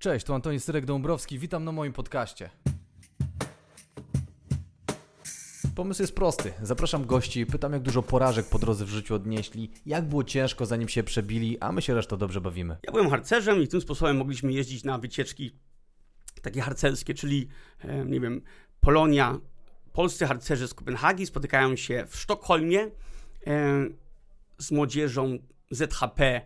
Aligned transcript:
Cześć, 0.00 0.26
tu 0.26 0.34
Antoni 0.34 0.58
Syrek-Dąbrowski, 0.58 1.38
witam 1.38 1.64
na 1.64 1.72
moim 1.72 1.92
podcaście. 1.92 2.50
Pomysł 5.74 6.02
jest 6.02 6.14
prosty. 6.14 6.52
Zapraszam 6.62 7.06
gości, 7.06 7.46
pytam 7.46 7.72
jak 7.72 7.82
dużo 7.82 8.02
porażek 8.02 8.46
po 8.46 8.58
drodze 8.58 8.84
w 8.84 8.88
życiu 8.88 9.14
odnieśli, 9.14 9.70
jak 9.86 10.08
było 10.08 10.24
ciężko 10.24 10.66
zanim 10.66 10.88
się 10.88 11.02
przebili, 11.02 11.58
a 11.58 11.72
my 11.72 11.82
się 11.82 11.94
resztą 11.94 12.16
dobrze 12.16 12.40
bawimy. 12.40 12.76
Ja 12.82 12.92
byłem 12.92 13.10
harcerzem 13.10 13.62
i 13.62 13.68
tym 13.68 13.80
sposobem 13.80 14.16
mogliśmy 14.16 14.52
jeździć 14.52 14.84
na 14.84 14.98
wycieczki 14.98 15.56
takie 16.42 16.60
harcerskie, 16.60 17.14
czyli 17.14 17.48
e, 17.80 18.04
nie 18.04 18.20
wiem, 18.20 18.42
Polonia, 18.80 19.38
polscy 19.92 20.26
harcerze 20.26 20.68
z 20.68 20.74
Kopenhagi 20.74 21.26
spotykają 21.26 21.76
się 21.76 22.06
w 22.08 22.16
Sztokholmie 22.16 22.80
e, 22.80 22.90
z 24.58 24.70
młodzieżą 24.70 25.38
ZHP 25.70 26.40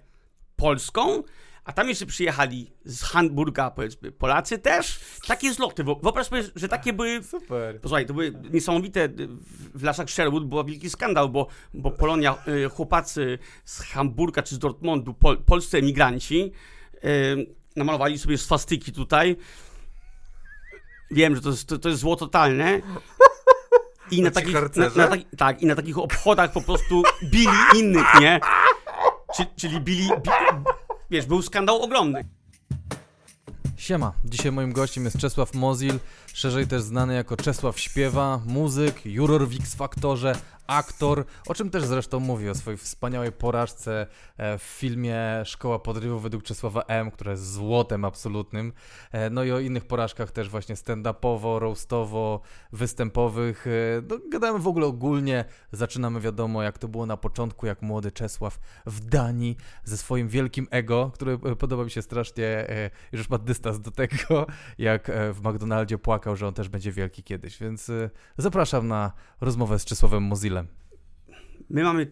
polską, 0.56 1.22
a 1.64 1.72
tam 1.72 1.88
jeszcze 1.88 2.06
przyjechali 2.06 2.70
z 2.84 3.02
Hamburga, 3.02 3.70
powiedzmy, 3.70 4.12
Polacy 4.12 4.58
też. 4.58 5.00
Takie 5.26 5.52
zloty. 5.52 5.84
Wyobraź 5.84 6.26
sobie, 6.26 6.42
że 6.56 6.68
takie 6.68 6.92
były. 6.92 7.22
Super. 7.22 7.80
Posłuchaj, 7.80 8.06
to 8.06 8.14
były 8.14 8.32
niesamowite. 8.52 9.08
W 9.74 9.82
lasach 9.82 10.10
Sherwood 10.10 10.44
był 10.44 10.64
wielki 10.64 10.90
skandal, 10.90 11.28
bo, 11.28 11.46
bo 11.74 11.90
Polonia, 11.90 12.36
y, 12.48 12.68
chłopacy 12.68 13.38
z 13.64 13.80
Hamburga 13.80 14.42
czy 14.42 14.54
z 14.54 14.58
Dortmundu, 14.58 15.14
pol, 15.14 15.42
polscy 15.42 15.78
emigranci, 15.78 16.52
yy, 17.02 17.46
namalowali 17.76 18.18
sobie 18.18 18.38
swastyki 18.38 18.92
tutaj. 18.92 19.36
Wiem, 21.10 21.36
że 21.36 21.42
to 21.42 21.50
jest, 21.50 21.68
to, 21.68 21.78
to 21.78 21.88
jest 21.88 22.00
zło 22.00 22.16
totalne. 22.16 22.80
I 24.10 24.22
na 24.22 24.30
takich, 24.30 24.54
na, 24.54 24.88
na, 24.96 25.16
tak, 25.36 25.62
i 25.62 25.66
na 25.66 25.74
takich 25.74 25.98
obchodach 25.98 26.52
po 26.52 26.60
prostu 26.60 27.02
bili 27.24 27.56
innych, 27.74 28.06
nie? 28.20 28.40
Czyli, 29.36 29.48
czyli 29.56 29.80
bili, 29.80 30.08
bili 30.08 30.64
wiesz, 31.10 31.26
był 31.26 31.42
skandal 31.42 31.76
ogromny. 31.82 32.24
Siema, 33.76 34.12
dzisiaj 34.24 34.52
moim 34.52 34.72
gościem 34.72 35.04
jest 35.04 35.18
Czesław 35.18 35.54
Mozil, 35.54 35.98
szerzej 36.32 36.66
też 36.66 36.82
znany 36.82 37.14
jako 37.14 37.36
Czesław 37.36 37.80
Śpiewa, 37.80 38.40
muzyk, 38.46 39.06
juror 39.06 39.48
w 39.48 39.56
X-Faktorze, 39.56 40.36
aktor, 40.66 41.24
o 41.46 41.54
czym 41.54 41.70
też 41.70 41.84
zresztą 41.84 42.20
mówi, 42.20 42.48
o 42.48 42.54
swojej 42.54 42.78
wspaniałej 42.78 43.32
porażce 43.32 44.06
e, 44.36 44.58
w 44.58 44.62
filmie 44.62 45.42
Szkoła 45.44 45.78
Podrywu 45.78 46.18
według 46.18 46.42
Czesława 46.42 46.82
M., 46.82 47.10
która 47.10 47.30
jest 47.30 47.52
złotem 47.52 48.04
absolutnym, 48.04 48.72
e, 49.12 49.30
no 49.30 49.44
i 49.44 49.52
o 49.52 49.60
innych 49.60 49.84
porażkach 49.84 50.32
też 50.32 50.48
właśnie 50.48 50.74
stand-upowo, 50.74 51.58
roastowo, 51.58 52.40
występowych. 52.72 53.66
E, 53.66 53.70
no, 54.10 54.18
gadamy 54.30 54.58
w 54.58 54.68
ogóle 54.68 54.86
ogólnie, 54.86 55.44
zaczynamy 55.72 56.20
wiadomo 56.20 56.62
jak 56.62 56.78
to 56.78 56.88
było 56.88 57.06
na 57.06 57.16
początku, 57.16 57.66
jak 57.66 57.82
młody 57.82 58.12
Czesław 58.12 58.58
w 58.86 59.00
Danii 59.00 59.56
ze 59.84 59.96
swoim 59.96 60.28
wielkim 60.28 60.68
ego, 60.70 61.10
który 61.14 61.38
podoba 61.38 61.84
mi 61.84 61.90
się 61.90 62.02
strasznie, 62.02 62.66
już 63.12 63.30
ma 63.30 63.38
dystans 63.38 63.80
do 63.80 63.90
tego, 63.90 64.46
jak 64.78 65.10
w 65.32 65.40
McDonaldzie 65.44 65.98
płakał, 65.98 66.36
że 66.36 66.48
on 66.48 66.54
też 66.54 66.68
będzie 66.68 66.92
wielki 66.92 67.22
kiedyś, 67.22 67.58
więc 67.58 67.90
zapraszam 68.38 68.88
na 68.88 69.12
rozmowę 69.40 69.78
z 69.78 69.84
Czesławem 69.84 70.22
Mozilla 70.22 70.63
My 71.70 71.82
mamy 71.82 72.10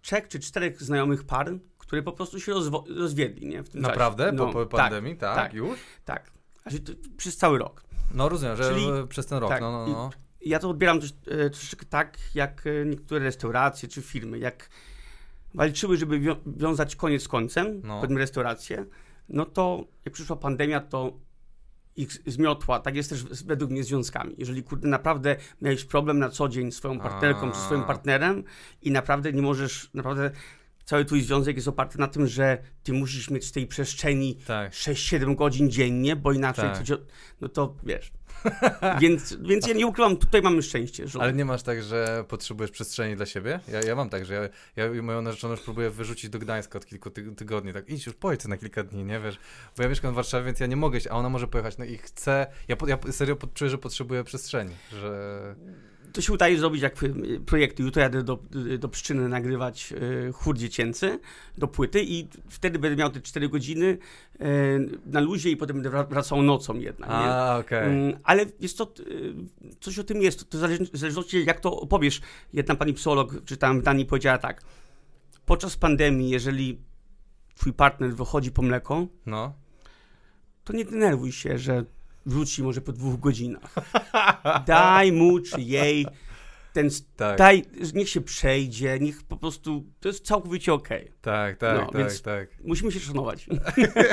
trzech 0.00 0.28
czy 0.28 0.40
czterech 0.40 0.82
znajomych 0.82 1.24
par, 1.24 1.58
które 1.78 2.02
po 2.02 2.12
prostu 2.12 2.40
się 2.40 2.52
rozwiedli, 2.96 3.46
nie? 3.46 3.62
W 3.62 3.68
tym 3.68 3.80
Naprawdę? 3.80 4.32
No, 4.32 4.46
po, 4.46 4.52
po 4.52 4.76
tak, 4.76 4.90
pandemii? 4.90 5.16
Tak, 5.16 5.34
tak, 5.34 5.44
tak, 5.44 5.54
już? 5.54 5.78
Tak. 6.04 6.30
Znaczy, 6.62 6.96
przez 7.16 7.36
cały 7.36 7.58
rok. 7.58 7.84
No 8.14 8.28
rozumiem, 8.28 8.56
że 8.56 8.74
Czyli, 8.74 8.86
przez 9.08 9.26
ten 9.26 9.38
rok, 9.38 9.50
tak, 9.50 9.60
no, 9.60 9.72
no, 9.72 9.86
no. 9.86 10.10
Ja 10.40 10.58
to 10.58 10.70
odbieram 10.70 11.00
też, 11.00 11.10
e, 11.26 11.50
troszeczkę 11.50 11.86
tak, 11.86 12.18
jak 12.34 12.66
e, 12.66 12.86
niektóre 12.86 13.20
restauracje 13.20 13.88
czy 13.88 14.02
firmy, 14.02 14.38
jak 14.38 14.68
walczyły, 15.54 15.96
żeby 15.96 16.20
wiązać 16.46 16.96
koniec 16.96 17.22
z 17.22 17.28
końcem, 17.28 17.80
no. 17.84 17.96
powiedzmy 17.96 18.18
restauracje, 18.18 18.86
no 19.28 19.44
to 19.44 19.84
jak 20.04 20.14
przyszła 20.14 20.36
pandemia, 20.36 20.80
to 20.80 21.12
ich 21.96 22.10
zmiotła. 22.26 22.80
Tak 22.80 22.96
jest 22.96 23.10
też 23.10 23.24
według 23.24 23.70
mnie 23.70 23.84
z 23.84 23.86
związkami. 23.86 24.34
Jeżeli 24.38 24.62
kurde, 24.62 24.88
naprawdę 24.88 25.36
miałeś 25.62 25.84
problem 25.84 26.18
na 26.18 26.28
co 26.28 26.48
dzień 26.48 26.72
z 26.72 26.76
swoją 26.76 27.00
partnerką 27.00 27.52
czy 27.52 27.58
swoim 27.58 27.82
partnerem 27.82 28.44
i 28.82 28.90
naprawdę 28.90 29.32
nie 29.32 29.42
możesz, 29.42 29.90
naprawdę 29.94 30.30
cały 30.86 31.04
twój 31.04 31.22
związek 31.22 31.56
jest 31.56 31.68
oparty 31.68 31.98
na 31.98 32.08
tym, 32.08 32.26
że 32.26 32.58
ty 32.82 32.92
musisz 32.92 33.30
mieć 33.30 33.48
w 33.48 33.52
tej 33.52 33.66
przestrzeni 33.66 34.36
tak. 34.46 34.72
6-7 34.72 35.34
godzin 35.34 35.70
dziennie, 35.70 36.16
bo 36.16 36.32
inaczej 36.32 36.64
tak. 36.64 36.86
to, 36.86 36.98
no 37.40 37.48
to 37.48 37.76
wiesz. 37.84 38.12
więc, 39.00 39.36
więc 39.36 39.66
ja 39.66 39.74
nie 39.74 39.86
ukrywam, 39.86 40.16
tutaj 40.16 40.42
mamy 40.42 40.62
szczęście. 40.62 41.08
Że... 41.08 41.20
Ale 41.20 41.32
nie 41.32 41.44
masz 41.44 41.62
tak, 41.62 41.82
że 41.82 42.24
potrzebujesz 42.28 42.70
przestrzeni 42.70 43.16
dla 43.16 43.26
siebie? 43.26 43.60
Ja, 43.68 43.80
ja 43.80 43.94
mam 43.94 44.08
tak, 44.08 44.24
że 44.24 44.50
ja, 44.76 44.84
ja 44.84 45.02
moją 45.02 45.22
narzeczoną 45.22 45.54
już 45.54 45.62
próbuję 45.62 45.90
wyrzucić 45.90 46.30
do 46.30 46.38
Gdańska 46.38 46.78
od 46.78 46.86
kilku 46.86 47.10
tygodni. 47.10 47.72
Tak, 47.72 47.88
idź 47.88 48.06
już, 48.06 48.14
pojedź 48.14 48.44
na 48.44 48.56
kilka 48.56 48.82
dni, 48.82 49.04
nie 49.04 49.20
wiesz? 49.20 49.38
Bo 49.76 49.82
ja 49.82 49.88
mieszkam 49.88 50.12
w 50.12 50.14
Warszawie, 50.16 50.44
więc 50.44 50.60
ja 50.60 50.66
nie 50.66 50.76
mogę, 50.76 50.98
a 51.10 51.14
ona 51.14 51.28
może 51.28 51.48
pojechać. 51.48 51.78
No 51.78 51.84
i 51.84 51.96
chcę, 51.96 52.46
ja, 52.68 52.76
ja 52.86 53.12
serio 53.12 53.36
czuję, 53.54 53.70
że 53.70 53.78
potrzebuję 53.78 54.24
przestrzeni, 54.24 54.74
że 54.92 55.54
to 56.16 56.22
się 56.22 56.32
udaje 56.32 56.58
zrobić 56.58 56.82
jak 56.82 56.94
projekty. 57.46 57.82
Jutro 57.82 58.02
jadę 58.02 58.22
do, 58.22 58.38
do 58.78 58.88
Pszczyny 58.88 59.28
nagrywać 59.28 59.92
y, 59.92 60.32
chór 60.32 60.56
dziecięcy 60.58 61.18
do 61.58 61.68
płyty 61.68 62.04
i 62.04 62.28
wtedy 62.48 62.78
będę 62.78 62.96
miał 62.96 63.10
te 63.10 63.20
4 63.20 63.48
godziny 63.48 63.98
na 65.06 65.20
luzie 65.20 65.50
i 65.50 65.56
potem 65.56 65.82
będę 65.82 66.04
wracał 66.04 66.42
nocą 66.42 66.78
jednak. 66.78 67.10
A. 67.10 67.58
Okay. 67.58 67.78
Mm, 67.78 68.18
ale 68.24 68.46
jest 68.60 68.78
to, 68.78 68.92
coś 69.80 69.98
o 69.98 70.04
tym 70.04 70.22
jest, 70.22 70.50
to 70.50 70.58
zależy, 70.58 70.84
w 70.84 70.96
zależności 70.96 71.44
jak 71.44 71.60
to 71.60 71.80
opowiesz. 71.80 72.20
Jedna 72.52 72.74
pani 72.74 72.94
psycholog, 72.94 73.44
czy 73.44 73.56
tam 73.56 73.80
w 73.80 73.82
Danii 73.82 74.06
powiedziała 74.06 74.38
tak, 74.38 74.62
podczas 75.46 75.76
pandemii, 75.76 76.30
jeżeli 76.30 76.78
twój 77.54 77.72
partner 77.72 78.14
wychodzi 78.14 78.50
po 78.50 78.62
mleko, 78.62 79.06
no. 79.26 79.54
to 80.64 80.72
nie 80.72 80.84
denerwuj 80.84 81.32
się, 81.32 81.58
że 81.58 81.84
wróci 82.26 82.62
może 82.62 82.80
po 82.80 82.92
dwóch 82.92 83.20
godzinach. 83.20 83.74
Daj 84.66 85.12
mu 85.12 85.40
czy 85.40 85.60
jej 85.60 86.06
ten, 86.76 86.88
tak. 87.16 87.38
daj, 87.38 87.64
niech 87.94 88.08
się 88.08 88.20
przejdzie, 88.20 88.98
niech 89.00 89.22
po 89.22 89.36
prostu, 89.36 89.84
to 90.00 90.08
jest 90.08 90.26
całkowicie 90.26 90.72
okej. 90.72 91.02
Okay. 91.02 91.18
Tak, 91.20 91.56
tak, 91.56 91.80
no, 91.80 91.92
tak, 91.92 92.18
tak. 92.18 92.48
Musimy 92.64 92.92
się 92.92 93.00
szanować. 93.00 93.46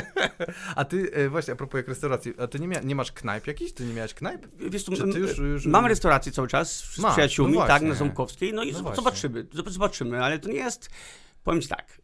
a 0.76 0.86
ty, 0.86 1.12
e, 1.14 1.30
właśnie, 1.30 1.54
a 1.54 1.56
propos 1.56 1.82
restauracji, 1.88 2.34
a 2.38 2.48
ty 2.48 2.60
nie, 2.60 2.68
mia, 2.68 2.80
nie 2.80 2.96
masz 2.96 3.12
knajp 3.12 3.48
jakiś? 3.48 3.74
Ty 3.74 3.86
nie 3.86 3.94
miałeś 3.94 4.14
knajp? 4.14 4.48
Wiesz, 4.70 4.86
ty 4.86 5.20
już, 5.20 5.38
już... 5.38 5.66
Mam 5.66 5.86
restaurację 5.86 6.32
cały 6.32 6.48
czas 6.48 6.80
z 6.80 7.00
Ma, 7.00 7.12
przyjaciółmi, 7.12 7.54
no 7.54 7.68
tak, 7.68 7.82
na 7.82 7.94
Ząbkowskiej, 7.94 8.54
no 8.54 8.64
i 8.64 8.72
no 8.72 8.96
zobaczymy, 8.96 9.48
zobaczymy, 9.68 10.24
ale 10.24 10.40
to 10.40 10.50
nie 10.50 10.56
jest, 10.56 10.90
powiem 11.44 11.62
ci 11.62 11.68
tak, 11.68 12.02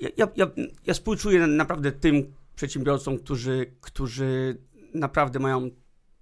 ja, 0.00 0.08
ja, 0.16 0.28
ja, 0.36 0.46
ja 0.86 0.94
współczuję 0.94 1.46
naprawdę 1.46 1.92
tym, 1.92 2.32
przedsiębiorcom, 2.54 3.18
którzy, 3.18 3.74
którzy 3.80 4.56
naprawdę 4.94 5.38
mają, 5.38 5.70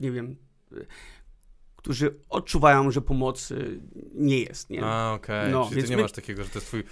nie 0.01 0.11
wiem, 0.11 0.37
którzy 1.83 2.21
odczuwają, 2.29 2.91
że 2.91 3.01
pomocy 3.01 3.81
nie 4.15 4.39
jest. 4.39 4.71
Nie? 4.71 4.85
A, 4.85 5.13
okej. 5.13 5.41
Okay. 5.41 5.53
No, 5.53 5.69
Czyli 5.69 5.83
ty 5.83 5.89
nie 5.89 5.97
my... 5.97 6.03
masz 6.03 6.13
takiego, 6.13 6.45
że 6.45 6.51
to 6.51 6.59
jest 6.59 6.67
twój 6.67 6.85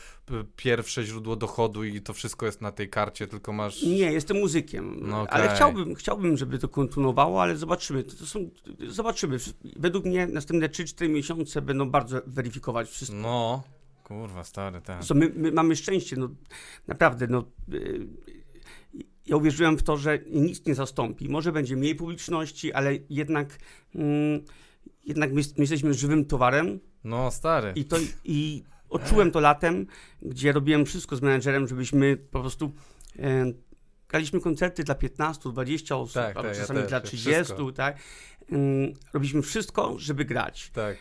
pierwsze 0.57 1.05
źródło 1.05 1.37
dochodu 1.37 1.85
i 1.85 2.01
to 2.01 2.13
wszystko 2.13 2.47
jest 2.47 2.61
na 2.61 2.73
tej 2.73 2.89
karcie, 2.89 3.27
tylko 3.27 3.53
masz... 3.53 3.83
Nie, 3.83 4.13
jestem 4.13 4.37
muzykiem. 4.37 5.01
No, 5.01 5.23
okay. 5.23 5.35
Ale 5.35 5.55
chciałbym, 5.55 5.95
chciałbym, 5.95 6.37
żeby 6.37 6.59
to 6.59 6.69
kontynuowało, 6.69 7.43
ale 7.43 7.57
zobaczymy. 7.57 8.05
To, 8.05 8.17
to 8.17 8.27
są, 8.27 8.51
zobaczymy. 8.89 9.39
Według 9.77 10.05
mnie 10.05 10.27
następne 10.27 10.69
3-4 10.69 11.09
miesiące 11.09 11.63
będą 11.63 11.91
bardzo 11.91 12.21
weryfikować 12.27 12.89
wszystko. 12.89 13.17
No, 13.17 13.63
kurwa, 14.05 14.45
stary, 14.45 14.81
tak. 14.81 15.03
my, 15.15 15.33
my 15.35 15.53
mamy 15.53 15.77
szczęście, 15.77 16.17
no 16.17 16.29
naprawdę, 16.87 17.27
no 17.27 17.45
y, 17.73 18.09
ja 19.29 19.37
uwierzyłem 19.37 19.79
w 19.79 19.83
to, 19.83 19.97
że 19.97 20.19
nic 20.31 20.67
nie 20.67 20.75
zastąpi. 20.75 21.29
Może 21.29 21.53
będzie 21.53 21.77
mniej 21.77 21.95
publiczności, 21.95 22.73
ale 22.73 22.93
jednak, 23.11 23.59
mm, 23.95 24.45
jednak 25.05 25.33
my, 25.33 25.43
my, 25.57 25.63
jesteśmy 25.63 25.95
żywym 25.95 26.25
towarem. 26.25 26.81
No, 27.05 27.31
stary. 27.31 27.73
I, 27.75 27.85
to, 27.85 27.97
I 28.25 28.65
odczułem 28.89 29.31
to 29.31 29.41
latem, 29.41 29.87
gdzie 30.23 30.53
robiłem 30.53 30.87
wszystko 30.87 31.17
z 31.17 31.23
menedżerem, 31.23 31.69
żebyśmy 31.69 32.17
po 32.17 32.41
prostu 32.41 32.73
e, 33.19 33.53
graliśmy 34.09 34.41
koncerty 34.41 34.85
dla 34.85 34.95
15, 34.95 35.51
20 35.53 35.97
osób, 35.97 36.15
tak, 36.15 36.37
albo 36.37 36.49
tak, 36.49 36.59
czasami 36.59 36.81
ja 36.81 36.87
dla 36.87 37.01
30, 37.01 37.31
wszystko. 37.31 37.73
tak. 37.73 37.99
Mm, 38.51 38.93
robiliśmy 39.13 39.43
wszystko, 39.43 39.95
żeby 39.99 40.25
grać. 40.25 40.71
Tak. 40.71 40.97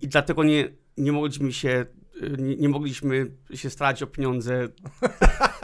I 0.00 0.08
dlatego 0.08 0.44
nie, 0.44 0.68
nie 0.96 1.12
mogliśmy 1.12 1.52
się 1.52 1.86
nie, 2.38 2.56
nie 2.56 2.68
mogliśmy 2.68 3.30
się 3.54 3.70
starać 3.70 4.02
o 4.02 4.06
pieniądze 4.06 4.68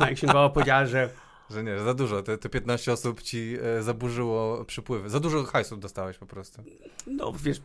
Jak 0.00 0.18
się 0.18 0.26
bała 0.26 0.50
powiedziała, 0.50 0.86
że... 0.86 1.08
Że 1.50 1.64
nie, 1.64 1.78
że 1.78 1.84
za 1.84 1.94
dużo. 1.94 2.22
Te, 2.22 2.38
te 2.38 2.48
15 2.48 2.92
osób 2.92 3.22
ci 3.22 3.56
e, 3.62 3.82
zaburzyło 3.82 4.64
przypływy. 4.64 5.10
Za 5.10 5.20
dużo 5.20 5.44
hajsów 5.44 5.80
dostałeś 5.80 6.18
po 6.18 6.26
prostu. 6.26 6.62
No, 7.06 7.32
wiesz, 7.32 7.60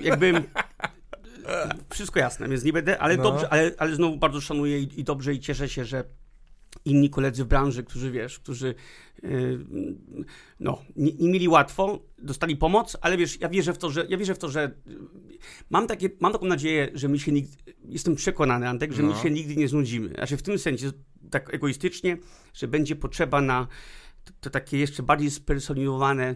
jakby... 0.00 0.42
Wszystko 1.90 2.20
jasne, 2.20 2.48
więc 2.48 2.64
nie 2.64 2.72
będę, 2.72 2.98
ale 2.98 3.16
no. 3.16 3.22
dobrze, 3.22 3.52
ale, 3.52 3.70
ale 3.78 3.94
znowu 3.94 4.16
bardzo 4.16 4.40
szanuję 4.40 4.80
i, 4.80 5.00
i 5.00 5.04
dobrze 5.04 5.34
i 5.34 5.40
cieszę 5.40 5.68
się, 5.68 5.84
że 5.84 6.04
inni 6.84 7.10
koledzy 7.10 7.44
w 7.44 7.46
branży, 7.46 7.84
którzy 7.84 8.10
wiesz, 8.10 8.38
którzy 8.38 8.74
no, 10.60 10.82
nie, 10.96 11.12
nie, 11.12 11.28
mieli 11.28 11.48
łatwo, 11.48 12.02
dostali 12.18 12.56
pomoc, 12.56 12.96
ale 13.00 13.16
wiesz, 13.16 13.40
ja 13.40 13.48
wierzę 13.48 13.72
w 13.74 13.78
to, 13.78 13.90
że 13.90 14.06
ja 14.08 14.16
wierzę 14.16 14.34
w 14.34 14.38
to, 14.38 14.48
że 14.48 14.74
mam, 15.70 15.86
takie, 15.86 16.10
mam 16.20 16.32
taką 16.32 16.46
nadzieję, 16.46 16.90
że 16.94 17.08
my 17.08 17.18
się 17.18 17.32
nigdy, 17.32 17.56
jestem 17.84 18.14
przekonany, 18.14 18.68
Antek, 18.68 18.92
że 18.92 19.02
no. 19.02 19.08
my 19.08 19.22
się 19.22 19.30
nigdy 19.30 19.56
nie 19.56 19.68
znudzimy. 19.68 20.08
Znaczy 20.08 20.36
w 20.36 20.42
tym 20.42 20.58
sensie, 20.58 20.90
tak 21.30 21.54
egoistycznie, 21.54 22.16
że 22.54 22.68
będzie 22.68 22.96
potrzeba 22.96 23.40
na 23.40 23.66
to, 24.24 24.32
to 24.40 24.50
takie 24.50 24.78
jeszcze 24.78 25.02
bardziej 25.02 25.30
spersonalizowane 25.30 26.34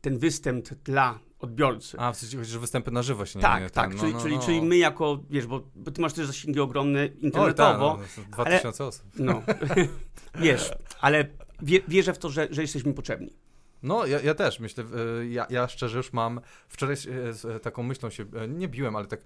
ten 0.00 0.18
występ 0.18 0.68
dla 0.68 1.29
odbiorcy. 1.40 1.98
A, 2.00 2.12
w 2.12 2.16
sensie, 2.16 2.44
że 2.44 2.58
występy 2.58 2.90
na 2.90 3.02
żywo 3.02 3.26
się 3.26 3.38
nie 3.38 3.42
Tak, 3.42 3.62
nie, 3.62 3.70
tak, 3.70 3.90
ten, 3.90 4.00
czyli, 4.00 4.12
no, 4.12 4.20
czyli, 4.20 4.36
no. 4.36 4.42
czyli 4.42 4.62
my 4.62 4.76
jako, 4.76 5.18
wiesz, 5.30 5.46
bo, 5.46 5.62
bo 5.74 5.90
ty 5.90 6.00
masz 6.00 6.12
też 6.12 6.26
zasięgi 6.26 6.60
ogromne 6.60 7.00
Oj, 7.02 7.10
internetowo. 7.20 7.98
tak, 8.16 8.26
no, 8.28 8.44
2000 8.44 8.84
osób. 8.84 9.06
No, 9.18 9.42
wiesz, 10.34 10.70
ale 11.00 11.26
wie, 11.62 11.80
wierzę 11.88 12.14
w 12.14 12.18
to, 12.18 12.30
że, 12.30 12.48
że 12.50 12.62
jesteśmy 12.62 12.94
potrzebni. 12.94 13.32
No, 13.82 14.06
ja, 14.06 14.20
ja 14.20 14.34
też 14.34 14.60
myślę, 14.60 14.84
e, 15.20 15.26
ja, 15.26 15.46
ja 15.50 15.68
szczerze 15.68 15.96
już 15.96 16.12
mam, 16.12 16.40
wczoraj 16.68 16.94
e, 16.94 17.32
z 17.32 17.44
e, 17.44 17.60
taką 17.60 17.82
myślą 17.82 18.10
się, 18.10 18.24
nie 18.48 18.68
biłem, 18.68 18.96
ale 18.96 19.06
tak 19.06 19.20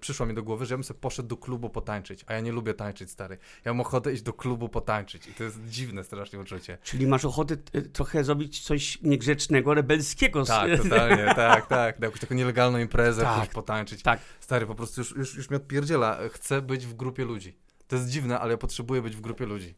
przyszło 0.00 0.26
mi 0.26 0.34
do 0.34 0.42
głowy, 0.42 0.66
że 0.66 0.74
ja 0.74 0.78
bym 0.78 0.84
sobie 0.84 1.00
poszedł 1.00 1.28
do 1.28 1.36
klubu 1.36 1.70
potańczyć, 1.70 2.24
a 2.26 2.34
ja 2.34 2.40
nie 2.40 2.52
lubię 2.52 2.74
tańczyć, 2.74 3.10
stary. 3.10 3.38
Ja 3.64 3.72
mam 3.72 3.80
ochotę 3.80 4.12
iść 4.12 4.22
do 4.22 4.32
klubu 4.32 4.68
potańczyć 4.68 5.28
i 5.28 5.34
to 5.34 5.44
jest 5.44 5.64
dziwne 5.64 6.04
strasznie 6.04 6.38
uczucie. 6.38 6.78
Czyli 6.82 7.06
masz 7.06 7.24
ochotę 7.24 7.56
trochę 7.92 8.24
zrobić 8.24 8.60
coś 8.60 9.02
niegrzecznego, 9.02 9.74
rebelskiego. 9.74 10.44
Tak, 10.44 10.82
totalnie, 10.82 11.34
tak, 11.36 11.66
tak, 11.66 11.98
na 11.98 12.06
jakąś 12.06 12.20
taką 12.20 12.34
nielegalną 12.34 12.78
imprezę, 12.78 13.22
tak, 13.22 13.50
potańczyć. 13.50 14.02
Tak. 14.02 14.20
Stary, 14.40 14.66
po 14.66 14.74
prostu 14.74 15.00
już, 15.00 15.16
już, 15.16 15.34
już 15.34 15.50
mnie 15.50 15.56
odpierdziela, 15.56 16.18
chcę 16.32 16.62
być 16.62 16.86
w 16.86 16.94
grupie 16.94 17.24
ludzi. 17.24 17.56
To 17.88 17.96
jest 17.96 18.08
dziwne, 18.08 18.40
ale 18.40 18.50
ja 18.50 18.58
potrzebuję 18.58 19.02
być 19.02 19.16
w 19.16 19.20
grupie 19.20 19.46
ludzi. 19.46 19.74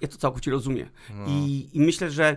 Ja 0.00 0.08
to 0.08 0.16
całkowicie 0.16 0.50
rozumiem. 0.50 0.88
No. 1.14 1.26
I, 1.28 1.68
I 1.72 1.80
myślę, 1.80 2.10
że 2.10 2.36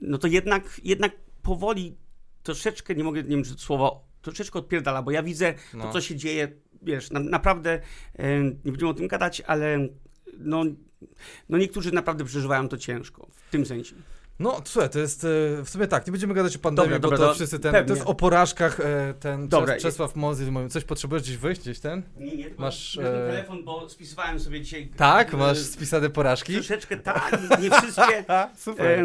no 0.00 0.18
to 0.18 0.26
jednak, 0.26 0.80
jednak 0.84 1.12
powoli 1.42 1.96
troszeczkę, 2.42 2.94
nie 2.94 3.04
mogę, 3.04 3.22
nie 3.22 3.28
wiem, 3.28 3.44
czy 3.44 3.54
słowo 3.54 4.04
troszeczkę 4.22 4.58
odpierdala, 4.58 5.02
bo 5.02 5.10
ja 5.10 5.22
widzę 5.22 5.54
no. 5.74 5.84
to, 5.84 5.92
co 5.92 6.00
się 6.00 6.16
dzieje, 6.16 6.48
wiesz, 6.82 7.10
na, 7.10 7.20
naprawdę, 7.20 7.80
nie 8.64 8.72
będziemy 8.72 8.90
o 8.90 8.94
tym 8.94 9.08
gadać, 9.08 9.40
ale 9.40 9.88
no, 10.38 10.64
no 11.48 11.58
niektórzy 11.58 11.92
naprawdę 11.92 12.24
przeżywają 12.24 12.68
to 12.68 12.76
ciężko, 12.76 13.28
w 13.32 13.50
tym 13.50 13.66
sensie. 13.66 13.94
No, 14.38 14.62
słuchaj, 14.64 14.90
to 14.90 14.98
jest 14.98 15.24
e, 15.24 15.28
w 15.64 15.70
sumie 15.70 15.86
tak, 15.86 16.06
nie 16.06 16.10
będziemy 16.10 16.34
gadać 16.34 16.56
o 16.56 16.58
pandemii, 16.58 16.90
dobra, 16.90 17.10
bo 17.10 17.16
dobra, 17.16 17.28
to, 17.28 17.34
wszyscy 17.34 17.58
ten, 17.58 17.72
pewnie. 17.72 17.88
to 17.88 17.94
jest 17.94 18.06
o 18.06 18.14
porażkach 18.14 18.80
e, 18.80 19.14
ten 19.20 19.48
dobra. 19.48 19.76
Czesław 19.76 20.16
Mozy, 20.16 20.52
coś 20.70 20.84
potrzebujesz 20.84 21.22
gdzieś 21.22 21.36
wyjść, 21.36 21.60
gdzieś 21.60 21.80
ten? 21.80 22.02
Nie, 22.16 22.36
nie, 22.36 22.50
masz 22.58 22.98
e... 22.98 23.02
telefon, 23.02 23.64
bo 23.64 23.88
spisywałem 23.88 24.40
sobie 24.40 24.60
dzisiaj... 24.60 24.90
Tak? 24.96 25.32
Masz 25.34 25.58
spisane 25.58 26.10
porażki? 26.10 26.54
Troszeczkę 26.54 26.96
tak, 26.96 27.38
nie 27.62 27.70
wszystkie. 27.70 28.24
Super. 28.56 29.04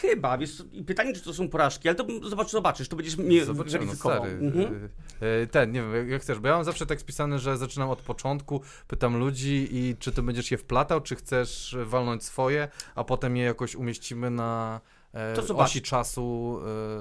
chyba, 0.00 0.38
wiesz, 0.38 0.62
pytanie, 0.86 1.12
czy 1.12 1.22
to 1.22 1.34
są 1.34 1.48
porażki, 1.48 1.88
ale 1.88 1.94
to 1.94 2.06
zobacz, 2.28 2.50
zobaczysz, 2.50 2.88
to 2.88 2.96
będziesz 2.96 3.16
mnie 3.16 3.44
no, 3.46 3.54
weryfikował. 3.54 4.24
No, 4.40 4.46
mhm. 4.46 4.88
E, 5.20 5.46
ten, 5.46 5.72
nie 5.72 5.80
wiem, 5.80 6.10
jak 6.10 6.22
chcesz, 6.22 6.38
bo 6.38 6.48
ja 6.48 6.54
mam 6.54 6.64
zawsze 6.64 6.86
tak 6.86 7.00
spisane, 7.00 7.38
że 7.38 7.56
zaczynam 7.56 7.90
od 7.90 8.02
początku, 8.02 8.60
pytam 8.88 9.16
ludzi 9.16 9.68
i 9.70 9.96
czy 9.98 10.12
ty 10.12 10.22
będziesz 10.22 10.50
je 10.50 10.58
wplatał, 10.58 11.00
czy 11.00 11.16
chcesz 11.16 11.76
walnąć 11.84 12.24
swoje, 12.24 12.68
a 12.94 13.04
potem 13.04 13.36
je 13.36 13.44
jakoś 13.44 13.74
umieścimy 13.74 14.31
na 14.32 14.80
e, 15.12 15.34
to 15.34 15.56
osi 15.56 15.82
czasu 15.82 16.58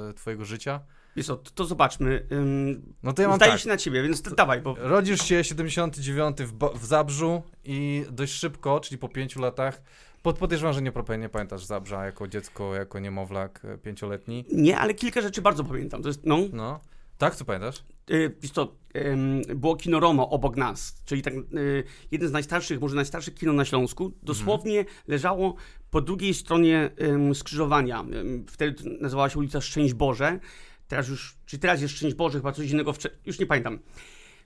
e, 0.10 0.14
twojego 0.14 0.46
życia? 0.46 0.80
Wiesz 1.16 1.26
co, 1.26 1.38
to, 1.38 1.52
to 1.52 1.66
zobaczmy. 1.66 2.28
Ym, 2.32 2.94
no 3.04 3.14
to 3.14 3.22
ja 3.22 3.28
mam 3.28 3.40
tak. 3.40 3.60
się 3.60 3.70
na 3.70 3.78
ciebie, 3.78 4.04
więc 4.04 4.22
to, 4.22 4.36
dawaj. 4.36 4.62
Bo... 4.62 4.76
Rodzisz 4.80 5.22
się 5.22 5.44
79 5.44 6.38
w, 6.38 6.80
w 6.80 6.86
Zabrzu 6.86 7.42
i 7.64 8.06
dość 8.12 8.34
szybko, 8.34 8.80
czyli 8.80 8.98
po 8.98 9.10
pięciu 9.10 9.42
latach, 9.42 9.82
pod, 10.22 10.38
podejrzewam, 10.38 10.74
że 10.74 10.82
nie, 10.82 10.92
nie 11.18 11.30
pamiętasz 11.30 11.66
Zabrza 11.66 12.06
jako 12.06 12.28
dziecko, 12.28 12.76
jako 12.76 13.00
niemowlak 13.00 13.62
e, 13.66 13.78
pięcioletni. 13.78 14.46
Nie, 14.54 14.78
ale 14.78 14.94
kilka 14.94 15.22
rzeczy 15.22 15.42
bardzo 15.42 15.64
pamiętam. 15.64 16.02
To 16.02 16.08
jest, 16.08 16.26
no. 16.26 16.38
no. 16.54 16.80
Tak, 17.18 17.36
co 17.36 17.46
pamiętasz? 17.46 17.84
Yy, 18.10 18.36
co, 18.54 18.76
yy, 18.94 19.56
było 19.56 19.76
kino 19.76 20.00
Romo 20.00 20.30
obok 20.30 20.58
nas, 20.58 21.02
czyli 21.06 21.22
tak, 21.22 21.34
yy, 21.34 21.84
jeden 22.12 22.30
z 22.30 22.32
najstarszych, 22.32 22.82
może 22.82 22.96
najstarszych 22.96 23.36
kino 23.36 23.54
na 23.54 23.66
Śląsku. 23.66 24.12
Dosłownie 24.24 24.80
mhm. 24.80 24.98
leżało 25.08 25.56
po 25.92 26.02
drugiej 26.02 26.34
stronie 26.34 26.90
skrzyżowania. 27.34 28.06
Wtedy 28.48 28.98
nazywała 29.02 29.30
się 29.30 29.40
ulica 29.40 29.62
Szczęść 29.62 29.94
Boże. 29.94 30.40
Teraz 30.88 31.08
już, 31.08 31.38
czy 31.46 31.60
teraz 31.60 31.82
jest 31.82 31.94
Szczęść 31.94 32.16
Boże, 32.16 32.40
chyba 32.40 32.52
coś 32.52 32.72
innego, 32.72 32.94
już 33.26 33.40
nie 33.40 33.46
pamiętam. 33.46 33.80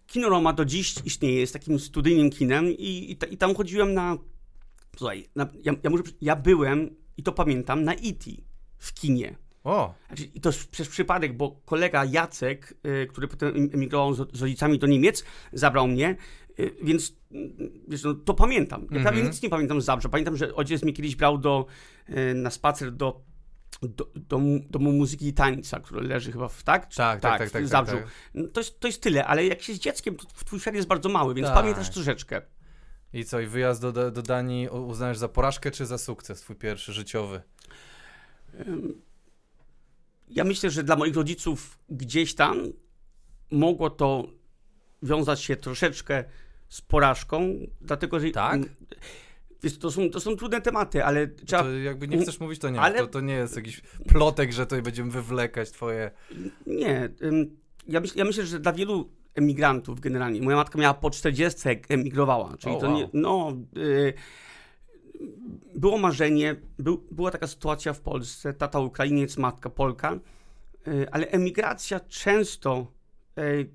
Kino 0.07 0.29
Roma 0.29 0.53
do 0.53 0.65
dziś 0.65 0.95
istnieje, 1.05 1.39
jest 1.39 1.53
takim 1.53 1.79
studyjnym 1.79 2.29
kinem 2.29 2.65
i, 2.71 3.11
i, 3.11 3.33
i 3.33 3.37
tam 3.37 3.55
chodziłem 3.55 3.93
na, 3.93 4.17
słuchaj, 4.97 5.25
na, 5.35 5.47
ja, 5.63 5.73
ja, 5.83 5.89
może, 5.89 6.03
ja 6.21 6.35
byłem, 6.35 6.95
i 7.17 7.23
to 7.23 7.31
pamiętam, 7.31 7.83
na 7.83 7.93
E.T. 7.93 8.31
w 8.77 8.93
kinie. 8.93 9.35
O. 9.63 9.93
Znaczy, 10.07 10.23
I 10.23 10.41
to 10.41 10.49
przez 10.71 10.89
przypadek, 10.89 11.37
bo 11.37 11.51
kolega 11.51 12.05
Jacek, 12.05 12.73
y, 13.03 13.07
który 13.07 13.27
potem 13.27 13.69
emigrował 13.73 14.13
z, 14.13 14.37
z, 14.37 14.41
rodzicami 14.41 14.79
do 14.79 14.87
Niemiec, 14.87 15.23
zabrał 15.53 15.87
mnie, 15.87 16.15
więc 16.83 17.13
wiesz, 17.87 18.03
no, 18.03 18.13
to 18.13 18.33
pamiętam. 18.33 18.81
Ja 18.81 18.87
mm 18.87 18.99
-hmm. 18.99 19.03
prawie 19.03 19.23
nic 19.23 19.41
nie 19.41 19.49
pamiętam 19.49 19.81
z 19.81 19.85
Zabrze. 19.85 20.09
Pamiętam, 20.09 20.37
że 20.37 20.55
ojciec 20.55 20.83
mnie 20.83 20.93
kiedyś 20.93 21.15
brał 21.15 21.37
do, 21.37 21.65
y, 22.09 22.33
na 22.33 22.49
spacer 22.49 22.91
do 22.91 23.21
do, 23.81 24.11
domu, 24.15 24.59
domu 24.69 24.91
muzyki 24.91 25.27
i 25.27 25.33
tańca, 25.33 25.79
który 25.79 26.07
leży 26.07 26.31
chyba 26.31 26.47
w 26.47 26.63
tak? 26.63 26.85
Tak, 26.85 27.21
tak, 27.21 27.21
tak, 27.21 27.51
tak, 27.51 27.51
tak, 27.51 27.69
tak, 27.69 27.87
tak. 27.87 28.51
To, 28.53 28.59
jest, 28.59 28.79
to 28.79 28.87
jest 28.87 29.01
tyle, 29.01 29.25
ale 29.25 29.45
jak 29.45 29.61
się 29.61 29.73
z 29.73 29.79
dzieckiem, 29.79 30.15
to 30.15 30.25
twój 30.45 30.59
świat 30.59 30.75
jest 30.75 30.87
bardzo 30.87 31.09
mały, 31.09 31.33
więc 31.33 31.47
tak. 31.47 31.55
pamiętasz 31.55 31.89
troszeczkę. 31.89 32.41
I 33.13 33.25
co, 33.25 33.39
i 33.39 33.47
wyjazd 33.47 33.81
do, 33.81 33.91
do, 33.91 34.11
do 34.11 34.21
Danii 34.21 34.69
uznajesz 34.69 35.17
za 35.17 35.27
porażkę, 35.27 35.71
czy 35.71 35.85
za 35.85 35.97
sukces, 35.97 36.41
twój 36.41 36.55
pierwszy 36.55 36.93
życiowy? 36.93 37.41
Ja 40.27 40.43
myślę, 40.43 40.69
że 40.69 40.83
dla 40.83 40.95
moich 40.95 41.15
rodziców 41.15 41.79
gdzieś 41.89 42.35
tam 42.35 42.63
mogło 43.51 43.89
to 43.89 44.27
wiązać 45.03 45.41
się 45.41 45.55
troszeczkę 45.55 46.23
z 46.69 46.81
porażką, 46.81 47.59
dlatego 47.81 48.19
że... 48.19 48.31
Tak? 48.31 48.61
Wiesz, 49.63 49.77
to, 49.77 49.91
są, 49.91 50.09
to 50.09 50.19
są 50.19 50.35
trudne 50.35 50.61
tematy, 50.61 51.05
ale 51.05 51.27
trzeba... 51.27 51.63
To 51.63 51.71
jakby 51.71 52.07
nie 52.07 52.17
chcesz 52.17 52.39
mówić, 52.39 52.59
to 52.59 52.69
nie. 52.69 52.81
Ale... 52.81 52.99
To, 52.99 53.07
to 53.07 53.21
nie 53.21 53.33
jest 53.33 53.55
jakiś 53.55 53.81
plotek, 54.07 54.53
że 54.53 54.65
tutaj 54.65 54.81
będziemy 54.81 55.11
wywlekać 55.11 55.71
twoje... 55.71 56.11
Nie. 56.67 57.09
Ja, 57.87 57.99
myśl, 57.99 58.17
ja 58.17 58.25
myślę, 58.25 58.45
że 58.45 58.59
dla 58.59 58.73
wielu 58.73 59.09
emigrantów 59.35 59.99
generalnie, 59.99 60.41
moja 60.41 60.57
matka 60.57 60.79
miała 60.79 60.93
po 60.93 61.09
40, 61.09 61.67
jak 61.67 61.91
emigrowała, 61.91 62.57
czyli 62.57 62.75
oh, 62.75 62.81
to 62.81 62.87
wow. 62.89 62.97
nie... 62.97 63.09
No, 63.13 63.57
y, 63.77 64.13
było 65.75 65.97
marzenie, 65.97 66.55
był, 66.79 67.05
była 67.11 67.31
taka 67.31 67.47
sytuacja 67.47 67.93
w 67.93 68.01
Polsce, 68.01 68.53
tata 68.53 68.79
Ukrainiec, 68.79 69.37
matka 69.37 69.69
Polka, 69.69 70.19
y, 70.87 71.11
ale 71.11 71.27
emigracja 71.27 71.99
często 71.99 72.87
y, 73.39 73.69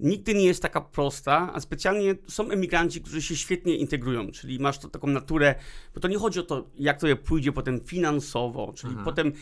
nigdy 0.00 0.34
nie 0.34 0.44
jest 0.44 0.62
taka 0.62 0.80
prosta, 0.80 1.50
a 1.54 1.60
specjalnie 1.60 2.14
są 2.28 2.50
emigranci, 2.50 3.00
którzy 3.00 3.22
się 3.22 3.36
świetnie 3.36 3.76
integrują, 3.76 4.32
czyli 4.32 4.58
masz 4.58 4.78
to 4.78 4.88
taką 4.88 5.06
naturę, 5.06 5.54
bo 5.94 6.00
to 6.00 6.08
nie 6.08 6.18
chodzi 6.18 6.40
o 6.40 6.42
to, 6.42 6.70
jak 6.78 7.00
to 7.00 7.06
je 7.06 7.16
pójdzie 7.16 7.52
potem 7.52 7.80
finansowo, 7.80 8.72
czyli 8.76 8.90
mhm. 8.90 9.04
potem 9.04 9.32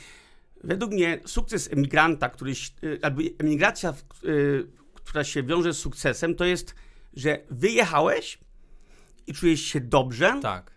według 0.64 0.92
mnie 0.92 1.20
sukces 1.26 1.72
emigranta, 1.72 2.28
który, 2.28 2.52
y, 2.84 2.98
albo 3.02 3.22
emigracja, 3.38 3.94
która 4.94 5.24
się 5.24 5.42
wiąże 5.42 5.74
z 5.74 5.78
sukcesem, 5.78 6.34
to 6.34 6.44
jest, 6.44 6.74
że 7.14 7.38
wyjechałeś 7.50 8.38
i 9.26 9.32
czujesz 9.32 9.60
się 9.60 9.80
dobrze. 9.80 10.38
Tak 10.42 10.72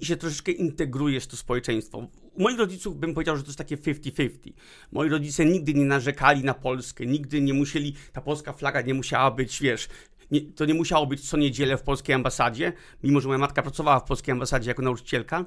i 0.00 0.06
się 0.06 0.16
troszeczkę 0.16 0.52
integrujesz 0.52 1.24
w 1.24 1.26
to 1.26 1.36
społeczeństwo. 1.36 2.08
U 2.34 2.42
moich 2.42 2.58
rodziców 2.58 2.96
bym 2.96 3.14
powiedział, 3.14 3.36
że 3.36 3.42
to 3.42 3.48
jest 3.48 3.58
takie 3.58 3.76
50-50. 3.76 4.52
Moi 4.92 5.08
rodzice 5.08 5.44
nigdy 5.44 5.74
nie 5.74 5.84
narzekali 5.84 6.44
na 6.44 6.54
Polskę, 6.54 7.06
nigdy 7.06 7.40
nie 7.40 7.54
musieli, 7.54 7.94
ta 8.12 8.20
polska 8.20 8.52
flaga 8.52 8.80
nie 8.80 8.94
musiała 8.94 9.30
być, 9.30 9.60
wiesz, 9.60 9.88
nie, 10.30 10.40
to 10.40 10.64
nie 10.64 10.74
musiało 10.74 11.06
być 11.06 11.28
co 11.28 11.36
niedzielę 11.36 11.76
w 11.76 11.82
polskiej 11.82 12.14
ambasadzie, 12.14 12.72
mimo 13.02 13.20
że 13.20 13.28
moja 13.28 13.38
matka 13.38 13.62
pracowała 13.62 14.00
w 14.00 14.04
polskiej 14.04 14.32
ambasadzie 14.32 14.70
jako 14.70 14.82
nauczycielka. 14.82 15.44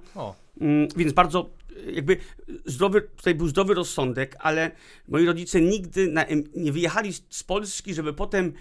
Mm, 0.62 0.88
więc 0.96 1.14
bardzo 1.14 1.50
jakby 1.94 2.18
zdrowy, 2.66 3.02
tutaj 3.02 3.36
był 3.36 3.48
zdrowy 3.48 3.74
rozsądek, 3.74 4.36
ale 4.40 4.72
moi 5.08 5.26
rodzice 5.26 5.62
nigdy 5.62 6.08
na, 6.08 6.26
nie 6.56 6.72
wyjechali 6.72 7.14
z 7.30 7.44
Polski, 7.44 7.94
żeby 7.94 8.14
potem 8.14 8.54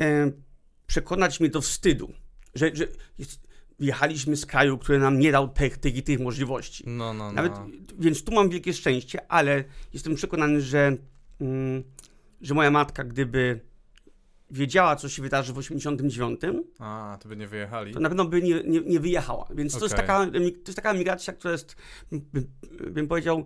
e, 0.00 0.30
przekonać 0.86 1.40
mnie 1.40 1.48
do 1.48 1.60
wstydu 1.60 2.12
że, 2.54 2.70
że 2.76 2.88
jest, 3.18 3.47
jechaliśmy 3.78 4.36
z 4.36 4.46
kraju, 4.46 4.78
który 4.78 4.98
nam 4.98 5.18
nie 5.18 5.32
dał 5.32 5.48
tych, 5.48 5.78
tych 5.78 5.96
i 5.96 6.02
tych 6.02 6.20
możliwości. 6.20 6.84
No, 6.86 7.14
no, 7.14 7.24
no. 7.24 7.32
Nawet, 7.32 7.52
więc 7.98 8.24
tu 8.24 8.32
mam 8.32 8.48
wielkie 8.48 8.72
szczęście, 8.72 9.32
ale 9.32 9.64
jestem 9.92 10.14
przekonany, 10.14 10.60
że, 10.60 10.96
mm, 11.40 11.82
że 12.40 12.54
moja 12.54 12.70
matka, 12.70 13.04
gdyby 13.04 13.60
wiedziała, 14.50 14.96
co 14.96 15.08
się 15.08 15.22
wydarzy 15.22 15.52
w 15.52 15.58
89, 15.58 16.40
A, 16.78 17.18
to 17.20 17.28
by 17.28 17.36
nie 17.36 17.48
wyjechali. 17.48 17.94
To 17.94 18.00
na 18.00 18.08
pewno 18.08 18.24
by 18.24 18.42
nie, 18.42 18.62
nie, 18.64 18.80
nie 18.80 19.00
wyjechała. 19.00 19.48
Więc 19.54 19.78
to, 19.78 19.84
jest 19.84 19.96
taka, 19.96 20.26
to 20.26 20.38
jest 20.42 20.76
taka 20.76 20.92
migracja, 20.92 21.32
która 21.32 21.52
jest, 21.52 21.76
bym, 22.12 22.46
bym 22.90 23.08
powiedział, 23.08 23.44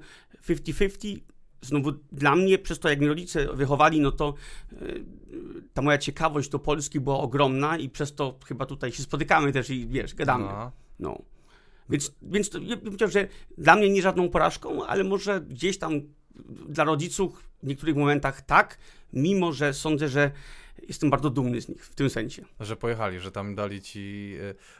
50-50 0.49 1.21
znowu 1.63 1.93
dla 2.13 2.37
mnie, 2.37 2.59
przez 2.59 2.79
to 2.79 2.89
jak 2.89 2.99
mnie 2.99 3.09
rodzice 3.09 3.55
wychowali, 3.55 4.01
no 4.01 4.13
to 4.13 4.35
y, 4.73 5.05
ta 5.75 5.83
moja 5.83 5.99
ciekawość 5.99 6.51
do 6.51 6.59
Polski 6.59 7.01
była 7.01 7.19
ogromna 7.19 7.79
i 7.79 7.89
przez 7.89 8.15
to 8.15 8.39
chyba 8.47 8.67
tutaj 8.67 8.93
się 8.93 9.03
spotykamy 9.03 9.53
też 9.53 9.71
i 9.71 9.87
wiesz, 9.87 10.15
gadamy. 10.15 10.45
No. 10.45 10.73
no. 10.99 11.23
Więc, 11.89 12.15
więc 12.23 12.51
to, 12.51 12.59
ja 12.59 12.77
bym 12.77 12.85
powiedział, 12.85 13.09
że 13.09 13.29
dla 13.59 13.77
mnie 13.77 13.91
nie 13.91 14.03
żadną 14.03 14.29
porażką, 14.29 14.87
ale 14.87 15.05
może 15.05 15.41
gdzieś 15.41 15.79
tam 15.79 16.01
dla 16.69 16.85
rodziców 16.85 17.49
w 17.63 17.67
niektórych 17.67 17.97
momentach 17.97 18.41
tak, 18.41 18.79
mimo 19.13 19.53
że 19.53 19.75
sądzę, 19.75 20.09
że 20.09 20.31
jestem 20.89 21.11
bardzo 21.11 21.31
dumny 21.31 21.61
z 21.61 21.69
nich 21.69 21.87
w 21.87 21.95
tym 21.95 22.11
sensie. 22.11 22.45
Że 22.61 22.77
pojechali, 22.77 23.21
że 23.21 23.33
tam 23.33 23.55
dali 23.55 23.83
ci, 23.83 24.37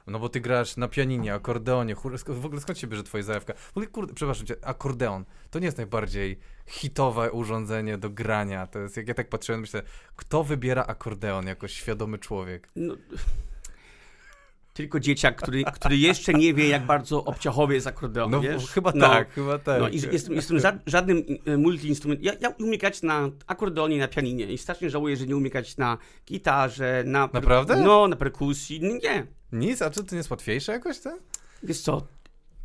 e, 0.07 0.11
no 0.11 0.19
bo 0.19 0.29
ty 0.29 0.41
grasz 0.41 0.77
na 0.77 0.89
pianinie, 0.89 1.35
akordeonie, 1.35 1.95
w 2.27 2.45
ogóle 2.47 2.61
skąd 2.61 2.79
się 2.79 2.87
bierze 2.87 3.03
twoja 3.03 3.23
zajawka? 3.23 3.55
W 3.55 3.71
ogóle, 3.71 3.87
kurde, 3.87 4.15
przepraszam 4.15 4.47
cię, 4.47 4.57
akordeon, 4.63 5.25
to 5.51 5.59
nie 5.59 5.65
jest 5.65 5.77
najbardziej 5.77 6.39
hitowe 6.67 7.33
urządzenie 7.33 7.99
do 7.99 8.11
grania, 8.11 8.67
to 8.67 8.79
jest, 8.79 8.97
jak 8.97 9.09
ja 9.09 9.15
tak 9.15 9.29
patrzyłem, 9.29 9.61
myślę, 9.61 9.83
kto 10.17 10.45
wybiera 10.45 10.85
akordeon 10.87 11.47
jako 11.47 11.69
świadomy 11.69 12.19
człowiek? 12.19 12.69
No 12.77 12.97
tylko 14.73 15.01
dzieciak, 15.01 15.43
który, 15.43 15.65
który 15.65 15.97
jeszcze 15.97 16.35
nie 16.35 16.55
wie, 16.55 16.69
jak 16.69 16.87
bardzo 16.87 17.25
obciachowy 17.25 17.75
jest 17.75 17.87
akordeon, 17.87 18.31
no, 18.31 18.41
wiesz? 18.41 18.67
Chyba 18.67 18.93
no, 18.95 19.09
tak, 19.09 19.33
chyba 19.33 19.59
tak. 19.59 19.81
No, 19.81 19.89
i 19.89 20.01
jestem, 20.13 20.35
jestem 20.35 20.61
za, 20.61 20.79
żadnym 20.87 21.25
e, 21.47 21.57
multiinstrument. 21.57 22.23
Ja, 22.23 22.33
ja 22.41 22.49
umiem 22.49 22.79
grać 22.79 23.03
na 23.03 23.31
akordeonie, 23.47 23.99
na 23.99 24.09
pianinie 24.09 24.53
i 24.53 24.59
strasznie 24.59 24.91
żałuję, 24.91 25.17
że 25.17 25.27
nie 25.27 25.37
umiem 25.37 25.51
grać 25.51 25.77
na 25.77 25.99
gitarze, 26.27 27.05
na... 27.07 27.29
Naprawdę? 27.33 27.77
No, 27.77 28.09
na 28.09 28.17
perkusji, 28.17 28.81
nie. 28.81 29.27
Nic? 29.53 29.83
A 29.83 29.91
czy 29.91 30.05
to 30.05 30.15
nie 30.15 30.17
jest 30.17 30.31
łatwiejsze 30.31 30.73
jakoś, 30.73 30.99
tak? 30.99 31.21
Wiesz 31.63 31.81
co, 31.81 32.07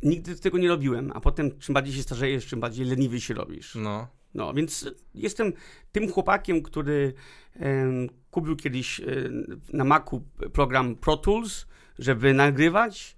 nigdy 0.02 0.36
tego 0.36 0.58
nie 0.58 0.68
robiłem, 0.68 1.12
a 1.14 1.20
potem 1.20 1.58
czym 1.58 1.74
bardziej 1.74 1.94
się 1.94 2.02
starzejesz, 2.02 2.46
czym 2.46 2.60
bardziej 2.60 2.86
leniwy 2.86 3.20
się 3.20 3.34
robisz. 3.34 3.74
No. 3.74 4.08
No, 4.34 4.54
więc 4.54 4.90
jestem 5.14 5.52
tym 5.92 6.12
chłopakiem, 6.12 6.62
który 6.62 7.12
e, 7.60 7.86
kupił 8.30 8.56
kiedyś 8.56 9.00
e, 9.00 9.04
na 9.72 9.84
Macu 9.84 10.22
program 10.52 10.96
Pro 10.96 11.16
Tools, 11.16 11.66
żeby 11.98 12.34
nagrywać. 12.34 13.16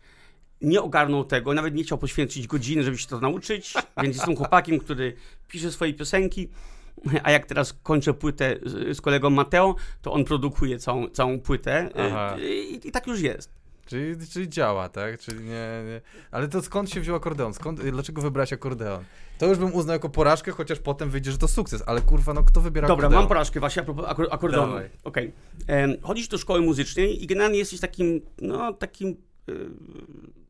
Nie 0.61 0.83
ogarnął 0.83 1.25
tego, 1.25 1.55
nawet 1.55 1.75
nie 1.75 1.85
chciał 1.85 1.99
poświęcić 1.99 2.47
godziny, 2.47 2.83
żeby 2.83 2.99
się 2.99 3.07
to 3.07 3.21
nauczyć, 3.21 3.75
więc 4.03 4.17
jestem 4.17 4.37
chłopakiem, 4.37 4.79
który 4.79 5.17
pisze 5.49 5.73
swoje 5.73 5.95
piosenki. 5.95 6.49
A 7.23 7.31
jak 7.31 7.47
teraz 7.47 7.73
kończę 7.83 8.15
płytę 8.15 8.57
z, 8.93 9.01
kolegą 9.01 9.31
Mateo, 9.31 9.75
to 10.03 10.13
on 10.13 10.25
produkuje 10.25 10.79
całą, 10.79 11.09
całą 11.09 11.41
płytę 11.41 11.91
I, 12.39 12.89
i 12.89 12.91
tak 12.91 13.07
już 13.07 13.21
jest. 13.21 13.60
Czyli, 13.91 14.27
czyli 14.29 14.49
działa, 14.49 14.89
tak? 14.89 15.21
Czyli 15.21 15.45
nie, 15.45 15.83
nie, 15.87 16.01
Ale 16.31 16.49
to 16.49 16.63
skąd 16.63 16.91
się 16.91 17.01
wziął 17.01 17.17
akordeon? 17.17 17.55
Skąd, 17.55 17.81
dlaczego 17.81 18.23
wybrałeś 18.23 18.53
akordeon? 18.53 19.05
To 19.39 19.47
już 19.47 19.59
bym 19.59 19.75
uznał 19.75 19.93
jako 19.93 20.09
porażkę, 20.09 20.53
chociaż 20.53 20.79
potem 20.79 21.11
wyjdzie, 21.11 21.33
że 21.33 21.39
to 21.39 21.49
sukces, 21.49 21.83
ale 21.87 22.01
kurwa, 22.01 22.35
no 22.35 22.43
kto 22.43 22.61
wybiera 22.61 22.89
Dobra, 22.89 23.07
akordeon? 23.07 23.23
mam 23.23 23.29
porażkę 23.29 23.61
właśnie 23.61 23.83
a 23.83 23.85
propos 23.85 24.07
akordeonu. 24.31 24.75
Okej. 25.05 25.33
Okay. 25.67 25.99
chodzisz 26.03 26.29
do 26.29 26.39
szkoły 26.39 26.61
muzycznej 26.61 27.25
i 27.25 27.27
generalnie 27.27 27.59
jesteś 27.59 27.81
takim, 27.81 28.21
no 28.43 28.73
takim, 28.73 29.17
yy, 29.47 29.71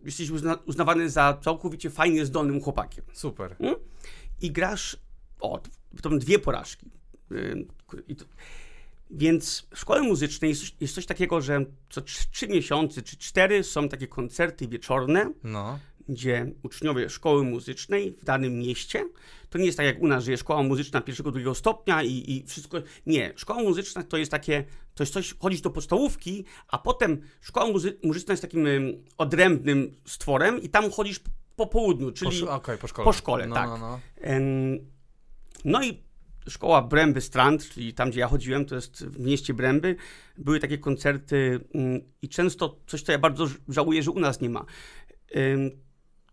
jesteś 0.04 0.30
uzna, 0.30 0.59
uznawany 0.66 1.11
za 1.11 1.38
całkowicie 1.42 1.90
fajnie 1.90 2.26
zdolnym 2.26 2.61
chłopakiem. 2.61 3.04
Super. 3.12 3.56
Hmm? 3.56 3.76
I 4.40 4.50
grasz, 4.50 4.97
o, 5.40 5.61
to 6.02 6.11
dwie 6.11 6.38
porażki. 6.38 6.90
Yy, 7.30 7.66
to, 8.14 8.25
więc 9.11 9.67
w 9.75 9.79
szkole 9.79 10.02
muzycznej 10.02 10.49
jest 10.49 10.61
coś, 10.61 10.75
jest 10.81 10.95
coś 10.95 11.07
takiego, 11.07 11.40
że 11.40 11.64
co 11.90 12.00
trzy 12.00 12.49
miesiące 12.49 13.02
czy 13.02 13.17
cztery 13.17 13.64
są 13.64 13.88
takie 13.88 14.07
koncerty 14.07 14.69
wieczorne, 14.69 15.33
no. 15.45 15.79
gdzie 16.09 16.52
uczniowie 16.62 17.11
szkoły 17.11 17.45
muzycznej 17.45 18.12
w 18.12 18.25
danym 18.25 18.59
mieście, 18.59 19.09
to 19.50 19.59
nie 19.59 19.64
jest 19.64 19.76
tak 19.76 19.87
jak 19.87 20.02
u 20.02 20.07
nas, 20.07 20.25
że 20.25 20.31
jest 20.31 20.43
szkoła 20.43 20.62
muzyczna 20.62 21.00
pierwszego, 21.00 21.31
drugiego 21.31 21.55
stopnia 21.55 22.02
i, 22.02 22.25
i 22.33 22.47
wszystko. 22.47 22.79
Nie, 23.07 23.33
szkoła 23.37 23.62
muzyczna 23.62 24.02
to 24.02 24.17
jest 24.17 24.31
takie, 24.31 24.64
to 24.95 25.02
jest 25.02 25.12
coś, 25.12 25.35
chodzisz 25.38 25.61
do 25.61 25.71
podstawówki, 25.71 26.45
a 26.69 26.79
potem 26.79 27.21
szkoła 27.40 27.67
muzy 27.67 27.99
muzyczna 28.02 28.33
jest 28.33 28.43
takim 28.43 28.67
odrębnym 29.19 29.95
stworem 30.05 30.62
i 30.62 30.69
tam 30.69 30.90
chodzisz 30.90 31.21
po 31.57 31.67
południu, 31.67 32.12
czyli 32.12 32.40
po, 32.40 32.55
okay, 32.55 32.79
po 32.79 32.88
szkole, 32.88 33.05
po 33.05 33.12
szkole 33.12 33.47
no, 33.47 33.55
tak. 33.55 33.69
No, 33.69 33.79
no. 33.79 33.99
no 35.64 35.83
i 35.83 36.10
szkoła 36.49 36.82
Bręby 36.82 37.20
Strand, 37.20 37.68
czyli 37.68 37.94
tam, 37.94 38.11
gdzie 38.11 38.20
ja 38.20 38.28
chodziłem, 38.28 38.64
to 38.64 38.75
jest 38.75 39.06
w 39.06 39.20
mieście 39.20 39.54
Bręby, 39.54 39.97
były 40.38 40.61
takie 40.61 40.78
koncerty 40.78 41.61
mm, 41.75 42.00
i 42.23 42.28
często 42.28 42.80
coś, 42.87 43.02
co 43.02 43.12
ja 43.12 43.18
bardzo 43.18 43.47
żałuję, 43.68 44.02
że 44.02 44.11
u 44.11 44.20
nas 44.20 44.40
nie 44.40 44.50
ma. 44.50 44.64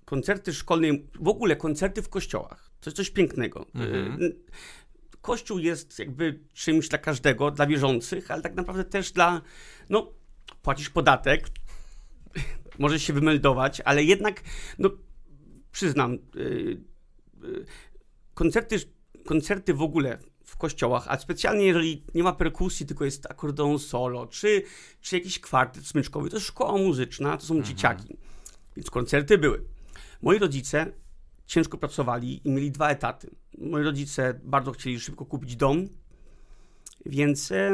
Koncerty 0.05 0.53
szkolne, 0.53 0.87
w 1.19 1.27
ogóle 1.27 1.55
koncerty 1.55 2.01
w 2.01 2.09
kościołach. 2.09 2.71
To 2.81 2.89
jest 2.89 2.97
coś 2.97 3.09
pięknego. 3.09 3.65
Mhm. 3.75 4.33
Kościół 5.21 5.59
jest 5.59 5.99
jakby 5.99 6.39
czymś 6.53 6.89
dla 6.89 6.97
każdego, 6.97 7.51
dla 7.51 7.67
wierzących, 7.67 8.31
ale 8.31 8.41
tak 8.41 8.55
naprawdę 8.55 8.83
też 8.83 9.11
dla, 9.11 9.41
no, 9.89 10.13
płacisz 10.61 10.89
podatek, 10.89 11.49
możesz 12.79 13.03
się 13.03 13.13
wymeldować, 13.13 13.81
ale 13.85 14.03
jednak, 14.03 14.43
no, 14.79 14.89
przyznam, 15.71 16.13
y, 16.13 16.39
y, 17.43 17.65
koncerty 18.33 18.75
koncerty 19.27 19.73
w 19.73 19.81
ogóle 19.81 20.17
w 20.43 20.57
kościołach, 20.57 21.05
a 21.07 21.17
specjalnie 21.17 21.65
jeżeli 21.65 22.03
nie 22.13 22.23
ma 22.23 22.33
perkusji, 22.33 22.85
tylko 22.85 23.05
jest 23.05 23.25
akordeon 23.31 23.79
solo, 23.79 24.27
czy, 24.27 24.63
czy 25.01 25.17
jakiś 25.17 25.39
kwartet 25.39 25.87
smyczkowy, 25.87 26.29
to 26.29 26.35
jest 26.35 26.47
szkoła 26.47 26.77
muzyczna, 26.77 27.37
to 27.37 27.45
są 27.45 27.55
mhm. 27.55 27.75
dzieciaki. 27.75 28.17
Więc 28.75 28.89
koncerty 28.89 29.37
były. 29.37 29.63
Moi 30.21 30.39
rodzice 30.39 30.91
ciężko 31.45 31.77
pracowali 31.77 32.47
i 32.47 32.51
mieli 32.51 32.71
dwa 32.71 32.89
etaty. 32.89 33.29
Moi 33.57 33.83
rodzice 33.83 34.39
bardzo 34.43 34.71
chcieli 34.71 34.99
szybko 34.99 35.25
kupić 35.25 35.55
dom, 35.55 35.87
więc 37.05 37.51
e, 37.51 37.71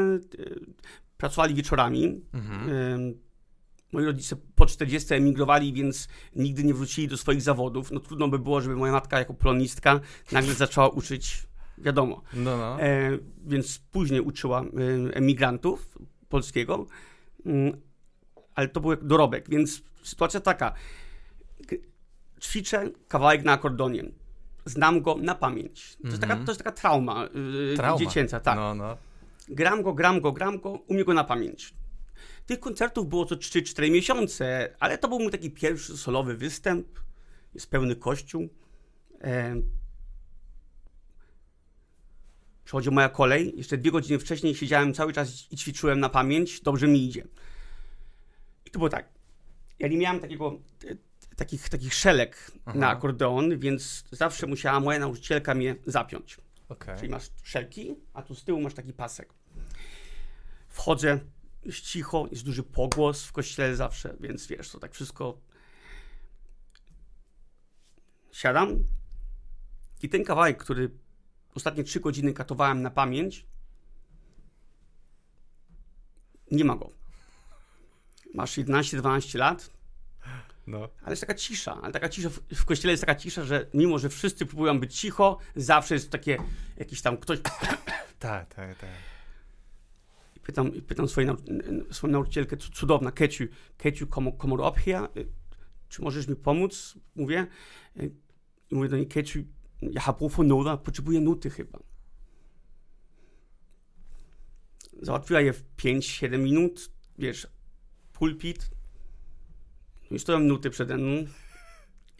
pracowali 1.16 1.54
wieczorami. 1.54 2.20
Mhm. 2.32 2.70
E, 2.70 3.23
moi 3.94 4.04
rodzice 4.04 4.36
po 4.54 4.66
40 4.66 5.14
emigrowali, 5.14 5.72
więc 5.72 6.08
nigdy 6.36 6.64
nie 6.64 6.74
wrócili 6.74 7.08
do 7.08 7.16
swoich 7.16 7.42
zawodów. 7.42 7.90
No 7.90 8.00
trudno 8.00 8.28
by 8.28 8.38
było, 8.38 8.60
żeby 8.60 8.76
moja 8.76 8.92
matka 8.92 9.18
jako 9.18 9.34
polonistka 9.34 10.00
nagle 10.32 10.54
zaczęła 10.54 10.88
uczyć 10.88 11.46
wiadomo. 11.78 12.22
No, 12.32 12.56
no. 12.56 12.80
E, 12.80 13.18
więc 13.46 13.78
później 13.78 14.20
uczyła 14.20 14.60
e, 14.60 14.64
emigrantów 15.14 15.98
polskiego, 16.28 16.86
mm, 17.46 17.80
ale 18.54 18.68
to 18.68 18.80
był 18.80 18.96
dorobek, 18.96 19.50
więc 19.50 19.82
sytuacja 20.02 20.40
taka. 20.40 20.74
Ćwiczę 22.40 22.90
kawałek 23.08 23.44
na 23.44 23.52
akordonie. 23.52 24.04
Znam 24.64 25.02
go 25.02 25.16
na 25.20 25.34
pamięć. 25.34 25.96
To, 26.02 26.08
jest, 26.08 26.20
taka, 26.20 26.32
mhm. 26.32 26.46
to 26.46 26.52
jest 26.52 26.64
taka 26.64 26.72
trauma, 26.72 27.24
e, 27.72 27.76
trauma. 27.76 27.98
dziecięca, 27.98 28.40
tak. 28.40 28.56
No, 28.56 28.74
no. 28.74 28.96
Gram 29.48 29.82
go, 29.82 29.94
gram 29.94 30.20
go, 30.20 30.32
gram 30.32 30.58
go, 30.58 30.70
umiem 30.70 31.04
go 31.04 31.14
na 31.14 31.24
pamięć. 31.24 31.74
Tych 32.46 32.60
koncertów 32.60 33.08
było 33.08 33.26
co 33.26 33.36
3-4 33.36 33.90
miesiące, 33.90 34.76
ale 34.80 34.98
to 34.98 35.08
był 35.08 35.18
mój 35.18 35.30
taki 35.30 35.50
pierwszy 35.50 35.96
solowy 35.96 36.36
występ. 36.36 36.86
Jest 37.54 37.70
pełny 37.70 37.96
kościół. 37.96 38.48
E, 39.20 39.56
Przychodzi 42.64 42.90
moja 42.90 43.08
kolej, 43.08 43.52
jeszcze 43.56 43.78
dwie 43.78 43.90
godziny 43.90 44.18
wcześniej 44.18 44.54
siedziałem 44.54 44.94
cały 44.94 45.12
czas 45.12 45.52
i 45.52 45.56
ćwiczyłem 45.56 46.00
na 46.00 46.08
pamięć, 46.08 46.60
dobrze 46.60 46.88
mi 46.88 47.04
idzie. 47.04 47.26
I 48.66 48.70
to 48.70 48.78
było 48.78 48.88
tak, 48.88 49.08
ja 49.78 49.88
nie 49.88 49.96
miałem 49.96 50.20
takiego, 50.20 50.58
takich, 51.36 51.68
takich 51.68 51.94
szelek 51.94 52.50
Aha. 52.64 52.78
na 52.78 52.88
akordeon, 52.88 53.58
więc 53.58 54.04
zawsze 54.10 54.46
musiała 54.46 54.80
moja 54.80 54.98
nauczycielka 54.98 55.54
mnie 55.54 55.76
zapiąć. 55.86 56.36
Okay. 56.68 56.96
Czyli 56.96 57.08
masz 57.08 57.30
szelki, 57.42 57.94
a 58.12 58.22
tu 58.22 58.34
z 58.34 58.44
tyłu 58.44 58.60
masz 58.60 58.74
taki 58.74 58.92
pasek. 58.92 59.34
Wchodzę, 60.68 61.20
cicho, 61.72 62.26
jest 62.30 62.44
duży 62.44 62.62
pogłos 62.62 63.24
w 63.24 63.32
kościele 63.32 63.76
zawsze, 63.76 64.16
więc 64.20 64.46
wiesz, 64.46 64.70
to 64.70 64.78
tak 64.78 64.94
wszystko. 64.94 65.40
Siadam 68.32 68.84
i 70.02 70.08
ten 70.08 70.24
kawałek, 70.24 70.58
który 70.58 70.90
ostatnie 71.54 71.84
trzy 71.84 72.00
godziny 72.00 72.32
katowałem 72.32 72.82
na 72.82 72.90
pamięć. 72.90 73.46
Nie 76.50 76.64
ma 76.64 76.76
go. 76.76 76.90
Masz 78.34 78.58
11-12 78.58 79.38
lat. 79.38 79.70
No. 80.66 80.88
Ale 81.02 81.12
jest 81.12 81.20
taka 81.20 81.34
cisza, 81.34 81.80
ale 81.82 81.92
taka 81.92 82.08
cisza 82.08 82.30
w, 82.30 82.40
w 82.54 82.64
kościele 82.64 82.92
jest 82.92 83.00
taka 83.00 83.14
cisza, 83.14 83.44
że 83.44 83.66
mimo, 83.74 83.98
że 83.98 84.08
wszyscy 84.08 84.46
próbują 84.46 84.80
być 84.80 85.00
cicho, 85.00 85.38
zawsze 85.56 85.94
jest 85.94 86.10
takie 86.10 86.38
jakiś 86.76 87.02
tam 87.02 87.16
ktoś. 87.16 87.40
Tak, 88.18 88.54
tak, 88.54 88.78
tak. 88.78 89.13
Pytam, 90.44 90.72
pytam 90.72 91.08
swojej, 91.08 91.26
nau 91.26 91.36
swoją 91.90 92.12
nauczycielkę, 92.12 92.56
cudowna, 92.56 93.12
Keciu, 93.12 93.44
Keciu, 93.76 94.06
up 94.60 94.80
here, 94.80 95.08
czy 95.88 96.02
możesz 96.02 96.28
mi 96.28 96.36
pomóc? 96.36 96.98
Mówię. 97.16 97.46
I 98.70 98.74
mówię 98.74 98.88
do 98.88 98.96
niej, 98.96 99.08
Keciu, 99.08 99.38
ja 99.82 100.00
for 100.30 100.46
noter, 100.46 100.78
potrzebuję 100.80 101.20
nuty 101.20 101.50
chyba. 101.50 101.78
Załatwiła 105.02 105.40
je 105.40 105.52
w 105.52 105.64
5-7 105.76 106.38
minut, 106.38 106.90
wiesz, 107.18 107.46
pulpit. 108.12 108.70
No 110.10 110.16
i 110.16 110.20
stoją 110.20 110.38
nuty 110.38 110.70
przede 110.70 110.96
mną. 110.96 111.26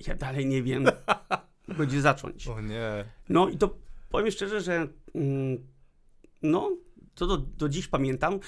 Ja 0.07 0.14
dalej 0.14 0.47
nie 0.47 0.62
wiem, 0.62 0.87
gdzie 1.87 2.00
zacząć. 2.00 2.49
O 2.49 2.61
nie. 2.61 3.04
No 3.28 3.49
i 3.49 3.59
to 3.59 3.78
powiem 4.11 4.31
szczerze, 4.31 4.61
że 4.61 4.88
mm, 5.14 5.66
no, 6.43 6.76
to 7.14 7.26
do, 7.26 7.37
do 7.37 7.68
dziś 7.68 7.88
pamiętam. 7.88 8.40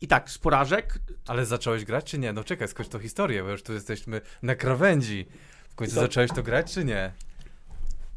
I 0.00 0.08
tak, 0.08 0.30
z 0.30 0.38
porażek. 0.38 0.98
Ale 1.26 1.46
zacząłeś 1.46 1.84
grać, 1.84 2.04
czy 2.04 2.18
nie? 2.18 2.32
No 2.32 2.44
czekaj, 2.44 2.68
skończ 2.68 2.88
tą 2.88 2.98
historię, 2.98 3.42
bo 3.42 3.50
już 3.50 3.62
tu 3.62 3.72
jesteśmy 3.72 4.20
na 4.42 4.54
krawędzi. 4.54 5.26
W 5.68 5.74
końcu 5.74 5.94
to... 5.94 6.00
zacząłeś 6.00 6.30
to 6.30 6.42
grać, 6.42 6.72
czy 6.72 6.84
nie? 6.84 7.12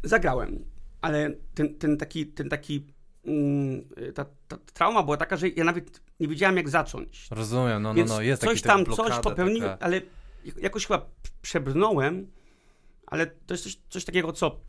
Zagrałem, 0.04 0.66
ale 1.02 1.32
ten, 1.56 1.76
ten 1.76 1.98
taki, 1.98 2.28
ten 2.28 2.50
taki 2.50 2.86
mm, 3.26 3.90
ta, 4.16 4.26
ta, 4.48 4.58
trauma 4.74 5.04
była 5.04 5.18
taka, 5.18 5.38
że 5.38 5.50
ja 5.50 5.64
nawet 5.64 6.02
nie 6.20 6.28
wiedziałem, 6.28 6.58
jak 6.58 6.70
zacząć. 6.70 7.28
Rozumiem, 7.32 7.82
no, 7.82 7.94
no, 7.94 8.06
no, 8.06 8.22
jest 8.22 8.44
coś 8.44 8.62
tam, 8.62 8.86
coś 8.86 9.20
popełniłem, 9.20 9.70
taka... 9.70 9.86
ale 9.86 10.02
jakoś 10.62 10.88
chyba 10.88 11.10
przebrnąłem, 11.42 12.32
ale 13.08 13.28
to 13.28 13.54
jest 13.54 13.64
coś, 13.64 13.78
coś 13.90 14.06
takiego, 14.06 14.34
co 14.34 14.60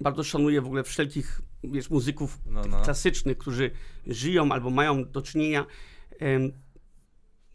bardzo 0.00 0.24
szanuję 0.24 0.60
w 0.60 0.66
ogóle 0.66 0.84
wszelkich 0.84 1.40
wiesz, 1.64 1.90
muzyków 1.90 2.38
no, 2.46 2.62
no. 2.68 2.80
klasycznych, 2.80 3.38
którzy 3.38 3.70
żyją 4.06 4.52
albo 4.52 4.70
mają 4.70 5.04
do 5.04 5.22
czynienia. 5.22 5.66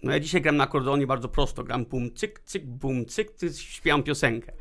no 0.04 0.12
ja 0.12 0.20
dzisiaj 0.20 0.42
gram 0.42 0.58
na 0.58 0.64
akordeonie 0.64 1.08
bardzo 1.08 1.30
prosto. 1.30 1.64
Gram 1.64 1.86
bum, 1.86 2.14
cyk, 2.16 2.40
cyk, 2.40 2.66
bum, 2.66 3.06
cyk, 3.06 3.32
cyk, 3.32 3.54
śpiewam 3.56 4.04
piosenkę. 4.04 4.54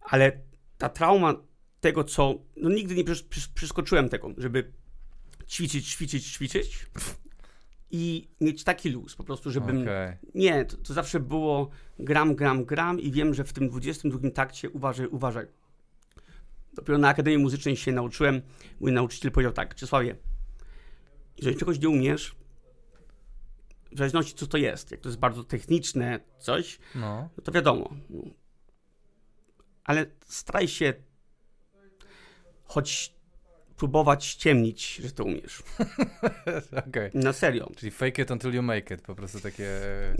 Ale 0.00 0.40
ta 0.78 0.88
trauma 0.88 1.34
tego, 1.80 2.04
co... 2.04 2.34
No 2.56 2.70
nigdy 2.70 2.94
nie 2.94 3.04
przeskoczyłem 3.54 4.08
tego, 4.08 4.30
żeby 4.38 4.72
ćwiczyć, 5.48 5.88
ćwiczyć, 5.88 6.32
ćwiczyć 6.32 6.86
i 7.90 8.28
mieć 8.40 8.64
taki 8.64 8.90
luz, 8.90 9.16
po 9.16 9.24
prostu, 9.24 9.50
żebym... 9.50 9.82
Okay. 9.82 10.16
Nie, 10.34 10.64
to, 10.64 10.76
to, 10.76 10.94
zawsze 10.94 11.20
było 11.20 11.70
gram, 11.98 12.34
gram, 12.34 12.64
gram 12.64 13.00
i 13.00 13.10
wiem, 13.10 13.34
że 13.34 13.44
w 13.44 13.52
tym 13.52 13.68
22 13.68 14.30
takcie 14.30 14.70
uważaj, 14.70 15.06
uważaj. 15.06 15.46
Dopiero 16.76 16.98
na 16.98 17.08
Akademii 17.08 17.38
Muzycznej 17.38 17.76
się 17.76 17.92
nauczyłem. 17.92 18.42
Mój 18.80 18.92
nauczyciel 18.92 19.30
powiedział 19.30 19.52
tak, 19.52 19.74
Czesławie, 19.74 20.16
jeżeli 21.38 21.56
czegoś 21.56 21.80
nie 21.80 21.88
umiesz, 21.88 22.36
w 23.92 23.98
zależności 23.98 24.34
co 24.34 24.46
to 24.46 24.58
jest, 24.58 24.90
jak 24.90 25.00
to 25.00 25.08
jest 25.08 25.18
bardzo 25.18 25.44
techniczne 25.44 26.20
coś, 26.38 26.78
no. 26.94 27.28
no 27.36 27.44
to 27.44 27.52
wiadomo. 27.52 27.96
No. 28.10 28.22
Ale 29.84 30.06
staraj 30.26 30.68
się 30.68 30.94
choć 32.64 33.16
próbować 33.76 34.24
ściemnić, 34.24 34.96
że 34.96 35.10
to 35.10 35.24
umiesz. 35.24 35.62
okay. 36.88 37.10
Na 37.14 37.32
serio. 37.32 37.70
Czyli 37.76 37.92
fake 37.92 38.22
it 38.22 38.30
until 38.30 38.54
you 38.54 38.62
make 38.62 38.90
it, 38.90 39.02
po 39.02 39.14
prostu 39.14 39.40
takie... 39.40 39.70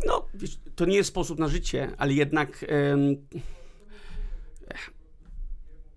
No, 0.07 0.27
wiesz, 0.35 0.59
to 0.75 0.85
nie 0.85 0.97
jest 0.97 1.09
sposób 1.09 1.39
na 1.39 1.49
życie, 1.49 1.91
ale 1.99 2.13
jednak 2.13 2.65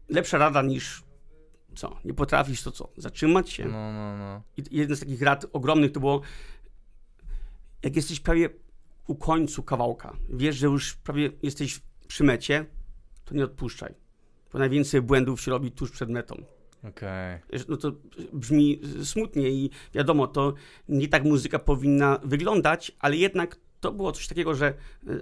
lepsza 0.10 0.38
rada 0.38 0.62
niż 0.62 1.04
co? 1.76 2.00
Nie 2.06 2.14
potrafisz 2.14 2.64
to 2.64 2.72
co? 2.72 2.90
Zatrzymać 2.98 3.50
się? 3.50 3.66
No, 3.66 3.92
no, 3.94 4.18
no. 4.18 4.42
I 4.58 4.64
jeden 4.72 4.98
z 4.98 5.00
takich 5.00 5.22
rad 5.22 5.46
ogromnych 5.54 5.92
to 5.92 6.00
było 6.00 6.22
jak 7.84 7.96
jesteś 7.96 8.20
prawie 8.20 8.50
u 9.08 9.16
końcu 9.16 9.64
kawałka, 9.64 10.16
wiesz, 10.30 10.56
że 10.56 10.68
już 10.68 10.94
prawie 10.94 11.32
jesteś 11.44 11.82
przy 12.08 12.24
mecie, 12.24 12.66
to 13.26 13.36
nie 13.36 13.44
odpuszczaj. 13.44 13.94
Bo 14.54 14.60
najwięcej 14.60 15.02
błędów 15.02 15.42
się 15.42 15.52
robi 15.52 15.72
tuż 15.72 15.92
przed 15.92 16.10
metą. 16.10 16.44
Okay. 16.84 17.40
No 17.70 17.78
to 17.78 17.92
brzmi 18.34 18.82
smutnie 19.04 19.50
i 19.50 19.70
wiadomo, 19.94 20.28
to 20.28 20.54
nie 20.90 21.08
tak 21.08 21.24
muzyka 21.24 21.60
powinna 21.60 22.20
wyglądać, 22.24 22.92
ale 23.00 23.18
jednak 23.18 23.58
to 23.80 23.92
było 23.92 24.12
coś 24.12 24.28
takiego, 24.28 24.56
że 24.56 24.74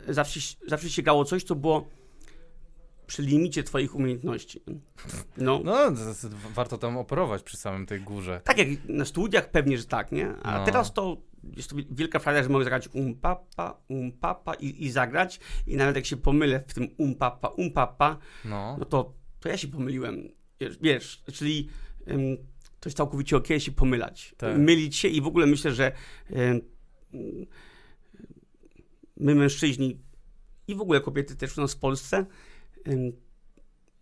zawsze, 0.10 0.40
zawsze 0.68 0.90
sięgało 0.90 1.26
coś, 1.26 1.44
co 1.44 1.56
było 1.56 1.88
przy 3.08 3.22
limicie 3.22 3.64
twoich 3.64 3.96
umiejętności. 3.96 4.64
No, 5.38 5.62
no 5.64 5.78
warto 6.54 6.78
tam 6.78 6.98
operować 6.98 7.44
przy 7.44 7.58
samym 7.58 7.86
tej 7.86 8.02
górze. 8.02 8.42
Tak 8.44 8.58
jak 8.58 8.68
na 8.90 9.06
studiach 9.06 9.52
pewnie, 9.52 9.78
że 9.78 9.86
tak, 9.86 10.12
nie? 10.12 10.36
A 10.44 10.60
no. 10.60 10.66
teraz 10.66 10.94
to 10.94 11.18
jest 11.56 11.70
to 11.70 11.76
wielka 11.92 12.20
frajda, 12.20 12.44
że 12.44 12.50
mogę 12.50 12.64
zagrać 12.64 12.90
um 12.94 13.16
papa, 13.16 13.82
um 13.90 14.12
papa 14.12 14.54
i, 14.54 14.86
i 14.86 14.92
zagrać 14.92 15.40
i 15.68 15.76
nawet 15.76 15.96
jak 15.96 16.06
się 16.06 16.18
pomylę 16.18 16.64
w 16.68 16.74
tym 16.74 16.88
um 16.98 17.16
papa, 17.16 17.48
um 17.48 17.72
papa, 17.72 18.18
no, 18.46 18.76
no 18.80 18.86
to, 18.86 19.14
to 19.40 19.50
ja 19.50 19.58
się 19.58 19.68
pomyliłem. 19.68 20.30
Wiesz, 20.60 20.78
wiesz 20.82 21.24
czyli 21.34 21.70
um, 22.08 22.38
to 22.80 22.90
jest 22.90 22.98
całkowicie 22.98 23.38
ok 23.38 23.48
się 23.58 23.72
pomylać. 23.72 24.36
Tak. 24.38 24.58
Mylić 24.58 24.96
się 24.96 25.08
i 25.08 25.22
w 25.22 25.28
ogóle 25.28 25.46
myślę, 25.46 25.72
że 25.72 25.92
um, 26.30 26.62
my 29.18 29.36
mężczyźni 29.36 30.00
i 30.68 30.76
w 30.76 30.82
ogóle 30.82 31.02
kobiety 31.02 31.36
też 31.36 31.58
u 31.58 31.62
nas 31.62 31.74
w 31.74 31.80
Polsce 31.80 32.26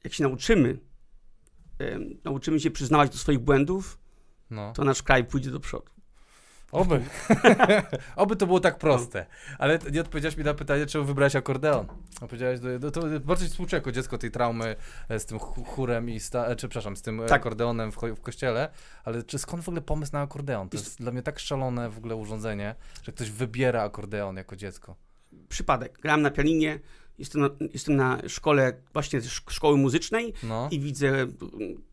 jak 0.04 0.14
się 0.14 0.24
nauczymy, 0.24 0.78
nauczymy 2.24 2.60
się 2.60 2.72
przyznawać 2.72 3.12
do 3.12 3.18
swoich 3.18 3.40
błędów, 3.40 4.00
no. 4.50 4.74
to 4.74 4.84
nasz 4.84 5.04
kraj 5.04 5.24
pójdzie 5.24 5.52
do 5.52 5.60
przodu. 5.60 5.96
Oby. 6.72 7.02
Oby 8.16 8.36
to 8.36 8.48
było 8.48 8.60
tak 8.60 8.78
proste. 8.78 9.26
Ale 9.60 9.80
nie 9.92 10.02
odpowiedziałeś 10.02 10.38
mi 10.38 10.44
na 10.44 10.54
pytanie, 10.54 10.86
czemu 10.86 11.06
wybrałeś 11.06 11.36
akordeon. 11.36 11.88
Opowiedziałeś, 12.22 12.60
do, 12.80 12.92
to 12.92 13.02
bardzo 13.20 13.46
współczuję 13.46 13.78
jako 13.78 13.92
dziecko 13.92 14.18
tej 14.18 14.32
traumy 14.32 14.76
e, 15.10 15.20
z 15.20 15.26
tym 15.26 15.40
chórem 15.40 16.10
i, 16.10 16.20
sta, 16.20 16.46
e, 16.46 16.56
czy 16.56 16.68
przepraszam, 16.68 16.96
z 16.96 17.02
tym 17.02 17.22
tak. 17.28 17.42
akordeonem 17.42 17.92
w, 17.92 17.96
w, 17.96 18.22
kościele, 18.22 18.70
ale 19.04 19.24
czy 19.24 19.40
skąd 19.40 19.64
w 19.64 19.70
ogóle 19.70 19.82
pomysł 19.82 20.14
na 20.14 20.22
akordeon? 20.22 20.70
To 20.70 20.78
jest 20.78 21.00
dla 21.00 21.12
mnie 21.12 21.22
tak 21.22 21.40
szalone 21.40 21.90
w 21.90 21.98
ogóle 21.98 22.16
urządzenie, 22.16 22.76
że 23.04 23.12
ktoś 23.12 23.32
wybiera 23.32 23.84
akordeon 23.84 24.38
jako 24.38 24.56
dziecko. 24.56 24.96
Przypadek. 25.50 26.00
Grałem 26.02 26.22
na 26.22 26.32
pianinie, 26.32 26.80
Jestem 27.18 27.42
na, 27.42 27.50
jestem 27.74 27.96
na 27.96 28.22
szkole 28.28 28.74
właśnie 28.94 29.22
szkoły 29.50 29.78
muzycznej 29.78 30.34
no. 30.44 30.68
i 30.72 30.80
widzę 30.80 31.28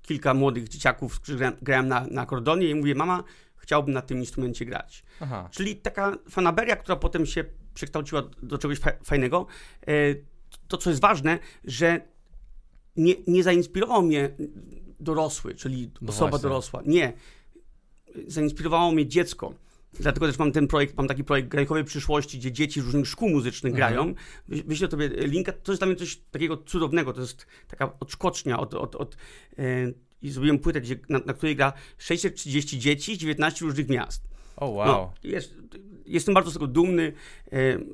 kilka 0.02 0.34
młodych 0.34 0.68
dzieciaków, 0.68 1.20
którzy 1.20 1.38
grają 1.62 1.82
na, 1.82 2.06
na 2.10 2.22
akordonie 2.22 2.68
i 2.68 2.74
mówię, 2.74 2.94
mama, 2.94 3.24
chciałbym 3.56 3.94
na 3.94 4.02
tym 4.02 4.18
instrumencie 4.18 4.64
grać. 4.64 5.04
Aha. 5.20 5.48
Czyli 5.50 5.76
taka 5.76 6.16
fanaberia, 6.30 6.76
która 6.76 6.96
potem 6.96 7.26
się 7.26 7.44
przekształciła 7.74 8.22
do 8.42 8.58
czegoś 8.58 8.78
fajnego. 9.04 9.46
E, 9.86 9.92
to, 10.68 10.76
co 10.76 10.90
jest 10.90 11.02
ważne, 11.02 11.38
że 11.64 12.00
nie, 12.96 13.14
nie 13.26 13.42
zainspirował 13.42 14.02
mnie 14.02 14.30
dorosły, 15.00 15.54
czyli 15.54 15.90
no 16.00 16.10
osoba 16.10 16.30
właśnie. 16.30 16.42
dorosła. 16.42 16.82
Nie. 16.86 17.12
Zainspirowało 18.26 18.92
mnie 18.92 19.06
dziecko. 19.06 19.54
Dlatego 20.00 20.26
też 20.26 20.38
mam 20.38 20.52
ten 20.52 20.66
projekt, 20.66 20.96
mam 20.96 21.08
taki 21.08 21.24
projekt 21.24 21.48
Grajkowej 21.48 21.84
Przyszłości, 21.84 22.38
gdzie 22.38 22.52
dzieci 22.52 22.80
z 22.80 22.84
różnych 22.84 23.08
szkół 23.08 23.28
muzycznych 23.28 23.74
mhm. 23.74 23.94
grają. 23.94 24.14
Wyślę 24.48 24.88
tobie 24.88 25.08
linka. 25.08 25.52
To 25.52 25.72
jest 25.72 25.80
dla 25.80 25.86
mnie 25.86 25.96
coś 25.96 26.16
takiego 26.16 26.56
cudownego. 26.56 27.12
To 27.12 27.20
jest 27.20 27.46
taka 27.68 27.92
odskocznia 28.00 28.60
od... 28.60 28.74
od, 28.74 28.96
od 28.96 29.16
yy, 29.58 29.94
I 30.22 30.30
zrobiłem 30.30 30.58
płytę, 30.58 30.80
gdzie, 30.80 30.96
na, 31.08 31.20
na, 31.26 31.32
której 31.32 31.56
gra 31.56 31.72
630 31.98 32.78
dzieci 32.78 33.14
z 33.16 33.18
19 33.18 33.64
różnych 33.64 33.88
miast. 33.88 34.22
O, 34.56 34.66
oh, 34.66 34.72
wow. 34.72 34.86
No, 34.86 35.12
jest, 35.24 35.54
jestem 36.06 36.34
bardzo 36.34 36.50
z 36.50 36.54
tego 36.54 36.66
dumny. 36.66 37.12
Yy, 37.52 37.86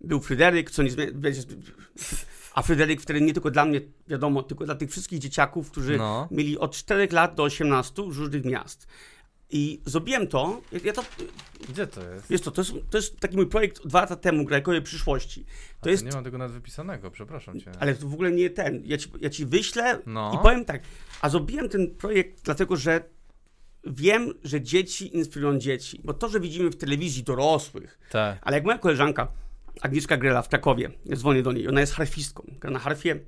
był 0.00 0.20
Fryderyk, 0.20 0.70
co 0.70 0.82
nie 0.82 0.90
a 2.54 2.62
Fryderyk 2.62 3.00
wtedy 3.00 3.20
nie 3.20 3.32
tylko 3.32 3.50
dla 3.50 3.64
mnie, 3.64 3.80
wiadomo, 4.08 4.42
tylko 4.42 4.64
dla 4.64 4.74
tych 4.74 4.90
wszystkich 4.90 5.18
dzieciaków, 5.18 5.70
którzy 5.70 5.98
no. 5.98 6.28
mieli 6.30 6.58
od 6.58 6.72
4 6.76 7.08
lat 7.12 7.34
do 7.34 7.42
18 7.42 8.02
z 8.12 8.16
różnych 8.16 8.44
miast. 8.44 8.86
I 9.50 9.80
zrobiłem 9.84 10.26
to. 10.26 10.60
Ja 10.84 10.92
to 10.92 11.04
Gdzie 11.68 11.86
to 11.86 12.10
jest? 12.10 12.30
Jest 12.30 12.44
to, 12.44 12.50
to 12.50 12.60
jest, 12.60 12.72
to 12.90 12.98
jest 12.98 13.20
taki 13.20 13.36
mój 13.36 13.46
projekt 13.46 13.86
dwa 13.86 14.00
lata 14.00 14.16
temu, 14.16 14.44
Grajkowie 14.44 14.82
Przyszłości. 14.82 15.44
To, 15.80 15.90
jest, 15.90 16.04
nie 16.04 16.10
mam 16.10 16.24
tego 16.24 16.38
nawet 16.38 16.54
wypisanego, 16.54 17.10
przepraszam 17.10 17.60
cię. 17.60 17.72
Ale 17.80 17.94
to 17.94 18.08
w 18.08 18.14
ogóle 18.14 18.32
nie 18.32 18.50
ten. 18.50 18.82
Ja 18.84 18.98
ci, 18.98 19.10
ja 19.20 19.30
ci 19.30 19.46
wyślę 19.46 19.98
no. 20.06 20.32
i 20.34 20.42
powiem 20.42 20.64
tak. 20.64 20.82
A 21.20 21.28
zrobiłem 21.28 21.68
ten 21.68 21.90
projekt 21.90 22.44
dlatego, 22.44 22.76
że 22.76 23.04
wiem, 23.86 24.34
że 24.44 24.60
dzieci 24.60 25.16
inspirują 25.16 25.58
dzieci. 25.58 26.00
Bo 26.04 26.14
to, 26.14 26.28
że 26.28 26.40
widzimy 26.40 26.70
w 26.70 26.76
telewizji 26.76 27.22
dorosłych, 27.22 27.98
tak. 28.10 28.38
ale 28.42 28.56
jak 28.56 28.64
moja 28.64 28.78
koleżanka 28.78 29.28
Agnieszka 29.80 30.16
Grela 30.16 30.42
w 30.42 30.48
Krakowie, 30.48 30.90
ja 31.06 31.16
dzwonię 31.16 31.42
do 31.42 31.52
niej, 31.52 31.68
ona 31.68 31.80
jest 31.80 31.92
harfistką, 31.92 32.44
gra 32.60 32.70
na 32.70 32.78
harfie, 32.78 33.20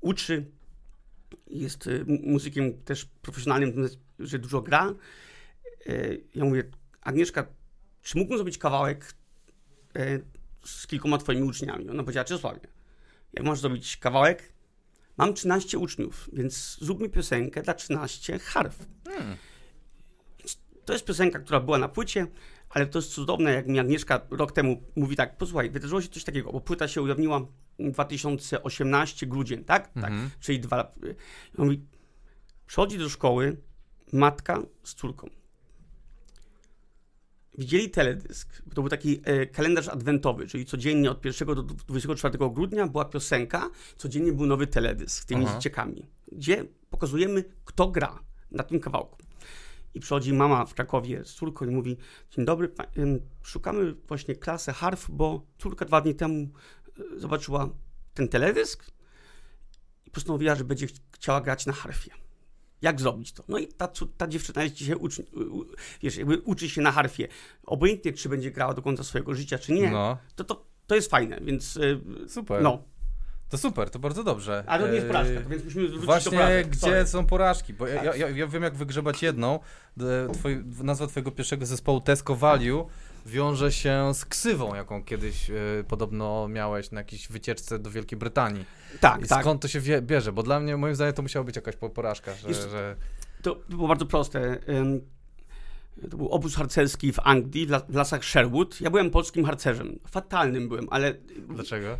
uczy, 0.00 0.44
jest 1.46 1.86
y, 1.86 2.04
muzykiem 2.06 2.82
też 2.82 3.08
profesjonalnym, 3.22 3.88
że 4.18 4.38
dużo 4.38 4.62
gra 4.62 4.94
ja 6.34 6.44
mówię, 6.44 6.64
Agnieszka, 7.00 7.46
czy 8.02 8.18
mógłbym 8.18 8.38
zrobić 8.38 8.58
kawałek 8.58 9.14
e, 9.96 10.18
z 10.64 10.86
kilkoma 10.86 11.18
twoimi 11.18 11.42
uczniami? 11.42 11.90
Ona 11.90 12.02
powiedziała, 12.02 12.24
Czesławie, 12.24 12.60
jak 13.32 13.44
masz 13.44 13.60
zrobić 13.60 13.96
kawałek? 13.96 14.52
Mam 15.16 15.34
13 15.34 15.78
uczniów, 15.78 16.30
więc 16.32 16.78
zrób 16.80 17.00
mi 17.00 17.10
piosenkę 17.10 17.62
dla 17.62 17.74
13 17.74 18.38
harf. 18.38 18.78
Hmm. 19.08 19.36
To 20.84 20.92
jest 20.92 21.04
piosenka, 21.04 21.38
która 21.38 21.60
była 21.60 21.78
na 21.78 21.88
płycie, 21.88 22.26
ale 22.70 22.86
to 22.86 22.98
jest 22.98 23.10
cudowne, 23.10 23.52
jak 23.52 23.66
mi 23.66 23.78
Agnieszka 23.78 24.20
rok 24.30 24.52
temu 24.52 24.82
mówi 24.96 25.16
tak, 25.16 25.36
posłuchaj, 25.36 25.70
wydarzyło 25.70 26.02
się 26.02 26.08
coś 26.08 26.24
takiego, 26.24 26.52
bo 26.52 26.60
płyta 26.60 26.88
się 26.88 27.02
ujawniła 27.02 27.46
2018 27.78 29.26
grudzień, 29.26 29.64
tak? 29.64 29.92
tak. 29.92 30.10
Mhm. 30.10 30.30
Czyli 30.40 30.60
dwa... 30.60 30.94
On 31.58 31.64
mówi, 31.64 31.86
przychodzi 32.66 32.98
do 32.98 33.08
szkoły 33.08 33.56
matka 34.12 34.62
z 34.82 34.94
córką 34.94 35.30
widzieli 37.58 37.90
teledysk. 37.90 38.62
To 38.74 38.82
był 38.82 38.88
taki 38.88 39.20
e, 39.24 39.46
kalendarz 39.46 39.88
adwentowy, 39.88 40.46
czyli 40.46 40.64
codziennie 40.64 41.10
od 41.10 41.24
1 41.24 41.48
do 41.48 41.62
24 41.62 42.38
grudnia 42.38 42.86
była 42.86 43.04
piosenka, 43.04 43.70
codziennie 43.96 44.32
był 44.32 44.46
nowy 44.46 44.66
teledysk 44.66 45.22
z 45.22 45.26
tymi 45.26 45.46
dzieciakami, 45.46 46.06
gdzie 46.32 46.64
pokazujemy, 46.90 47.44
kto 47.64 47.88
gra 47.88 48.18
na 48.50 48.64
tym 48.64 48.80
kawałku. 48.80 49.18
I 49.94 50.00
przychodzi 50.00 50.32
mama 50.32 50.66
w 50.66 50.74
Krakowie 50.74 51.24
z 51.24 51.34
córką 51.34 51.64
i 51.64 51.70
mówi: 51.70 51.96
Dzień 52.30 52.44
dobry, 52.44 52.72
szukamy 53.42 53.94
właśnie 54.08 54.34
klasę 54.34 54.72
harf, 54.72 55.10
bo 55.10 55.46
córka 55.58 55.84
dwa 55.84 56.00
dni 56.00 56.14
temu 56.14 56.48
e, 57.16 57.20
zobaczyła 57.20 57.68
ten 58.14 58.28
teledysk 58.28 58.90
i 60.06 60.10
postanowiła, 60.10 60.54
że 60.54 60.64
będzie 60.64 60.86
chciała 61.12 61.40
grać 61.40 61.66
na 61.66 61.72
harfie. 61.72 62.23
Jak 62.84 63.00
zrobić 63.00 63.32
to? 63.32 63.44
No 63.48 63.58
i 63.58 63.66
ta, 63.66 63.88
ta 64.16 64.26
dziewczyna 64.26 64.62
jest 64.62 64.74
dzisiaj 64.74 64.96
uczy, 64.96 65.26
wiesz, 66.02 66.16
jakby 66.16 66.38
uczy 66.38 66.68
się 66.68 66.82
na 66.82 66.92
harfie. 66.92 67.28
Obojętnie, 67.66 68.12
czy 68.12 68.28
będzie 68.28 68.50
grała 68.50 68.74
do 68.74 68.82
końca 68.82 69.04
swojego 69.04 69.34
życia, 69.34 69.58
czy 69.58 69.72
nie, 69.72 69.90
no. 69.90 70.18
to, 70.36 70.44
to, 70.44 70.64
to 70.86 70.94
jest 70.94 71.10
fajne, 71.10 71.40
więc... 71.40 71.76
Y, 71.76 72.00
Super. 72.28 72.62
No. 72.62 72.82
To 73.48 73.58
super, 73.58 73.90
to 73.90 73.98
bardzo 73.98 74.24
dobrze. 74.24 74.64
A 74.66 74.78
to 74.78 74.88
nie 74.88 74.94
jest 74.94 75.06
porażka, 75.06 75.40
więc 75.40 75.64
musimy 75.64 75.88
wrócić 75.88 76.06
Właśnie, 76.06 76.62
do 76.62 76.68
gdzie 76.68 76.80
Sorry. 76.80 77.06
są 77.06 77.26
porażki? 77.26 77.74
Bo 77.74 77.86
ja, 77.86 78.04
ja, 78.04 78.28
ja, 78.28 78.46
wiem, 78.46 78.62
jak 78.62 78.74
wygrzebać 78.74 79.22
jedną. 79.22 79.60
Twoj, 80.32 80.64
nazwa 80.82 81.06
twojego 81.06 81.30
pierwszego 81.30 81.66
zespołu 81.66 82.00
Tesco 82.00 82.34
Value 82.34 82.86
wiąże 83.26 83.72
się 83.72 84.14
z 84.14 84.24
ksywą, 84.24 84.74
jaką 84.74 85.04
kiedyś 85.04 85.50
y, 85.50 85.84
podobno 85.88 86.48
miałeś 86.48 86.90
na 86.90 87.00
jakiejś 87.00 87.28
wycieczce 87.28 87.78
do 87.78 87.90
Wielkiej 87.90 88.18
Brytanii. 88.18 88.64
Tak, 89.00 89.24
I 89.24 89.28
tak. 89.28 89.40
skąd 89.40 89.62
to 89.62 89.68
się 89.68 89.80
wie, 89.80 90.02
bierze? 90.02 90.32
Bo 90.32 90.42
dla 90.42 90.60
mnie, 90.60 90.76
moim 90.76 90.94
zdaniem, 90.94 91.14
to 91.14 91.22
musiała 91.22 91.44
być 91.44 91.56
jakaś 91.56 91.76
porażka, 91.76 92.34
że... 92.34 92.48
Jest, 92.48 92.70
że... 92.70 92.96
To 93.42 93.56
było 93.68 93.88
bardzo 93.88 94.06
proste. 94.06 94.58
To 96.10 96.16
był 96.16 96.28
obóz 96.28 96.54
harcerski 96.54 97.12
w 97.12 97.18
Anglii, 97.18 97.66
w 97.88 97.94
lasach 97.94 98.24
Sherwood. 98.24 98.80
Ja 98.80 98.90
byłem 98.90 99.10
polskim 99.10 99.44
harcerzem. 99.44 99.98
Fatalnym 100.08 100.68
byłem, 100.68 100.86
ale... 100.90 101.14
Dlaczego? 101.48 101.98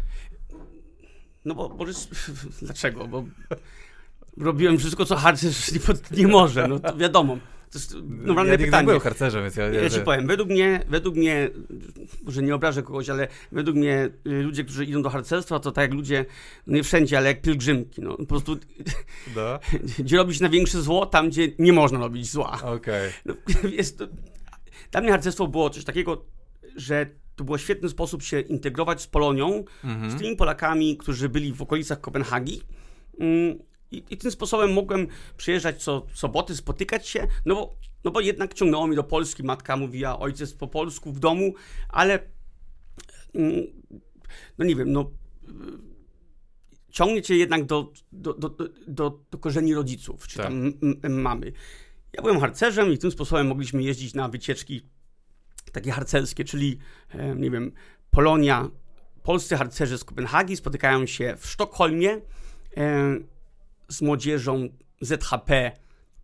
No 1.45 1.55
bo, 1.55 1.69
bo 1.69 1.85
dlaczego? 2.63 3.09
Bo 3.09 3.25
robiłem 4.37 4.79
wszystko, 4.79 5.05
co 5.05 5.17
harcerz 5.17 5.73
nie, 5.73 5.81
nie 6.17 6.27
może, 6.27 6.69
no 6.69 6.79
to 6.79 6.97
wiadomo. 6.97 7.39
To 7.75 7.79
jest 7.79 7.95
normalne 8.09 8.53
ja 8.53 8.59
pytanie. 8.59 8.83
Ja 8.83 8.85
byłem 8.85 9.01
harcerzem, 9.01 9.43
więc 9.43 9.57
ja... 9.57 9.69
Ja, 9.69 9.83
ja 9.83 9.91
ci 9.91 10.01
powiem, 10.01 10.27
według 10.27 10.49
mnie, 10.49 10.85
według 10.89 11.17
mnie, 11.17 11.51
może 12.23 12.43
nie 12.43 12.55
obrażę 12.55 12.83
kogoś, 12.83 13.09
ale 13.09 13.29
według 13.53 13.77
mnie 13.77 14.09
y, 14.27 14.43
ludzie, 14.43 14.65
którzy 14.65 14.85
idą 14.85 15.03
do 15.03 15.11
harcerstwa, 15.11 15.61
to 15.61 15.73
tak 15.73 15.83
jak 15.83 15.95
ludzie, 15.95 16.25
no 16.67 16.77
nie 16.77 16.83
wszędzie, 16.83 17.19
ale 17.19 17.29
jak 17.29 17.43
pielgrzymki, 17.43 18.03
no. 18.03 18.17
Po 18.17 18.27
prostu, 18.27 18.57
no. 19.37 19.59
gdzie 20.05 20.17
robić 20.17 20.41
największe 20.41 20.83
zło, 20.83 21.07
tam, 21.07 21.29
gdzie 21.29 21.49
nie 21.59 21.73
można 21.73 21.99
robić 21.99 22.31
zła. 22.31 22.59
Okej. 22.63 22.75
Okay. 22.75 23.13
No, 23.25 23.35
jest 23.79 23.99
to, 23.99 24.07
dla 24.91 25.01
mnie 25.01 25.11
harcerstwo 25.11 25.47
było 25.47 25.71
coś 25.71 25.85
takiego, 25.85 26.25
że 26.77 27.07
to 27.37 27.45
był 27.45 27.59
świetny 27.59 27.89
sposób 27.89 28.23
się 28.23 28.41
integrować 28.41 29.03
z 29.03 29.07
Polonią, 29.07 29.65
mhm. 29.85 30.11
z 30.11 30.23
tymi 30.23 30.37
Polakami, 30.37 30.97
którzy 30.97 31.29
byli 31.29 31.53
w 31.53 31.63
okolicach 31.63 32.01
Kopenhagi. 32.01 32.61
Mm, 33.21 33.59
i, 33.97 34.05
I, 34.11 34.17
tym 34.17 34.31
sposobem 34.31 34.73
mogłem 34.73 35.07
przyjeżdżać 35.37 35.83
co 35.83 36.07
soboty, 36.15 36.57
spotykać 36.57 37.09
się, 37.09 37.27
no 37.47 37.55
bo, 37.55 37.77
no 38.05 38.11
bo 38.11 38.21
jednak 38.21 38.55
ciągnęło 38.55 38.87
mi 38.87 38.97
do 38.97 39.05
Polski. 39.05 39.43
Matka 39.43 39.77
mówiła 39.77 40.19
ojciec 40.19 40.53
po 40.53 40.69
polsku 40.69 41.13
w 41.13 41.21
domu, 41.21 41.55
ale 41.89 42.19
mm, 43.35 43.67
no 44.59 44.65
nie 44.65 44.77
wiem, 44.77 44.93
no 44.93 45.11
ciągnie 46.91 47.23
cię 47.23 47.37
jednak 47.37 47.65
do, 47.65 47.93
do, 48.13 48.35
do, 48.35 48.49
do, 48.89 49.21
do 49.31 49.39
korzeni 49.39 49.75
rodziców, 49.75 50.27
czy 50.27 50.37
tak. 50.37 50.47
tam 50.47 50.73
mamy. 51.13 51.53
Ja 52.13 52.23
byłem 52.23 52.41
harcerzem 52.41 52.93
i 52.93 52.99
tym 52.99 53.11
sposobem 53.11 53.47
mogliśmy 53.47 53.83
jeździć 53.83 54.15
na 54.15 54.29
wycieczki 54.29 54.89
takie 55.73 55.91
harcerskie, 55.91 56.45
czyli 56.45 56.79
nie 57.37 57.51
wiem, 57.51 57.73
Polonia, 58.11 58.71
polscy 59.23 59.57
harcerze 59.57 59.99
z 59.99 60.05
Kopenhagi 60.05 60.57
spotykają 60.57 61.07
się 61.07 61.37
w 61.39 61.47
Sztokholmie 61.47 62.21
z 63.95 64.03
młodzieżą 64.03 64.69
ZHP 65.01 65.73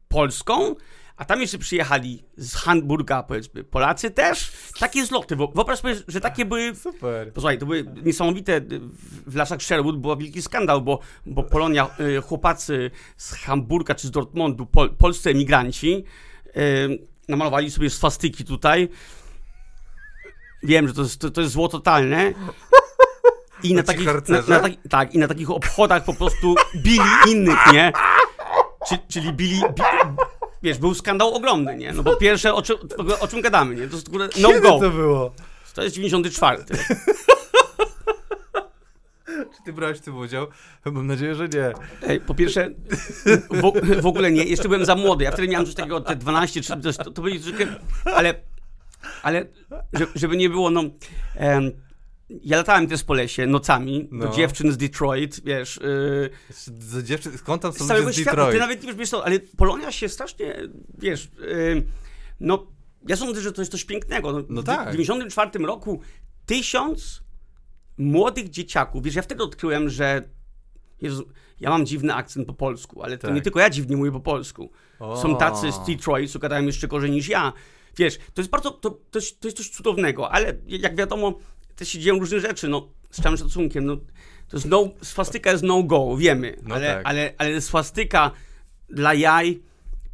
polską, 0.09 0.75
a 1.21 1.25
tam 1.25 1.41
jeszcze 1.41 1.59
przyjechali 1.59 2.23
z 2.37 2.55
Hamburga, 2.55 3.23
powiedzmy, 3.23 3.65
Polacy 3.65 4.11
też. 4.11 4.53
Takie 4.79 5.07
zloty. 5.07 5.37
Wyobraź 5.37 5.79
sobie, 5.79 5.95
że 6.09 6.21
takie 6.21 6.45
były... 6.45 6.75
Super. 6.75 7.33
Posłuchaj, 7.33 7.59
to 7.59 7.67
były 7.67 7.85
niesamowite. 8.05 8.61
W 9.27 9.37
lasach 9.37 9.63
Sherwood 9.63 10.01
był 10.01 10.17
wielki 10.17 10.43
skandal, 10.43 10.81
bo, 10.81 10.99
bo 11.27 11.43
Polonia, 11.43 11.91
y, 12.01 12.21
chłopacy 12.23 12.91
z 13.17 13.33
Hamburga 13.33 13.95
czy 13.95 14.07
z 14.07 14.11
Dortmundu, 14.11 14.67
pol, 14.67 14.97
polscy 14.97 15.31
emigranci, 15.31 16.05
yy, 16.55 16.99
namalowali 17.29 17.71
sobie 17.71 17.91
swastyki 17.91 18.45
tutaj. 18.45 18.89
Wiem, 20.63 20.89
że 20.89 20.95
to 20.95 21.03
jest, 21.03 21.21
to, 21.21 21.31
to 21.31 21.41
jest 21.41 21.53
zło 21.53 21.69
totalne. 21.69 22.33
I 23.63 23.75
na, 23.75 23.83
takich, 23.83 24.07
na, 24.07 24.13
na, 24.49 24.69
tak, 24.91 25.15
i 25.15 25.19
na 25.19 25.29
takich 25.29 25.51
obchodach 25.51 26.05
po 26.05 26.15
prostu 26.15 26.55
bili 26.77 27.01
innych, 27.29 27.59
nie? 27.73 27.93
Czyli, 28.89 29.01
czyli 29.09 29.33
bili, 29.33 29.61
bili 29.61 30.17
wiesz, 30.63 30.79
był 30.79 30.95
skandal 30.95 31.35
ogromny, 31.35 31.77
nie? 31.77 31.93
No 31.93 32.03
bo 32.03 32.17
pierwsze, 32.17 32.55
o 32.55 32.63
czym, 32.63 32.77
o 33.21 33.29
czym 33.29 33.41
gadamy, 33.41 33.75
nie? 33.75 33.89
To 33.89 33.95
jest 33.95 34.13
no 34.41 34.49
Kiedy 34.49 34.61
go. 34.61 34.79
to 34.81 34.91
było? 34.91 35.33
To 35.75 35.83
jest 35.83 35.95
94. 35.95 36.65
Czy 39.27 39.65
ty 39.65 39.73
brałeś 39.73 39.99
w 39.99 40.01
tym 40.01 40.17
udział? 40.17 40.47
Mam 40.85 41.07
nadzieję, 41.07 41.35
że 41.35 41.49
nie. 41.49 41.73
Ej, 42.09 42.21
po 42.21 42.35
pierwsze, 42.35 42.71
w, 43.51 44.01
w, 44.03 44.07
ogóle 44.07 44.31
nie. 44.31 44.45
Jeszcze 44.45 44.69
byłem 44.69 44.85
za 44.85 44.95
młody. 44.95 45.25
Ja 45.25 45.31
wtedy 45.31 45.49
miałem 45.49 45.67
coś 45.67 45.75
takiego, 45.75 46.01
te 46.01 46.17
12, 46.17 46.61
13, 46.61 47.05
to, 47.05 47.11
to 47.11 47.23
byli 47.23 47.41
troszeczkę... 47.41 47.67
Ale, 48.05 48.35
ale 49.23 49.47
żeby 50.15 50.37
nie 50.37 50.51
było, 50.51 50.71
no... 50.71 50.81
Um, 51.41 51.73
ja 52.43 52.57
latałem 52.57 52.87
też 52.87 53.05
po 53.05 53.15
lesie 53.15 53.47
nocami 53.47 54.09
no. 54.11 54.27
do 54.27 54.33
dziewczyn 54.33 54.73
z 54.73 54.77
Detroit, 54.77 55.41
wiesz. 55.45 55.81
Yy, 55.83 56.31
do 56.69 57.03
dziewczyn, 57.03 57.39
skąd 57.39 57.63
tam 57.63 57.73
są 57.73 57.85
z 57.85 57.89
całego 57.89 58.13
świata, 58.13 58.31
Detroit? 58.31 58.53
Ty 58.53 58.61
nawet 58.61 58.83
nie 58.83 58.95
wiesz, 58.95 59.11
to, 59.11 59.25
ale 59.25 59.39
Polonia 59.57 59.93
się 59.93 60.09
strasznie, 60.09 60.57
wiesz, 60.99 61.31
yy, 61.41 61.87
no, 62.41 62.67
ja 63.09 63.17
sądzę, 63.17 63.41
że 63.41 63.53
to 63.53 63.63
jest 63.63 63.73
coś 63.73 63.85
pięknego. 63.85 64.33
No, 64.33 64.43
no 64.49 64.63
tak. 64.63 64.89
W 64.89 64.97
94 64.97 65.67
roku 65.67 66.01
tysiąc 66.47 67.23
młodych 67.99 68.51
dzieciaków, 68.51 69.03
wiesz, 69.03 69.15
ja 69.15 69.23
wtedy 69.23 69.43
odkryłem, 69.43 69.89
że 69.89 70.23
Jezu, 71.01 71.29
ja 71.61 71.71
mam 71.71 71.87
dziwny 71.87 72.15
akcent 72.15 72.47
po 72.47 72.55
polsku, 72.55 73.03
ale 73.03 73.19
to 73.19 73.27
tak. 73.27 73.37
nie 73.37 73.43
tylko 73.43 73.61
ja 73.61 73.71
dziwnie 73.71 73.97
mówię 73.97 74.13
po 74.13 74.21
polsku. 74.21 74.71
O. 74.99 75.23
Są 75.23 75.37
tacy 75.37 75.73
z 75.73 75.87
Detroit, 75.87 76.31
co 76.31 76.39
gadają 76.39 76.67
jeszcze 76.67 76.89
gorzej 76.89 77.11
niż 77.11 77.29
ja. 77.29 77.53
Wiesz, 77.97 78.19
to 78.35 78.41
jest 78.41 78.51
bardzo, 78.51 78.71
to, 78.71 78.91
to, 78.91 79.19
jest, 79.19 79.41
to 79.41 79.49
jest 79.49 79.57
coś 79.57 79.71
cudownego, 79.71 80.33
ale 80.33 80.55
jak 80.67 80.97
wiadomo, 80.97 81.39
też 81.81 81.89
się 81.89 81.99
dzieją 81.99 82.19
różne 82.19 82.41
rzeczy, 82.41 82.69
no, 82.69 82.89
z 83.11 83.23
całym 83.23 83.39
szacunkiem, 83.39 83.87
no, 83.87 83.97
to 84.49 84.57
jest 84.57 84.67
no, 84.67 84.89
swastyka 85.03 85.51
jest 85.51 85.63
no-go, 85.63 86.17
wiemy, 86.17 86.57
no 86.63 86.75
ale, 86.75 86.95
tak. 86.95 87.03
ale, 87.05 87.35
ale 87.39 87.61
swastyka 87.61 88.31
dla 88.89 89.15
jaj 89.15 89.61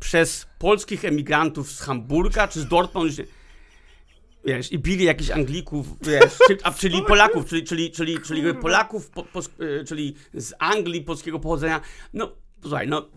przez 0.00 0.46
polskich 0.58 1.04
emigrantów 1.04 1.72
z 1.72 1.80
Hamburga 1.80 2.48
czy 2.48 2.60
z 2.60 2.68
Dortmund, 2.68 3.12
wiesz, 4.44 4.72
i 4.72 4.78
bili 4.78 5.04
jakichś 5.04 5.30
Anglików, 5.30 5.86
wiesz, 6.02 6.38
a 6.62 6.72
czyli 6.72 7.02
Polaków, 7.02 7.46
czyli, 7.46 7.64
czyli, 7.64 7.90
czyli, 7.90 8.20
czyli 8.20 8.54
Polaków, 8.54 9.10
po, 9.10 9.22
po, 9.22 9.40
e, 9.40 9.84
czyli 9.84 10.14
z 10.34 10.52
Anglii, 10.58 11.02
polskiego 11.02 11.40
pochodzenia, 11.40 11.80
no, 12.12 12.32
słuchaj, 12.62 12.88
no, 12.88 13.08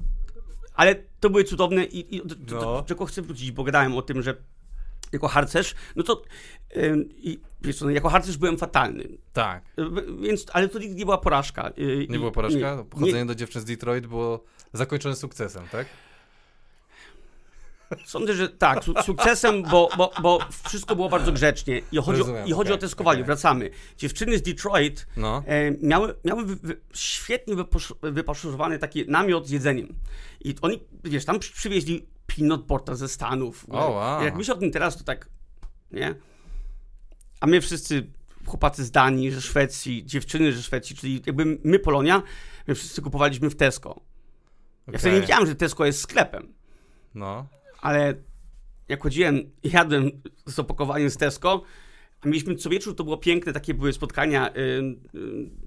ale 0.73 0.95
to 1.19 1.29
były 1.29 1.43
cudowne 1.43 1.85
i, 1.85 2.15
i 2.15 2.21
do, 2.25 2.35
do, 2.35 2.59
do, 2.59 2.83
czego 2.87 3.05
chcę 3.05 3.21
wrócić, 3.21 3.51
bo 3.51 3.63
gadałem 3.63 3.97
o 3.97 4.01
tym, 4.01 4.21
że 4.21 4.35
jako 5.11 5.27
harcerz, 5.27 5.75
no 5.95 6.03
to 6.03 6.21
yy, 6.75 7.39
wiesz 7.61 7.81
no, 7.81 7.89
jako 7.89 8.09
harcerz 8.09 8.37
byłem 8.37 8.57
fatalny. 8.57 9.07
Tak. 9.33 9.63
Yy, 9.77 10.17
więc, 10.21 10.45
ale 10.53 10.69
to 10.69 10.79
nigdy 10.79 10.95
nie 10.95 11.05
była 11.05 11.17
porażka. 11.17 11.71
Yy, 11.77 12.07
nie 12.09 12.19
była 12.19 12.31
porażka? 12.31 12.75
Nie, 12.75 12.83
Pochodzenie 12.83 13.19
nie. 13.19 13.25
do 13.25 13.35
dziewczyn 13.35 13.61
z 13.61 13.65
Detroit 13.65 14.07
było 14.07 14.43
zakończone 14.73 15.15
sukcesem, 15.15 15.67
tak? 15.71 15.87
Sądzę, 18.05 18.33
że 18.33 18.49
tak, 18.49 18.83
su 18.83 18.93
sukcesem, 19.05 19.63
bo, 19.63 19.89
bo, 19.97 20.11
bo 20.21 20.39
wszystko 20.69 20.95
było 20.95 21.09
bardzo 21.09 21.31
grzecznie. 21.31 21.81
I 21.91 21.97
chodzi, 21.97 22.19
Rozumiem, 22.19 22.43
o, 22.43 22.47
i 22.47 22.51
chodzi 22.51 22.69
okay, 22.69 22.73
o 22.73 22.77
te 22.77 22.89
skowali, 22.89 23.17
okay. 23.17 23.25
wracamy. 23.25 23.69
Dziewczyny 23.97 24.37
z 24.37 24.41
Detroit 24.41 25.07
no. 25.17 25.43
e, 25.47 25.71
miały, 25.71 26.15
miały 26.25 26.45
wy, 26.45 26.55
wy, 26.55 26.81
świetnie 26.93 27.55
wyposażowany 28.01 28.79
taki 28.79 29.05
namiot 29.07 29.47
z 29.47 29.51
jedzeniem. 29.51 29.95
I 30.41 30.55
oni, 30.61 30.79
wiesz, 31.03 31.25
tam 31.25 31.39
przywieźli 31.39 32.05
porta 32.67 32.95
ze 32.95 33.07
Stanów. 33.07 33.65
Oh, 33.69 33.89
wow. 33.89 34.23
Jak 34.23 34.35
myślę 34.35 34.55
o 34.55 34.57
tym 34.57 34.71
teraz, 34.71 34.97
to 34.97 35.03
tak, 35.03 35.29
nie? 35.91 36.15
A 37.39 37.47
my 37.47 37.61
wszyscy, 37.61 38.07
chłopacy 38.45 38.85
z 38.85 38.91
Danii, 38.91 39.31
ze 39.31 39.41
Szwecji, 39.41 40.05
dziewczyny 40.05 40.53
ze 40.53 40.63
Szwecji, 40.63 40.95
czyli 40.95 41.21
jakby 41.25 41.59
my, 41.63 41.79
Polonia, 41.79 42.23
my 42.67 42.75
wszyscy 42.75 43.01
kupowaliśmy 43.01 43.49
w 43.49 43.55
Tesco. 43.55 43.89
Okay. 43.89 44.03
Ja 44.87 44.99
wtedy 44.99 45.15
nie 45.15 45.21
wiedziałem, 45.21 45.47
że 45.47 45.55
Tesco 45.55 45.85
jest 45.85 46.01
sklepem. 46.01 46.53
No. 47.15 47.47
Ale 47.81 48.13
jak 48.87 49.03
chodziłem, 49.03 49.51
jadłem 49.63 50.11
z 50.45 50.59
opakowaniem 50.59 51.09
z 51.09 51.17
Tesco, 51.17 51.63
a 52.21 52.27
mieliśmy 52.27 52.55
co 52.55 52.69
wieczór, 52.69 52.95
to 52.95 53.03
było 53.03 53.17
piękne, 53.17 53.53
takie 53.53 53.73
były 53.73 53.93
spotkania 53.93 54.49
yy, 54.55 54.99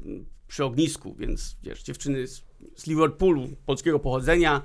yy, 0.06 0.24
przy 0.48 0.64
ognisku, 0.64 1.14
więc 1.14 1.56
wiesz, 1.62 1.82
dziewczyny 1.82 2.26
z, 2.26 2.44
z 2.76 2.86
Liverpoolu, 2.86 3.48
polskiego 3.66 3.98
pochodzenia, 3.98 4.62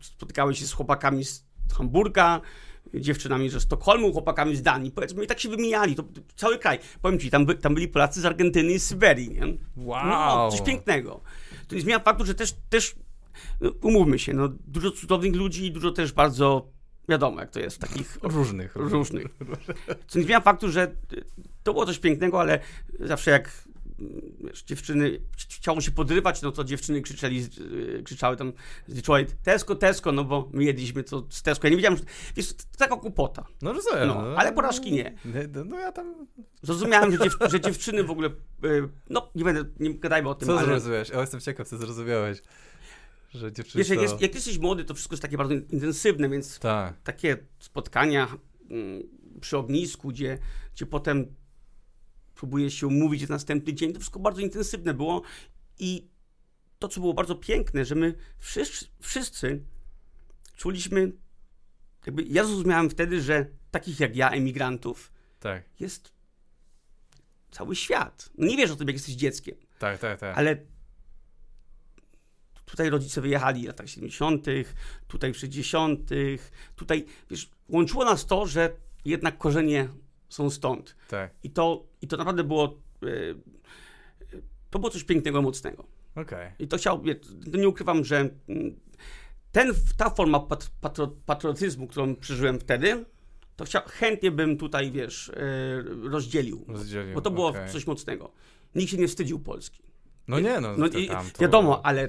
spotykały 0.00 0.54
się 0.54 0.66
z 0.66 0.72
chłopakami 0.72 1.24
z 1.24 1.44
Hamburga, 1.74 2.40
dziewczynami 2.94 3.48
ze 3.48 3.60
Sztokholmu, 3.60 4.12
chłopakami 4.12 4.56
z 4.56 4.62
Danii, 4.62 4.90
powiedzmy, 4.90 5.24
i 5.24 5.26
tak 5.26 5.40
się 5.40 5.48
wymieniali, 5.48 5.94
to 5.94 6.04
cały 6.36 6.58
kraj. 6.58 6.78
Powiem 7.02 7.18
ci, 7.18 7.30
tam, 7.30 7.46
by, 7.46 7.54
tam 7.54 7.74
byli 7.74 7.88
Polacy 7.88 8.20
z 8.20 8.24
Argentyny 8.24 8.72
i 8.72 8.78
z 8.78 8.86
Syberii, 8.86 9.30
nie? 9.30 9.46
Wow! 9.76 10.06
No, 10.06 10.50
coś 10.50 10.62
pięknego. 10.62 11.20
To 11.68 11.74
nie 11.74 11.80
zmienia 11.80 11.98
faktu, 11.98 12.24
że 12.24 12.34
też, 12.34 12.54
też 12.68 12.94
no, 13.60 13.70
umówmy 13.82 14.18
się, 14.18 14.34
no, 14.34 14.48
dużo 14.66 14.90
cudownych 14.90 15.34
ludzi 15.34 15.66
i 15.66 15.72
dużo 15.72 15.90
też 15.90 16.12
bardzo 16.12 16.68
wiadomo, 17.08 17.40
jak 17.40 17.50
to 17.50 17.60
jest 17.60 17.78
takich 17.78 18.18
różnych. 18.22 18.76
różnych. 18.76 19.26
Co 20.08 20.18
nie 20.18 20.24
zmienia 20.24 20.40
faktu, 20.40 20.70
że 20.70 20.94
to 21.62 21.72
było 21.72 21.86
coś 21.86 21.98
pięknego, 21.98 22.40
ale 22.40 22.60
zawsze 23.00 23.30
jak 23.30 23.64
wiesz, 24.44 24.62
dziewczyny 24.62 25.20
chciało 25.36 25.80
się 25.80 25.90
podrywać, 25.90 26.42
no 26.42 26.52
to 26.52 26.64
dziewczyny 26.64 27.02
krzyczeli, 27.02 27.48
krzyczały 28.04 28.36
tam 28.36 28.52
z 28.86 28.94
Detroit, 28.94 29.36
Tesco, 29.42 29.74
Tesco, 29.74 30.12
no 30.12 30.24
bo 30.24 30.48
my 30.52 30.64
jedliśmy 30.64 31.04
to 31.04 31.26
z 31.30 31.42
Tesco. 31.42 31.66
Ja 31.66 31.70
nie 31.70 31.76
wiedziałem, 31.76 31.98
że 31.98 32.04
wiesz, 32.36 32.52
to 32.52 32.64
taka 32.78 32.96
kłopota. 32.96 33.46
No 33.62 33.72
rozumiem. 33.72 34.08
No, 34.08 34.34
ale 34.36 34.52
porażki 34.52 34.92
nie. 34.92 35.14
No, 35.24 35.64
no 35.64 35.78
ja 35.78 35.92
tam... 35.92 36.26
Zrozumiałem, 36.62 37.12
że, 37.12 37.18
dziew 37.18 37.36
że 37.50 37.60
dziewczyny 37.60 38.04
w 38.04 38.10
ogóle, 38.10 38.28
y, 38.64 38.88
no 39.10 39.30
nie 39.34 39.44
będę, 39.44 39.64
nie 39.80 39.94
gadajmy 39.94 40.28
o 40.28 40.34
tym, 40.34 40.46
Co 40.48 40.58
ale... 40.58 40.66
zrozumiałeś? 40.66 41.08
Ja 41.08 41.20
jestem 41.20 41.40
ciekaw, 41.40 41.68
co 41.68 41.78
zrozumiałeś. 41.78 42.42
Że 43.34 43.52
dziewczyny 43.52 43.84
Wiesz, 43.84 43.88
jak, 43.88 44.00
jest, 44.00 44.20
jak 44.20 44.34
jesteś 44.34 44.58
młody, 44.58 44.84
to 44.84 44.94
wszystko 44.94 45.12
jest 45.14 45.22
takie 45.22 45.36
bardzo 45.36 45.54
intensywne, 45.54 46.28
więc 46.28 46.58
tak. 46.58 47.02
takie 47.02 47.36
spotkania 47.58 48.28
mm, 48.70 49.02
przy 49.40 49.58
ognisku, 49.58 50.08
gdzie, 50.08 50.38
gdzie 50.74 50.86
potem 50.86 51.34
próbuje 52.40 52.70
się 52.70 52.86
umówić 52.86 53.22
na 53.22 53.28
następny 53.28 53.74
dzień. 53.74 53.92
To 53.92 54.00
wszystko 54.00 54.20
bardzo 54.20 54.40
intensywne 54.40 54.94
było 54.94 55.22
i 55.78 56.08
to, 56.78 56.88
co 56.88 57.00
było 57.00 57.14
bardzo 57.14 57.34
piękne, 57.34 57.84
że 57.84 57.94
my 57.94 58.14
wszyscy, 58.38 58.86
wszyscy 59.00 59.64
czuliśmy, 60.56 61.12
jakby 62.06 62.22
ja 62.22 62.44
zrozumiałem 62.44 62.90
wtedy, 62.90 63.20
że 63.20 63.46
takich 63.70 64.00
jak 64.00 64.16
ja, 64.16 64.30
emigrantów, 64.30 65.12
tak. 65.40 65.64
jest 65.80 66.12
cały 67.50 67.76
świat. 67.76 68.30
No 68.38 68.46
nie 68.46 68.56
wiesz 68.56 68.70
o 68.70 68.76
tym, 68.76 68.88
jak 68.88 68.96
jesteś 68.96 69.14
dzieckiem. 69.14 69.54
Tak, 69.78 69.98
tak, 69.98 70.20
tak. 70.20 70.38
Ale 70.38 70.56
tutaj 72.64 72.90
rodzice 72.90 73.20
wyjechali 73.20 73.62
w 73.62 73.66
latach 73.66 73.88
70., 73.88 74.46
tutaj 75.08 75.32
w 75.32 75.38
60., 75.38 76.10
tutaj, 76.76 77.06
wiesz, 77.30 77.50
łączyło 77.68 78.04
nas 78.04 78.26
to, 78.26 78.46
że 78.46 78.76
jednak 79.04 79.38
korzenie 79.38 79.88
są 80.30 80.50
stąd. 80.50 80.96
Tak. 81.08 81.30
I 81.42 81.50
to, 81.50 81.86
i 82.02 82.06
to 82.06 82.16
naprawdę 82.16 82.44
było, 82.44 82.78
yy, 83.02 83.40
to 84.70 84.78
było 84.78 84.90
coś 84.90 85.04
pięknego, 85.04 85.42
mocnego. 85.42 85.84
Okay. 86.14 86.52
I 86.58 86.68
to 86.68 86.76
chciał, 86.76 87.02
nie 87.52 87.68
ukrywam, 87.68 88.04
że 88.04 88.30
mm, 88.48 88.80
ten, 89.52 89.72
ta 89.96 90.10
forma 90.10 90.40
pat, 90.40 90.70
patro, 90.80 91.08
patriotyzmu, 91.26 91.86
którą 91.86 92.16
przeżyłem 92.16 92.60
wtedy, 92.60 93.04
to 93.56 93.64
chciał, 93.64 93.82
chętnie 93.86 94.30
bym 94.30 94.56
tutaj, 94.56 94.90
wiesz, 94.90 95.32
yy, 95.36 96.10
rozdzielił. 96.10 96.64
rozdzielił. 96.68 97.14
Bo 97.14 97.20
to 97.20 97.30
było 97.30 97.48
okay. 97.48 97.68
coś 97.68 97.86
mocnego. 97.86 98.32
Nikt 98.74 98.90
się 98.90 98.96
nie 98.96 99.08
wstydził 99.08 99.40
Polski. 99.40 99.82
No 100.28 100.40
nie, 100.40 100.60
no, 100.60 100.76
no 100.76 100.88
to, 100.88 100.98
tam, 101.08 101.30
to... 101.30 101.42
Wiadomo, 101.42 101.86
ale 101.86 102.08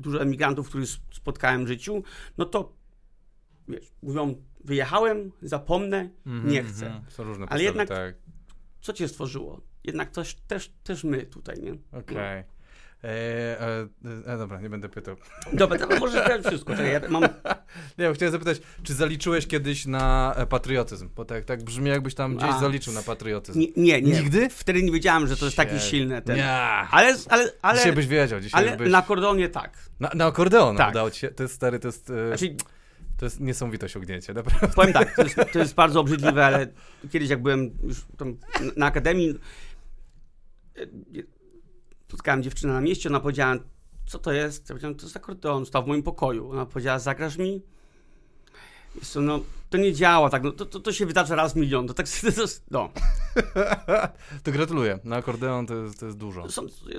dużo 0.00 0.22
emigrantów, 0.22 0.68
których 0.68 0.88
spotkałem 1.12 1.64
w 1.64 1.68
życiu, 1.68 2.02
no 2.38 2.44
to 2.44 2.72
wiesz, 3.68 3.92
mówią, 4.02 4.34
wyjechałem, 4.64 5.32
zapomnę, 5.42 6.10
mm 6.26 6.42
-hmm, 6.42 6.50
nie 6.50 6.62
chcę. 6.62 6.86
Mm 6.86 6.98
-hmm. 6.98 7.10
Są 7.10 7.24
różne 7.24 7.46
Ale 7.48 7.62
jednak, 7.62 7.88
tak. 7.88 8.14
co 8.80 8.92
cię 8.92 9.08
stworzyło? 9.08 9.60
Jednak 9.84 10.10
coś, 10.10 10.34
też, 10.34 10.72
też 10.82 11.04
my 11.04 11.26
tutaj, 11.26 11.56
nie? 11.62 11.72
Okej. 11.72 12.00
Okay. 12.00 12.44
No. 12.46 12.60
E, 13.04 13.60
e, 13.60 13.88
e, 14.26 14.38
dobra, 14.38 14.60
nie 14.60 14.70
będę 14.70 14.88
pytał. 14.88 15.16
Dobra, 15.52 15.78
to 15.78 15.98
możesz 15.98 16.22
powiedzieć 16.24 16.46
wszystko. 16.46 16.76
Czekaj, 16.76 16.92
ja 16.92 17.00
mam... 17.08 17.22
Nie, 17.98 18.12
chciałem 18.14 18.32
zapytać, 18.32 18.60
czy 18.82 18.94
zaliczyłeś 18.94 19.46
kiedyś 19.46 19.86
na 19.86 20.34
patriotyzm? 20.48 21.08
Bo 21.16 21.24
tak, 21.24 21.44
tak 21.44 21.62
brzmi, 21.62 21.90
jakbyś 21.90 22.14
tam 22.14 22.36
gdzieś 22.36 22.50
A. 22.50 22.60
zaliczył 22.60 22.92
na 22.92 23.02
patriotyzm. 23.02 23.58
Nie, 23.60 23.66
nie, 23.76 24.02
nie. 24.02 24.12
Nigdy? 24.12 24.48
Wtedy 24.50 24.82
nie 24.82 24.92
wiedziałem, 24.92 25.26
że 25.26 25.36
to 25.36 25.44
jest 25.44 25.56
takie 25.56 25.78
silne. 25.78 26.22
Ten. 26.22 26.36
Nie. 26.36 26.50
Ale, 26.50 27.16
ale, 27.28 27.52
ale... 27.62 27.78
Dzisiaj 27.78 27.92
byś 27.92 28.06
wiedział. 28.06 28.40
Dzisiaj 28.40 28.68
ale 28.68 28.76
byś... 28.76 28.90
na 28.90 28.98
akordeonie 28.98 29.48
tak. 29.48 29.78
Na, 30.00 30.10
na 30.14 30.26
akordeon 30.26 30.76
tak. 30.76 30.90
udało 30.90 31.10
ci 31.10 31.20
się? 31.20 31.28
To 31.28 31.42
jest 31.42 31.54
stary, 31.54 31.78
to 31.78 31.88
jest... 31.88 32.12
Znaczy... 32.28 32.56
To 33.20 33.26
jest 33.26 33.40
niesamowite 33.40 33.86
osiągnięcie, 33.86 34.34
naprawdę. 34.34 34.68
Powiem 34.76 34.92
tak, 34.92 35.16
to 35.16 35.22
jest, 35.22 35.36
to 35.52 35.58
jest 35.58 35.74
bardzo 35.74 36.00
obrzydliwe, 36.00 36.46
ale 36.46 36.66
kiedyś 37.10 37.30
jak 37.30 37.42
byłem 37.42 37.78
już 37.82 38.06
na 38.76 38.86
akademii, 38.86 39.34
spotkałem 42.08 42.42
dziewczynę 42.42 42.72
na 42.72 42.80
mieście, 42.80 43.08
ona 43.08 43.20
powiedziała, 43.20 43.56
co 44.06 44.18
to 44.18 44.32
jest? 44.32 44.62
Ja 44.62 44.68
powiedziałem, 44.68 44.96
to 44.96 45.06
jest 45.06 45.16
akordeon, 45.16 45.66
stał 45.66 45.84
w 45.84 45.86
moim 45.86 46.02
pokoju. 46.02 46.50
Ona 46.50 46.66
powiedziała, 46.66 46.98
zagrasz 46.98 47.38
mi? 47.38 47.62
Wiesz 48.94 49.08
co, 49.08 49.20
no, 49.20 49.40
to 49.70 49.78
nie 49.78 49.92
działa 49.92 50.30
tak, 50.30 50.42
no, 50.42 50.52
to, 50.52 50.66
to, 50.66 50.80
to 50.80 50.92
się 50.92 51.06
wydarza 51.06 51.34
raz 51.34 51.52
w 51.52 51.56
milion, 51.56 51.86
to 51.86 51.94
tak, 51.94 52.06
to, 52.36 52.44
no. 52.70 52.90
to 54.44 54.52
gratuluję, 54.52 54.98
na 55.04 55.16
akordeon 55.16 55.66
to 55.66 55.74
jest, 55.74 56.00
to 56.00 56.06
jest 56.06 56.18
dużo. 56.18 56.46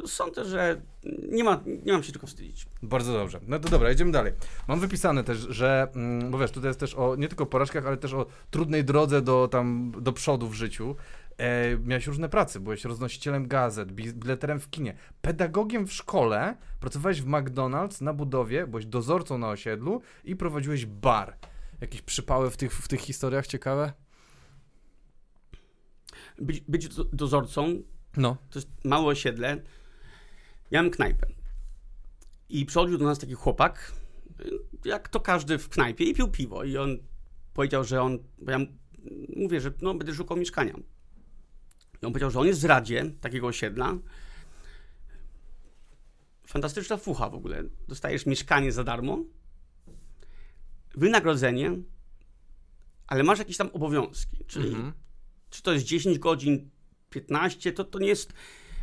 Sądzę, 0.06 0.46
że 0.46 0.82
nie, 1.30 1.44
ma, 1.44 1.64
nie 1.86 1.94
mam 1.94 2.04
się 2.04 2.12
tylko 2.12 2.28
wstydzić. 2.28 2.66
Bardzo 2.84 3.14
dobrze, 3.14 3.40
no 3.48 3.60
to 3.60 3.70
dobra, 3.70 3.92
idziemy 3.92 4.12
dalej. 4.12 4.34
Mam 4.68 4.80
wypisane 4.80 5.24
też, 5.24 5.38
że, 5.38 5.88
bo 6.30 6.38
wiesz, 6.38 6.52
tutaj 6.52 6.70
jest 6.70 6.80
też 6.80 6.96
o, 6.96 7.16
nie 7.16 7.28
tylko 7.28 7.46
porażkach, 7.46 7.86
ale 7.86 7.98
też 7.98 8.14
o 8.14 8.26
trudnej 8.52 8.84
drodze 8.84 9.22
do 9.22 9.48
tam, 9.48 9.92
do 10.02 10.14
przodu 10.14 10.48
w 10.48 10.54
życiu. 10.54 10.96
E, 11.38 11.78
miałeś 11.78 12.08
różne 12.08 12.30
prace, 12.30 12.60
byłeś 12.60 12.86
roznosicielem 12.86 13.48
gazet, 13.48 13.92
bileterem 13.92 14.60
w 14.60 14.70
kinie, 14.70 14.96
pedagogiem 15.22 15.88
w 15.88 15.94
szkole, 15.94 16.56
pracowałeś 16.80 17.22
w 17.22 17.28
McDonald's 17.28 18.02
na 18.02 18.14
budowie, 18.14 18.68
byłeś 18.68 18.86
dozorcą 18.86 19.38
na 19.38 19.50
osiedlu 19.50 20.02
i 20.24 20.36
prowadziłeś 20.36 20.86
bar. 20.86 21.38
Jakieś 21.82 22.02
przypały 22.02 22.52
w 22.52 22.58
tych, 22.58 22.74
w 22.74 22.88
tych 22.88 23.02
historiach 23.02 23.48
ciekawe? 23.48 23.94
Być, 26.38 26.62
być 26.62 26.88
dozorcą 27.13 27.84
no. 28.17 28.38
to 28.50 28.60
jest 28.60 28.70
małe 28.84 29.06
osiedle. 29.06 29.62
Ja 30.72 30.84
mam 30.84 30.91
knajpę. 30.91 31.28
I 32.50 32.65
przychodził 32.65 32.98
do 32.98 33.06
nas 33.06 33.20
taki 33.20 33.34
chłopak, 33.34 33.91
jak 34.86 35.10
to 35.10 35.20
każdy 35.20 35.58
w 35.58 35.70
knajpie, 35.70 36.06
i 36.06 36.13
pił 36.13 36.28
piwo. 36.28 36.63
I 36.63 36.78
on 36.78 36.98
powiedział, 37.54 37.84
że 37.84 38.02
on, 38.02 38.20
bo 38.38 38.52
ja 38.52 38.60
mówię, 39.36 39.62
że 39.62 39.72
no, 39.82 39.94
będę 39.94 40.13
szukał 40.13 40.38
mieszkania. 40.38 40.74
I 42.02 42.06
on 42.06 42.12
powiedział, 42.12 42.32
że 42.32 42.39
on 42.39 42.48
jest 42.48 42.62
w 42.62 42.65
Radzie 42.65 43.12
takiego 43.22 43.48
osiedla. 43.48 43.98
Fantastyczna 46.48 46.98
fucha 46.98 47.30
w 47.30 47.36
ogóle. 47.36 47.63
Dostajesz 47.88 48.26
mieszkanie 48.26 48.72
za 48.72 48.84
darmo, 48.84 49.24
wynagrodzenie, 50.96 51.72
ale 53.08 53.24
masz 53.24 53.40
jakieś 53.40 53.58
tam 53.58 53.70
obowiązki. 53.74 54.46
Czyli 54.48 54.68
mhm. 54.68 54.94
czy 55.50 55.62
to 55.62 55.74
jest 55.74 55.86
10 55.86 56.20
godzin, 56.20 56.70
15, 57.10 57.72
to, 57.72 57.84
to 57.84 58.00
nie 58.00 58.08
jest. 58.08 58.34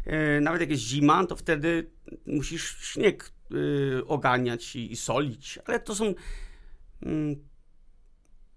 E, 0.04 0.40
nawet 0.40 0.60
jak 0.60 0.70
jest 0.70 0.82
zima, 0.82 1.26
to 1.26 1.36
wtedy 1.36 1.90
musisz 2.26 2.78
śnieg 2.80 3.32
e, 3.50 4.04
oganiać 4.06 4.76
i, 4.76 4.92
i, 4.92 4.96
solić, 4.96 5.58
ale 5.64 5.80
to 5.80 5.94
są. 5.94 6.14
Mm, 7.02 7.48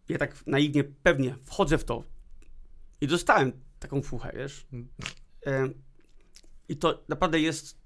ja 0.09 0.17
tak 0.17 0.47
naiwnie 0.47 0.83
pewnie 0.83 1.35
wchodzę 1.43 1.77
w 1.77 1.83
to 1.83 2.03
i 3.01 3.07
dostałem 3.07 3.51
taką 3.79 4.01
fuchę, 4.01 4.31
wiesz. 4.35 4.67
E, 5.45 5.69
I 6.69 6.77
to 6.77 7.03
naprawdę 7.07 7.39
jest 7.39 7.77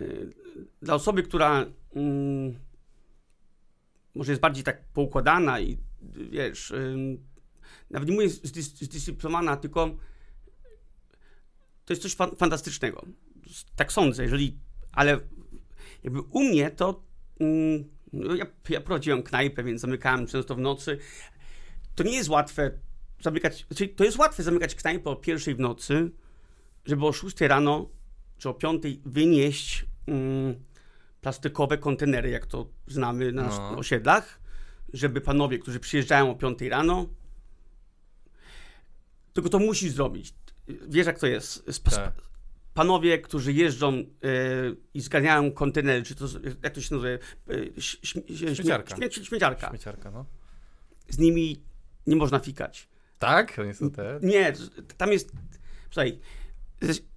e, 0.00 0.04
dla 0.82 0.94
osoby, 0.94 1.22
która 1.22 1.66
mm, 1.94 2.58
może 4.14 4.32
jest 4.32 4.42
bardziej 4.42 4.64
tak 4.64 4.84
poukładana 4.84 5.60
i 5.60 5.78
wiesz, 6.30 6.72
nawet 7.90 8.08
nie 8.08 8.14
mówię 8.14 8.28
zdys 8.28 8.66
zdyscyplinowana, 8.66 9.56
tylko 9.56 9.96
to 11.84 11.92
jest 11.92 12.02
coś 12.02 12.14
fa 12.14 12.26
fantastycznego. 12.26 13.06
Tak 13.76 13.92
sądzę, 13.92 14.22
jeżeli, 14.22 14.58
ale 14.92 15.20
jakby 16.04 16.20
u 16.20 16.40
mnie 16.40 16.70
to 16.70 17.02
mm, 17.40 17.84
no 18.12 18.34
ja, 18.34 18.46
ja 18.68 18.80
prowadziłem 18.80 19.22
knajpę, 19.22 19.64
więc 19.64 19.80
zamykałem 19.80 20.26
często 20.26 20.54
w 20.54 20.58
nocy. 20.58 20.98
To 21.94 22.04
nie 22.04 22.16
jest 22.16 22.28
łatwe 22.28 22.70
zamykać, 23.20 23.66
czyli 23.76 23.90
to 23.90 24.04
jest 24.04 24.18
łatwe 24.18 24.42
zamykać 24.42 24.74
knajpę 24.74 25.10
o 25.10 25.16
pierwszej 25.16 25.54
w 25.54 25.60
nocy, 25.60 26.10
żeby 26.84 27.06
o 27.06 27.12
6 27.12 27.40
rano 27.40 27.88
czy 28.38 28.48
o 28.48 28.54
5 28.54 28.82
wynieść 29.04 29.86
mm, 30.06 30.54
plastikowe 31.20 31.78
kontenery, 31.78 32.30
jak 32.30 32.46
to 32.46 32.70
znamy 32.86 33.32
na 33.32 33.46
no. 33.46 33.78
osiedlach, 33.78 34.40
żeby 34.92 35.20
panowie, 35.20 35.58
którzy 35.58 35.80
przyjeżdżają 35.80 36.30
o 36.30 36.34
5 36.34 36.62
rano, 36.62 37.06
tylko 39.32 39.48
to 39.48 39.58
musi 39.58 39.90
zrobić. 39.90 40.34
Wiesz, 40.88 41.06
jak 41.06 41.18
to 41.18 41.26
jest. 41.26 41.82
Tak. 41.96 42.12
Panowie, 42.74 43.18
którzy 43.18 43.52
jeżdżą 43.52 43.92
y, 43.94 44.06
i 44.94 45.00
zganiają 45.00 45.52
kontenery, 45.52 46.02
czy 46.02 46.14
to, 46.14 46.26
jak 46.62 46.72
to 46.72 46.80
się 46.80 46.94
nazywa? 46.94 47.24
Y, 47.50 47.72
śmieciarka. 48.54 48.96
Śmie, 48.96 49.10
śmieciarka. 49.10 49.68
Śmieciarka, 49.68 50.10
no. 50.10 50.26
Z 51.08 51.18
nimi 51.18 51.62
nie 52.06 52.16
można 52.16 52.38
fikać. 52.38 52.88
Tak? 53.18 53.58
Oni 53.58 53.74
są 53.74 53.90
te? 53.90 54.20
Nie, 54.22 54.52
tam 54.96 55.12
jest. 55.12 55.32
Słuchaj, 55.90 56.20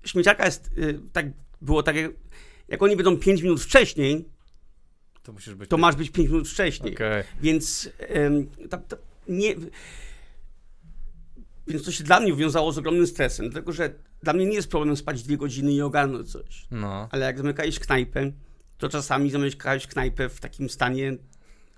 śmieciarka 0.05 0.45
jest. 0.45 0.71
Y, 0.77 0.99
tak 1.13 1.25
było 1.61 1.83
tak, 1.83 1.95
jak, 2.67 2.83
oni 2.83 2.95
będą 2.95 3.17
5 3.17 3.41
minut 3.41 3.61
wcześniej, 3.61 4.29
To 5.23 5.33
być... 5.33 5.49
To 5.69 5.77
masz 5.77 5.95
być 5.95 6.09
5 6.09 6.29
minut 6.29 6.47
wcześniej. 6.47 6.93
Okay. 6.95 7.23
Więc 7.41 7.89
um, 8.15 8.47
ta, 8.69 8.77
ta, 8.77 8.97
nie... 9.27 9.55
Więc 11.67 11.83
to 11.83 11.91
się 11.91 12.03
dla 12.03 12.19
mnie 12.19 12.33
wiązało 12.33 12.71
z 12.71 12.77
ogromnym 12.77 13.07
stresem, 13.07 13.49
dlatego 13.49 13.71
że 13.71 13.93
dla 14.23 14.33
mnie 14.33 14.45
nie 14.45 14.55
jest 14.55 14.69
problem 14.69 14.97
spać 14.97 15.23
dwie 15.23 15.37
godziny 15.37 15.73
i 15.73 15.81
ogarnąć 15.81 16.31
coś. 16.31 16.67
No. 16.71 17.07
Ale 17.11 17.25
jak 17.25 17.37
zamykałeś 17.37 17.79
knajpę, 17.79 18.31
to 18.77 18.89
czasami 18.89 19.31
zamykałeś 19.31 19.87
knajpę 19.87 20.29
w 20.29 20.39
takim 20.39 20.69
stanie 20.69 21.17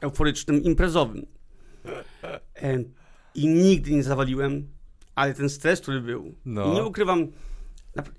euforycznym, 0.01 0.63
imprezowym. 0.63 1.25
I 3.35 3.47
nigdy 3.47 3.91
nie 3.91 4.03
zawaliłem, 4.03 4.67
ale 5.15 5.33
ten 5.33 5.49
stres, 5.49 5.81
który 5.81 6.01
był, 6.01 6.35
no. 6.45 6.73
nie 6.73 6.83
ukrywam, 6.83 7.27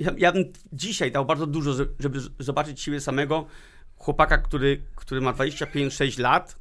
ja, 0.01 0.13
ja, 0.19 0.33
bym 0.33 0.45
dzisiaj 0.73 1.13
dał 1.13 1.25
bardzo 1.25 1.47
dużo, 1.47 1.73
żeby 1.99 2.21
zobaczyć 2.39 2.81
siebie 2.81 3.01
samego, 3.01 3.47
chłopaka, 3.97 4.39
który, 4.39 4.83
który 4.95 5.21
ma 5.21 5.33
25-6 5.33 6.21
lat 6.21 6.59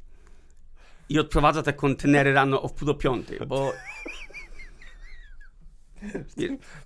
i 1.08 1.18
odprowadza 1.18 1.62
te 1.62 1.72
kontenery 1.72 2.32
rano 2.32 2.62
o 2.62 2.68
wpół 2.68 2.86
do 2.86 2.94
piątej, 2.94 3.38
bo... 3.46 3.72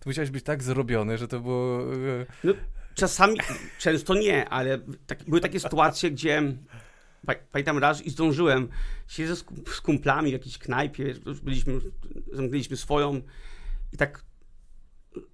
To 0.00 0.06
musiałeś 0.06 0.30
być 0.30 0.44
tak 0.44 0.62
zrobiony, 0.62 1.18
że 1.18 1.28
to 1.28 1.40
było... 1.40 1.94
E, 1.94 2.26
no, 2.44 2.52
czasami, 2.94 3.36
często 3.78 4.14
nie, 4.14 4.48
ale 4.48 4.78
tak, 5.06 5.24
były 5.24 5.40
takie 5.40 5.60
sytuacje, 5.60 6.10
gdzie 6.10 6.42
pamiętam 7.52 7.78
raz 7.78 8.02
i 8.02 8.10
zdążyłem, 8.10 8.68
z, 9.08 9.44
z 9.68 9.80
kumplami 9.80 10.30
w 10.30 10.32
jakiejś 10.32 10.58
knajpie, 10.58 11.14
byliśmy, 11.42 11.80
zamknęliśmy 12.32 12.76
swoją 12.76 13.22
i 13.92 13.96
tak 13.96 14.24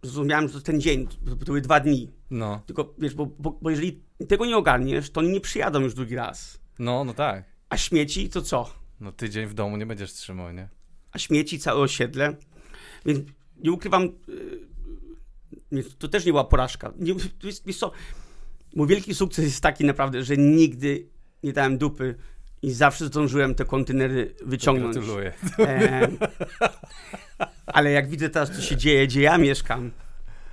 zrozumiałem, 0.03 0.49
że 0.49 0.55
to 0.55 0.61
ten 0.61 0.81
dzień, 0.81 1.07
to 1.07 1.45
były 1.45 1.61
dwa 1.61 1.81
dni. 1.81 2.13
No. 2.31 2.63
Tylko, 2.67 2.95
wiesz, 2.99 3.15
bo, 3.15 3.27
bo, 3.27 3.59
bo 3.63 3.71
jeżeli 3.71 4.01
tego 4.29 4.47
nie 4.47 4.57
ogarniesz, 4.57 5.11
to 5.11 5.21
oni 5.21 5.31
nie 5.31 5.41
przyjadą 5.41 5.81
już 5.81 5.95
drugi 5.95 6.15
raz. 6.15 6.61
No, 6.79 7.05
no 7.05 7.15
tak. 7.15 7.45
A 7.69 7.77
śmieci 7.77 8.29
to 8.29 8.43
co? 8.43 8.71
No 9.01 9.13
tydzień 9.13 9.47
w 9.47 9.55
domu 9.55 9.77
nie 9.77 9.87
będziesz 9.87 10.13
trzymał, 10.13 10.53
nie? 10.53 10.69
A 11.13 11.19
śmieci 11.19 11.59
całe 11.59 11.81
osiedle. 11.81 12.37
Więc 13.07 13.21
nie 13.57 13.73
ukrywam, 13.73 14.13
yy, 15.73 15.85
to 15.99 16.09
też 16.09 16.25
nie 16.25 16.33
była 16.33 16.45
porażka. 16.45 16.93
Nie, 16.99 17.15
wiesz 17.67 17.79
co, 17.79 17.93
mój 18.75 18.89
wielki 18.89 19.15
sukces 19.15 19.45
jest 19.45 19.61
taki 19.61 19.85
naprawdę, 19.85 20.23
że 20.23 20.37
nigdy 20.37 21.09
nie 21.43 21.53
dałem 21.53 21.79
dupy 21.79 22.15
i 22.63 22.71
zawsze 22.71 23.07
zdążyłem 23.07 23.55
te 23.55 23.65
kontenery 23.65 24.35
wyciągnąć. 24.45 24.97
Gratuluję. 24.97 25.33
E, 25.59 26.09
ale 27.67 27.91
jak 27.91 28.09
widzę 28.09 28.31
teraz, 28.31 28.51
co 28.51 28.63
się 28.63 28.77
dzieje, 28.77 29.07
gdzie 29.07 29.21
ja 29.21 29.39
mieszkam, 29.39 29.91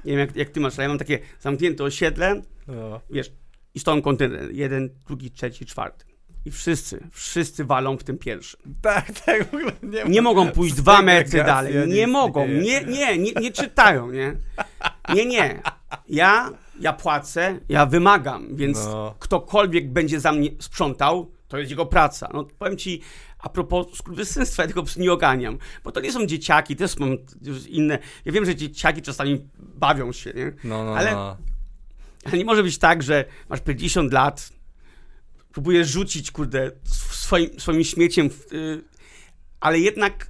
nie 0.05 0.11
wiem 0.11 0.19
jak, 0.19 0.35
jak 0.35 0.49
ty 0.49 0.59
masz, 0.59 0.73
ale 0.73 0.83
ja 0.83 0.89
mam 0.89 0.97
takie 0.97 1.19
zamknięte 1.39 1.83
osiedle, 1.83 2.41
no. 2.67 3.01
wiesz, 3.09 3.31
i 3.75 3.79
stoją 3.79 4.01
kontener, 4.01 4.51
jeden, 4.51 4.89
drugi, 5.07 5.31
trzeci, 5.31 5.65
czwarty. 5.65 6.05
I 6.45 6.51
wszyscy, 6.51 7.07
wszyscy 7.11 7.65
walą 7.65 7.97
w 7.97 8.03
tym 8.03 8.17
pierwszym. 8.17 8.59
Tak, 8.81 9.19
tak, 9.25 9.43
w 9.43 9.53
ogóle 9.53 9.71
nie, 9.83 10.03
nie 10.03 10.21
mogą 10.21 10.51
pójść 10.51 10.75
dwa 10.75 11.01
metry 11.01 11.43
dalej. 11.43 11.73
Nie 11.87 12.07
mogą, 12.07 12.47
nie, 12.47 12.83
nie, 12.83 13.17
nie, 13.17 13.31
nie 13.31 13.51
czytają, 13.51 14.11
nie? 14.11 14.35
Nie, 15.15 15.25
nie. 15.25 15.61
Ja, 16.09 16.51
ja 16.79 16.93
płacę, 16.93 17.59
ja 17.69 17.85
wymagam, 17.85 18.55
więc 18.55 18.85
no. 18.85 19.15
ktokolwiek 19.19 19.91
będzie 19.91 20.19
za 20.19 20.31
mnie 20.31 20.49
sprzątał, 20.59 21.31
to 21.47 21.57
jest 21.57 21.69
jego 21.69 21.85
praca. 21.85 22.29
No 22.33 22.43
powiem 22.59 22.77
ci, 22.77 23.01
a 23.43 23.49
propos 23.49 23.87
skurwysynstwa, 23.97 24.63
ja 24.63 24.67
tego 24.67 24.83
nie 24.97 25.11
oganiam, 25.11 25.57
bo 25.83 25.91
to 25.91 26.01
nie 26.01 26.11
są 26.11 26.25
dzieciaki, 26.25 26.75
też 26.75 26.97
mam 26.97 27.17
inne, 27.67 27.99
ja 28.25 28.31
wiem, 28.31 28.45
że 28.45 28.55
dzieciaki 28.55 29.01
czasami 29.01 29.49
bawią 29.57 30.11
się, 30.11 30.33
nie? 30.33 30.53
No, 30.63 30.83
no, 30.83 30.95
ale, 30.95 31.11
no. 31.11 31.37
ale 32.25 32.37
nie 32.37 32.45
może 32.45 32.63
być 32.63 32.77
tak, 32.77 33.03
że 33.03 33.25
masz 33.49 33.61
50 33.61 34.13
lat, 34.13 34.49
próbujesz 35.51 35.89
rzucić, 35.89 36.31
kurde, 36.31 36.71
swoim, 36.83 37.59
swoim 37.59 37.83
śmieciem, 37.83 38.29
yy, 38.51 38.83
ale 39.59 39.79
jednak 39.79 40.27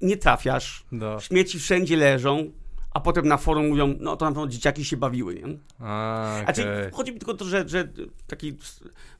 nie 0.00 0.16
trafiasz. 0.16 0.84
No. 0.92 1.20
Śmieci 1.20 1.58
wszędzie 1.58 1.96
leżą, 1.96 2.50
a 2.94 3.00
potem 3.00 3.28
na 3.28 3.36
forum 3.36 3.68
mówią, 3.68 3.94
no 4.00 4.16
to 4.16 4.24
na 4.24 4.30
pewno 4.30 4.48
dzieciaki 4.48 4.84
się 4.84 4.96
bawiły, 4.96 5.34
nie? 5.34 5.58
A, 5.80 6.38
okay. 6.42 6.54
Znaczy, 6.54 6.90
chodzi 6.92 7.12
mi 7.12 7.18
tylko 7.18 7.32
o 7.32 7.36
to, 7.36 7.44
że, 7.44 7.68
że 7.68 7.88
taki, 8.26 8.56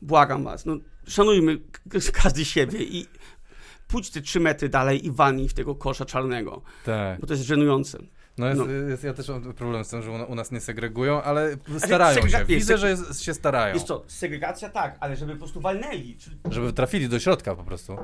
błagam 0.03 0.45
was, 0.45 0.67
no 0.67 0.77
szanujmy 1.07 1.59
każdy 2.13 2.45
siebie 2.45 2.83
i 2.83 3.07
pójdź 3.89 4.11
te 4.11 4.21
trzy 4.21 4.41
metry 4.41 4.69
dalej 4.69 5.07
i 5.07 5.11
walnij 5.11 5.49
w 5.49 5.55
tego 5.55 5.75
kosza 5.75 6.05
czarnego. 6.05 6.63
Tak. 6.85 7.21
Bo 7.21 7.27
to 7.27 7.33
jest 7.33 7.45
żenujące. 7.45 7.99
No, 8.39 8.47
jest, 8.47 8.61
no. 8.61 8.67
Jest, 8.67 9.05
ja 9.05 9.15
też 9.15 9.29
mam 9.29 9.55
problem 9.55 9.85
z 9.85 9.89
tym, 9.89 10.03
że 10.03 10.11
u 10.11 10.35
nas 10.35 10.53
nie 10.53 10.61
segregują, 10.61 11.23
ale 11.23 11.57
starają 11.79 12.23
znaczy, 12.23 12.31
się. 12.31 12.45
Widzę, 12.45 12.79
że 12.79 12.91
jest, 12.91 13.23
się 13.23 13.35
starają. 13.35 13.75
Jest 13.75 13.87
to, 13.87 14.05
segregacja 14.07 14.71
tak, 14.71 14.97
ale 15.01 15.17
żeby 15.17 15.33
po 15.33 15.39
prostu 15.39 15.61
walnęli. 15.61 16.17
Czyli... 16.17 16.37
Żeby 16.51 16.73
trafili 16.73 17.09
do 17.09 17.21
środka 17.21 17.55
po 17.55 17.65
prostu. 17.65 17.97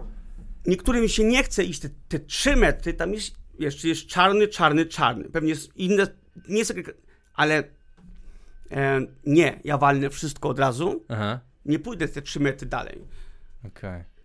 Niektórym 0.66 1.08
się 1.08 1.24
nie 1.24 1.42
chce 1.42 1.64
iść 1.64 1.80
te, 1.80 1.88
te 2.08 2.18
trzy 2.18 2.56
metry, 2.56 2.94
tam 2.94 3.14
jest 3.14 3.36
jeszcze 3.58 3.88
jest 3.88 4.06
czarny, 4.06 4.48
czarny, 4.48 4.86
czarny. 4.86 5.24
Pewnie 5.24 5.48
jest 5.48 5.76
inne, 5.76 6.06
nie 6.48 6.64
segregacja, 6.64 7.02
ale 7.34 7.64
e, 8.70 9.00
nie, 9.26 9.60
ja 9.64 9.78
walnę 9.78 10.10
wszystko 10.10 10.48
od 10.48 10.58
razu. 10.58 11.04
Aha. 11.08 11.40
Nie 11.64 11.78
pójdę 11.78 12.08
te 12.08 12.22
trzy 12.22 12.40
metry 12.40 12.68
dalej. 12.68 13.04
Okej. 13.64 13.90
Okay 13.90 14.17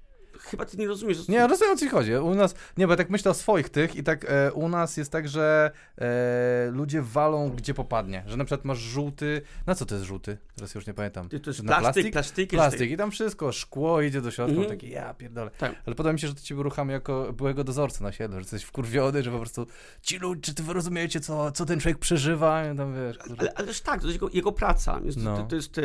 chyba 0.43 0.65
ty 0.65 0.77
nie 0.77 0.87
rozumiesz. 0.87 1.27
Nie, 1.27 1.47
rozumiem 1.47 1.73
o 1.73 1.77
co 1.77 1.89
chodzi. 1.89 2.13
U 2.13 2.35
nas, 2.35 2.55
nie, 2.77 2.87
bo 2.87 2.95
tak 2.95 3.09
myślę 3.09 3.31
o 3.31 3.33
swoich 3.33 3.69
tych 3.69 3.95
i 3.95 4.03
tak 4.03 4.25
e, 4.29 4.53
u 4.53 4.69
nas 4.69 4.97
jest 4.97 5.11
tak, 5.11 5.27
że 5.27 5.71
e, 5.97 6.71
ludzie 6.71 7.01
walą 7.01 7.49
gdzie 7.49 7.73
popadnie. 7.73 8.23
Że 8.27 8.37
na 8.37 8.45
przykład 8.45 8.65
masz 8.65 8.79
żółty, 8.79 9.41
na 9.65 9.75
co 9.75 9.85
to 9.85 9.95
jest 9.95 10.07
żółty? 10.07 10.37
Teraz 10.55 10.75
już 10.75 10.87
nie 10.87 10.93
pamiętam. 10.93 11.29
To 11.29 11.35
jest 11.35 11.61
plastik, 11.61 11.61
plastik, 11.61 12.11
plastik, 12.11 12.49
plastik. 12.49 12.91
I 12.91 12.97
tam 12.97 13.11
wszystko, 13.11 13.51
szkło 13.51 14.01
idzie 14.01 14.21
do 14.21 14.31
środka, 14.31 14.53
mm 14.53 14.69
takie 14.69 14.89
ja 14.89 15.13
pierdolę. 15.13 15.51
Tak. 15.57 15.75
Ale 15.85 15.95
podoba 15.95 16.13
mi 16.13 16.19
się, 16.19 16.27
że 16.27 16.35
to 16.35 16.41
cię 16.41 16.55
uruchamia 16.55 16.93
jako 16.93 17.33
byłego 17.33 17.63
dozorcy 17.63 18.03
na 18.03 18.11
siedlu, 18.11 18.35
że 18.35 18.39
jesteś 18.39 18.63
wkurwiony, 18.63 19.23
że 19.23 19.31
po 19.31 19.39
prostu 19.39 19.67
ci 20.01 20.17
ludzie, 20.17 20.41
czy 20.41 20.53
ty 20.53 20.63
wy 20.63 20.73
rozumiecie, 20.73 21.19
co, 21.19 21.51
co 21.51 21.65
ten 21.65 21.79
człowiek 21.79 21.97
przeżywa? 21.97 22.71
I 22.71 22.77
tam, 22.77 22.93
wiesz, 22.95 23.17
ale, 23.39 23.53
ależ 23.53 23.81
tak, 23.81 24.01
to 24.01 24.07
jest 24.07 24.15
jego, 24.15 24.29
jego 24.33 24.51
praca. 24.51 24.99
Jest, 25.03 25.17
no. 25.17 25.37
to, 25.37 25.43
to 25.43 25.55
jest 25.55 25.79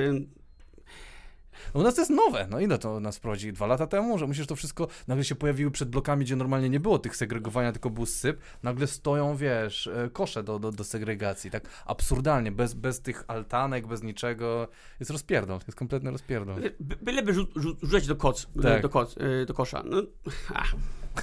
u 1.73 1.83
nas 1.83 1.95
to 1.95 2.01
jest 2.01 2.11
nowe. 2.11 2.47
No 2.51 2.61
ile 2.61 2.79
to 2.79 3.01
nas 3.01 3.21
prowadzi? 3.21 3.53
Dwa 3.53 3.67
lata 3.67 3.87
temu, 3.87 4.19
że 4.19 4.27
musisz 4.27 4.47
to 4.47 4.57
wszystko, 4.57 4.89
nagle 5.09 5.25
się 5.25 5.35
pojawiły 5.35 5.71
przed 5.71 5.89
blokami, 5.89 6.25
gdzie 6.25 6.37
normalnie 6.37 6.69
nie 6.71 6.81
było 6.81 6.99
tych 6.99 7.17
segregowania, 7.17 7.73
tylko 7.73 7.91
był 7.91 8.07
syp, 8.07 8.41
nagle 8.63 8.87
stoją, 8.87 9.37
wiesz, 9.37 9.87
e, 9.87 10.11
kosze 10.13 10.43
do, 10.43 10.59
do, 10.59 10.73
do 10.73 10.85
segregacji, 10.85 11.51
tak 11.51 11.69
absurdalnie, 11.87 12.53
bez, 12.53 12.75
bez 12.75 13.01
tych 13.01 13.25
altanek, 13.29 13.87
bez 13.87 14.03
niczego. 14.03 14.69
Jest 15.01 15.11
rozpierdol, 15.11 15.59
jest 15.67 15.79
kompletny 15.79 16.11
rozpierdol. 16.11 16.61
By, 16.81 16.97
byleby 16.97 17.35
rzu, 17.35 17.47
rzu, 17.57 17.77
rzucać 17.83 18.07
do, 18.07 18.17
koc, 18.17 18.47
tak. 18.63 18.83
do, 18.83 18.89
koc, 18.89 19.17
e, 19.19 19.47
do 19.47 19.55
kosza. 19.55 19.83
No, 19.87 20.03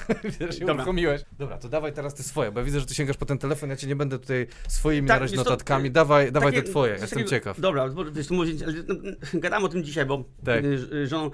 Wiesz, 0.39 0.59
się 0.59 0.65
uruchomiłeś. 0.65 1.21
Dobra, 1.39 1.57
to 1.57 1.69
dawaj 1.69 1.93
teraz 1.93 2.13
te 2.13 2.23
swoje, 2.23 2.51
bo 2.51 2.59
ja 2.59 2.65
widzę, 2.65 2.79
że 2.79 2.85
ty 2.85 2.95
sięgasz 2.95 3.17
po 3.17 3.25
ten 3.25 3.37
telefon, 3.37 3.69
ja 3.69 3.75
cię 3.75 3.87
nie 3.87 3.95
będę 3.95 4.19
tutaj 4.19 4.47
swoimi 4.67 5.07
tak, 5.07 5.31
notatkami. 5.31 5.89
To, 5.89 5.93
dawaj, 5.93 6.31
dawaj 6.31 6.53
te 6.53 6.63
twoje, 6.63 6.91
jestem 6.91 7.09
takiego, 7.09 7.29
ciekaw. 7.29 7.59
Dobra, 7.59 7.89
bo, 7.89 8.11
wiesz, 8.11 8.29
mówić, 8.29 8.63
ale, 8.63 8.73
no, 8.87 8.95
gadam 9.33 9.63
o 9.65 9.69
tym 9.69 9.83
dzisiaj, 9.83 10.05
bo 10.05 10.23
tak. 10.45 10.63
Y, 10.63 11.07
żoną, 11.07 11.31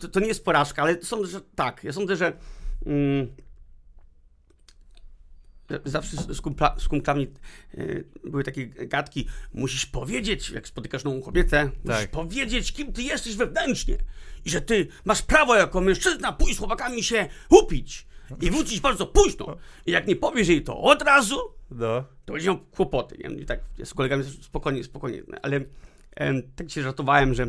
to, 0.00 0.08
to, 0.08 0.20
nie 0.20 0.26
jest 0.26 0.44
porażka, 0.44 0.82
ale 0.82 1.02
sądzę, 1.02 1.26
że 1.26 1.40
tak. 1.54 1.84
Ja 1.84 1.92
sądzę, 1.92 2.16
że 2.16 2.32
mm, 2.86 3.28
zawsze 5.84 6.16
z, 6.16 6.40
kumpla, 6.40 6.76
z 6.78 6.88
kumplami 6.88 7.28
y, 7.74 8.04
były 8.24 8.44
takie 8.44 8.66
gadki, 8.66 9.26
musisz 9.54 9.86
powiedzieć, 9.86 10.50
jak 10.50 10.68
spotykasz 10.68 11.04
nową 11.04 11.22
kobietę, 11.22 11.70
tak. 11.86 11.96
musisz 11.96 12.06
powiedzieć, 12.06 12.72
kim 12.72 12.92
ty 12.92 13.02
jesteś 13.02 13.36
wewnętrznie 13.36 13.96
i 14.44 14.50
że 14.50 14.60
ty 14.60 14.88
masz 15.04 15.22
prawo 15.22 15.56
jako 15.56 15.80
mężczyzna 15.80 16.32
pójść 16.32 16.56
z 16.56 16.58
chłopakami 16.58 17.02
się 17.02 17.28
upić 17.50 18.06
i 18.40 18.50
wrócić 18.50 18.80
bardzo 18.80 19.06
późno. 19.06 19.56
I 19.86 19.90
jak 19.90 20.06
nie 20.06 20.16
powiesz 20.16 20.48
jej 20.48 20.62
to 20.62 20.80
od 20.80 21.02
razu, 21.02 21.36
no. 21.70 22.04
to 22.24 22.32
będzie 22.32 22.48
miał 22.48 22.58
kłopoty. 22.58 23.18
Nie? 23.18 23.36
I 23.36 23.46
tak 23.46 23.60
ja 23.78 23.86
z 23.86 23.94
kolegami 23.94 24.24
spokojnie, 24.24 24.84
spokojnie. 24.84 25.22
Ale 25.42 25.60
e, 26.16 26.42
tak 26.42 26.70
się 26.70 26.82
żartowałem, 26.82 27.34
że 27.34 27.46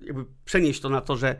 jakby 0.00 0.24
przenieść 0.44 0.80
to 0.80 0.88
na 0.88 1.00
to, 1.00 1.16
że 1.16 1.28
e, 1.28 1.36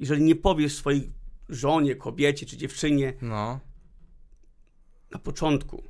jeżeli 0.00 0.22
nie 0.22 0.34
powiesz 0.34 0.74
swojej 0.74 1.12
żonie, 1.48 1.94
kobiecie 1.94 2.46
czy 2.46 2.56
dziewczynie 2.56 3.12
no. 3.22 3.60
Na 5.12 5.18
początku, 5.18 5.82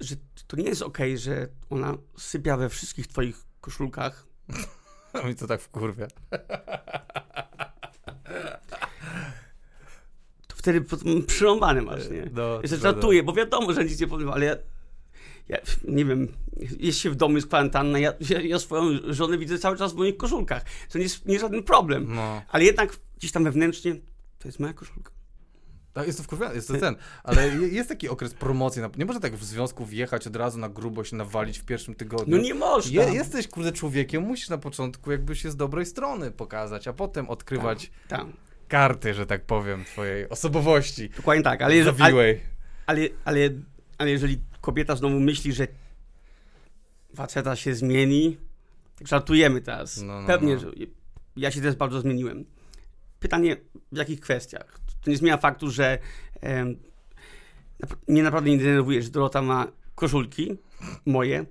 że 0.00 0.16
to 0.46 0.56
nie 0.56 0.64
jest 0.64 0.82
okej, 0.82 1.12
okay, 1.12 1.18
że 1.18 1.48
ona 1.70 1.98
sypia 2.18 2.56
we 2.56 2.68
wszystkich 2.68 3.06
twoich 3.06 3.44
koszulkach. 3.60 4.26
Mi 5.26 5.34
to 5.34 5.46
tak 5.46 5.60
wkurwia. 5.60 6.06
To 10.46 10.56
wtedy 10.56 10.84
przyrąbany 11.26 11.82
masz, 11.82 12.10
nie? 12.10 12.30
No, 12.32 12.62
Jeszcze 12.62 12.76
żartuję, 12.76 13.22
bo 13.22 13.32
wiadomo, 13.32 13.72
że 13.72 13.84
nic 13.84 14.00
nie 14.00 14.06
powiem, 14.06 14.30
ale 14.30 14.46
ja, 14.46 14.56
ja 15.48 15.58
nie 15.84 16.04
wiem, 16.04 16.28
jest 16.78 16.98
się 16.98 17.10
w 17.10 17.16
domu, 17.16 17.34
jest 17.34 17.46
kwarantanna, 17.46 17.98
ja, 17.98 18.12
ja, 18.30 18.40
ja, 18.40 18.58
swoją 18.58 18.98
żonę 19.08 19.38
widzę 19.38 19.58
cały 19.58 19.76
czas 19.76 19.92
w 19.92 19.96
moich 19.96 20.16
koszulkach. 20.16 20.64
To 20.92 20.98
nie 20.98 21.04
jest 21.04 21.26
nie 21.26 21.38
żaden 21.38 21.62
problem. 21.62 22.14
No. 22.14 22.42
Ale 22.48 22.64
jednak 22.64 22.98
gdzieś 23.16 23.32
tam 23.32 23.44
wewnętrznie 23.44 23.94
to 24.38 24.48
jest 24.48 24.60
moja 24.60 24.72
koszulka. 24.72 25.13
Tak, 25.94 26.06
jest 26.06 26.18
to 26.18 26.24
wkurwiony, 26.24 26.54
jest 26.54 26.68
to 26.68 26.74
ten, 26.74 26.96
ale 27.22 27.48
jest 27.48 27.88
taki 27.88 28.08
okres 28.08 28.34
promocji, 28.34 28.82
nie 28.96 29.04
można 29.04 29.20
tak 29.20 29.36
w 29.36 29.44
związku 29.44 29.86
wjechać 29.86 30.26
od 30.26 30.36
razu 30.36 30.58
na 30.58 30.68
grubo 30.68 31.04
się 31.04 31.16
nawalić 31.16 31.58
w 31.58 31.64
pierwszym 31.64 31.94
tygodniu. 31.94 32.36
No 32.36 32.42
nie 32.42 32.54
można. 32.54 33.02
Je, 33.02 33.14
jesteś, 33.14 33.48
kurde, 33.48 33.72
człowiekiem, 33.72 34.22
musisz 34.22 34.48
na 34.48 34.58
początku 34.58 35.10
jakby 35.10 35.36
się 35.36 35.50
z 35.50 35.56
dobrej 35.56 35.86
strony 35.86 36.30
pokazać, 36.30 36.88
a 36.88 36.92
potem 36.92 37.30
odkrywać 37.30 37.90
tam, 38.08 38.20
tam. 38.20 38.32
karty, 38.68 39.14
że 39.14 39.26
tak 39.26 39.44
powiem, 39.44 39.84
twojej 39.84 40.28
osobowości. 40.28 41.08
Dokładnie 41.16 41.44
tak, 41.44 41.62
ale, 41.62 41.76
jeżeli, 41.76 42.02
ale, 42.02 42.34
ale, 42.86 43.08
ale, 43.24 43.50
ale 43.98 44.10
jeżeli 44.10 44.40
kobieta 44.60 44.96
znowu 44.96 45.20
myśli, 45.20 45.52
że 45.52 45.66
faceta 47.16 47.56
się 47.56 47.74
zmieni, 47.74 48.36
tak 48.98 49.08
żartujemy 49.08 49.60
teraz, 49.60 50.02
no, 50.02 50.20
no, 50.20 50.26
pewnie, 50.26 50.54
no. 50.54 50.60
że 50.60 50.70
ja 51.36 51.50
się 51.50 51.60
też 51.60 51.74
bardzo 51.74 52.00
zmieniłem. 52.00 52.44
Pytanie, 53.20 53.56
w 53.92 53.96
jakich 53.96 54.20
kwestiach? 54.20 54.83
To 55.04 55.10
nie 55.10 55.16
zmienia 55.16 55.36
faktu, 55.36 55.70
że 55.70 55.98
e, 56.42 56.64
mnie 58.08 58.22
naprawdę 58.22 58.50
nie 58.50 58.58
denerwuje, 58.58 59.02
że 59.02 59.10
Dorota 59.10 59.42
ma 59.42 59.66
koszulki 59.94 60.56
moje. 61.06 61.44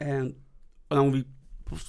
E, 0.00 0.24
ona 0.90 1.02
mówi, 1.02 1.24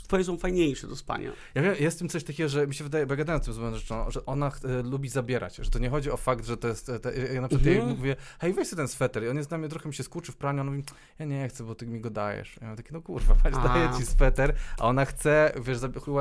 twoje 0.04 0.24
są 0.24 0.38
fajniejsze 0.38 0.88
do 0.88 0.96
spania. 0.96 1.32
Ja 1.56 1.62
wiem, 1.62 1.76
jest 1.80 1.98
w 1.98 2.00
tym 2.00 2.10
coś 2.10 2.24
takiego, 2.24 2.50
że 2.50 2.68
mi 2.68 2.76
się 2.76 2.84
wydaje, 2.84 3.06
bo 3.06 3.14
ja 3.14 3.18
gadałem 3.18 3.42
z 3.42 3.46
tym 3.46 3.54
z 3.54 3.76
rzeczą, 3.76 4.12
że 4.12 4.26
ona 4.26 4.52
e, 4.64 4.84
lubi 4.84 5.10
zabierać, 5.10 5.56
że 5.56 5.70
to 5.70 5.80
nie 5.80 5.90
chodzi 5.90 6.12
o 6.12 6.18
fakt, 6.18 6.46
że 6.46 6.58
to 6.58 6.68
jest, 6.68 6.90
e, 6.90 7.00
te, 7.00 7.34
ja 7.34 7.42
na 7.42 7.48
przykład 7.48 7.68
mhm. 7.68 7.88
jej 7.88 7.98
mówię, 7.98 8.16
hej, 8.40 8.54
weź 8.54 8.68
sobie 8.68 8.78
ten 8.78 8.88
sweter 8.88 9.24
i 9.24 9.30
on 9.30 9.38
jest 9.38 9.50
dla 9.50 9.58
mnie, 9.58 9.70
trochę 9.70 9.90
mi 9.90 9.96
się 9.96 10.04
skurczy 10.04 10.32
w 10.32 10.38
praniu, 10.38 10.62
on 10.62 10.68
mówi, 10.68 10.84
ja 11.20 11.26
nie 11.26 11.48
chcę, 11.50 11.64
bo 11.64 11.76
ty 11.76 11.88
mi 11.88 12.02
go 12.02 12.10
dajesz. 12.10 12.58
Ja 12.62 12.68
mówię 12.68 12.78
taki, 12.78 12.94
no 12.94 13.02
kurwa, 13.02 13.34
weź, 13.44 13.54
daję 13.54 13.90
ci 13.98 14.06
sweter, 14.06 14.56
a 14.80 14.84
ona 14.84 15.06
chce, 15.06 15.54
wiesz, 15.66 15.78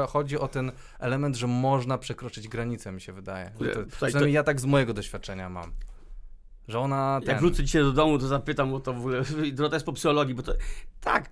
chodzi 0.08 0.38
o 0.38 0.48
ten 0.48 0.72
element, 0.98 1.36
że 1.36 1.46
można 1.46 1.98
przekroczyć 1.98 2.48
granicę, 2.48 2.92
mi 2.92 3.00
się 3.00 3.12
wydaje. 3.12 3.50
To, 3.50 3.84
przynajmniej 3.90 4.22
to... 4.22 4.26
ja 4.26 4.42
tak 4.42 4.60
z 4.60 4.64
mojego 4.64 4.94
doświadczenia 4.94 5.48
mam. 5.48 5.72
Że 6.68 6.78
ona. 6.78 7.20
Ten... 7.20 7.30
Jak 7.30 7.40
wrócę 7.40 7.64
dzisiaj 7.64 7.82
do 7.82 7.92
domu, 7.92 8.18
to 8.18 8.26
zapytam 8.26 8.74
o 8.74 8.80
to 8.80 8.92
w 8.92 8.98
ogóle. 8.98 9.22
Droga 9.52 9.76
jest 9.76 9.86
po 9.86 9.92
psychologii, 9.92 10.34
bo 10.34 10.42
to. 10.42 10.52
Tak, 11.00 11.30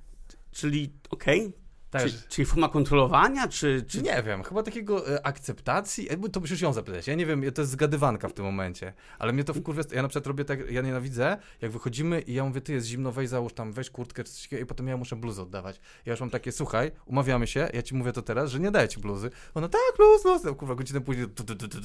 czyli 0.53 0.93
okej, 1.11 1.47
okay, 1.47 1.62
też. 1.93 2.13
Czy, 2.13 2.29
czyli 2.29 2.47
forma 2.47 2.69
kontrolowania, 2.69 3.49
czy, 3.49 3.85
czy... 3.89 4.03
Nie 4.03 4.23
wiem, 4.23 4.43
chyba 4.43 4.63
takiego 4.63 5.15
e, 5.15 5.27
akceptacji, 5.27 6.13
e, 6.13 6.29
to 6.29 6.41
musisz 6.41 6.61
ją 6.61 6.73
zapytać, 6.73 7.07
ja 7.07 7.15
nie 7.15 7.27
wiem, 7.27 7.53
to 7.55 7.63
jest 7.63 7.73
zgadywanka 7.73 8.29
w 8.29 8.33
tym 8.33 8.45
momencie, 8.45 8.93
ale 9.19 9.33
mnie 9.33 9.45
to 9.45 9.55
wkurwia, 9.55 9.83
ja 9.93 10.03
na 10.03 10.09
przykład 10.09 10.27
robię 10.27 10.45
tak, 10.45 10.71
ja 10.71 10.83
nienawidzę, 10.83 11.37
jak 11.61 11.71
wychodzimy 11.71 12.21
i 12.21 12.35
ja 12.35 12.45
mówię, 12.45 12.61
ty 12.61 12.73
jest 12.73 12.87
zimno, 12.87 13.13
weź 13.13 13.29
załóż 13.29 13.53
tam, 13.53 13.73
weź 13.73 13.91
kurtkę 13.91 14.25
czy 14.25 14.33
coś 14.33 14.43
takiego 14.43 14.63
i 14.63 14.67
potem 14.67 14.89
ja 14.89 14.97
muszę 14.97 15.17
bluzę 15.17 15.43
oddawać. 15.43 15.81
Ja 16.07 16.13
już 16.13 16.21
mam 16.21 16.31
takie, 16.31 16.53
słuchaj, 16.53 16.91
umawiamy 17.07 17.47
się, 17.47 17.69
ja 17.75 17.83
ci 17.83 17.95
mówię 17.95 18.13
to 18.13 18.23
teraz, 18.23 18.51
że 18.51 18.61
nie 18.61 18.71
daję 18.71 18.89
ci 18.89 19.01
bluzy. 19.01 19.31
Ona, 19.55 19.69
tak, 19.69 19.81
bluz, 19.97 20.45
no, 20.45 20.55
kurwa, 20.55 20.75
godzinę 20.75 21.01
później, 21.01 21.29
tu, 21.29 21.45
tu, 21.45 21.57
tu, 21.57 21.69
tu, 21.69 21.79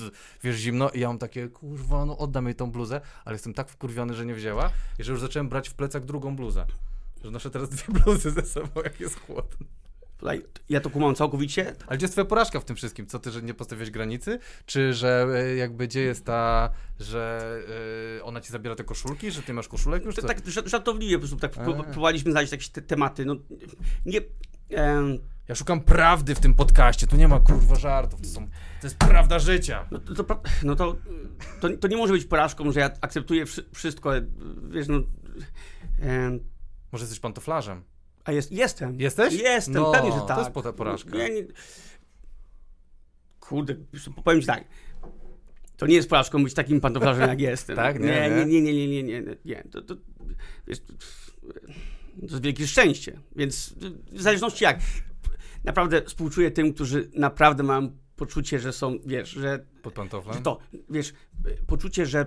wiesz, 0.43 0.55
zimno 0.55 0.89
i 0.89 0.99
ja 0.99 1.08
mam 1.08 1.18
takie, 1.18 1.47
kurwa, 1.49 2.05
no 2.05 2.18
oddam 2.18 2.45
jej 2.45 2.55
tą 2.55 2.72
bluzę, 2.72 3.01
ale 3.26 3.36
jestem 3.36 3.53
tak 3.53 3.70
wkurwiony, 3.70 4.14
że 4.14 4.26
nie 4.26 4.36
wzięła 4.36 4.70
i 4.99 5.03
że 5.03 5.12
już 5.12 5.22
zacząłem 5.22 5.49
brać 5.49 5.70
w 5.70 5.74
plecach 5.74 6.05
drugą 6.05 6.36
bluzę. 6.36 6.66
Że 7.24 7.32
noszę 7.32 7.51
teraz 7.51 7.70
dwie 7.70 7.93
bluzy 7.99 8.32
ze 8.32 8.41
sobą, 8.41 8.82
jak 8.84 8.99
jest 8.99 9.20
chłodno. 9.20 9.68
Tutaj 10.18 10.45
ja 10.70 10.82
to 10.82 10.89
kumam 10.89 11.15
całkowicie. 11.15 11.76
Ale 11.88 11.97
gdzie 11.97 12.03
jest 12.03 12.13
twoja 12.13 12.26
porażka 12.26 12.59
w 12.59 12.65
tym 12.65 12.76
wszystkim? 12.76 13.07
Co 13.07 13.20
ty, 13.20 13.32
że 13.32 13.41
nie 13.41 13.53
postawiłeś 13.53 13.91
granicy? 13.91 14.39
Czy 14.65 14.93
że 14.93 15.28
e, 15.36 15.55
jakby 15.55 15.88
gdzie 15.88 16.01
jest 16.01 16.26
ta, 16.26 16.70
że 16.99 17.51
yy, 18.15 18.24
ona 18.24 18.41
ci 18.41 18.51
zabiera 18.51 18.76
te 18.76 18.84
koszulki, 18.84 19.32
że 19.32 19.41
ty 19.41 19.53
masz 19.53 19.68
koszulek 19.68 20.05
już? 20.05 20.15
To, 20.15 20.28
tak 20.28 20.41
żartobliwie 20.65 21.15
po 21.15 21.20
prostu 21.20 21.38
tak 21.38 21.51
próbowaliśmy 21.51 22.32
znaleźć 22.32 22.51
jakieś 22.51 22.70
te 22.70 22.82
tematy. 22.82 23.26
No, 23.26 23.36
nie... 24.05 24.20
Em... 24.70 25.18
Ja 25.47 25.55
szukam 25.55 25.82
prawdy 25.82 26.36
w 26.36 26.39
tym 26.39 26.53
podcaście, 26.53 27.07
tu 27.07 27.15
nie 27.15 27.28
ma 27.28 27.39
kurwa 27.39 27.76
żartów, 27.76 28.22
to, 28.22 28.28
są, 28.28 28.47
to 28.82 28.88
jest 28.88 28.97
prawda 28.97 29.39
życia. 29.39 29.88
No, 29.91 29.99
to, 29.99 30.24
to, 30.24 30.41
no 30.63 30.76
to, 30.76 30.95
to, 31.61 31.70
to, 31.78 31.88
nie 31.88 31.97
może 31.97 32.13
być 32.13 32.26
porażką, 32.26 32.72
że 32.72 32.80
ja 32.80 32.91
akceptuję 33.01 33.45
wszystko, 33.74 34.11
wiesz, 34.70 34.88
no... 34.88 34.99
Może 36.91 37.03
jesteś 37.03 37.20
pantoflarzem? 37.20 37.84
A 38.28 38.32
jest, 38.32 38.51
jestem. 38.51 39.01
Jesteś? 39.01 39.34
Jestem, 39.34 39.73
no, 39.73 39.91
pewnie, 39.91 40.11
że 40.11 40.17
tak. 40.17 40.28
To 40.28 40.39
jest 40.39 40.53
tak. 40.63 40.75
porażka. 40.75 41.17
Ja 41.17 41.28
nie... 41.28 41.43
Kurde, 43.39 43.75
powiem 44.23 44.41
ci 44.41 44.47
tak. 44.47 44.63
To 45.78 45.88
nie 45.88 45.95
jest 45.95 46.09
porażką 46.09 46.43
być 46.43 46.53
takim 46.53 46.82
pantoflarzem, 46.82 47.30
jak 47.30 47.41
jestem. 47.41 47.75
tak? 47.86 47.99
Nie, 47.99 48.30
nie, 48.30 48.45
nie, 48.45 48.61
nie, 48.61 48.73
nie, 48.73 48.88
nie, 48.88 49.03
nie, 49.03 49.21
nie. 49.21 49.36
nie. 49.45 49.63
To, 49.71 49.82
to, 49.82 49.95
wiesz, 50.67 50.80
to, 50.80 50.93
jest 52.21 52.41
wielkie 52.41 52.67
szczęście. 52.67 53.19
Więc 53.36 53.73
w 54.11 54.21
zależności 54.21 54.63
jak. 54.63 54.80
Naprawdę 55.63 56.01
współczuję 56.01 56.51
tym, 56.51 56.73
którzy 56.73 57.11
naprawdę 57.13 57.63
mają 57.63 57.97
poczucie, 58.15 58.59
że 58.59 58.73
są, 58.73 58.99
wiesz, 59.05 59.30
że... 59.30 59.65
Pod 59.82 59.93
pantoflem? 59.93 60.36
Że 60.36 60.41
to, 60.41 60.59
wiesz, 60.89 61.13
poczucie, 61.67 62.05
że, 62.05 62.25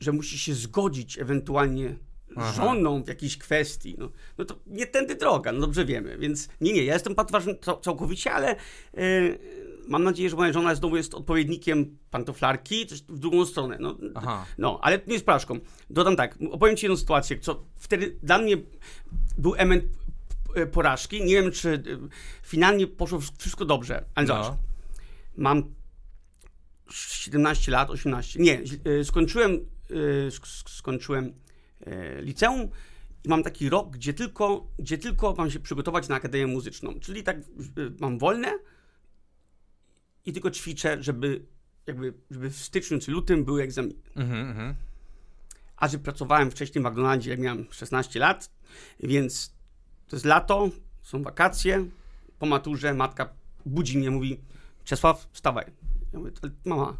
że 0.00 0.12
musi 0.12 0.38
się 0.38 0.54
zgodzić 0.54 1.18
ewentualnie 1.18 1.96
Aha. 2.36 2.52
żoną 2.52 3.02
w 3.02 3.08
jakiejś 3.08 3.38
kwestii, 3.38 3.94
no, 3.98 4.10
no 4.38 4.44
to 4.44 4.56
nie 4.66 4.86
tędy 4.86 5.14
droga, 5.14 5.52
no 5.52 5.60
dobrze 5.60 5.84
wiemy. 5.84 6.18
Więc 6.18 6.48
nie, 6.60 6.72
nie, 6.72 6.84
ja 6.84 6.94
jestem 6.94 7.14
patwarzem 7.14 7.54
całkowicie, 7.82 8.32
ale 8.32 8.56
yy, 8.94 9.38
mam 9.88 10.04
nadzieję, 10.04 10.30
że 10.30 10.36
moja 10.36 10.52
żona 10.52 10.74
znowu 10.74 10.96
jest 10.96 11.14
odpowiednikiem 11.14 11.98
pantoflarki, 12.10 12.86
coś 12.86 13.02
w 13.02 13.18
drugą 13.18 13.46
stronę. 13.46 13.76
No, 13.80 13.96
Aha. 14.14 14.46
no 14.58 14.78
ale 14.82 15.00
nie 15.06 15.12
jest 15.12 15.26
porażką. 15.26 15.58
Dodam 15.90 16.16
tak, 16.16 16.38
opowiem 16.50 16.76
ci 16.76 16.86
jedną 16.86 16.96
sytuację, 16.96 17.38
co 17.38 17.64
wtedy 17.76 18.16
dla 18.22 18.38
mnie 18.38 18.56
był 19.38 19.54
element 19.54 19.84
porażki. 20.72 21.24
Nie 21.24 21.34
wiem, 21.34 21.52
czy 21.52 21.68
y, 21.68 21.98
finalnie 22.42 22.86
poszło 22.86 23.20
wszystko 23.38 23.64
dobrze. 23.64 24.04
Ale 24.14 24.26
no. 24.26 24.44
zobacz, 24.44 24.58
mam 25.36 25.74
17 26.90 27.72
lat, 27.72 27.90
18. 27.90 28.40
Nie, 28.40 28.62
y, 28.86 29.04
skończyłem, 29.04 29.66
y, 29.90 30.30
skończyłem 30.66 31.24
E, 31.26 31.32
liceum 32.20 32.68
i 33.24 33.28
mam 33.28 33.42
taki 33.42 33.68
rok, 33.68 33.90
gdzie 33.90 34.14
tylko, 34.14 34.68
gdzie 34.78 34.98
tylko 34.98 35.34
mam 35.38 35.50
się 35.50 35.60
przygotować 35.60 36.08
na 36.08 36.14
akademię 36.14 36.46
muzyczną. 36.46 37.00
Czyli 37.00 37.22
tak 37.22 37.36
e, 37.36 37.40
mam 38.00 38.18
wolne 38.18 38.58
i 40.26 40.32
tylko 40.32 40.50
ćwiczę, 40.50 41.02
żeby 41.02 41.46
jakby 41.86 42.14
żeby 42.30 42.50
w 42.50 42.56
styczniu 42.56 42.98
czy 42.98 43.10
lutym 43.10 43.44
były 43.44 43.62
egzaminy. 43.62 44.00
Mm 44.16 44.54
-hmm. 44.54 44.74
A 45.76 45.88
że 45.88 45.98
pracowałem 45.98 46.50
wcześniej 46.50 46.84
w 46.84 46.86
McDonaldzie, 46.86 47.30
jak 47.30 47.40
miałem 47.40 47.66
16 47.70 48.20
lat, 48.20 48.50
więc 49.00 49.54
to 50.06 50.16
jest 50.16 50.26
lato, 50.26 50.70
są 51.02 51.22
wakacje, 51.22 51.86
po 52.38 52.46
maturze 52.46 52.94
matka 52.94 53.32
budzi 53.66 53.98
mnie, 53.98 54.10
mówi 54.10 54.40
Czesław, 54.84 55.28
wstawaj. 55.32 55.66
Ja 56.12 56.18
mówię, 56.18 56.32
mama, 56.64 56.96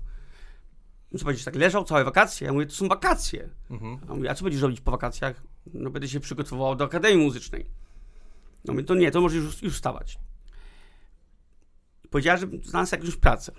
co 1.19 1.25
będziesz 1.25 1.45
tak 1.45 1.57
leżał 1.57 1.85
całe 1.85 2.05
wakacje? 2.05 2.47
Ja 2.47 2.53
mówię, 2.53 2.67
to 2.67 2.73
są 2.73 2.89
wakacje. 2.89 3.49
Mhm. 3.71 3.99
A 4.09 4.15
mówię, 4.15 4.31
a 4.31 4.35
co 4.35 4.45
będziesz 4.45 4.63
robić 4.63 4.81
po 4.81 4.91
wakacjach? 4.91 5.43
No 5.75 5.91
będę 5.91 6.09
się 6.09 6.21
przygotowywał 6.21 6.77
do 6.77 6.85
Akademii 6.85 7.25
Muzycznej. 7.25 7.67
No 8.65 8.73
mówię, 8.73 8.85
to 8.85 8.95
nie, 8.95 9.11
to 9.11 9.21
możesz 9.21 9.45
już, 9.45 9.63
już 9.63 9.75
wstawać. 9.75 10.19
Powiedziała, 12.11 12.37
że 12.39 12.47
znalazł 12.63 12.95
jakąś 12.95 13.17
pracę. 13.17 13.53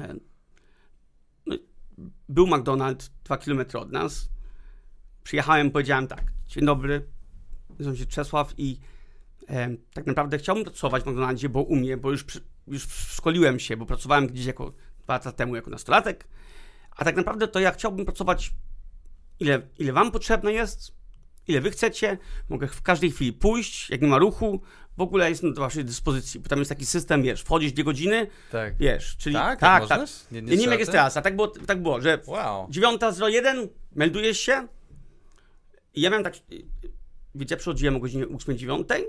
E, 0.00 0.14
no, 1.46 1.56
był 2.28 2.46
McDonald's 2.46 3.10
dwa 3.24 3.38
kilometry 3.38 3.78
od 3.78 3.92
nas. 3.92 4.28
Przyjechałem, 5.22 5.70
powiedziałem 5.70 6.06
tak, 6.06 6.32
dzień 6.46 6.64
dobry, 6.66 7.06
nazywam 7.70 7.96
się 7.96 8.06
Czesław 8.06 8.54
i 8.58 8.78
e, 9.48 9.76
tak 9.94 10.06
naprawdę 10.06 10.38
chciałbym 10.38 10.64
pracować 10.64 11.02
w 11.02 11.06
McDonaldzie, 11.06 11.48
bo 11.48 11.62
umiem, 11.62 12.00
bo 12.00 12.10
już, 12.10 12.24
już 12.66 12.82
szkoliłem 12.88 13.58
się, 13.58 13.76
bo 13.76 13.86
pracowałem 13.86 14.26
gdzieś 14.26 14.46
jako 14.46 14.72
dwa 15.04 15.14
lata 15.14 15.32
temu 15.32 15.56
jako 15.56 15.70
nastolatek, 15.70 16.28
a 16.96 17.04
tak 17.04 17.16
naprawdę 17.16 17.48
to 17.48 17.60
ja 17.60 17.70
chciałbym 17.70 18.04
pracować 18.04 18.52
ile, 19.40 19.62
ile 19.78 19.92
wam 19.92 20.10
potrzebne 20.10 20.52
jest, 20.52 20.92
ile 21.48 21.60
wy 21.60 21.70
chcecie, 21.70 22.18
mogę 22.48 22.68
w 22.68 22.82
każdej 22.82 23.10
chwili 23.10 23.32
pójść, 23.32 23.90
jak 23.90 24.02
nie 24.02 24.08
ma 24.08 24.18
ruchu, 24.18 24.60
w 24.96 25.00
ogóle 25.00 25.30
jestem 25.30 25.54
do 25.54 25.60
waszej 25.60 25.84
dyspozycji, 25.84 26.40
bo 26.40 26.48
tam 26.48 26.58
jest 26.58 26.68
taki 26.68 26.86
system, 26.86 27.22
wiesz, 27.22 27.42
wchodzisz 27.42 27.72
dwie 27.72 27.84
godziny, 27.84 28.26
tak. 28.50 28.76
wiesz, 28.76 29.16
czyli 29.16 29.34
tak, 29.34 29.60
tak, 29.60 29.88
tak. 29.88 30.00
Nie, 30.32 30.42
nie, 30.42 30.50
nie 30.50 30.62
wiem 30.62 30.70
jak 30.70 30.80
jest 30.80 30.92
teraz, 30.92 31.16
a 31.16 31.22
tak 31.22 31.36
było, 31.36 31.48
tak 31.48 31.82
było 31.82 32.00
że 32.00 32.20
wow. 32.26 32.68
9.01 32.68 33.68
meldujesz 33.92 34.40
się. 34.40 34.68
I 35.94 36.00
ja 36.00 36.10
miałem 36.10 36.24
tak, 36.24 36.34
wiecie, 37.34 37.54
ja 37.54 37.58
przychodziłem 37.58 37.96
o 37.96 38.00
godzinie 38.00 38.26
8.09, 38.26 39.02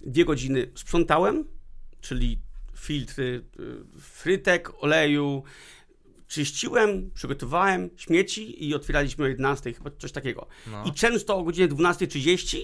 dwie 0.00 0.24
godziny 0.24 0.70
sprzątałem, 0.74 1.44
czyli 2.00 2.40
filtry 2.78 3.44
y, 3.60 4.00
frytek, 4.00 4.82
oleju. 4.84 5.42
Czyściłem, 6.28 7.10
przygotowałem 7.14 7.90
śmieci 7.96 8.68
i 8.68 8.74
otwieraliśmy 8.74 9.24
o 9.24 9.28
11, 9.28 9.72
chyba 9.72 9.90
coś 9.98 10.12
takiego. 10.12 10.46
No. 10.66 10.84
I 10.84 10.92
często 10.92 11.36
o 11.36 11.44
godzinie 11.44 11.68
12.30 11.68 12.58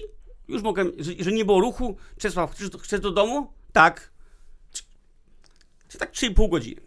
już 0.47 0.61
mogłem, 0.61 0.91
że, 0.99 1.11
że, 1.19 1.31
nie 1.31 1.45
było 1.45 1.61
ruchu. 1.61 1.97
Czesław, 2.17 2.51
chcesz, 2.51 2.69
chcesz 2.81 2.99
do 2.99 3.11
domu? 3.11 3.53
Tak. 3.73 4.11
Czy 5.89 5.97
tak 5.97 6.11
3,5 6.13 6.49
godziny. 6.49 6.81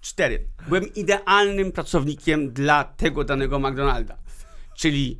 4. 0.00 0.46
Byłem 0.68 0.94
idealnym 0.94 1.72
pracownikiem 1.72 2.52
dla 2.52 2.84
tego 2.84 3.24
danego 3.24 3.58
McDonalda. 3.58 4.18
Czyli 4.76 5.18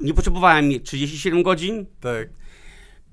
nie 0.00 0.14
potrzebowałem 0.14 0.68
mieć 0.68 0.86
37 0.86 1.42
godzin. 1.42 1.86
Tak. 2.00 2.28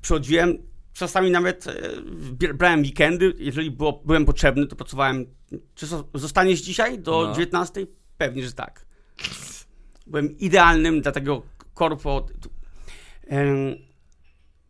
Przychodziłem 0.01 0.57
czasami 0.97 1.31
nawet 1.31 1.67
e, 1.67 2.53
brałem 2.53 2.81
weekendy, 2.81 3.33
jeżeli 3.37 3.71
było, 3.71 4.01
byłem 4.05 4.25
potrzebny, 4.25 4.67
to 4.67 4.75
pracowałem. 4.75 5.25
Czy 5.75 5.87
zostaniesz 6.13 6.61
dzisiaj 6.61 6.99
do 6.99 7.27
no. 7.27 7.33
19? 7.33 7.87
Pewnie, 8.17 8.43
że 8.43 8.53
tak. 8.53 8.85
Byłem 10.07 10.37
idealnym 10.37 11.01
dla 11.01 11.11
tego 11.11 11.41
korpo. 11.73 12.25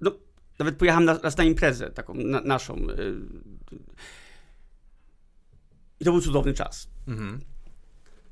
No, 0.01 0.11
nawet 0.59 0.77
pojechałem 0.77 1.05
na, 1.05 1.17
raz 1.17 1.37
na 1.37 1.43
imprezę 1.43 1.91
taką 1.91 2.13
na, 2.13 2.41
naszą. 2.41 2.75
E, 2.75 2.95
I 5.99 6.05
to 6.05 6.11
był 6.11 6.21
cudowny 6.21 6.53
czas. 6.53 6.89
Mhm. 7.07 7.39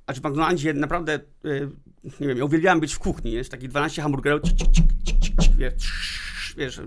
A 0.08 0.14
czy 0.14 0.22
w 0.22 0.24
McDonaldzie 0.24 0.74
naprawdę, 0.74 1.14
e, 1.14 1.20
nie 2.04 2.28
wiem, 2.28 2.38
ja 2.38 2.46
uwielbiałem 2.46 2.80
być 2.80 2.94
w 2.94 3.00
kuchni, 3.00 3.32
jest 3.32 3.52
takie 3.52 3.68
12 3.68 4.02
hamburgerów, 4.02 4.42
cik, 4.44 4.58
cik, 4.58 4.72
cik, 5.04 5.20
cik, 5.20 5.42
cik, 5.42 5.56
wiesz, 5.56 6.25
wiesz, 6.58 6.82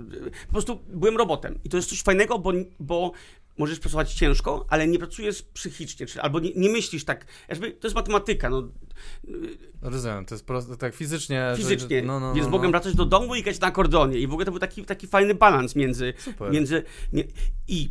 po 0.46 0.52
prostu 0.52 0.80
byłem 0.88 1.16
robotem. 1.16 1.58
I 1.64 1.68
to 1.68 1.76
jest 1.76 1.88
coś 1.88 2.02
fajnego, 2.02 2.38
bo, 2.38 2.52
bo 2.80 3.12
możesz 3.58 3.80
pracować 3.80 4.14
ciężko, 4.14 4.66
ale 4.68 4.88
nie 4.88 4.98
pracujesz 4.98 5.42
psychicznie, 5.42 6.06
czy, 6.06 6.22
albo 6.22 6.40
nie, 6.40 6.52
nie 6.56 6.68
myślisz 6.68 7.04
tak, 7.04 7.26
jakby, 7.48 7.72
to 7.72 7.86
jest 7.86 7.94
matematyka, 7.94 8.50
no. 8.50 8.68
Rozumiem, 9.82 10.24
to 10.24 10.34
jest 10.34 10.46
prosto, 10.46 10.76
tak 10.76 10.94
fizycznie. 10.94 11.52
Fizycznie, 11.56 12.02
no, 12.02 12.20
no, 12.20 12.34
więc 12.34 12.46
no, 12.46 12.50
mogłem 12.50 12.70
no. 12.70 12.72
wracać 12.78 12.94
do 12.94 13.04
domu 13.04 13.34
i 13.34 13.42
grać 13.42 13.60
na 13.60 13.66
akordeonie 13.66 14.18
i 14.18 14.26
w 14.26 14.32
ogóle 14.32 14.44
to 14.44 14.50
był 14.50 14.60
taki, 14.60 14.84
taki 14.84 15.06
fajny 15.06 15.34
balans 15.34 15.76
między, 15.76 16.14
Super. 16.18 16.52
między, 16.52 16.82
nie, 17.12 17.24
i 17.68 17.90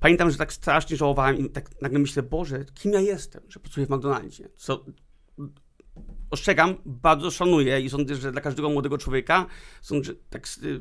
pamiętam, 0.00 0.30
że 0.30 0.36
tak 0.36 0.52
strasznie 0.52 0.96
żałowałem 0.96 1.38
i 1.38 1.50
tak 1.50 1.82
nagle 1.82 1.98
myślę, 1.98 2.22
Boże, 2.22 2.64
kim 2.74 2.92
ja 2.92 3.00
jestem, 3.00 3.42
że 3.48 3.60
pracuję 3.60 3.86
w 3.86 3.90
McDonaldzie, 3.90 4.48
co 4.56 4.84
ostrzegam, 6.30 6.74
bardzo 6.86 7.30
szanuję 7.30 7.80
i 7.80 7.90
sądzę, 7.90 8.16
że 8.16 8.32
dla 8.32 8.40
każdego 8.40 8.70
młodego 8.70 8.98
człowieka 8.98 9.46
sądzę, 9.80 10.04
że 10.04 10.14
tak, 10.30 10.48
y, 10.62 10.80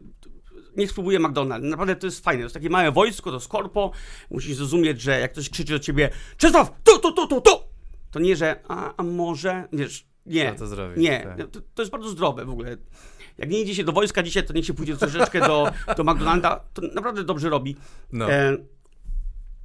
niech 0.77 0.91
spróbuje 0.91 1.19
McDonald's. 1.19 1.63
Naprawdę 1.63 1.95
to 1.95 2.07
jest 2.07 2.23
fajne. 2.23 2.41
To 2.41 2.45
jest 2.45 2.53
takie 2.53 2.69
małe 2.69 2.91
wojsko, 2.91 3.31
to 3.31 3.39
skorpo. 3.39 3.91
Musisz 4.31 4.55
zrozumieć, 4.55 5.01
że 5.01 5.19
jak 5.19 5.31
ktoś 5.31 5.49
krzyczy 5.49 5.73
do 5.73 5.79
ciebie 5.79 6.09
Czesław, 6.37 6.71
tu, 6.83 6.99
tu, 6.99 7.11
tu, 7.11 7.27
tu, 7.27 7.41
tu! 7.41 7.51
To 8.11 8.19
nie, 8.19 8.35
że 8.35 8.59
a, 8.67 8.93
a 8.97 9.03
może, 9.03 9.67
wiesz, 9.73 10.07
nie. 10.25 10.53
To 10.53 10.67
zrobić, 10.67 10.97
nie, 10.97 11.19
tak. 11.19 11.51
to, 11.51 11.61
to, 11.73 11.81
jest 11.81 11.91
bardzo 11.91 12.09
zdrowe 12.09 12.45
w 12.45 12.49
ogóle. 12.49 12.77
Jak 13.37 13.49
nie 13.49 13.61
idzie 13.61 13.75
się 13.75 13.83
do 13.83 13.91
wojska 13.91 14.23
dzisiaj, 14.23 14.45
to 14.45 14.53
niech 14.53 14.65
się 14.65 14.73
pójdzie 14.73 14.97
troszeczkę 14.97 15.39
do, 15.39 15.71
do 15.97 16.03
McDonalda. 16.03 16.63
To 16.73 16.81
naprawdę 16.81 17.23
dobrze 17.23 17.49
robi. 17.49 17.75
No. 18.11 18.31
E, 18.31 18.57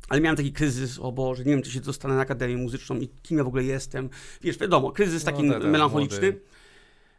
ale 0.08 0.20
miałem 0.20 0.36
taki 0.36 0.52
kryzys, 0.52 0.98
o 0.98 1.12
Boże, 1.12 1.44
nie 1.44 1.50
wiem, 1.50 1.62
czy 1.62 1.70
się 1.70 1.80
dostanę 1.80 2.14
na 2.14 2.20
Akademię 2.20 2.56
Muzyczną 2.56 2.96
i 2.96 3.08
kim 3.08 3.38
ja 3.38 3.44
w 3.44 3.46
ogóle 3.46 3.64
jestem. 3.64 4.10
Wiesz, 4.42 4.58
wiadomo, 4.58 4.92
kryzys 4.92 5.24
no, 5.24 5.32
taki 5.32 5.44
no, 5.44 5.58
melancholiczny. 5.58 6.20
Młody. 6.20 6.40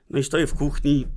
No 0.09 0.19
i 0.19 0.23
stoję 0.23 0.47
w 0.47 0.53
kuchni. 0.53 1.07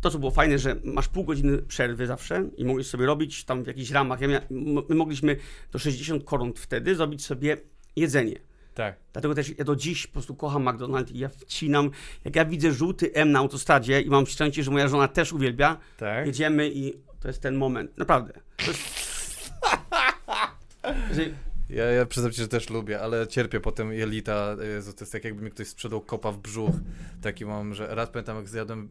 To, 0.00 0.10
co 0.10 0.18
było 0.18 0.30
fajne, 0.30 0.58
że 0.58 0.76
masz 0.84 1.08
pół 1.08 1.24
godziny 1.24 1.58
przerwy 1.58 2.06
zawsze 2.06 2.48
i 2.56 2.64
mogłeś 2.64 2.86
sobie 2.86 3.06
robić 3.06 3.44
tam 3.44 3.64
w 3.64 3.66
jakichś 3.66 3.90
ramach. 3.90 4.20
Ja 4.20 4.28
my 4.88 4.94
mogliśmy 4.94 5.36
do 5.72 5.78
60 5.78 6.24
koron 6.24 6.52
wtedy 6.56 6.94
zrobić 6.94 7.24
sobie 7.24 7.56
jedzenie. 7.96 8.38
Tak. 8.74 8.96
Dlatego 9.12 9.34
też 9.34 9.58
ja 9.58 9.64
do 9.64 9.76
dziś 9.76 10.06
po 10.06 10.12
prostu 10.12 10.34
kocham 10.34 10.64
McDonald's 10.64 11.14
i 11.14 11.18
ja 11.18 11.28
wcinam. 11.28 11.90
Jak 12.24 12.36
ja 12.36 12.44
widzę 12.44 12.72
żółty 12.72 13.12
M 13.14 13.32
na 13.32 13.38
autostradzie 13.38 14.00
i 14.00 14.10
mam 14.10 14.26
szczęście, 14.26 14.62
że 14.62 14.70
moja 14.70 14.88
żona 14.88 15.08
też 15.08 15.32
uwielbia, 15.32 15.78
tak. 15.96 16.26
jedziemy 16.26 16.70
i 16.74 16.94
to 17.20 17.28
jest 17.28 17.40
ten 17.40 17.56
moment. 17.56 17.98
Naprawdę. 17.98 18.32
To 18.56 18.66
jest 18.66 19.15
ja, 21.70 21.84
ja 21.84 22.06
przyznam 22.06 22.32
ci, 22.32 22.40
że 22.40 22.48
też 22.48 22.70
lubię, 22.70 23.00
ale 23.00 23.26
cierpię 23.26 23.60
potem 23.60 23.92
jelita. 23.92 24.56
Jezu, 24.74 24.92
to 24.92 25.00
jest 25.00 25.12
tak 25.12 25.24
jakby 25.24 25.42
mi 25.42 25.50
ktoś 25.50 25.68
sprzedał 25.68 26.00
kopa 26.00 26.32
w 26.32 26.38
brzuch. 26.38 26.74
Taki 27.22 27.46
mam, 27.46 27.74
że 27.74 27.94
raz 27.94 28.10
pamiętam 28.10 28.36
jak 28.36 28.48
zjadłem 28.48 28.88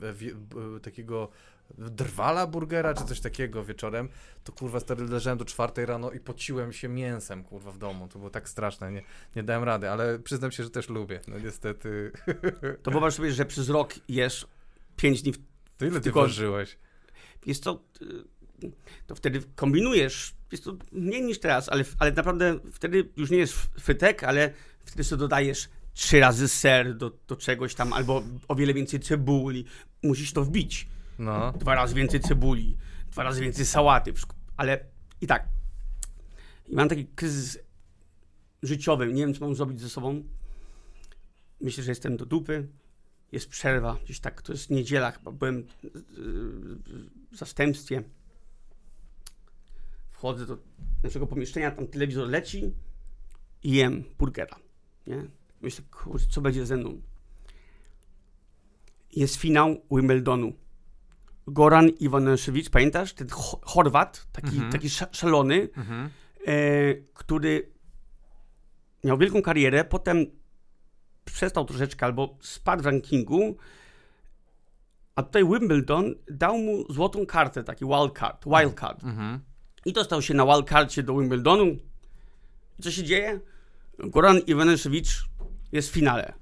takiego 0.81 1.29
drwala 1.77 2.47
burgera 2.47 2.93
czy 2.93 3.05
coś 3.05 3.19
takiego 3.19 3.63
wieczorem, 3.63 4.09
to 4.43 4.51
kurwa 4.51 4.79
stary 4.79 5.05
leżałem 5.05 5.39
do 5.39 5.45
czwartej 5.45 5.85
rano 5.85 6.11
i 6.11 6.19
pociłem 6.19 6.73
się 6.73 6.87
mięsem 6.87 7.43
kurwa 7.43 7.71
w 7.71 7.77
domu. 7.77 8.07
To 8.07 8.19
było 8.19 8.31
tak 8.31 8.49
straszne, 8.49 8.91
nie, 8.91 9.01
nie 9.35 9.43
dałem 9.43 9.63
rady, 9.63 9.89
ale 9.89 10.19
przyznam 10.19 10.51
się, 10.51 10.63
że 10.63 10.69
też 10.69 10.89
lubię. 10.89 11.19
No 11.27 11.39
niestety. 11.39 12.11
To 12.83 12.91
wyobraź 12.91 13.13
sobie, 13.13 13.31
że 13.31 13.45
przez 13.45 13.69
rok 13.69 13.93
jesz 14.09 14.47
pięć 14.97 15.21
dni 15.21 15.33
w... 15.33 15.37
To 15.77 15.85
ile 15.85 15.95
ty 15.95 16.01
tylko... 16.01 16.21
ważyłeś? 16.21 16.77
Jest 17.45 17.63
to 17.63 17.83
to 19.07 19.15
wtedy 19.15 19.41
kombinujesz, 19.55 20.35
jest 20.55 20.63
to 20.63 20.77
mniej 20.91 21.21
niż 21.21 21.39
teraz, 21.39 21.69
ale, 21.69 21.83
ale 21.99 22.11
naprawdę 22.11 22.59
wtedy 22.71 23.09
już 23.17 23.31
nie 23.31 23.37
jest 23.37 23.53
frytek, 23.79 24.23
ale 24.23 24.53
wtedy 24.85 25.03
sobie 25.03 25.19
dodajesz 25.19 25.69
trzy 25.93 26.19
razy 26.19 26.47
ser 26.47 26.97
do, 26.97 27.11
do 27.27 27.35
czegoś 27.35 27.75
tam, 27.75 27.93
albo 27.93 28.23
o 28.47 28.55
wiele 28.55 28.73
więcej 28.73 28.99
cebuli. 28.99 29.65
Musisz 30.03 30.33
to 30.33 30.43
wbić. 30.43 30.87
No. 31.19 31.51
Dwa 31.51 31.75
razy 31.75 31.95
więcej 31.95 32.19
cebuli, 32.19 32.77
dwa 33.11 33.23
razy 33.23 33.41
więcej 33.41 33.65
sałaty, 33.65 34.13
ale 34.57 34.85
i 35.21 35.27
tak. 35.27 35.47
I 36.67 36.75
mam 36.75 36.89
taki 36.89 37.05
kryzys 37.05 37.59
życiowy, 38.63 39.13
nie 39.13 39.21
wiem, 39.21 39.33
co 39.33 39.45
mam 39.45 39.55
zrobić 39.55 39.81
ze 39.81 39.89
sobą. 39.89 40.23
Myślę, 41.61 41.83
że 41.83 41.91
jestem 41.91 42.17
do 42.17 42.25
dupy. 42.25 42.67
Jest 43.31 43.49
przerwa, 43.49 43.97
gdzieś 44.03 44.19
tak, 44.19 44.41
to 44.41 44.51
jest 44.53 44.69
niedziela, 44.69 45.11
chyba 45.11 45.31
byłem 45.31 45.67
w 47.31 47.37
zastępstwie 47.37 48.03
wchodzę 50.25 50.45
do 50.45 50.57
naszego 51.03 51.27
pomieszczenia, 51.27 51.71
tam 51.71 51.87
telewizor 51.87 52.27
leci 52.27 52.73
i 53.63 53.71
jem 53.71 54.03
burgera, 54.19 54.55
nie? 55.07 55.25
Myślę, 55.61 55.85
kurczę, 55.91 56.25
co 56.29 56.41
będzie 56.41 56.65
ze 56.65 56.77
mną? 56.77 57.01
Jest 59.15 59.35
finał 59.35 59.81
Wimbledonu. 59.91 60.53
Goran 61.47 61.89
Iwanaszewicz, 61.89 62.69
pamiętasz? 62.69 63.13
Ten 63.13 63.27
Chorwat, 63.61 64.27
taki, 64.31 64.47
mhm. 64.47 64.71
taki 64.71 64.89
szalony, 65.11 65.69
mhm. 65.77 66.09
e, 66.45 66.93
który 67.13 67.71
miał 69.03 69.17
wielką 69.17 69.41
karierę, 69.41 69.83
potem 69.83 70.25
przestał 71.25 71.65
troszeczkę 71.65 72.05
albo 72.05 72.37
spadł 72.41 72.83
w 72.83 72.85
rankingu, 72.85 73.57
a 75.15 75.23
tutaj 75.23 75.43
Wimbledon 75.45 76.15
dał 76.31 76.57
mu 76.57 76.93
złotą 76.93 77.25
kartę, 77.25 77.63
taki 77.63 77.85
wildcard, 77.85 78.45
wildcard. 78.45 79.03
Mhm. 79.03 79.54
I 79.85 79.93
dostał 79.93 80.21
się 80.21 80.33
na 80.33 80.45
wildcardzie 80.45 81.03
do 81.03 81.17
Wimbledonu. 81.17 81.77
Co 82.81 82.91
się 82.91 83.03
dzieje? 83.03 83.39
Goran 83.99 84.39
Iwanaszewicz 84.39 85.25
jest 85.71 85.89
w 85.89 85.93
finale. 85.93 86.33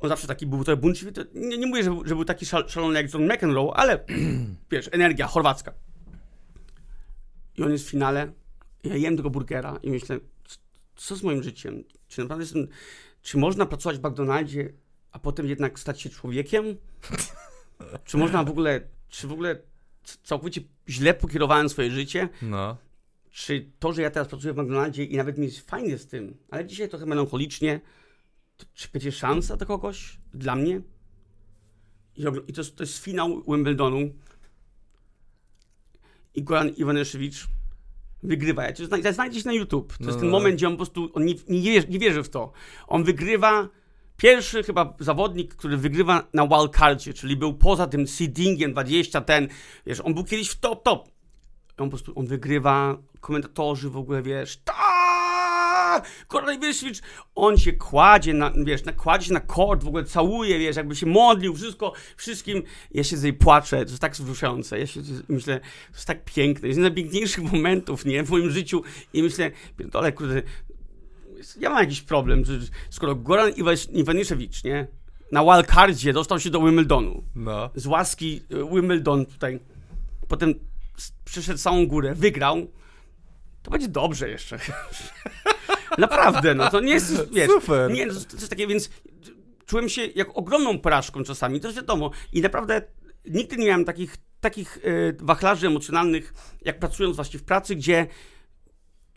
On 0.00 0.08
zawsze 0.08 0.26
taki 0.26 0.46
był 0.46 0.64
trochę 0.64 0.80
buntliwy. 0.80 1.12
Nie, 1.34 1.58
nie 1.58 1.66
mówię, 1.66 1.84
że, 1.84 1.98
że, 2.04 2.14
był 2.14 2.24
taki 2.24 2.46
szal, 2.46 2.68
szalony 2.68 3.02
jak 3.02 3.14
John 3.14 3.32
McEnroe, 3.32 3.72
ale 3.74 4.04
wiesz, 4.70 4.88
energia 4.92 5.26
chorwacka. 5.26 5.72
I 7.56 7.62
on 7.62 7.72
jest 7.72 7.86
w 7.86 7.90
finale. 7.90 8.32
Ja 8.84 8.96
jem 8.96 9.16
tego 9.16 9.30
burgera 9.30 9.78
i 9.82 9.90
myślę, 9.90 10.20
co 10.96 11.16
z 11.16 11.22
moim 11.22 11.42
życiem? 11.42 11.84
Czy 12.08 12.20
naprawdę 12.20 12.42
jestem, 12.42 12.68
czy 13.22 13.38
można 13.38 13.66
pracować 13.66 13.98
w 13.98 14.04
McDonaldzie, 14.04 14.72
a 15.12 15.18
potem 15.18 15.46
jednak 15.46 15.78
stać 15.78 16.00
się 16.00 16.10
człowiekiem? 16.10 16.76
czy 18.04 18.16
można 18.16 18.44
w 18.44 18.50
ogóle, 18.50 18.80
czy 19.08 19.26
w 19.26 19.32
ogóle 19.32 19.62
całkowicie 20.22 20.60
źle 20.90 21.14
pokierowałem 21.14 21.68
swoje 21.68 21.90
życie. 21.90 22.28
No. 22.42 22.76
Czy 23.30 23.70
to, 23.78 23.92
że 23.92 24.02
ja 24.02 24.10
teraz 24.10 24.28
pracuję 24.28 24.52
w 24.52 24.56
McDonaldzie 24.56 25.04
i 25.04 25.16
nawet 25.16 25.38
mi 25.38 25.46
jest 25.46 25.70
fajnie 25.70 25.98
z 25.98 26.06
tym, 26.06 26.36
ale 26.50 26.66
dzisiaj 26.66 26.88
trochę 26.88 27.06
melancholicznie, 27.06 27.80
to, 28.56 28.66
czy 28.74 28.88
będzie 28.92 29.12
szansa 29.12 29.56
dla 29.56 29.66
kogoś? 29.66 30.20
Dla 30.34 30.56
mnie? 30.56 30.80
I, 32.16 32.22
i 32.46 32.52
to, 32.52 32.60
jest, 32.60 32.76
to 32.76 32.82
jest 32.82 32.98
finał 32.98 33.42
Wimbledonu. 33.48 34.10
I 36.34 36.42
Goran 36.42 36.68
Iwanaszewicz 36.68 37.48
wygrywa. 38.22 38.64
Ja 38.64 38.72
cię 38.72 38.86
znajdziesz 39.12 39.44
na 39.44 39.52
YouTube. 39.52 39.92
To 39.92 40.04
no, 40.04 40.06
jest 40.06 40.18
ten 40.18 40.28
no. 40.28 40.38
moment, 40.38 40.56
gdzie 40.56 40.66
on 40.66 40.72
po 40.72 40.76
prostu 40.76 41.10
on 41.14 41.24
nie, 41.24 41.34
nie, 41.48 41.72
wierzy, 41.72 41.88
nie 41.88 41.98
wierzy 41.98 42.22
w 42.22 42.28
to. 42.28 42.52
On 42.86 43.04
wygrywa 43.04 43.68
Pierwszy 44.20 44.62
chyba 44.62 44.94
zawodnik, 44.98 45.54
który 45.54 45.76
wygrywa 45.76 46.26
na 46.34 46.46
wildcardzie, 46.46 47.14
czyli 47.14 47.36
był 47.36 47.54
poza 47.54 47.86
tym 47.86 48.06
seedingiem 48.06 48.72
20, 48.72 49.20
ten, 49.20 49.48
wiesz, 49.86 50.00
on 50.00 50.14
był 50.14 50.24
kiedyś 50.24 50.48
w 50.48 50.60
top, 50.60 50.82
top. 50.82 51.08
On 51.78 51.86
po 51.86 51.88
prostu, 51.88 52.12
on 52.16 52.26
wygrywa, 52.26 52.98
komentatorzy 53.20 53.90
w 53.90 53.96
ogóle, 53.96 54.22
wiesz, 54.22 54.60
tak, 54.64 56.08
Korneliuszewicz, 56.28 57.00
on 57.34 57.58
się 57.58 57.72
kładzie 57.72 58.34
na, 58.34 58.52
wiesz, 58.64 58.84
na, 58.84 58.92
kładzie 58.92 59.26
się 59.26 59.32
na 59.32 59.40
kord, 59.40 59.84
w 59.84 59.88
ogóle 59.88 60.04
całuje, 60.04 60.58
wiesz, 60.58 60.76
jakby 60.76 60.96
się 60.96 61.06
modlił, 61.06 61.54
wszystko, 61.54 61.92
wszystkim. 62.16 62.62
Ja 62.90 63.04
się 63.04 63.16
tutaj 63.16 63.32
płaczę, 63.32 63.84
to 63.84 63.90
jest 63.90 64.00
tak 64.02 64.12
wzruszające. 64.12 64.78
Ja 64.78 64.86
się 64.86 65.00
myślę, 65.28 65.60
to 65.60 65.94
jest 65.94 66.06
tak 66.06 66.24
piękne, 66.24 66.68
jest 66.68 66.78
jeden 66.78 66.92
z 66.92 66.94
najpiękniejszych 66.94 67.44
momentów, 67.52 68.04
nie, 68.04 68.24
w 68.24 68.30
moim 68.30 68.50
życiu 68.50 68.82
i 69.12 69.22
myślę, 69.22 69.50
pierdolę, 69.76 70.12
kurde, 70.12 70.42
ja 71.60 71.70
mam 71.70 71.78
jakiś 71.78 72.02
problem, 72.02 72.44
że 72.44 72.58
skoro 72.90 73.14
Goran 73.14 73.52
Iwaniszewicz, 73.92 74.64
nie, 74.64 74.86
na 75.32 75.44
wildcardzie 75.44 76.12
dostał 76.12 76.40
się 76.40 76.50
do 76.50 76.60
Wimbledonu, 76.60 77.24
no. 77.34 77.70
z 77.74 77.86
łaski 77.86 78.42
e, 78.50 78.74
Wimbledon 78.74 79.26
tutaj, 79.26 79.60
potem 80.28 80.54
przyszedł 81.24 81.58
całą 81.58 81.86
górę, 81.86 82.14
wygrał, 82.14 82.66
to 83.62 83.70
będzie 83.70 83.88
dobrze 83.88 84.28
jeszcze. 84.28 84.58
Naprawdę, 85.98 86.54
no 86.54 86.70
to 86.70 86.80
nie 86.80 86.92
jest, 86.92 87.14
wiesz, 87.34 87.50
Super. 87.50 87.92
Nie, 87.92 88.06
to, 88.06 88.12
jest 88.12 88.50
takie, 88.50 88.66
więc 88.66 88.90
czułem 89.66 89.88
się 89.88 90.06
jak 90.06 90.36
ogromną 90.38 90.78
porażką 90.78 91.24
czasami, 91.24 91.60
to 91.60 91.68
jest 91.68 91.76
wiadomo. 91.76 92.10
I 92.32 92.40
naprawdę 92.40 92.82
nigdy 93.24 93.56
nie 93.56 93.66
miałem 93.66 93.84
takich 93.84 94.16
takich 94.40 94.76
y, 94.76 95.16
wachlarzy 95.20 95.66
emocjonalnych, 95.66 96.34
jak 96.62 96.78
pracując 96.78 97.16
właśnie 97.16 97.40
w 97.40 97.42
pracy, 97.42 97.76
gdzie 97.76 98.06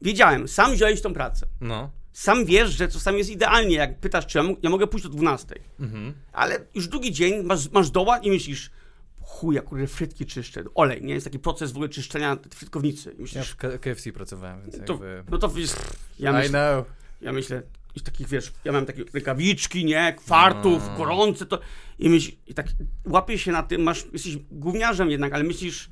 wiedziałem, 0.01 0.47
sam 0.47 0.73
wziąłeś 0.73 1.01
tą 1.01 1.13
pracę. 1.13 1.47
No. 1.61 1.91
Sam 2.13 2.45
wiesz, 2.45 2.69
że 2.69 2.87
czasami 2.87 3.17
jest 3.17 3.29
idealnie, 3.29 3.75
jak 3.75 3.99
pytasz, 3.99 4.25
czy 4.25 4.37
ja, 4.37 4.43
ja 4.61 4.69
mogę 4.69 4.87
pójść 4.87 5.03
do 5.03 5.09
12. 5.09 5.55
Mhm. 5.79 6.13
Ale 6.33 6.59
już 6.75 6.87
drugi 6.87 7.11
dzień 7.11 7.43
masz, 7.43 7.71
masz 7.71 7.89
doła 7.89 8.17
i 8.17 8.29
myślisz, 8.29 8.71
chuj, 9.21 9.61
kurde, 9.61 9.87
frytki 9.87 10.25
czyszczę, 10.25 10.63
olej, 10.75 11.01
nie? 11.03 11.13
Jest 11.13 11.23
taki 11.25 11.39
proces 11.39 11.71
w 11.71 11.75
ogóle 11.75 11.89
czyszczenia 11.89 12.37
frytkownicy. 12.55 13.15
Myślisz, 13.19 13.55
ja 13.63 13.69
w 13.69 13.79
KFC 13.79 14.11
pracowałem, 14.11 14.61
więc 14.61 14.85
to, 14.85 14.93
jakby... 14.93 15.23
No 15.31 15.37
to 15.37 15.49
wiesz, 15.49 15.71
ja 16.19 16.33
myślę, 16.33 16.47
I 16.47 16.49
know. 16.49 16.85
Ja 17.21 17.33
myślę, 17.33 17.61
i 17.95 18.01
takich, 18.01 18.27
wiesz, 18.27 18.53
ja 18.65 18.71
mam 18.71 18.85
takie 18.85 19.03
rękawiczki, 19.13 19.85
nie, 19.85 20.13
kwartów, 20.13 20.83
no. 20.87 20.97
gorące, 20.97 21.45
to 21.45 21.59
i 21.99 22.09
myślisz, 22.09 22.37
i 22.47 22.53
tak 22.53 22.67
łapię 23.05 23.37
się 23.37 23.51
na 23.51 23.63
tym, 23.63 23.83
masz, 23.83 24.05
jesteś 24.13 24.37
gówniarzem 24.51 25.11
jednak, 25.11 25.33
ale 25.33 25.43
myślisz, 25.43 25.89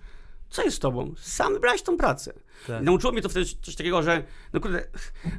co 0.49 0.63
jest 0.63 0.77
z 0.77 0.79
tobą? 0.79 1.13
Sam 1.17 1.53
wybrałeś 1.53 1.81
tą 1.81 1.97
pracę. 1.97 2.33
Tak. 2.67 2.83
nauczyło 2.83 3.13
mnie 3.13 3.21
to 3.21 3.29
wtedy 3.29 3.45
coś 3.61 3.75
takiego, 3.75 4.03
że 4.03 4.23
no 4.53 4.59
kurde, 4.59 4.87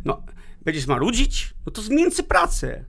no, 0.04 0.22
będziesz 0.64 0.86
marudzić? 0.86 1.54
No 1.66 1.72
to 1.72 1.82
zmień 1.82 2.10
pracę. 2.28 2.84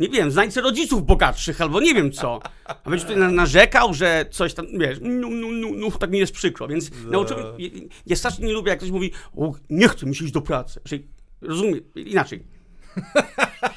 Nie 0.00 0.08
wiem, 0.08 0.30
znajdź 0.30 0.56
rodziców 0.56 1.06
bogatszych 1.06 1.60
albo 1.60 1.80
nie 1.80 1.94
wiem 1.94 2.12
co. 2.12 2.40
A 2.64 2.90
będziesz 2.90 3.08
tutaj 3.08 3.32
narzekał, 3.32 3.94
że 3.94 4.26
coś 4.30 4.54
tam, 4.54 4.66
wiesz, 4.78 4.98
no, 5.02 5.28
no, 5.30 5.46
no, 5.52 5.68
no 5.76 5.90
tak 5.90 6.10
mi 6.10 6.18
jest 6.18 6.32
przykro, 6.32 6.68
więc 6.68 6.90
no. 7.04 7.10
nauczyłem, 7.10 7.46
ja, 7.58 7.68
ja 8.06 8.16
strasznie 8.16 8.46
nie 8.46 8.52
lubię, 8.52 8.70
jak 8.70 8.78
ktoś 8.78 8.90
mówi, 8.90 9.12
o, 9.36 9.54
nie 9.70 9.88
chcę 9.88 10.06
mi 10.06 10.16
się 10.16 10.24
iść 10.24 10.34
do 10.34 10.40
pracy. 10.40 10.80
Czyli, 10.84 11.06
rozumiem, 11.40 11.80
inaczej. 11.94 12.46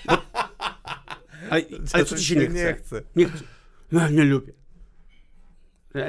Bo, 0.06 0.22
ale, 1.50 1.64
ale 1.94 2.06
co 2.06 2.18
ci 2.18 2.26
się 2.26 2.36
nie 2.36 2.48
chce? 2.48 2.66
Nie 2.66 2.74
chcę. 2.74 3.02
Nie, 3.16 3.26
chcę. 3.26 3.44
No, 3.92 4.10
nie 4.10 4.24
lubię. 4.24 4.54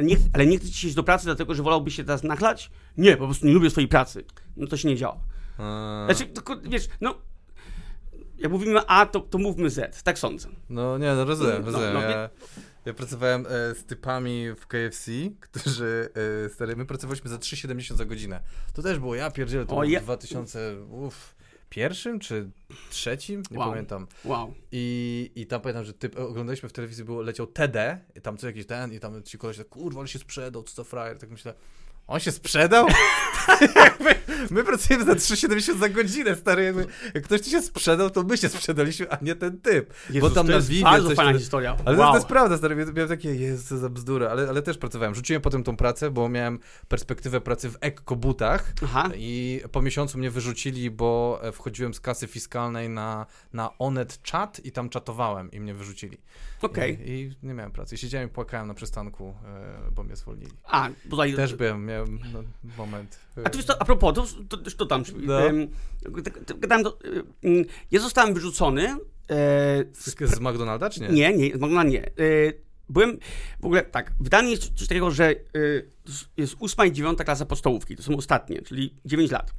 Nie, 0.03 0.17
ale 0.33 0.47
nie 0.47 0.59
chce 0.59 0.71
ci 0.71 0.87
iść 0.87 0.97
do 0.97 1.03
pracy, 1.03 1.25
dlatego 1.25 1.55
że 1.55 1.63
wolałbyś 1.63 1.97
się 1.97 2.05
teraz 2.05 2.23
nachlać? 2.23 2.71
Nie, 2.97 3.17
po 3.17 3.25
prostu 3.25 3.47
nie 3.47 3.53
lubię 3.53 3.71
swojej 3.71 3.89
pracy. 3.89 4.25
No 4.57 4.67
to 4.67 4.77
się 4.77 4.89
nie 4.89 4.97
działa. 4.97 5.21
Znaczy, 6.07 6.27
to, 6.27 6.43
wiesz, 6.63 6.89
no, 7.01 7.15
jak 8.39 8.53
mówimy 8.53 8.81
A, 8.87 9.07
to, 9.07 9.21
to 9.21 9.39
mówmy 9.39 9.71
Z, 9.71 10.03
tak 10.03 10.19
sądzę. 10.19 10.49
No 10.69 10.99
nie, 10.99 11.15
no 11.15 11.25
rozumiem, 11.25 11.63
no, 11.65 11.67
rozumiem. 11.67 11.95
No, 11.95 12.01
ja, 12.01 12.31
ja 12.85 12.95
pracowałem 12.95 13.47
e, 13.47 13.75
z 13.75 13.85
typami 13.85 14.47
w 14.57 14.67
KFC, 14.67 15.11
którzy, 15.41 16.09
e, 16.47 16.49
stary, 16.49 16.77
my 16.77 16.87
pracowaliśmy 16.87 17.31
za 17.31 17.37
3,70 17.37 17.97
za 17.97 18.05
godzinę. 18.05 18.41
To 18.75 18.83
też 18.83 18.99
było, 18.99 19.15
ja 19.15 19.31
pierdzielę, 19.31 19.67
to 19.67 19.73
o, 19.73 19.75
było 19.75 19.85
ja... 19.85 20.01
2000, 20.01 20.77
uff, 20.91 21.35
pierwszym 21.71 22.19
czy 22.19 22.51
trzecim, 22.91 23.43
nie 23.51 23.59
wow. 23.59 23.71
pamiętam. 23.71 24.07
Wow. 24.25 24.55
I, 24.73 25.31
I 25.35 25.47
tam 25.47 25.61
pamiętam, 25.61 25.85
że 25.85 25.93
typ, 25.93 26.19
oglądaliśmy 26.19 26.69
w 26.69 26.73
telewizji, 26.73 27.05
było, 27.05 27.23
leciał 27.23 27.47
TD, 27.47 27.99
i 28.17 28.21
tam 28.21 28.37
co 28.37 28.47
jakiś 28.47 28.67
ten, 28.67 28.93
i 28.93 29.01
tam 29.01 29.23
ci 29.23 29.39
koleś 29.39 29.57
tak, 29.57 29.69
kurwa, 29.69 30.01
ale 30.01 30.09
się 30.09 30.19
sprzedał, 30.19 30.63
co 30.63 30.77
to 30.77 30.85
frajer, 30.85 31.19
tak 31.19 31.31
myślę, 31.31 31.55
on 32.11 32.21
się 32.21 32.33
sprzedał? 32.33 32.87
my 34.51 34.65
pracujemy 34.65 35.05
za 35.05 35.13
3,70 35.13 35.79
za 35.79 35.89
godzinę, 35.89 36.37
stary. 36.37 36.65
Jakby, 36.65 36.87
jak 37.15 37.25
ktoś 37.25 37.41
ci 37.41 37.51
się 37.51 37.63
sprzedał, 37.63 38.11
to 38.11 38.23
my 38.23 38.37
się 38.37 38.49
sprzedaliśmy, 38.49 39.11
a 39.11 39.19
nie 39.23 39.35
ten 39.35 39.61
typ. 39.61 39.95
Jezus, 40.11 40.29
Bo 40.29 40.35
tam 40.35 40.47
to 40.47 40.53
na 40.53 40.57
jest 40.57 40.83
bardzo 40.83 41.09
coś, 41.09 41.17
fajna 41.17 41.39
historia. 41.39 41.77
Ale 41.85 41.99
wow. 41.99 42.11
to, 42.11 42.15
jest 42.15 42.27
prawda, 42.27 42.57
stary. 42.57 42.77
Miałem 42.77 43.09
takie, 43.09 43.35
jest 43.35 43.69
za 43.69 43.89
bzdura, 43.89 44.31
ale, 44.31 44.49
ale 44.49 44.63
też 44.63 44.79
pracowałem. 44.79 45.15
Rzuciłem 45.15 45.43
potem 45.43 45.63
tą 45.63 45.77
pracę, 45.77 46.11
bo 46.11 46.29
miałem 46.29 46.59
perspektywę 46.89 47.41
pracy 47.41 47.71
w 47.71 47.77
ekkobutach 47.81 48.73
i 49.17 49.63
po 49.73 49.83
miesiącu 49.83 50.19
mnie 50.19 50.31
wyrzucili, 50.31 50.91
bo 50.91 51.41
e, 51.43 51.53
wchodziłem 51.53 51.95
z 51.95 52.01
kasy 52.01 52.27
fiskalnej 52.27 52.89
na, 52.89 53.27
na 53.53 53.79
Onet 53.79 54.21
Chat 54.33 54.61
i 54.65 54.73
tam 54.73 54.89
czatowałem 54.89 55.51
i 55.51 55.61
mnie 55.61 55.75
wyrzucili. 55.75 56.19
Okej. 56.63 56.95
Okay. 56.95 57.07
I, 57.07 57.21
I, 57.21 57.37
nie 57.43 57.55
miałem 57.55 57.73
pracy. 57.73 57.95
I 57.95 57.99
siedziałem 57.99 58.29
i 58.29 58.33
płakałem 58.33 58.69
na 58.69 58.75
przystanku, 58.75 59.35
e, 59.45 59.91
bo 59.91 60.03
mnie 60.03 60.17
zwolnili. 60.17 60.53
A, 60.65 60.89
bo 61.05 61.17
za... 61.17 61.37
Też 61.37 61.55
byłem, 61.55 61.87
miałem 61.87 62.00
no, 62.33 62.43
moment. 62.79 63.19
A 63.45 63.51
to 63.51 63.59
wiesz, 63.59 63.67
to, 63.67 63.83
a 63.83 63.85
propos, 63.85 64.15
to, 64.49 64.57
to, 64.57 64.71
to 64.71 64.87
tam, 64.87 65.03
no. 65.17 65.35
gadałem, 66.57 66.85
to, 66.85 66.99
ja 67.91 68.01
zostałem 68.01 68.35
wyrzucony. 68.35 68.89
E, 68.89 68.97
z, 69.93 70.31
z 70.31 70.41
McDonalda, 70.41 70.91
czy 70.91 71.01
nie? 71.01 71.09
Nie, 71.09 71.37
nie, 71.37 71.51
z 71.51 71.55
McDonalda 71.55 71.91
nie. 71.91 72.07
E, 72.07 72.13
byłem, 72.91 73.19
w 73.61 73.65
ogóle 73.65 73.83
tak, 73.83 74.13
w 74.21 74.29
Danii 74.29 74.51
jest 74.51 74.75
coś 74.75 74.89
takiego, 74.89 75.11
że 75.11 75.35
y, 75.57 75.91
jest 76.37 76.57
ósma 76.59 76.87
i 76.87 76.93
dziewiąta 76.93 77.25
klasa 77.25 77.47
podstawówki, 77.47 77.97
to 77.97 78.03
są 78.03 78.17
ostatnie, 78.17 78.63
czyli 78.63 78.95
9 79.05 79.31
lat. 79.31 79.55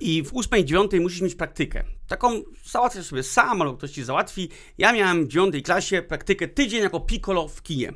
I 0.00 0.22
w 0.22 0.32
ósmej 0.32 0.62
i 0.62 0.64
dziewiątej 0.64 1.00
musisz 1.00 1.20
mieć 1.20 1.34
praktykę. 1.34 1.84
Taką 2.08 2.42
załatwiasz 2.64 3.06
sobie 3.06 3.22
sam, 3.22 3.62
albo 3.62 3.76
ktoś 3.76 3.90
ci 3.90 4.04
załatwi. 4.04 4.48
Ja 4.78 4.92
miałem 4.92 5.24
w 5.24 5.28
dziewiątej 5.28 5.62
klasie 5.62 6.02
praktykę 6.02 6.48
tydzień 6.48 6.82
jako 6.82 7.00
piccolo 7.00 7.48
w 7.48 7.62
kinie. 7.62 7.92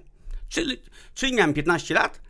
Czyli, 0.48 0.82
czyli 1.14 1.34
miałem 1.34 1.54
15 1.54 1.94
lat, 1.94 2.20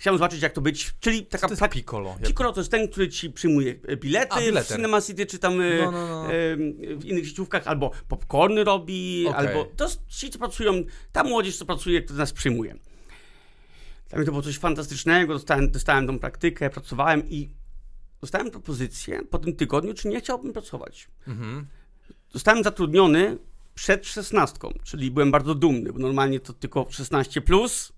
Chciałem 0.00 0.18
zobaczyć, 0.18 0.42
jak 0.42 0.52
to 0.52 0.60
być, 0.60 0.94
czyli 1.00 1.26
taka... 1.26 1.48
Co 1.48 1.56
to 1.56 1.64
jest 1.64 1.74
Piccolo? 1.74 2.16
Piccolo 2.26 2.52
to 2.52 2.60
jest 2.60 2.70
ten, 2.70 2.88
który 2.88 3.08
ci 3.08 3.30
przyjmuje 3.30 3.74
bilety 3.74 4.58
A, 4.58 4.62
w 4.62 4.66
Cinema 4.66 5.00
City, 5.00 5.26
czy 5.26 5.38
tam 5.38 5.56
no, 5.56 5.90
no, 5.92 6.08
no. 6.08 6.28
w 6.96 7.04
innych 7.04 7.28
sieciówkach, 7.28 7.66
albo 7.66 7.90
popcorny 8.08 8.64
robi, 8.64 9.26
okay. 9.28 9.48
albo... 9.48 9.64
To 9.64 9.88
ci, 10.08 10.30
co 10.30 10.38
pracują, 10.38 10.72
ta 11.12 11.24
młodzież, 11.24 11.56
co 11.56 11.64
pracuje, 11.64 12.02
kto 12.02 12.14
nas 12.14 12.32
przyjmuje. 12.32 12.76
Dla 14.08 14.18
mnie 14.18 14.26
to 14.26 14.32
było 14.32 14.42
coś 14.42 14.58
fantastycznego, 14.58 15.32
dostałem, 15.34 15.70
dostałem 15.70 16.06
tą 16.06 16.18
praktykę, 16.18 16.70
pracowałem 16.70 17.28
i 17.28 17.50
dostałem 18.20 18.50
propozycję 18.50 19.22
po 19.30 19.38
tym 19.38 19.56
tygodniu, 19.56 19.94
czy 19.94 20.08
nie 20.08 20.20
chciałbym 20.20 20.52
pracować. 20.52 21.08
Mhm. 21.28 21.66
Zostałem 22.32 22.64
zatrudniony 22.64 23.38
przed 23.74 24.06
szesnastką, 24.06 24.72
czyli 24.84 25.10
byłem 25.10 25.30
bardzo 25.30 25.54
dumny, 25.54 25.92
bo 25.92 25.98
normalnie 25.98 26.40
to 26.40 26.52
tylko 26.52 26.86
16 26.90 27.40
plus, 27.40 27.92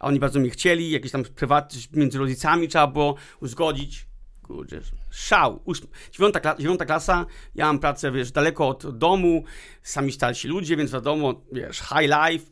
a 0.00 0.06
oni 0.06 0.20
bardzo 0.20 0.40
mnie 0.40 0.50
chcieli, 0.50 0.90
jakieś 0.90 1.12
tam 1.12 1.24
prywatne, 1.24 1.80
między 1.92 2.18
rodzicami 2.18 2.68
trzeba 2.68 2.86
było 2.86 3.14
uzgodzić. 3.40 4.06
Kurczę, 4.42 4.80
szał. 5.10 5.64
Dziewiąta, 6.12 6.40
kla 6.40 6.56
dziewiąta 6.56 6.84
klasa, 6.84 7.26
ja 7.54 7.66
mam 7.66 7.78
pracę, 7.78 8.12
wiesz, 8.12 8.32
daleko 8.32 8.68
od 8.68 8.98
domu, 8.98 9.44
sami 9.82 10.12
starsi 10.12 10.48
ludzie, 10.48 10.76
więc 10.76 10.92
wiadomo, 10.92 11.42
wiesz, 11.52 11.78
high 11.78 12.10
life, 12.28 12.46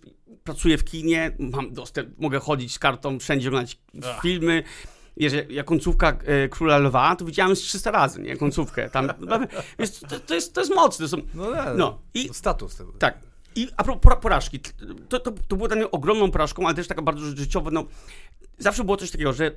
pracuję 0.44 0.78
w 0.78 0.84
kinie, 0.84 1.36
mam 1.38 1.72
dostęp, 1.72 2.18
mogę 2.18 2.38
chodzić 2.38 2.74
z 2.74 2.78
kartą, 2.78 3.18
wszędzie 3.18 3.48
oglądać 3.48 3.78
filmy. 4.22 4.62
Wiesz, 5.16 5.32
jak 5.50 5.66
końcówka 5.66 6.18
e, 6.24 6.48
Króla 6.48 6.78
Lwa, 6.78 7.16
to 7.16 7.24
widziałem 7.24 7.56
z 7.56 7.60
300 7.60 7.90
razy, 7.90 8.22
nie? 8.22 8.36
Końcówkę. 8.36 8.90
Tam, 8.90 9.08
wiesz, 9.78 9.90
to, 9.90 10.20
to, 10.20 10.34
jest, 10.34 10.54
to 10.54 10.60
jest 10.60 10.74
mocne. 10.74 11.08
Są, 11.08 11.16
no, 11.34 11.46
no, 11.76 12.02
i 12.14 12.28
status 12.34 12.76
tego. 12.76 12.92
Tak. 12.92 13.27
I 13.56 13.68
a 13.76 13.84
propos 13.84 14.18
porażki, 14.22 14.60
to, 15.08 15.20
to, 15.20 15.32
to 15.48 15.56
było 15.56 15.68
dla 15.68 15.76
mnie 15.76 15.90
ogromną 15.90 16.30
porażką, 16.30 16.66
ale 16.66 16.74
też 16.74 16.88
taka 16.88 17.02
bardzo 17.02 17.26
życiowa, 17.36 17.70
no, 17.70 17.86
zawsze 18.58 18.84
było 18.84 18.96
coś 18.96 19.10
takiego, 19.10 19.32
że 19.32 19.50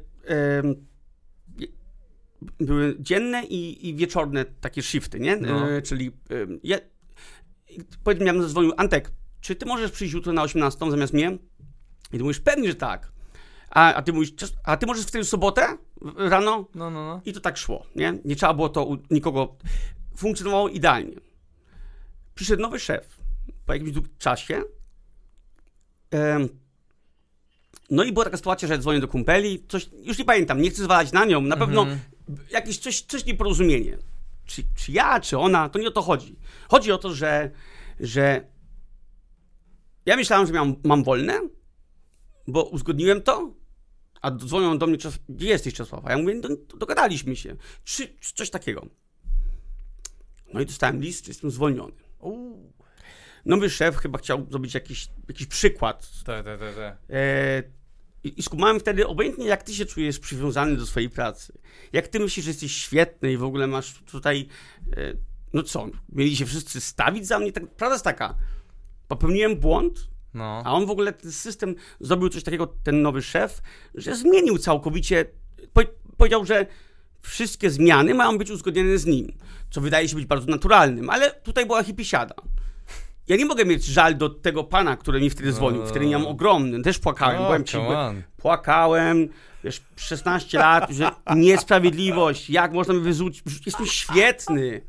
były 2.60 2.96
dzienne 3.00 3.44
i, 3.44 3.90
i, 3.90 3.96
wieczorne 3.96 4.46
takie 4.46 4.82
shifty, 4.82 5.20
nie? 5.20 5.36
No. 5.38 5.72
E, 5.72 5.82
czyli 5.82 6.12
ja, 6.64 6.78
powiedzmy, 8.04 8.26
ja 8.26 8.34
bym 8.34 8.42
zadzwonił, 8.42 8.74
Antek, 8.78 9.12
czy 9.42 9.56
ty 9.56 9.66
możesz 9.66 9.92
przyjść 9.92 10.14
jutro 10.14 10.34
na 10.34 10.42
18 10.42 10.92
zamiast 10.92 11.14
mnie? 11.14 11.38
I 12.14 12.18
ty 12.18 12.24
mówisz, 12.24 12.40
pewnie, 12.40 12.68
że 12.68 12.76
tak. 12.76 13.12
A, 13.70 13.94
a 13.94 14.02
ty 14.02 14.14
mówisz, 14.14 14.34
a 14.64 14.78
ty 14.78 14.86
możesz 14.86 15.06
w 15.06 15.12
tę 15.12 15.24
sobotę 15.24 15.78
rano? 16.18 16.66
No, 16.76 16.90
no, 16.90 17.06
no. 17.06 17.22
I 17.26 17.34
to 17.34 17.40
tak 17.40 17.58
szło, 17.58 17.86
nie? 17.96 18.20
Nie 18.26 18.36
trzeba 18.36 18.54
było 18.54 18.70
to 18.70 18.86
u 18.86 18.98
nikogo, 19.10 19.56
funkcjonowało 20.18 20.70
idealnie. 20.70 21.16
Przyszedł 22.36 22.62
nowy 22.62 22.80
szef, 22.80 23.21
po 23.66 23.74
jakimś 23.74 23.94
czasie. 24.18 24.64
No 27.90 28.04
i 28.04 28.12
była 28.12 28.26
taka 28.26 28.38
sytuacja, 28.38 28.68
że 28.68 28.78
dzwonię 28.78 29.00
do 29.00 29.08
kumpeli, 29.08 29.66
coś, 29.68 29.90
już 30.04 30.18
nie 30.18 30.26
pamiętam, 30.26 30.62
nie 30.62 30.70
chcę 30.70 30.84
zwalać 30.84 31.12
na 31.12 31.26
nią, 31.26 31.42
na 31.42 31.58
pewno 31.58 31.82
mhm. 31.82 32.00
jakieś 32.52 32.78
coś, 32.78 33.02
coś 33.02 33.26
nieporozumienie. 33.26 33.98
Czy, 34.46 34.64
czy 34.76 34.92
ja, 34.92 35.20
czy 35.20 35.38
ona, 35.38 35.70
to 35.70 35.80
nie 35.80 35.88
o 35.88 35.92
to 35.92 36.02
chodzi. 36.02 36.36
Chodzi 36.70 36.92
o 36.92 36.98
to, 36.98 37.14
że, 37.14 37.52
że 38.00 38.48
ja 40.06 40.16
myślałem, 40.16 40.48
że 40.48 40.54
miałem, 40.54 40.76
mam 40.84 41.04
wolne, 41.04 41.42
bo 42.48 42.64
uzgodniłem 42.64 43.22
to, 43.22 43.54
a 44.22 44.32
dzwonią 44.32 44.78
do 44.78 44.88
mnie, 44.88 44.98
gdzie 45.30 45.48
jesteś 45.48 45.74
Czesław? 45.74 46.06
A 46.06 46.12
ja 46.12 46.18
mówię, 46.18 46.36
no, 46.36 46.50
dogadaliśmy 46.78 47.36
się. 47.36 47.56
Czy, 47.84 48.08
czy 48.20 48.34
coś 48.34 48.50
takiego. 48.50 48.86
No 50.54 50.62
i 50.62 50.66
dostałem 50.66 51.02
list, 51.02 51.28
jestem 51.28 51.52
zwolniony. 51.52 51.94
Uuu 52.20 52.71
nowy 53.46 53.70
szef 53.70 53.98
chyba 53.98 54.18
chciał 54.20 54.48
zrobić 54.50 54.74
jakiś, 54.74 55.08
jakiś 55.28 55.48
przykład. 55.48 56.10
Tak, 56.26 56.46
tak, 56.46 56.60
tak. 56.60 56.76
Ta. 56.76 57.16
E, 57.16 57.64
i, 58.24 58.40
I 58.40 58.44
skumałem 58.44 58.80
wtedy, 58.80 59.08
obojętnie 59.08 59.46
jak 59.46 59.64
ty 59.64 59.74
się 59.74 59.86
czujesz 59.86 60.20
przywiązany 60.20 60.78
do 60.78 60.86
swojej 60.86 61.10
pracy, 61.10 61.54
jak 61.94 62.08
ty 62.08 62.20
myślisz, 62.20 62.46
że 62.46 62.52
jesteś 62.52 62.72
świetny 62.72 63.32
i 63.32 63.38
w 63.38 63.44
ogóle 63.44 63.68
masz 63.68 63.94
tutaj, 63.94 64.48
e, 64.98 65.14
no 65.54 65.64
co, 65.64 65.88
mieli 66.10 66.36
się 66.36 66.46
wszyscy 66.46 66.82
stawić 66.82 67.28
za 67.28 67.40
mnie? 67.40 67.52
Tak, 67.52 67.68
prawda 67.68 67.96
jest 67.96 68.04
taka, 68.04 68.36
popełniłem 69.08 69.56
błąd, 69.56 70.08
no. 70.34 70.62
a 70.66 70.72
on 70.72 70.86
w 70.86 70.90
ogóle 70.90 71.14
ten 71.14 71.32
system 71.32 71.76
zrobił 72.00 72.30
coś 72.30 72.44
takiego, 72.44 72.68
ten 72.84 73.02
nowy 73.02 73.22
szef, 73.22 73.62
że 73.96 74.16
zmienił 74.16 74.58
całkowicie, 74.58 75.26
po, 75.74 75.82
powiedział, 76.18 76.46
że 76.46 76.66
wszystkie 77.20 77.70
zmiany 77.70 78.14
mają 78.14 78.38
być 78.38 78.50
uzgodnione 78.50 78.98
z 78.98 79.06
nim, 79.06 79.34
co 79.70 79.82
wydaje 79.82 80.10
się 80.10 80.16
być 80.16 80.26
bardzo 80.26 80.48
naturalnym, 80.48 81.10
ale 81.10 81.32
tutaj 81.32 81.66
była 81.66 81.84
hipisiada 81.84 82.36
ja 83.32 83.38
nie 83.38 83.46
mogę 83.46 83.66
mieć 83.66 83.86
żal 83.86 84.18
do 84.18 84.30
tego 84.30 84.64
pana, 84.64 84.98
który 84.98 85.22
mi 85.22 85.30
wtedy 85.30 85.52
dzwonił. 85.54 85.86
Wtedy 85.86 86.06
miałem 86.06 86.28
ogromny, 86.28 86.82
też 86.82 87.00
płakałem. 87.00 87.38
No, 87.38 87.46
Byłem 87.46 87.64
ci, 87.64 87.72
come 87.72 88.00
on. 88.00 88.22
płakałem, 88.38 89.28
wiesz, 89.64 89.82
16 89.96 90.58
lat, 90.60 90.90
że 90.92 91.12
niesprawiedliwość, 91.36 92.50
jak 92.50 92.74
można 92.74 92.94
mnie 92.94 93.04
wyrzucić. 93.04 93.44
Jestem 93.66 93.86
świetny. 93.86 94.82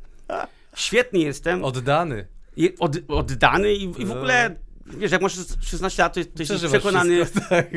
Świetny 0.76 1.18
jestem. 1.18 1.64
Oddany. 1.64 2.26
I 2.57 2.78
Od, 2.78 2.97
oddany 3.09 3.74
i, 3.74 4.03
i 4.03 4.07
w 4.07 4.11
ogóle, 4.12 4.57
wiesz, 4.86 5.12
jak 5.12 5.22
masz 5.22 5.36
16 5.61 6.03
lat, 6.03 6.14
to, 6.14 6.20
jesteś 6.20 6.49
Przeżywasz 6.49 6.80
przekonany, 6.80 7.24
wszystko, 7.24 7.40
tak. 7.49 7.72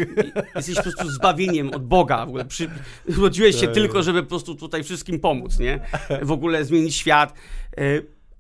jesteś 0.56 0.76
po 0.76 0.84
prostu 0.84 1.10
zbawieniem 1.10 1.74
od 1.74 1.86
Boga. 1.88 2.26
W 2.26 2.30
ogóle 2.30 2.46
przy, 2.46 2.70
urodziłeś 3.18 3.56
się 3.56 3.66
Tak. 3.66 3.74
tylko, 3.76 4.04
żeby 4.04 4.24
po 4.24 4.30
prostu 4.30 4.56
tutaj 4.56 4.84
wszystkim 4.84 5.20
pomóc, 5.20 5.60
nie? 5.60 5.80
W 6.22 6.32
ogóle 6.32 6.66
zmienić 6.66 6.96
świat. 6.96 7.34
E, 7.78 7.82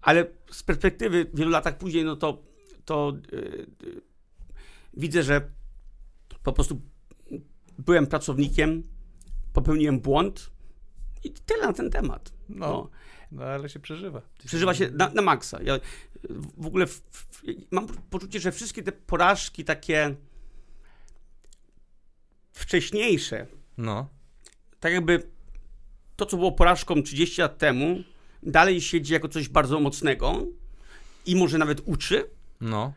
Ale 0.02 0.26
z 0.52 0.64
perspektywy 0.64 1.26
wielu 1.34 1.52
latach 1.52 1.78
później, 1.78 2.04
no 2.04 2.16
to, 2.16 2.44
to 2.86 3.14
e, 3.34 3.38
e, 3.38 3.66
widzę, 4.94 5.24
że 5.24 5.50
po 6.44 6.54
prostu 6.54 6.82
byłem 7.80 8.08
pracownikiem, 8.08 8.84
popełniłem 9.54 10.00
błąd 10.00 10.52
i 11.24 11.32
tyle 11.32 11.68
na 11.68 11.74
ten 11.74 11.90
temat. 11.90 12.34
No. 12.50 12.90
No 13.32 13.44
ale 13.44 13.70
się 13.70 13.80
przeżywa. 13.80 14.22
Przeżywa 14.46 14.74
się 14.74 14.92
na, 14.92 15.10
na 15.10 15.22
maksa. 15.22 15.60
Ja 15.64 15.80
w 16.58 16.68
ogóle 16.68 16.88
w, 16.88 17.02
w, 17.12 17.44
mam 17.72 17.88
poczucie, 17.88 18.40
że 18.40 18.52
wszystkie 18.52 18.84
te 18.84 18.92
porażki 18.92 19.64
takie 19.64 20.16
wcześniejsze, 22.54 23.48
No. 23.78 24.10
tak 24.80 24.94
jakby 24.94 25.24
to, 26.16 26.26
co 26.26 26.38
było 26.38 26.52
porażką 26.52 27.04
30 27.04 27.42
lat 27.42 27.58
temu, 27.58 28.04
dalej 28.46 28.82
siedzi 28.82 29.14
jako 29.14 29.28
coś 29.30 29.50
bardzo 29.50 29.80
mocnego 29.80 30.46
i 31.26 31.36
może 31.36 31.58
nawet 31.58 31.82
uczy, 31.86 32.30
No. 32.62 32.94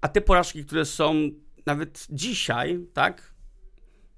a 0.00 0.08
te 0.08 0.20
porażki, 0.20 0.64
które 0.64 0.84
są 0.84 1.14
nawet 1.66 2.06
dzisiaj, 2.10 2.80
tak, 2.92 3.34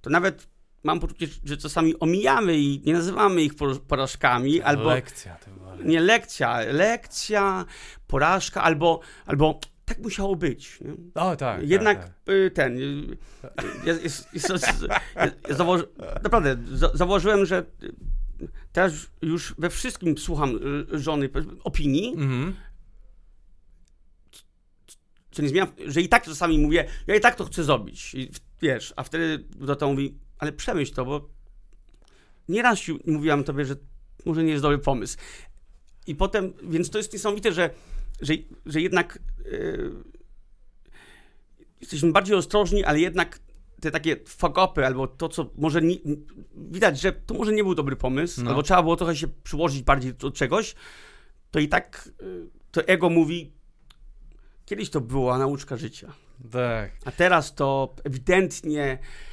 to 0.01 0.11
nawet 0.11 0.49
mam 0.85 1.01
poczucie, 1.01 1.27
że 1.45 1.57
czasami 1.57 1.99
omijamy 1.99 2.59
i 2.59 2.83
nie 2.87 2.93
nazywamy 2.93 3.43
ich 3.43 3.55
por- 3.55 3.83
porażkami, 3.83 4.63
albo 4.63 4.85
Lekcja 4.91 5.37
to 5.45 5.51
była. 5.51 5.77
nie 5.85 6.01
lekcja, 6.01 6.59
lekcja, 6.61 7.65
porażka, 8.07 8.63
albo, 8.63 9.01
albo 9.27 9.61
tak 9.85 9.99
musiało 9.99 10.37
być. 10.37 10.81
Nie? 10.81 10.93
O, 11.23 11.37
tak. 11.37 11.69
Jednak 11.69 11.99
Tak, 12.05 12.35
y, 12.35 12.51
ten. 12.51 12.77
y, 12.79 13.17
Jest, 13.85 14.05
jest, 14.05 14.29
jest, 14.35 14.51
jest, 14.59 14.79
założy, 15.51 15.89
naprawdę, 16.23 16.57
za, 16.73 16.91
założyłem, 16.95 17.47
że 17.47 17.65
y, 18.43 18.49
teraz 18.73 18.93
już 19.23 19.55
we 19.59 19.71
wszystkim 19.71 20.19
słucham 20.19 20.57
y, 20.95 20.99
żony 20.99 21.31
opinii, 21.65 22.13
tak. 22.13 22.23
Mhm. 22.23 22.55
co 25.31 25.43
nie 25.43 25.49
zmienia, 25.49 25.73
że 25.87 26.01
i 26.01 26.09
tak 26.09 26.25
czasami 26.25 26.59
mówię, 26.59 26.89
ja 27.07 27.17
i 27.17 27.21
tak 27.21 27.35
to 27.35 27.45
chcę 27.45 27.65
zrobić. 27.65 28.15
I, 28.15 28.31
wiesz, 28.63 28.93
a 28.97 29.03
wtedy 29.03 29.45
do 29.57 29.77
to 29.77 29.89
mówi, 29.91 30.19
ale 30.39 30.53
przemyśl 30.53 30.95
to, 30.95 31.05
bo 31.05 31.29
nieraz 32.49 32.81
mówiłam 33.07 33.45
tobie, 33.45 33.65
że 33.65 33.77
może 34.25 34.45
nie 34.45 34.51
jest 34.51 34.63
dobry 34.63 34.79
pomysł. 34.79 35.19
I 36.07 36.15
potem, 36.15 36.53
więc 36.63 36.91
to 36.91 36.99
jest 36.99 37.13
niesamowite, 37.13 37.53
że, 37.53 37.71
że, 38.21 38.35
że 38.67 38.81
jednak 38.81 39.19
yy, 39.45 39.93
jesteśmy 41.81 42.13
bardziej 42.13 42.37
ostrożni, 42.37 42.85
ale 42.85 43.01
jednak 43.01 43.39
te 43.83 43.91
takie 43.91 44.17
fuck-upy, 44.17 44.85
albo 44.87 45.07
to, 45.07 45.29
co 45.29 45.51
może 45.59 45.83
nie, 45.83 45.97
widać, 46.57 47.01
że 47.01 47.13
to 47.13 47.35
może 47.35 47.53
nie 47.53 47.65
był 47.65 47.75
dobry 47.75 47.97
pomysł, 47.97 48.43
No. 48.45 48.51
albo 48.51 48.63
trzeba 48.63 48.83
było 48.83 48.97
trochę 48.97 49.17
się 49.17 49.29
przyłożyć 49.29 49.83
bardziej 49.83 50.15
do 50.15 50.31
czegoś, 50.31 50.75
to 51.51 51.59
i 51.59 51.69
tak 51.69 52.09
yy, 52.21 52.49
to 52.71 52.83
ego 52.87 53.11
mówi, 53.11 53.53
kiedyś 54.65 54.91
to 54.91 55.01
była 55.01 55.39
nauczka 55.39 55.77
życia. 55.77 56.13
Tak. 56.53 56.91
A 57.05 57.13
teraz 57.13 57.55
to 57.55 57.95
ewidentnie, 58.05 58.99
ew- 58.99 59.32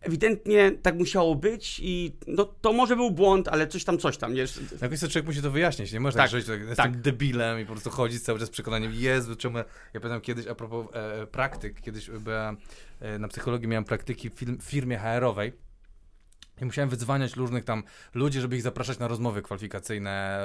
ewidentnie 0.00 0.72
tak 0.82 0.94
musiało 0.94 1.34
być 1.34 1.80
i 1.82 2.16
no, 2.26 2.44
to 2.44 2.72
może 2.72 2.96
był 2.96 3.10
błąd, 3.10 3.48
ale 3.48 3.66
coś 3.66 3.84
tam, 3.84 3.98
coś 3.98 4.16
tam, 4.16 4.34
wiesz. 4.34 4.60
Jakoś 4.82 5.00
to 5.00 5.08
człowiek 5.08 5.26
musi 5.26 5.42
to 5.42 5.50
wyjaśnić, 5.50 5.92
nie 5.92 6.00
można 6.00 6.22
Tak, 6.22 6.30
tak, 6.30 6.40
żyć 6.40 6.46
tak, 6.48 6.60
jestem 6.60 6.92
tak. 6.92 7.00
debilem 7.00 7.60
i 7.60 7.64
po 7.64 7.72
prostu 7.72 7.90
chodzić 7.90 8.22
cały 8.22 8.38
czas 8.38 8.48
z 8.48 8.50
przekonaniem, 8.50 8.92
Jezu, 8.94 9.36
czemu... 9.36 9.58
Ja 9.58 10.00
pamiętam 10.00 10.20
kiedyś, 10.20 10.46
a 10.46 10.54
propos 10.54 10.86
e, 10.92 11.26
praktyk, 11.26 11.80
kiedyś 11.80 12.10
byłem 12.10 12.56
e, 13.00 13.18
na 13.18 13.28
psychologii, 13.28 13.68
miałem 13.68 13.84
praktyki 13.84 14.30
w 14.30 14.34
firm, 14.34 14.58
firmie 14.58 14.98
HR-owej 14.98 15.52
i 16.60 16.64
musiałem 16.64 16.90
wydzwaniać 16.90 17.36
różnych 17.36 17.64
tam 17.64 17.82
ludzi, 18.14 18.40
żeby 18.40 18.56
ich 18.56 18.62
zapraszać 18.62 18.98
na 18.98 19.08
rozmowy 19.08 19.42
kwalifikacyjne. 19.42 20.40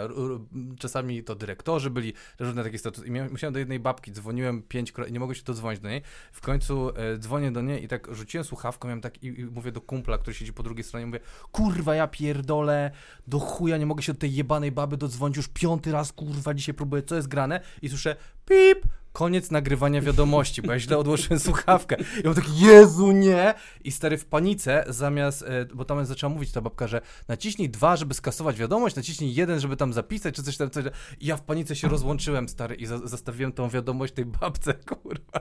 Czasami 0.80 1.24
to 1.24 1.36
dyrektorzy 1.36 1.89
byli, 1.89 2.14
różne 2.39 2.64
takie 2.64 2.78
statusy. 2.78 3.07
I 3.07 3.12
musiałem 3.12 3.53
do 3.53 3.59
jednej 3.59 3.80
babki, 3.80 4.12
dzwoniłem 4.12 4.64
pięć, 4.64 4.93
nie 5.12 5.20
mogłem 5.20 5.36
się 5.36 5.43
dodzwonić 5.43 5.82
do 5.82 5.89
niej. 5.89 6.01
W 6.32 6.41
końcu 6.41 6.89
e, 6.95 7.18
dzwonię 7.18 7.51
do 7.51 7.62
niej 7.62 7.84
i 7.84 7.88
tak 7.88 8.16
rzuciłem 8.16 8.45
słuchawką, 8.45 8.88
miałem 8.88 9.01
tak 9.01 9.24
i, 9.24 9.28
i 9.28 9.45
mówię 9.45 9.72
do 9.72 9.82
kumpla, 9.82 10.18
który 10.18 10.34
siedzi 10.34 10.53
po 10.53 10.64
drugiej 10.64 10.84
stronie, 10.84 11.05
mówię, 11.05 11.20
kurwa, 11.51 11.95
ja 11.95 12.07
pierdolę, 12.07 12.91
do 13.28 13.39
chuja 13.39 13.78
nie 13.78 13.86
mogę 13.86 14.03
się 14.03 14.14
do 14.14 14.20
tej 14.20 14.34
jebanej 14.34 14.72
baby 14.72 14.97
dodzwonić, 14.97 15.38
już 15.38 15.47
piąty 15.47 15.91
raz, 15.91 16.14
kurwa, 16.14 16.53
dzisiaj 16.53 16.76
próbuję, 16.76 17.03
co 17.03 17.16
jest 17.16 17.28
grane? 17.28 17.62
I 17.82 17.89
słyszę, 17.89 18.16
pip, 18.45 18.86
koniec 19.14 19.51
nagrywania 19.51 20.01
wiadomości, 20.01 20.62
bo 20.62 20.72
ja 20.72 20.80
źle 20.80 20.97
odłożyłem 20.97 21.39
słuchawkę. 21.49 21.95
I 22.24 22.28
on 22.28 22.34
taki, 22.34 22.59
Jezu, 22.59 23.12
nie! 23.12 23.53
I 23.84 23.91
stary 23.91 24.18
w 24.18 24.26
panice, 24.26 24.84
zamiast, 24.88 25.43
e, 25.47 25.66
bo 25.74 25.86
tam 25.86 26.05
zaczęła 26.05 26.34
mówić 26.34 26.51
ta 26.51 26.62
babka, 26.62 26.88
że 26.88 27.01
naciśnij 27.28 27.70
dwa, 27.70 27.95
żeby 27.95 28.14
skasować 28.14 28.57
wiadomość, 28.57 28.95
naciśnij 28.95 29.36
jeden, 29.36 29.59
żeby 29.59 29.78
tam 29.78 29.93
zapisać, 29.93 30.36
czy 30.36 30.43
coś 30.43 30.57
tam, 30.57 30.70
coś. 30.70 30.86
I 31.20 31.26
ja 31.26 31.38
w 31.38 31.41
panice 31.41 31.76
się 31.76 31.88
rozłączyłem, 31.88 32.49
stary, 32.49 32.76
i 32.76 32.86
za 32.86 32.97
zostawiłem 32.97 33.51
tą 33.51 33.70
wiadomość 33.70 34.14
tej 34.14 34.26
babce, 34.26 34.74
kurwa, 34.89 35.39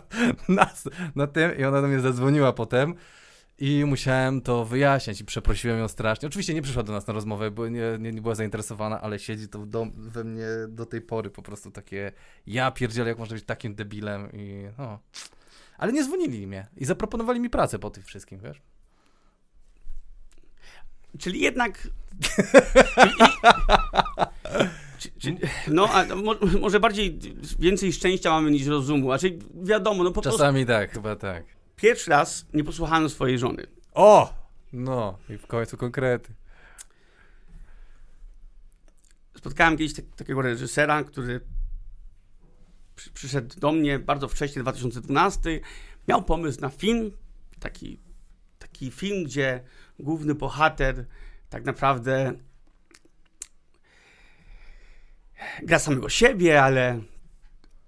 na, 0.49 0.71
na 1.15 1.27
tym, 1.27 1.59
i 1.59 1.65
ona 1.65 1.83
do 1.83 1.89
mnie 1.89 2.01
zadzwoniła 2.01 2.53
potem. 2.53 2.95
I 3.61 3.85
musiałem 3.85 4.41
to 4.41 4.65
wyjaśnić 4.65 5.21
i 5.21 5.25
przeprosiłem 5.25 5.79
ją 5.79 5.89
strasznie. 5.89 6.29
Oczywiście 6.29 6.55
nie 6.55 6.63
przyszła 6.63 6.83
do 6.83 6.93
nas 6.93 7.07
na 7.07 7.13
rozmowę, 7.13 7.51
bo 7.51 7.69
nie, 7.69 7.83
nie, 7.99 8.13
nie 8.13 8.23
była 8.23 8.35
zainteresowana, 8.35 9.01
ale 9.01 9.19
siedzi 9.19 9.49
to 9.49 9.67
dom, 9.67 9.93
we 9.97 10.25
mnie 10.25 10.47
do 10.69 10.87
tej 10.87 11.01
pory 11.01 11.31
po 11.31 11.43
prostu 11.43 11.71
takie 11.71 12.13
ja 12.47 12.71
pierdzielę, 12.71 13.09
jak 13.09 13.19
można 13.19 13.35
być 13.35 13.45
takim 13.45 13.75
debilem 13.75 14.33
i 14.33 14.65
no. 14.79 14.99
Ale 15.79 15.93
nie 15.93 16.05
dzwonili 16.05 16.47
mnie 16.47 16.67
i 16.77 16.85
zaproponowali 16.85 17.41
mi 17.41 17.51
pracę 17.51 17.79
po 17.79 17.91
tym 17.91 18.03
wszystkim, 18.03 18.41
wiesz? 18.41 18.63
Czyli 21.19 21.41
jednak. 21.41 21.79
No, 25.69 25.89
a 25.89 26.15
mo, 26.15 26.35
może 26.61 26.81
bardziej 26.81 27.19
więcej 27.59 27.93
szczęścia 27.93 28.31
mamy 28.31 28.51
niż 28.51 28.67
rozumu. 28.67 29.13
A 29.13 29.19
czyli 29.19 29.39
wiadomo, 29.63 30.05
no 30.05 30.11
po 30.11 30.23
prostu 30.23 30.39
Czasami 30.39 30.67
tak, 30.67 30.93
chyba 30.93 31.17
tak. 31.17 31.60
Pierwszy 31.81 32.11
raz 32.11 32.47
nie 32.53 32.65
posłuchałem 32.65 33.11
swojej 33.11 33.39
żony. 33.39 33.67
O! 33.93 34.35
No, 34.73 35.19
i 35.29 35.39
w 35.39 35.47
końcu 35.47 35.77
konkrety. 35.77 36.35
Spotkałem 39.37 39.77
kiedyś 39.77 39.95
tak, 39.95 40.05
takiego 40.17 40.43
reżysera, 40.43 41.05
który 41.05 41.41
przy, 42.97 43.11
przyszedł 43.11 43.61
do 43.61 43.73
mnie 43.73 43.99
bardzo 43.99 44.29
wcześnie, 44.29 44.63
2012. 44.63 45.61
Miał 46.09 46.23
pomysł 46.23 46.61
na 46.61 46.69
film, 46.69 47.11
taki, 47.61 48.01
taki 48.59 48.91
film, 48.91 49.25
gdzie 49.25 49.65
główny 49.99 50.35
bohater 50.35 51.07
tak 51.51 51.65
naprawdę 51.65 52.33
gra 55.63 55.79
samego 55.79 56.09
siebie, 56.09 56.63
ale, 56.63 57.01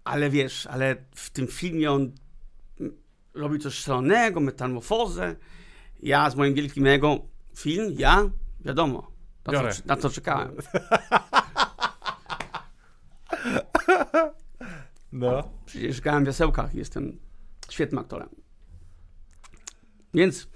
ale 0.04 0.30
wiesz, 0.30 0.66
ale 0.66 0.96
w 1.14 1.30
tym 1.30 1.46
filmie 1.46 1.92
on 1.92 2.12
mm, 3.34 3.42
robi 3.42 3.58
coś 3.58 3.74
szalonego, 3.74 4.40
metamorfozę. 4.40 5.36
Ja 6.02 6.30
z 6.30 6.36
moim 6.36 6.54
wielkim 6.54 6.86
ego, 6.86 7.18
film, 7.56 7.94
ja, 7.98 8.30
wiadomo, 8.60 9.12
na 9.46 9.52
co, 9.52 9.82
na 9.84 9.96
co 9.96 10.10
czekałem. 10.10 10.56
No. 15.12 15.52
Przecież 15.66 16.00
grałem 16.00 16.24
w 16.24 16.26
Jasełkach, 16.26 16.74
jestem 16.74 17.18
świetnym 17.70 17.98
aktorem. 17.98 18.28
Więc 20.14 20.48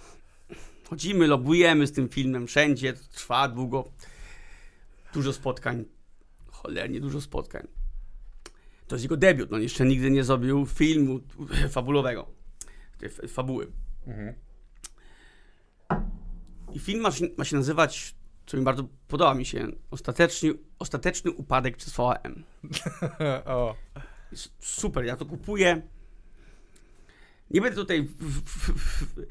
chodzimy, 0.88 1.26
lobujemy 1.26 1.86
z 1.86 1.92
tym 1.92 2.08
filmem 2.08 2.46
wszędzie, 2.46 2.92
trwa 2.92 3.48
długo. 3.48 3.92
Dużo 5.14 5.32
spotkań. 5.32 5.84
Cholernie 6.50 7.00
dużo 7.00 7.20
spotkań. 7.20 7.66
To 8.86 8.94
jest 8.94 9.04
jego 9.04 9.16
debiut, 9.16 9.50
no 9.50 9.58
jeszcze 9.58 9.84
nigdy 9.84 10.10
nie 10.10 10.24
zrobił 10.24 10.66
filmu 10.66 11.20
fabulowego. 11.70 12.35
F- 13.02 13.20
fabuły. 13.32 13.72
I 16.72 16.78
film 16.78 17.00
ma 17.00 17.10
się, 17.10 17.26
ma 17.38 17.44
się 17.44 17.56
nazywać, 17.56 18.14
co 18.46 18.56
mi 18.56 18.62
bardzo 18.62 18.88
podoba 19.08 19.34
mi 19.34 19.44
się, 19.46 19.66
Ostateczny, 19.90 20.50
ostateczny 20.78 21.30
upadek 21.30 21.76
Czesława 21.76 22.14
M. 22.14 22.44
o. 23.44 23.74
Jest 24.32 24.52
super, 24.60 25.04
ja 25.04 25.16
to 25.16 25.26
kupuję. 25.26 25.82
Nie 27.50 27.60
będę 27.60 27.76
tutaj. 27.76 28.02
W, 28.02 28.42
w, 28.42 28.70
w, 28.70 29.26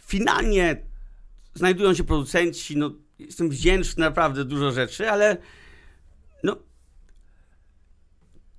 finalnie 0.00 0.82
znajdują 1.54 1.94
się 1.94 2.04
producenci. 2.04 2.76
No, 2.76 2.90
jestem 3.18 3.50
wdzięczny 3.50 4.00
naprawdę 4.04 4.44
dużo 4.44 4.72
rzeczy, 4.72 5.10
ale 5.10 5.36
no. 6.42 6.56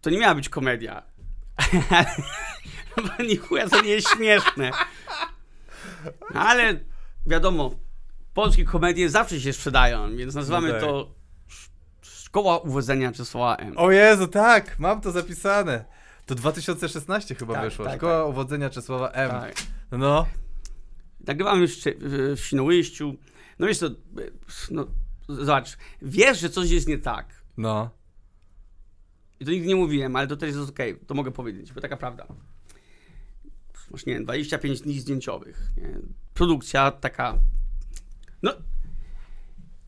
To 0.01 0.09
nie 0.09 0.17
miała 0.17 0.35
być 0.35 0.49
komedia. 0.49 1.03
Ni 3.29 3.37
chuja, 3.37 3.69
to 3.69 3.81
nie 3.81 3.89
jest 3.89 4.09
śmieszne. 4.09 4.71
Ale 6.33 6.79
wiadomo, 7.25 7.71
polskie 8.33 8.65
komedie 8.65 9.09
zawsze 9.09 9.41
się 9.41 9.53
sprzedają, 9.53 10.17
więc 10.17 10.35
nazywamy 10.35 10.67
no 10.67 10.73
tak. 10.73 10.81
to 10.81 11.17
Szkoła 12.01 12.57
Uwodzenia 12.57 13.11
Czesława 13.11 13.55
M. 13.55 13.73
O 13.77 13.91
Jezu, 13.91 14.27
tak, 14.27 14.79
mam 14.79 15.01
to 15.01 15.11
zapisane. 15.11 15.85
To 16.25 16.35
2016 16.35 17.35
chyba 17.35 17.53
tak, 17.53 17.63
wyszło. 17.63 17.85
Tak, 17.85 17.95
Szkoła 17.95 18.19
tak. 18.19 18.29
Uwodzenia 18.29 18.69
Czesława 18.69 19.09
M. 19.09 19.29
Tak. 19.29 19.55
No. 19.91 20.25
Nagrywamy 21.27 21.67
w, 21.67 21.71
w 22.35 22.39
Świnoujściu. 22.39 23.15
No 23.59 23.67
wiesz 23.67 23.79
to, 23.79 23.89
no, 24.71 24.87
zobacz, 25.29 25.77
wiesz, 26.01 26.39
że 26.39 26.49
coś 26.49 26.69
jest 26.69 26.87
nie 26.87 26.97
tak. 26.97 27.27
No. 27.57 27.89
I 29.39 29.45
to 29.45 29.51
nigdy 29.51 29.67
nie 29.67 29.75
mówiłem, 29.75 30.15
ale 30.15 30.27
to 30.27 30.37
też 30.37 30.55
jest 30.55 30.69
okej, 30.69 30.93
okay, 30.93 31.05
to 31.05 31.13
mogę 31.13 31.31
powiedzieć, 31.31 31.73
bo 31.73 31.81
taka 31.81 31.97
prawda. 31.97 32.27
Masz, 33.91 34.05
nie 34.05 34.13
wiem, 34.13 34.23
25 34.23 34.81
dni 34.81 34.99
zdjęciowych. 34.99 35.71
Nie? 35.77 35.99
Produkcja 36.33 36.91
taka, 36.91 37.39
no, 38.43 38.53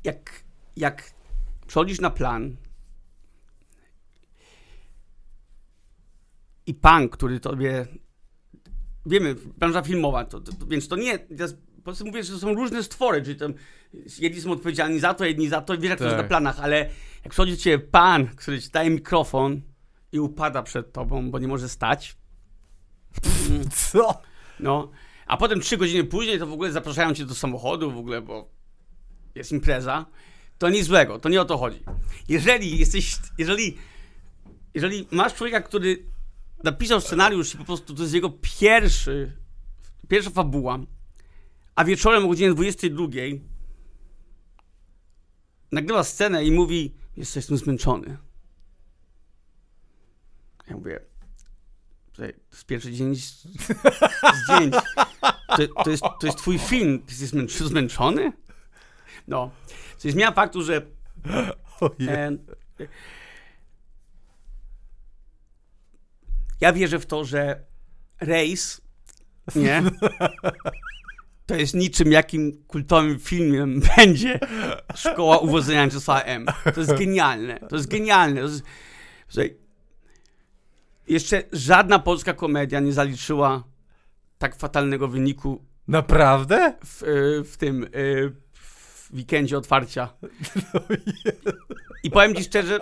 jak, 0.03 0.43
jak 0.75 1.13
przechodzisz 1.67 2.01
na 2.01 2.09
plan 2.09 2.55
i 6.65 6.73
pan, 6.73 7.09
który 7.09 7.39
tobie, 7.39 7.87
wiemy, 9.05 9.35
branża 9.35 9.81
filmowa, 9.81 10.25
to, 10.25 10.39
to, 10.39 10.53
to 10.53 10.65
więc 10.65 10.87
to 10.87 10.95
nie, 10.95 11.19
teraz 11.19 11.53
po 11.53 11.83
prostu 11.83 12.05
mówię, 12.05 12.23
że 12.23 12.33
to 12.33 12.39
są 12.39 12.53
różne 12.53 12.83
stwory, 12.83 13.21
czyli 13.21 13.35
tam 13.35 13.53
jedni 14.19 14.41
są 14.41 14.51
odpowiedzialni 14.51 14.99
za 14.99 15.13
to, 15.13 15.25
jedni 15.25 15.47
za 15.47 15.61
to, 15.61 15.77
wiesz 15.77 15.89
jak 15.89 15.91
tak. 15.91 15.99
to 15.99 16.05
jest 16.05 16.15
na 16.15 16.23
tak. 16.23 16.27
planach, 16.27 16.59
ale 16.59 16.77
jak 17.23 17.29
przychodzi 17.29 17.57
ciebie 17.57 17.79
pan, 17.79 18.27
który 18.27 18.61
ci 18.61 18.69
daje 18.69 18.89
mikrofon 18.89 19.61
i 20.11 20.19
upada 20.19 20.63
przed 20.63 20.93
tobą, 20.93 21.31
bo 21.31 21.39
nie 21.39 21.47
może 21.47 21.69
stać. 21.69 22.17
Co? 23.91 24.21
No, 24.59 24.91
a 25.25 25.37
potem 25.37 25.59
trzy 25.59 25.77
godziny 25.77 26.03
później 26.03 26.39
to 26.39 26.47
w 26.47 26.53
ogóle 26.53 26.71
zapraszają 26.71 27.13
cię 27.13 27.25
do 27.25 27.35
samochodu 27.35 27.91
w 27.91 27.97
ogóle, 27.97 28.21
bo 28.21 28.49
jest 29.35 29.51
impreza 29.51 30.05
to 30.59 30.69
nic 30.69 30.85
złego, 30.85 31.19
to 31.19 31.29
nie 31.29 31.41
o 31.41 31.45
to 31.45 31.57
chodzi. 31.57 31.83
Jeżeli 32.27 32.79
jesteś, 32.79 33.17
jeżeli, 33.37 33.77
jeżeli 34.73 35.07
masz 35.11 35.33
człowieka, 35.33 35.61
który 35.61 36.05
napisał 36.63 37.01
scenariusz 37.01 37.55
i 37.55 37.57
po 37.57 37.65
prostu 37.65 37.95
to 37.95 38.01
jest 38.01 38.13
jego 38.13 38.29
pierwszy, 38.59 39.37
pierwsza 40.07 40.29
fabuła, 40.29 40.79
a 41.75 41.85
wieczorem 41.85 42.25
o 42.25 42.27
godzinie 42.27 42.53
22 42.53 43.07
nagrywa 45.71 46.03
scenę 46.03 46.45
i 46.45 46.51
mówi, 46.51 46.93
jestem 47.17 47.57
zmęczony. 47.57 48.17
Ja 50.69 50.75
mówię, 50.75 50.99
to 52.19 52.25
jest 52.51 52.65
pierwszy 52.65 52.91
dzień 52.91 53.15
zdjęć. 53.15 54.75
To, 55.47 55.83
to, 55.83 55.89
jest, 55.89 56.03
to 56.19 56.27
jest 56.27 56.37
twój 56.37 56.59
film, 56.59 56.99
ty 56.99 57.13
jesteś 57.21 57.67
zmęczony? 57.67 58.31
No. 59.27 59.51
Co 59.97 60.11
zmienia 60.11 60.31
faktu, 60.31 60.61
że. 60.61 60.81
E, 62.07 62.31
ja 66.61 66.73
wierzę 66.73 66.99
w 66.99 67.05
to, 67.05 67.25
że 67.25 67.65
rejs 68.21 68.81
nie, 69.55 69.83
to 71.45 71.55
jest 71.55 71.73
niczym 71.73 72.11
jakim 72.11 72.63
kultowym 72.67 73.19
filmem 73.19 73.81
będzie 73.97 74.39
Szkoła 74.95 75.37
Uwodzenia 75.37 75.89
Czesława 75.89 76.21
M. 76.21 76.45
To 76.73 76.79
jest 76.81 76.93
genialne. 76.97 77.59
To 77.69 77.75
jest 77.75 77.89
genialne. 77.89 78.41
To 78.41 78.47
jest, 78.47 78.63
jeszcze 81.09 81.43
żadna 81.51 81.99
polska 81.99 82.33
komedia 82.33 82.79
nie 82.79 82.93
zaliczyła 82.93 83.63
tak 84.37 84.55
fatalnego 84.55 85.07
wyniku. 85.07 85.65
Naprawdę? 85.87 86.73
W, 86.85 87.01
w 87.51 87.57
tym. 87.57 87.83
E, 87.83 87.87
w 88.53 89.13
weekendzie 89.13 89.57
otwarcia. 89.57 90.13
I 92.03 92.11
powiem 92.11 92.35
ci 92.35 92.43
szczerze, 92.43 92.79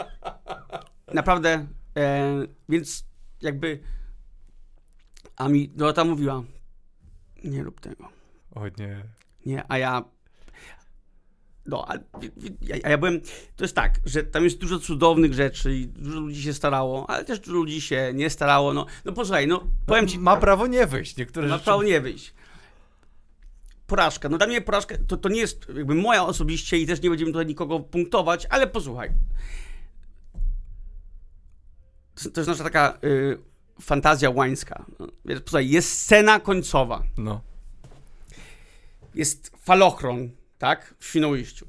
naprawdę, 1.14 1.68
e, 1.98 2.34
więc 2.70 3.06
jakby 3.42 3.80
a 5.38 5.50
mi 5.50 5.70
Dorota 5.70 6.04
mówiła, 6.04 6.44
nie 7.44 7.64
rób 7.64 7.80
tego. 7.80 8.10
O 8.56 8.68
nie. 8.68 9.04
Nie, 9.46 9.64
a 9.68 9.78
ja 9.78 10.04
no, 11.68 11.86
a, 11.88 11.94
a 12.84 12.90
ja 12.90 12.98
byłem, 12.98 13.22
to 13.56 13.64
jest 13.64 13.76
tak, 13.76 14.00
że 14.06 14.24
tam 14.24 14.44
jest 14.44 14.58
dużo 14.58 14.80
cudownych 14.80 15.34
rzeczy 15.34 15.76
i 15.76 15.88
dużo 15.88 16.20
ludzi 16.20 16.44
się 16.44 16.54
starało, 16.54 17.10
ale 17.10 17.26
też 17.26 17.40
dużo 17.40 17.58
ludzi 17.58 17.82
się 17.82 18.12
nie 18.14 18.30
starało, 18.30 18.74
no, 18.74 18.86
no 19.06 19.12
posłuchaj, 19.12 19.48
no, 19.48 19.68
powiem 19.86 20.08
ci... 20.08 20.20
Ma 20.20 20.38
prawo 20.38 20.68
nie 20.68 20.88
wyjść, 20.88 21.18
niektóre 21.18 21.48
Ma 21.48 21.54
rzeczy... 21.54 21.66
prawo 21.66 21.84
nie 21.84 22.02
wyjść 22.02 22.34
porażka. 23.88 24.30
No 24.30 24.38
dla 24.38 24.48
mnie 24.48 24.62
porażka 24.62 24.96
to, 25.08 25.18
to 25.18 25.30
nie 25.30 25.40
jest 25.40 25.68
jakby 25.76 25.96
moja 25.96 26.26
osobiście 26.26 26.78
i 26.78 26.88
też 26.88 27.02
nie 27.02 27.10
będziemy 27.10 27.32
tutaj 27.32 27.46
nikogo 27.46 27.80
punktować, 27.80 28.48
ale 28.50 28.68
posłuchaj. 28.68 29.10
To 32.34 32.40
jest 32.42 32.48
nasza 32.48 32.64
taka 32.64 32.98
y, 33.04 33.38
fantazja 33.82 34.30
łańska. 34.30 34.86
No, 35.00 35.08
posłuchaj, 35.26 35.70
jest 35.70 36.02
scena 36.02 36.40
końcowa. 36.40 37.04
No. 37.18 37.42
Jest 39.16 39.52
falochron, 39.64 40.30
tak? 40.58 40.96
W 41.00 41.06
Świnoujściu. 41.06 41.68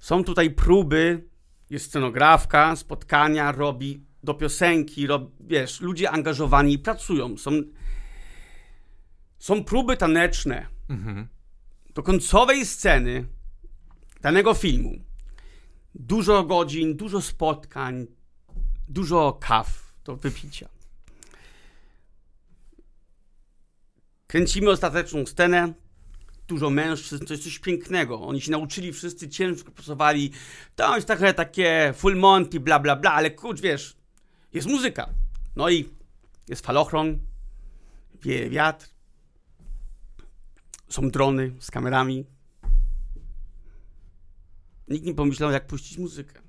Są 0.00 0.24
tutaj 0.24 0.50
próby, 0.50 1.24
jest 1.70 1.86
scenografka, 1.86 2.76
spotkania, 2.76 3.52
robi 3.52 4.04
do 4.22 4.34
piosenki, 4.34 5.06
rob, 5.06 5.30
wiesz, 5.40 5.80
ludzie 5.80 6.10
angażowani 6.10 6.78
pracują. 6.78 7.36
Są, 7.36 7.50
są 9.38 9.64
próby 9.64 9.96
taneczne 9.96 10.66
mhm. 10.88 11.28
do 11.94 12.02
końcowej 12.02 12.66
sceny 12.66 13.26
danego 14.20 14.54
filmu 14.54 15.08
dużo 15.98 16.44
godzin, 16.44 16.96
dużo 16.96 17.22
spotkań, 17.22 18.06
dużo 18.88 19.38
kaw 19.40 19.94
do 20.04 20.16
wypicia. 20.16 20.68
Kręcimy 24.26 24.70
ostateczną 24.70 25.26
scenę. 25.26 25.72
Dużo 26.48 26.70
mężczyzn, 26.70 27.24
to 27.26 27.34
jest 27.34 27.44
coś 27.44 27.58
pięknego. 27.58 28.20
Oni 28.20 28.40
się 28.40 28.50
nauczyli, 28.50 28.92
wszyscy 28.92 29.28
ciężko 29.28 29.70
pracowali. 29.70 30.32
To 30.76 30.96
jest 30.96 31.08
takie, 31.08 31.34
takie 31.34 31.94
full 31.96 32.16
monty, 32.16 32.60
bla, 32.60 32.78
bla, 32.78 32.96
bla, 32.96 33.12
ale 33.12 33.30
kurcz, 33.30 33.60
wiesz, 33.60 33.96
jest 34.52 34.68
muzyka. 34.68 35.08
No 35.56 35.70
i 35.70 35.88
jest 36.48 36.66
falochron, 36.66 37.18
wieje 38.22 38.50
wiatr, 38.50 38.88
są 40.88 41.10
drony 41.10 41.52
z 41.60 41.70
kamerami. 41.70 42.26
Nikt 44.88 45.06
nie 45.06 45.14
pomyślał, 45.14 45.50
jak 45.50 45.66
puścić 45.66 45.98
muzykę. 45.98 46.40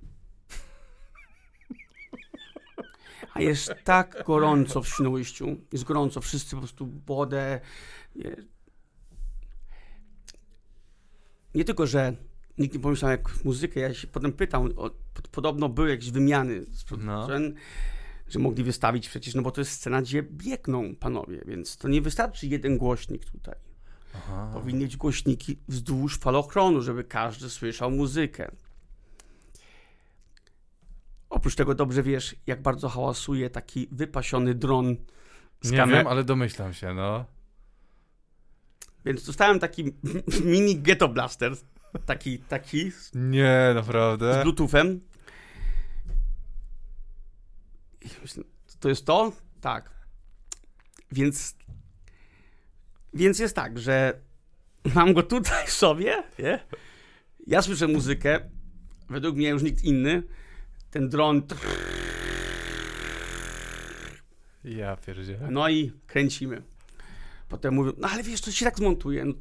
A 3.34 3.42
jest 3.42 3.74
tak 3.84 4.24
gorąco 4.26 4.82
w 4.82 4.88
Świnoujściu. 4.88 5.58
Jest 5.72 5.84
gorąco, 5.84 6.22
wszyscy 6.22 6.52
po 6.52 6.58
prostu 6.58 6.90
wodę. 7.06 7.62
Nie, 11.56 11.66
tylko, 11.66 11.88
że 11.88 12.14
nikt 12.58 12.74
nie 12.74 12.80
pomyślał, 12.80 13.12
jak 13.12 13.46
muzykę. 13.46 13.80
Ja 13.80 13.94
się 13.94 14.08
potem 14.08 14.34
pytam, 14.34 14.70
o, 14.76 14.92
podobno 15.32 15.70
były 15.70 15.90
jakieś 15.90 16.12
wymiany 16.12 16.66
z 16.66 16.86
no. 16.98 17.28
że 18.28 18.40
mogli 18.40 18.64
wystawić 18.64 19.10
przecież, 19.10 19.36
no 19.36 19.42
bo 19.42 19.52
to 19.52 19.62
jest 19.62 19.72
scena, 19.72 20.02
gdzie 20.02 20.24
biegną 20.24 20.96
panowie, 20.96 21.42
więc 21.46 21.78
to 21.78 21.88
nie 21.88 22.02
wystarczy 22.02 22.48
jeden 22.48 22.78
głośnik 22.78 23.26
tutaj. 23.26 23.56
Aha. 24.16 24.52
Powinny 24.54 24.82
być 24.86 24.98
głośniki 24.98 25.60
wzdłuż 25.68 26.18
falochronu, 26.18 26.82
żeby 26.82 27.04
każdy 27.04 27.50
słyszał 27.50 27.92
muzykę. 27.92 28.52
Oprócz 31.30 31.56
tego 31.56 31.76
dobrze 31.76 32.04
wiesz, 32.04 32.36
jak 32.48 32.62
bardzo 32.62 32.90
hałasuje 32.90 33.50
taki 33.50 33.88
wypasiony 33.92 34.56
dron 34.56 34.96
z 35.62 35.72
Nie 35.72 35.78
kamer... 35.78 35.98
wiem, 35.98 36.08
ale 36.08 36.24
domyślam 36.24 36.74
się, 36.74 36.94
no. 36.94 37.26
Więc 39.06 39.26
dostałem 39.26 39.60
taki 39.60 39.84
mini 40.46 40.80
ghetto 40.80 41.08
blaster. 41.08 41.54
Taki, 42.06 42.40
taki. 42.40 42.92
Nie, 43.14 43.72
naprawdę. 43.76 44.40
Z 44.40 44.44
bluetoothem. 44.44 45.02
To 48.80 48.90
jest 48.90 49.06
to? 49.06 49.32
Tak. 49.62 49.90
Więc 51.12 51.56
więc 53.14 53.40
jest 53.40 53.56
tak, 53.56 53.80
że 53.80 54.22
mam 54.96 55.14
go 55.14 55.24
tutaj 55.24 55.68
sobie, 55.68 56.24
nie? 56.40 56.60
Ja 57.48 57.62
słyszę 57.62 57.88
muzykę, 57.88 58.40
według 59.10 59.36
mnie 59.36 59.50
już 59.50 59.64
nikt 59.64 59.84
inny. 59.84 60.24
Ten 60.92 61.10
dron. 61.10 61.42
Ja 64.64 64.98
pierdzielę. 64.98 65.48
No 65.52 65.70
i 65.70 65.92
kręcimy. 66.08 66.62
Potem 67.50 67.74
mówią, 67.74 67.92
no 67.98 68.08
ale 68.10 68.24
wiesz, 68.24 68.42
to 68.42 68.52
się 68.52 68.66
tak 68.66 68.78
zmontuje. 68.78 69.26
No. 69.26 69.34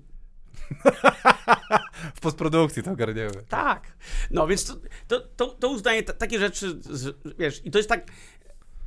w 2.17 2.21
postprodukcji 2.21 2.83
to 2.83 2.93
ogarniemy. 2.93 3.45
Tak. 3.49 3.97
No 4.31 4.47
więc 4.47 4.67
to, 4.67 4.77
to, 5.09 5.21
to, 5.21 5.47
to 5.47 5.69
uznaję 5.69 6.03
takie 6.03 6.39
rzeczy, 6.39 6.81
wiesz, 7.39 7.63
i 7.65 7.71
to 7.71 7.79
jest 7.79 7.89
tak, 7.89 8.11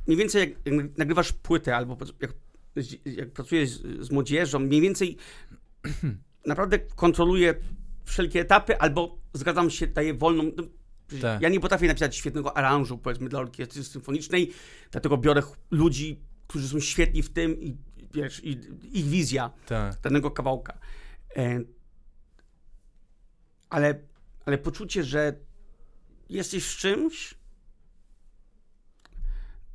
mniej 0.06 0.18
więcej 0.18 0.40
jak, 0.40 0.74
jak 0.74 0.98
nagrywasz 0.98 1.32
płytę 1.32 1.76
albo 1.76 1.96
jak, 2.20 2.32
jak 3.04 3.30
pracujesz 3.30 3.70
z, 3.70 4.06
z 4.06 4.10
młodzieżą, 4.10 4.58
mniej 4.58 4.80
więcej 4.80 5.16
naprawdę 6.46 6.78
kontroluję 6.78 7.54
wszelkie 8.04 8.40
etapy, 8.40 8.78
albo 8.78 9.18
zgadzam 9.32 9.70
się, 9.70 9.86
daję 9.86 10.14
wolną. 10.14 10.52
No, 10.56 10.62
tak. 11.20 11.42
Ja 11.42 11.48
nie 11.48 11.60
potrafię 11.60 11.86
napisać 11.86 12.16
świetnego 12.16 12.56
aranżu, 12.56 12.98
powiedzmy, 12.98 13.28
dla 13.28 13.40
orkiestry 13.40 13.84
symfonicznej, 13.84 14.52
dlatego 14.90 15.16
biorę 15.16 15.42
ludzi, 15.70 16.20
którzy 16.46 16.68
są 16.68 16.80
świetni 16.80 17.22
w 17.22 17.32
tym 17.32 17.60
i 17.60 17.76
wiesz, 18.14 18.44
i, 18.44 18.60
ich 18.92 19.04
wizja 19.04 19.50
tak. 19.66 20.00
danego 20.00 20.30
kawałka. 20.30 20.78
E, 21.36 21.60
ale, 23.70 23.94
ale 24.46 24.58
poczucie, 24.58 25.04
że 25.04 25.32
jesteś 26.28 26.66
w 26.66 26.76
czymś, 26.76 27.34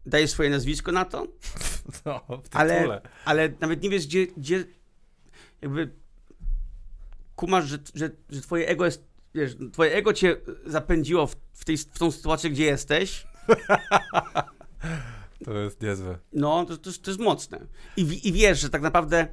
dajesz 0.05 0.31
swoje 0.31 0.49
nazwisko 0.49 0.91
na 0.91 1.05
to, 1.05 1.27
no, 2.05 2.41
ale, 2.51 3.01
ale 3.25 3.53
nawet 3.59 3.83
nie 3.83 3.89
wiesz, 3.89 4.07
gdzie, 4.07 4.27
gdzie 4.27 4.65
jakby 5.61 5.91
kumasz, 7.35 7.65
że, 7.65 7.77
że, 7.93 8.09
że 8.29 8.41
twoje 8.41 8.67
ego 8.67 8.85
jest, 8.85 9.03
wiesz, 9.33 9.55
twoje 9.73 9.93
ego 9.93 10.13
cię 10.13 10.37
zapędziło 10.65 11.27
w, 11.27 11.35
w, 11.53 11.65
tej, 11.65 11.77
w 11.77 11.99
tą 11.99 12.11
sytuację, 12.11 12.49
gdzie 12.49 12.65
jesteś. 12.65 13.27
to 15.45 15.53
jest 15.53 15.81
niezłe. 15.81 16.19
No, 16.33 16.65
to, 16.65 16.77
to, 16.77 16.91
to 17.01 17.11
jest 17.11 17.19
mocne. 17.19 17.67
I, 17.97 18.27
I 18.27 18.33
wiesz, 18.33 18.59
że 18.59 18.69
tak 18.69 18.81
naprawdę 18.81 19.27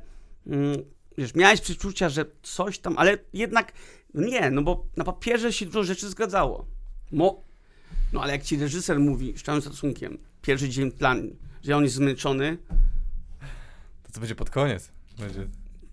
mm, 0.47 0.77
wiesz, 1.19 1.35
miałeś 1.35 1.61
przeczucia, 1.61 2.09
że 2.09 2.25
coś 2.43 2.79
tam, 2.79 2.99
ale 2.99 3.19
jednak 3.33 3.73
nie, 4.15 4.51
no 4.51 4.63
bo 4.63 4.87
na 4.97 5.05
papierze 5.05 5.53
się 5.53 5.67
dużo 5.67 5.85
rzeczy 5.85 6.09
zgadzało. 6.09 6.67
Mo, 7.13 7.43
no 8.13 8.23
ale 8.23 8.33
jak 8.33 8.43
ci 8.43 8.57
reżyser 8.57 9.01
mówi, 9.01 9.39
z 9.39 9.43
całym 9.43 9.63
szacunkiem, 9.63 10.19
pierwszy 10.43 10.69
dzień 10.69 10.93
plan, 10.93 11.31
że 11.63 11.77
on 11.77 11.85
jest 11.85 11.95
zmęczony. 11.95 12.59
To 14.03 14.13
co 14.13 14.21
będzie 14.21 14.35
pod 14.35 14.51
koniec? 14.51 14.91
Będzie... 15.19 15.47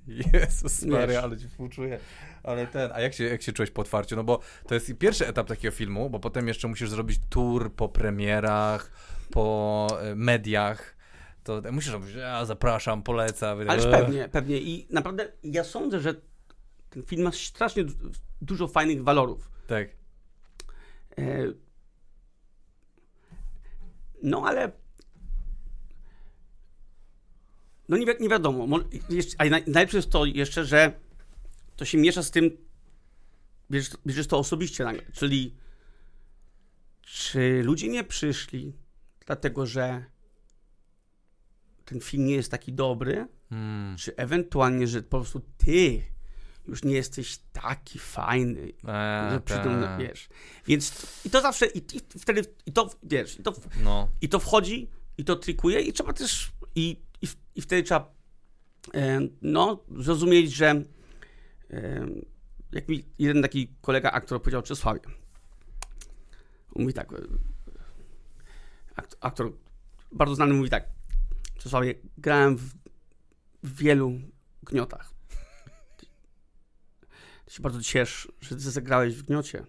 Jezus 0.33 0.83
Maria, 0.83 1.21
ale 1.21 1.37
ci 1.37 1.47
współczuję. 1.47 1.99
Ale 2.43 2.67
ten, 2.67 2.91
a 2.93 3.01
jak 3.01 3.13
się, 3.13 3.23
jak 3.23 3.41
się 3.41 3.53
czułeś 3.53 3.71
po 3.71 3.81
otwarciu? 3.81 4.15
No 4.15 4.23
bo 4.23 4.39
to 4.67 4.73
jest 4.73 4.93
pierwszy 4.97 5.27
etap 5.27 5.47
takiego 5.47 5.75
filmu, 5.75 6.09
bo 6.09 6.19
potem 6.19 6.47
jeszcze 6.47 6.67
musisz 6.67 6.89
zrobić 6.89 7.19
tour 7.29 7.73
po 7.73 7.89
premierach, 7.89 8.91
po 9.31 9.87
e, 10.01 10.15
mediach. 10.15 10.95
To 11.43 11.61
musisz 11.71 11.93
robić, 11.93 12.15
ja 12.15 12.45
zapraszam, 12.45 13.03
polecam. 13.03 13.69
Ależ 13.69 13.85
pewnie, 13.85 14.29
pewnie. 14.29 14.57
I 14.57 14.87
naprawdę 14.89 15.31
ja 15.43 15.63
sądzę, 15.63 15.99
że 15.99 16.15
ten 16.89 17.03
film 17.03 17.23
ma 17.23 17.31
strasznie 17.31 17.83
dużo 18.41 18.67
fajnych 18.67 19.03
walorów. 19.03 19.51
Tak. 19.67 19.87
E... 21.17 21.53
No 24.23 24.43
ale 24.45 24.71
no 27.91 27.97
nie, 27.97 28.05
wi 28.05 28.11
nie 28.19 28.29
wiadomo. 28.29 28.79
A 29.37 29.43
najlepsze 29.45 29.97
jest 29.97 30.09
to 30.09 30.25
jeszcze, 30.25 30.65
że 30.65 30.93
to 31.75 31.85
się 31.85 31.97
miesza 31.97 32.23
z 32.23 32.31
tym, 32.31 32.57
bierzesz, 33.71 33.91
bierzesz 34.07 34.27
to 34.27 34.37
osobiście 34.37 34.83
nagle. 34.83 35.01
Czyli 35.13 35.55
czy 37.01 37.61
ludzie 37.63 37.87
nie 37.87 38.03
przyszli 38.03 38.73
dlatego, 39.25 39.65
że 39.65 40.05
ten 41.85 41.99
film 42.01 42.25
nie 42.25 42.35
jest 42.35 42.51
taki 42.51 42.73
dobry, 42.73 43.27
hmm. 43.49 43.97
czy 43.97 44.15
ewentualnie, 44.15 44.87
że 44.87 45.01
po 45.01 45.19
prostu 45.19 45.41
ty 45.57 46.03
już 46.67 46.83
nie 46.83 46.93
jesteś 46.93 47.39
taki 47.53 47.99
fajny, 47.99 48.61
eee, 48.61 49.31
że 49.31 49.41
tak. 49.41 49.99
wiesz. 49.99 50.29
Więc 50.67 51.07
i 51.25 51.29
to 51.29 51.41
zawsze, 51.41 51.65
i, 51.65 51.77
i 51.77 52.19
wtedy, 52.19 52.41
i 52.65 52.71
to, 52.71 52.89
wiesz, 53.03 53.39
i 53.39 53.43
to, 53.43 53.53
no. 53.83 54.09
i 54.21 54.29
to 54.29 54.39
wchodzi, 54.39 54.89
i 55.17 55.25
to 55.25 55.35
trikuje, 55.35 55.81
i 55.81 55.93
trzeba 55.93 56.13
też, 56.13 56.51
i 56.75 57.10
i, 57.21 57.27
i 57.55 57.61
wtedy 57.61 57.83
trzeba 57.83 58.13
e, 58.93 59.19
no, 59.41 59.83
zrozumieć, 59.97 60.53
że 60.53 60.83
e, 61.69 62.07
jak 62.71 62.89
mi 62.89 63.05
jeden 63.19 63.41
taki 63.41 63.75
kolega 63.81 64.11
aktor 64.11 64.41
powiedział 64.41 64.61
Czesławie, 64.61 65.01
mówi 66.75 66.93
tak, 66.93 67.13
e, 67.13 67.17
aktor 69.19 69.53
bardzo 70.11 70.35
znany 70.35 70.53
mówi 70.53 70.69
tak, 70.69 70.89
Czesławie, 71.57 71.95
grałem 72.17 72.57
w, 72.57 72.73
w 73.63 73.75
wielu 73.75 74.11
gniotach. 74.63 75.13
Ty 77.45 77.53
się 77.53 77.63
bardzo 77.63 77.81
ciesz, 77.81 78.31
że 78.41 78.55
ty 78.55 78.61
zagrałeś 78.61 79.15
w 79.15 79.23
gniocie, 79.23 79.65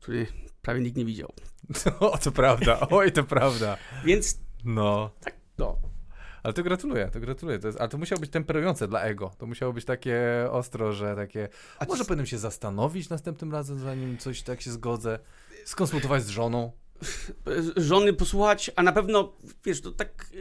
który 0.00 0.26
prawie 0.62 0.80
nikt 0.80 0.96
nie 0.96 1.04
widział. 1.04 1.32
O, 2.00 2.18
to 2.18 2.32
prawda, 2.32 2.80
oj, 2.90 3.12
to 3.12 3.24
prawda. 3.24 3.76
Więc 4.04 4.38
no. 4.64 5.10
Tak, 5.20 5.36
no. 5.58 5.78
Ale 6.42 6.54
to 6.54 6.62
gratuluję, 6.62 7.08
to 7.12 7.20
gratuluję. 7.20 7.58
To 7.58 7.68
jest, 7.68 7.80
ale 7.80 7.88
to 7.88 7.98
musiało 7.98 8.20
być 8.20 8.30
temperujące 8.30 8.88
dla 8.88 9.02
ego. 9.02 9.30
To 9.38 9.46
musiało 9.46 9.72
być 9.72 9.84
takie 9.84 10.20
ostro, 10.50 10.92
że 10.92 11.16
takie. 11.16 11.48
A 11.78 11.84
może 11.84 12.04
powinienem 12.04 12.26
się 12.26 12.38
zastanowić 12.38 13.08
następnym 13.08 13.52
razem, 13.52 13.78
zanim 13.78 14.18
coś 14.18 14.42
tak 14.42 14.60
się 14.60 14.70
zgodzę. 14.70 15.18
Skonsultować 15.64 16.24
z 16.24 16.28
żoną. 16.28 16.72
Żony 17.76 18.12
posłuchać, 18.12 18.70
a 18.76 18.82
na 18.82 18.92
pewno, 18.92 19.32
wiesz, 19.64 19.80
to 19.80 19.92
tak. 19.92 20.26
E, 20.34 20.36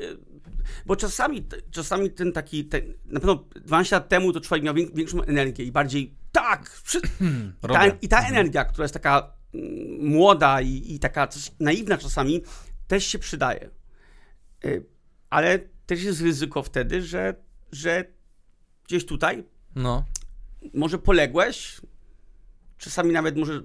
bo 0.85 0.95
czasami, 0.95 1.47
czasami 1.71 2.11
ten 2.11 2.31
taki. 2.31 2.65
Ten, 2.65 2.93
na 3.05 3.19
pewno 3.19 3.45
12 3.55 3.95
lat 3.95 4.09
temu 4.09 4.33
to 4.33 4.41
człowiek 4.41 4.63
miał 4.63 4.73
większą 4.73 5.21
energię 5.21 5.65
i 5.65 5.71
bardziej. 5.71 6.15
Tak! 6.31 6.81
Przy, 6.83 7.01
ta, 7.61 7.87
I 7.87 8.07
ta 8.07 8.17
mhm. 8.17 8.35
energia, 8.35 8.65
która 8.65 8.83
jest 8.83 8.93
taka 8.93 9.33
mm, 9.53 10.05
młoda 10.05 10.61
i, 10.61 10.93
i 10.95 10.99
taka 10.99 11.27
naiwna 11.59 11.97
czasami, 11.97 12.43
też 12.87 13.05
się 13.05 13.19
przydaje. 13.19 13.69
E, 14.65 14.69
ale 15.29 15.59
też 15.89 16.03
jest 16.03 16.21
ryzyko 16.21 16.63
wtedy, 16.63 17.01
że, 17.01 17.35
że 17.71 18.05
gdzieś 18.87 19.05
tutaj 19.05 19.43
no. 19.75 20.05
może 20.73 20.97
poległeś, 20.97 21.81
czasami 22.77 23.11
nawet 23.11 23.37
może 23.37 23.63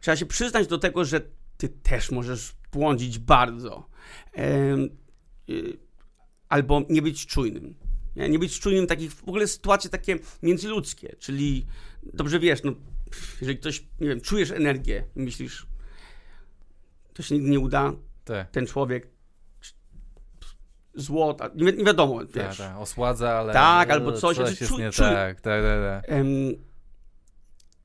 trzeba 0.00 0.16
się 0.16 0.26
przyznać 0.26 0.66
do 0.66 0.78
tego, 0.78 1.04
że 1.04 1.20
ty 1.56 1.68
też 1.68 2.10
możesz 2.10 2.54
błądzić 2.72 3.18
bardzo. 3.18 3.88
Yy, 4.36 5.78
albo 6.48 6.82
nie 6.90 7.02
być 7.02 7.26
czujnym. 7.26 7.74
Nie, 8.16 8.38
być 8.38 8.60
czujnym 8.60 8.86
takich 8.86 9.12
w 9.12 9.28
ogóle 9.28 9.46
sytuacje 9.46 9.90
takie 9.90 10.18
międzyludzkie, 10.42 11.16
czyli 11.18 11.66
dobrze 12.02 12.38
wiesz, 12.38 12.62
no, 12.62 12.72
jeżeli 13.40 13.58
ktoś, 13.58 13.84
nie 14.00 14.08
wiem, 14.08 14.20
czujesz 14.20 14.50
energię 14.50 15.04
myślisz, 15.14 15.66
to 17.14 17.22
się 17.22 17.34
nigdy 17.34 17.50
nie 17.50 17.60
uda, 17.60 17.92
Te. 18.24 18.46
ten 18.52 18.66
człowiek 18.66 19.11
złota, 20.94 21.50
nie, 21.54 21.72
nie 21.72 21.84
wiadomo, 21.84 22.20
tak, 22.20 22.30
wiesz. 22.34 22.58
Tak, 22.58 22.76
osładza, 22.76 23.30
ale... 23.30 23.52
Tak, 23.52 23.90
albo 23.90 24.12
coś. 24.12 24.36
coś 24.36 24.60
jest 24.60 24.78
nie 24.78 24.90
tak, 24.90 25.40
tak, 25.40 25.40
tak, 25.40 25.62
tak. 26.04 26.16
Um, 26.16 26.28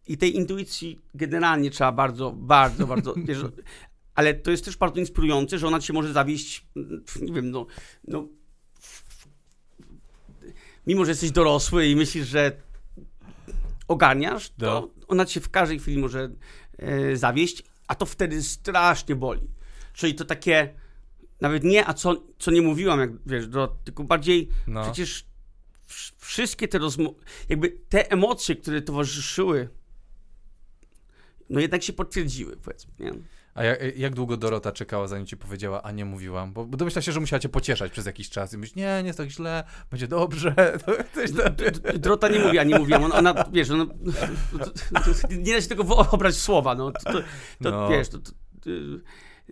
I 0.08 0.18
tej 0.18 0.36
intuicji 0.36 1.01
generalnie 1.14 1.72
trzeba 1.72 1.91
bardzo, 1.91 2.32
bardzo, 2.32 2.88
bardzo, 2.88 3.14
wiesz, 3.28 3.38
ale 4.16 4.34
to 4.34 4.51
jest 4.51 4.66
też 4.66 4.78
bardzo 4.78 4.99
inspirujące, 4.99 5.58
że 5.58 5.68
ona 5.68 5.80
ci 5.80 5.93
może 5.93 6.14
zawieść, 6.14 6.66
nie 7.22 7.34
wiem, 7.34 7.51
no, 7.51 7.66
no 8.08 8.28
mimo, 10.88 11.05
że 11.05 11.12
jesteś 11.12 11.32
dorosły 11.32 11.88
i 11.88 11.95
myślisz, 11.95 12.28
że 12.28 12.51
ogarniasz, 13.88 14.49
to 14.49 14.66
no. 14.66 14.89
ona 15.08 15.26
cię 15.26 15.41
w 15.41 15.49
każdej 15.49 15.80
chwili 15.80 15.97
może 15.97 16.30
e, 16.78 17.18
zawieść, 17.18 17.64
a 17.88 17.95
to 17.95 18.05
wtedy 18.05 18.43
strasznie 18.43 19.16
boli. 19.16 19.41
Czyli 19.93 20.16
to 20.16 20.26
takie 20.26 20.74
nawet 21.42 21.64
nie, 21.64 21.88
a 21.88 21.94
co, 21.94 22.24
co 22.40 22.52
nie 22.52 22.62
mówiłam, 22.62 23.00
jak 23.00 23.10
wiesz, 23.26 23.48
do, 23.48 23.78
tylko 23.84 24.04
bardziej 24.04 24.50
no. 24.68 24.84
przecież 24.84 25.26
wszystkie 26.18 26.68
te 26.68 26.78
rozmowy, 26.78 27.16
jakby 27.50 27.70
te 27.90 28.12
emocje, 28.12 28.56
które 28.56 28.82
towarzyszyły, 28.82 29.70
no 31.50 31.60
jednak 31.60 31.84
się 31.84 31.94
potwierdziły, 31.94 32.58
powiedzmy, 32.58 32.94
nie? 33.00 33.12
A 33.58 33.64
jak, 33.64 33.98
jak, 33.98 34.16
długo 34.16 34.38
Dorota 34.38 34.72
czekała, 34.72 35.08
zanim 35.08 35.26
ci 35.26 35.38
powiedziała, 35.38 35.84
a 35.84 35.92
nie 35.92 36.06
mówiłam? 36.06 36.54
Bo, 36.54 36.66
bo 36.66 36.78
domyśla 36.78 37.02
się, 37.02 37.12
że 37.12 37.20
musiała 37.20 37.40
cię 37.40 37.50
pocieszać 37.50 37.92
przez 37.92 38.06
jakiś 38.06 38.30
czas 38.30 38.54
i 38.54 38.58
myśleć, 38.58 38.76
nie, 38.76 39.00
nie 39.02 39.08
jest 39.08 39.18
tak 39.18 39.30
źle, 39.30 39.64
będzie 39.92 40.08
dobrze. 40.08 40.56
Dorota 42.00 42.30
nie 42.30 42.40
mówi, 42.40 42.60
a 42.60 42.64
nie 42.64 42.80
mówiłam. 42.80 43.04
Ona, 43.04 43.16
ona 43.16 43.46
wiesz, 43.52 43.70
ona, 43.70 43.86
nie 45.46 45.54
da 45.54 45.62
się 45.62 45.68
tego 45.68 45.84
wyobrazić 45.84 46.42
słowa, 46.42 46.76
no. 46.76 46.92
To, 46.92 47.12
to, 47.12 47.20
to 47.64 47.72
no. 47.72 47.90
wiesz, 47.90 48.10
to, 48.10 48.18
to, 48.18 48.32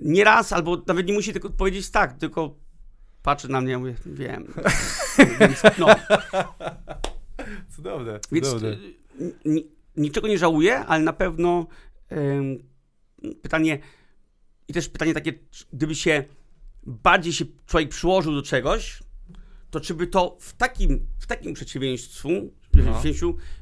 nie 0.01 0.23
raz, 0.23 0.53
albo 0.53 0.83
nawet 0.87 1.07
nie 1.07 1.13
musi 1.13 1.33
tylko 1.33 1.49
powiedzieć 1.49 1.89
tak, 1.89 2.17
tylko 2.17 2.55
patrzy 3.23 3.49
na 3.49 3.61
mnie 3.61 3.73
i 3.73 3.77
mówię, 3.77 3.95
wiem. 4.05 4.53
Więc, 5.39 5.63
no. 5.77 5.87
Cudowne, 7.75 8.19
Więc 8.31 8.47
cudowne. 8.47 8.77
niczego 9.97 10.27
nie 10.27 10.37
żałuję, 10.37 10.79
ale 10.79 11.03
na 11.03 11.13
pewno 11.13 11.67
pytanie 13.41 13.79
i 14.67 14.73
też 14.73 14.89
pytanie 14.89 15.13
takie, 15.13 15.33
gdyby 15.73 15.95
się 15.95 16.23
bardziej 16.83 17.33
się 17.33 17.45
człowiek 17.65 17.89
przyłożył 17.89 18.35
do 18.35 18.41
czegoś, 18.41 19.03
to 19.69 19.79
czy 19.79 19.93
by 19.93 20.07
to 20.07 20.37
w 20.39 20.53
takim, 20.53 21.07
w 21.19 21.27
takim 21.27 21.53
przeciwieństwu, 21.53 22.29
no. 22.73 23.01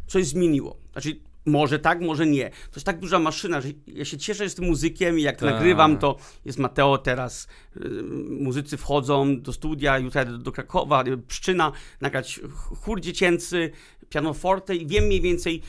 coś 0.08 0.28
zmieniło? 0.28 0.78
Znaczy, 0.92 1.20
może 1.46 1.80
tak, 1.80 2.02
może 2.02 2.26
nie. 2.26 2.50
To 2.50 2.76
jest 2.76 2.86
tak 2.86 3.00
duża 3.00 3.20
maszyna, 3.20 3.62
że 3.62 3.68
ja 3.88 4.06
się 4.06 4.18
cieszę, 4.18 4.38
że 4.38 4.44
jestem 4.44 4.66
muzykiem 4.66 5.20
i 5.20 5.22
jak 5.22 5.38
to 5.38 5.46
nagrywam, 5.46 5.98
to 5.98 6.18
jest 6.46 6.60
Mateo 6.60 6.98
teraz, 6.98 7.48
y, 7.78 8.04
muzycy 8.30 8.78
wchodzą 8.78 9.42
do 9.42 9.54
studia, 9.54 9.98
jutro 9.98 10.26
do, 10.26 10.38
do 10.38 10.52
Krakowa, 10.52 11.04
y, 11.04 11.18
Pszczyna, 11.18 11.72
nagrać 12.02 12.40
chór 12.82 13.02
dziecięcy, 13.02 13.72
pianoforte 14.10 14.76
i 14.76 14.88
wiem 14.88 15.04
mniej 15.04 15.22
więcej, 15.22 15.62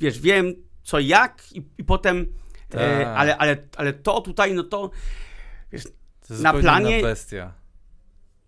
wiesz, 0.00 0.20
wiem 0.20 0.54
co 0.82 0.98
jak 0.98 1.52
i, 1.52 1.62
i 1.78 1.84
potem, 1.84 2.26
e, 2.74 3.14
ale, 3.14 3.36
ale, 3.36 3.56
ale 3.76 3.92
to 3.92 4.20
tutaj, 4.20 4.54
no 4.54 4.62
to, 4.62 4.90
wiesz, 5.72 5.84
to 6.28 6.34
na 6.34 6.52
planie... 6.52 7.02
bestia. 7.02 7.52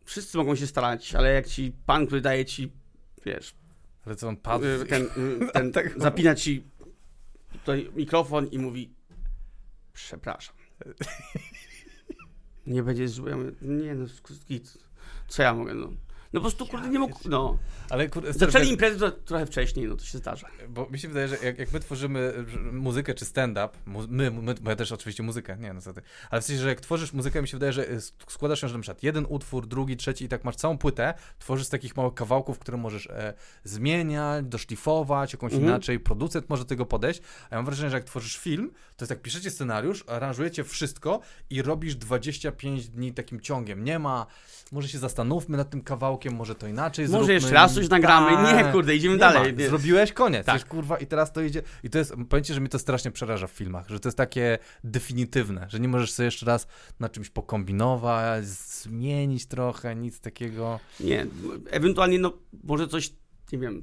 Wszyscy 0.05 0.39
mogą 0.39 0.55
się 0.55 0.67
starać, 0.67 1.15
ale 1.15 1.35
jak 1.35 1.47
ci 1.47 1.73
pan, 1.87 2.07
który 2.07 2.21
daje 2.21 2.45
ci, 2.45 2.73
wiesz, 3.27 3.55
ale 4.07 4.17
co 4.17 4.29
on 4.29 4.37
padł? 4.37 4.65
Y, 4.65 4.87
ten, 4.87 5.03
y, 5.03 5.09
ten 5.53 5.73
tak. 5.73 6.01
zapina 6.01 6.35
ci 6.35 6.65
tutaj 7.53 7.91
mikrofon 7.97 8.47
i 8.47 8.59
mówi 8.59 8.95
przepraszam. 9.93 10.55
Nie 12.67 12.83
będzie 12.83 13.09
zły. 13.09 13.31
Ja 13.31 13.37
mówię, 13.37 13.53
nie 13.63 13.95
no, 13.95 14.07
co 15.29 15.43
ja 15.43 15.55
mogę, 15.55 15.75
no. 15.75 15.93
No 16.33 16.41
po 16.41 16.45
prostu, 16.45 16.67
kurde, 16.67 16.89
nie 16.89 16.99
mógł, 16.99 17.29
no. 17.29 17.59
Ale 17.91 18.09
kurde, 18.09 18.33
Zaczęli 18.33 18.69
imprezy 18.69 18.99
to, 18.99 19.11
trochę 19.11 19.47
wcześniej, 19.47 19.89
no 19.89 19.97
to 19.97 20.05
się 20.05 20.19
zdarza. 20.19 20.49
Bo 20.69 20.89
mi 20.91 20.99
się 20.99 21.09
wydaje, 21.09 21.29
że 21.29 21.37
jak, 21.43 21.59
jak 21.59 21.73
my 21.73 21.81
tworzymy 21.81 22.45
muzykę 22.73 23.15
czy 23.15 23.25
stand-up, 23.25 23.69
my, 24.09 24.31
my, 24.31 24.55
bo 24.55 24.71
ja 24.71 24.77
też 24.77 24.93
oczywiście 24.93 25.23
muzykę, 25.23 25.57
nie 25.61 25.73
no 25.73 25.81
co 25.81 25.93
ty, 25.93 26.03
ale 26.31 26.43
w 26.43 26.45
sensie, 26.45 26.63
że 26.63 26.69
jak 26.69 26.81
tworzysz 26.81 27.13
muzykę, 27.13 27.43
mi 27.43 27.49
się 27.49 27.57
wydaje, 27.57 27.73
że 27.73 27.91
y, 27.91 28.01
składasz 28.29 28.63
ją, 28.63 28.69
że 28.69 28.75
na 28.75 28.81
przykład 28.81 29.03
jeden 29.03 29.27
utwór, 29.29 29.67
drugi, 29.67 29.97
trzeci 29.97 30.25
i 30.25 30.29
tak 30.29 30.45
masz 30.45 30.57
całą 30.57 30.79
płytę, 30.79 31.15
tworzysz 31.39 31.67
z 31.67 31.71
takich 31.71 31.97
małych 31.97 32.15
kawałków, 32.15 32.59
które 32.59 32.79
możesz 32.79 33.07
e, 33.07 33.35
zmieniać, 33.65 34.47
doszlifować, 34.47 35.33
jakąś 35.33 35.53
mhm. 35.53 35.71
inaczej, 35.71 36.01
producent 36.01 36.49
może 36.49 36.65
tego 36.65 36.87
podejść, 36.87 37.23
a 37.51 37.55
ja 37.55 37.59
mam 37.59 37.65
wrażenie, 37.65 37.91
że 37.91 37.97
jak 37.97 38.05
tworzysz 38.05 38.39
film, 38.39 38.71
to 38.97 39.05
jest 39.05 39.11
jak 39.11 39.23
piszecie 39.23 39.51
scenariusz, 39.51 40.05
aranżujecie 40.07 40.65
wszystko 40.65 41.21
i 41.51 41.63
robisz 41.63 41.95
25 41.95 42.89
dni 42.89 43.13
takim 43.13 43.41
ciągiem. 43.41 43.85
Nie 43.85 43.99
ma, 43.99 44.27
może 44.73 44.89
się 44.89 44.99
zastanówmy 44.99 45.57
nad 45.57 45.71
tym 45.71 45.83
kawałkiem, 45.83 46.22
może 46.31 46.55
to 46.55 46.67
inaczej 46.67 47.05
może 47.05 47.17
zróbmy. 47.17 47.35
jeszcze 47.35 47.51
raz 47.51 47.75
coś 47.75 47.89
nagramy. 47.89 48.53
Nie, 48.53 48.73
kurde, 48.73 48.97
idziemy 48.97 49.15
nie 49.15 49.21
dalej. 49.21 49.53
Ma. 49.53 49.67
Zrobiłeś, 49.67 50.13
koniec. 50.13 50.47
Tak. 50.47 50.65
Kurwa, 50.65 50.99
i 50.99 51.07
teraz 51.07 51.33
to 51.33 51.41
idzie. 51.41 51.63
I 51.85 51.91
to 51.91 51.99
jest, 51.99 52.15
ci, 52.43 52.55
że 52.55 52.61
mi 52.61 52.69
to 52.69 52.79
strasznie 52.79 53.11
przeraża 53.11 53.47
w 53.47 53.51
filmach, 53.51 53.89
że 53.89 54.01
to 54.01 54.09
jest 54.09 54.19
takie 54.19 54.59
definitywne, 54.85 55.67
że 55.69 55.81
nie 55.81 55.89
możesz 55.89 56.13
sobie 56.13 56.25
jeszcze 56.25 56.47
raz 56.47 56.67
na 57.01 57.09
czymś 57.09 57.31
pokombinować, 57.31 58.47
zmienić 58.47 59.47
trochę, 59.47 59.97
nic 59.97 60.21
takiego. 60.21 60.81
Nie, 61.01 61.27
ewentualnie, 61.71 62.19
no, 62.19 62.33
może 62.65 62.89
coś, 62.89 63.13
nie 63.53 63.59
wiem, 63.59 63.83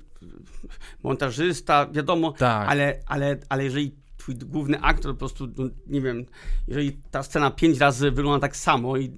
montażysta, 1.04 1.88
wiadomo, 1.92 2.32
tak. 2.32 2.70
ale, 2.70 3.00
ale, 3.06 3.38
ale 3.50 3.64
jeżeli 3.64 3.96
twój 4.20 4.36
główny 4.36 4.82
aktor 4.82 5.12
po 5.12 5.20
prostu, 5.20 5.48
no, 5.58 5.70
nie 5.88 6.02
wiem, 6.02 6.26
jeżeli 6.68 7.02
ta 7.12 7.24
scena 7.24 7.52
pięć 7.52 7.80
razy 7.80 8.12
wygląda 8.12 8.48
tak 8.48 8.56
samo 8.56 8.98
i... 8.98 9.12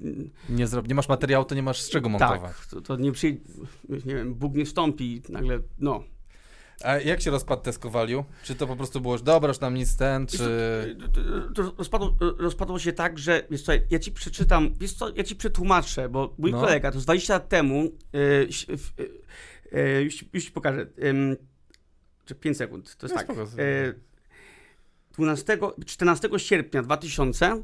Nie, 0.49 0.67
zrob, 0.67 0.87
nie 0.87 0.95
masz 0.95 1.09
materiału, 1.09 1.45
to 1.45 1.55
nie 1.55 1.63
masz 1.63 1.81
z 1.81 1.89
czego 1.89 2.09
tak, 2.09 2.11
montować. 2.11 2.57
Tak, 2.57 2.65
to, 2.65 2.81
to 2.81 2.95
nie 2.95 3.11
przyjdzie, 3.11 3.41
nie 3.89 4.15
wiem, 4.15 4.35
Bóg 4.35 4.55
nie 4.55 4.65
wstąpi 4.65 5.15
i 5.15 5.31
nagle, 5.31 5.59
no. 5.79 6.03
A 6.83 6.97
jak 6.97 7.21
się 7.21 7.31
rozpadł 7.31 7.61
Teskowaliu? 7.61 8.25
Czy 8.43 8.55
to 8.55 8.67
po 8.67 8.75
prostu 8.75 9.01
było, 9.01 9.17
że 9.17 9.23
dobra, 9.23 9.47
już 9.47 9.59
nam 9.59 9.73
nic 9.73 9.97
ten, 9.97 10.27
czy... 10.27 10.97
To, 11.13 11.63
to 11.63 11.73
rozpadło, 11.77 12.17
rozpadło, 12.37 12.79
się 12.79 12.93
tak, 12.93 13.19
że, 13.19 13.43
wiesz 13.51 13.63
co, 13.63 13.71
ja 13.89 13.99
ci 13.99 14.11
przeczytam, 14.11 14.73
wiesz 14.79 14.93
co, 14.93 15.15
ja 15.15 15.23
ci 15.23 15.35
przetłumaczę, 15.35 16.09
bo 16.09 16.35
mój 16.37 16.51
no. 16.51 16.61
kolega, 16.61 16.91
to 16.91 16.99
z 16.99 17.03
20 17.03 17.33
lat 17.33 17.49
temu, 17.49 17.91
yy, 18.13 18.47
yy, 19.71 20.03
już, 20.03 20.25
już 20.33 20.45
ci 20.45 20.51
pokażę, 20.51 20.87
yy, 20.97 21.37
czy 22.25 22.35
5 22.35 22.57
sekund, 22.57 22.97
to 22.97 23.07
jest 23.07 23.15
no, 23.15 23.35
tak, 23.35 23.47
12, 25.21 25.57
14 25.85 26.29
sierpnia 26.37 26.83
2000 26.83 27.63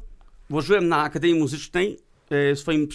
włożyłem 0.50 0.88
na 0.88 1.02
Akademii 1.02 1.38
Muzycznej 1.38 1.98
e, 2.30 2.56
swoim 2.56 2.88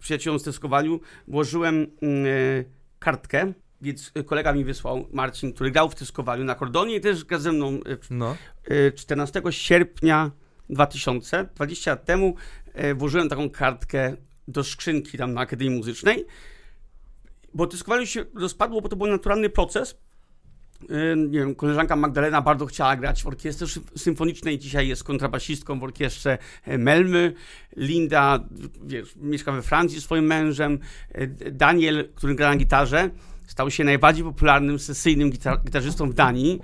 przyjaci 0.00 0.38
z 0.38 0.42
Teskowaliu, 0.42 1.00
włożyłem 1.28 1.86
mm, 2.02 2.26
e, 2.26 2.64
kartkę, 2.98 3.52
więc 3.82 4.12
kolega 4.26 4.52
mi 4.52 4.64
wysłał, 4.64 5.06
Marcin, 5.12 5.52
który 5.52 5.70
grał 5.70 5.88
w 5.88 5.94
Teskowaliu 5.94 6.44
na 6.44 6.54
kordonie 6.54 6.96
i 6.96 7.00
też 7.00 7.24
grał 7.24 7.40
ze 7.40 7.52
mną 7.52 7.68
e, 7.68 7.96
no. 8.10 8.36
14 8.94 9.42
sierpnia 9.50 10.30
2000, 10.70 11.48
20 11.54 11.90
lat 11.90 12.04
temu, 12.04 12.34
włożyłem 12.94 13.28
taką 13.28 13.50
kartkę 13.50 14.16
do 14.48 14.64
skrzynki 14.64 15.18
tam 15.18 15.34
na 15.34 15.40
Akademii 15.40 15.76
Muzycznej, 15.76 16.24
bo 17.54 17.66
Teskowaliu 17.66 18.06
się 18.06 18.24
rozpadło, 18.34 18.80
bo 18.80 18.88
to 18.88 18.96
był 18.96 19.06
naturalny 19.06 19.50
proces, 19.50 19.96
nie 21.16 21.38
wiem, 21.38 21.54
koleżanka 21.54 21.96
Magdalena 21.96 22.42
bardzo 22.42 22.66
chciała 22.66 22.96
grać 22.96 23.22
w 23.22 23.26
orkiestrze 23.26 23.80
symfonicznej, 23.96 24.58
dzisiaj 24.58 24.88
jest 24.88 25.04
kontrabasistką 25.04 25.80
w 25.80 25.84
orkiestrze 25.84 26.38
e, 26.64 26.78
Melmy. 26.78 27.34
Linda, 27.76 28.44
wiesz, 28.82 29.14
mieszka 29.16 29.52
we 29.52 29.62
Francji 29.62 30.00
z 30.00 30.04
swoim 30.04 30.24
mężem. 30.24 30.78
E, 31.12 31.26
Daniel, 31.50 32.08
który 32.14 32.34
gra 32.34 32.50
na 32.50 32.56
gitarze, 32.56 33.10
stał 33.46 33.70
się 33.70 33.84
najbardziej 33.84 34.24
popularnym 34.24 34.78
sesyjnym 34.78 35.30
gitar 35.30 35.62
gitarzystą 35.64 36.10
w 36.10 36.14
Danii. 36.14 36.60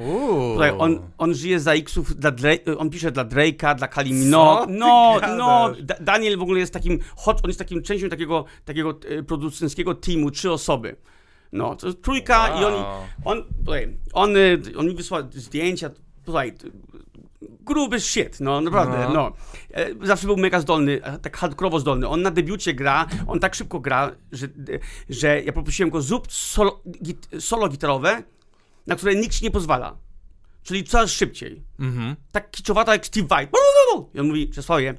On, 0.79 0.99
on 1.19 1.35
żyje 1.35 1.61
za 1.61 1.73
X-ów, 1.73 2.17
dla 2.17 2.33
on 2.79 2.91
pisze 2.91 3.12
dla 3.12 3.25
Drake'a, 3.25 3.75
dla 3.75 3.89
Kalimino. 3.89 4.67
No, 4.69 5.17
no, 5.37 5.73
Daniel 6.01 6.39
w 6.39 6.43
ogóle 6.43 6.61
jest 6.61 6.73
takim, 6.73 6.99
on 7.27 7.35
jest 7.47 7.59
takim 7.59 7.83
częścią 7.83 8.09
takiego, 8.09 8.45
takiego 8.64 8.99
e, 9.09 9.23
producenckiego 9.23 9.95
teamu, 9.95 10.31
trzy 10.31 10.53
osoby. 10.53 10.97
No, 11.53 11.76
to 11.76 11.92
trójka 11.92 12.38
wow. 12.38 12.61
i 12.61 12.64
oni, 12.64 12.84
on, 13.24 13.44
tutaj, 13.59 13.99
on, 14.12 14.30
on 14.76 14.86
mi 14.86 14.94
wysłał 14.94 15.22
zdjęcia, 15.32 15.90
tutaj, 16.24 16.55
gruby 17.66 18.01
shit, 18.01 18.40
no 18.40 18.61
naprawdę, 18.61 18.99
no. 18.99 19.12
no. 19.12 19.32
E, 19.70 20.07
zawsze 20.07 20.26
był 20.26 20.36
mega 20.36 20.61
zdolny, 20.61 21.01
tak 21.22 21.36
hardkorowo 21.36 21.80
zdolny. 21.80 22.09
On 22.09 22.22
na 22.22 22.30
debiucie 22.30 22.74
gra, 22.74 23.07
on 23.26 23.40
tak 23.40 23.55
szybko 23.55 23.80
gra, 23.80 24.12
że, 24.32 24.49
że 25.09 25.42
ja 25.42 25.53
poprosiłem 25.53 25.90
go, 25.90 26.03
zrób 26.03 26.32
solo, 26.32 26.82
git, 27.03 27.28
solo 27.40 27.68
gitarowe, 27.68 28.22
na 28.86 28.97
które 28.97 29.14
nikt 29.14 29.34
ci 29.34 29.44
nie 29.44 29.51
pozwala. 29.51 29.97
Czyli 30.62 30.84
coraz 30.84 31.11
szybciej. 31.11 31.64
Mhm. 31.78 32.16
Tak 32.32 32.51
kiczowata 32.51 32.92
jak 32.92 33.07
Steve 33.07 33.26
Vai. 33.26 33.49
I 34.14 34.20
on 34.20 34.26
mówi, 34.26 34.51
Czesławie, 34.51 34.94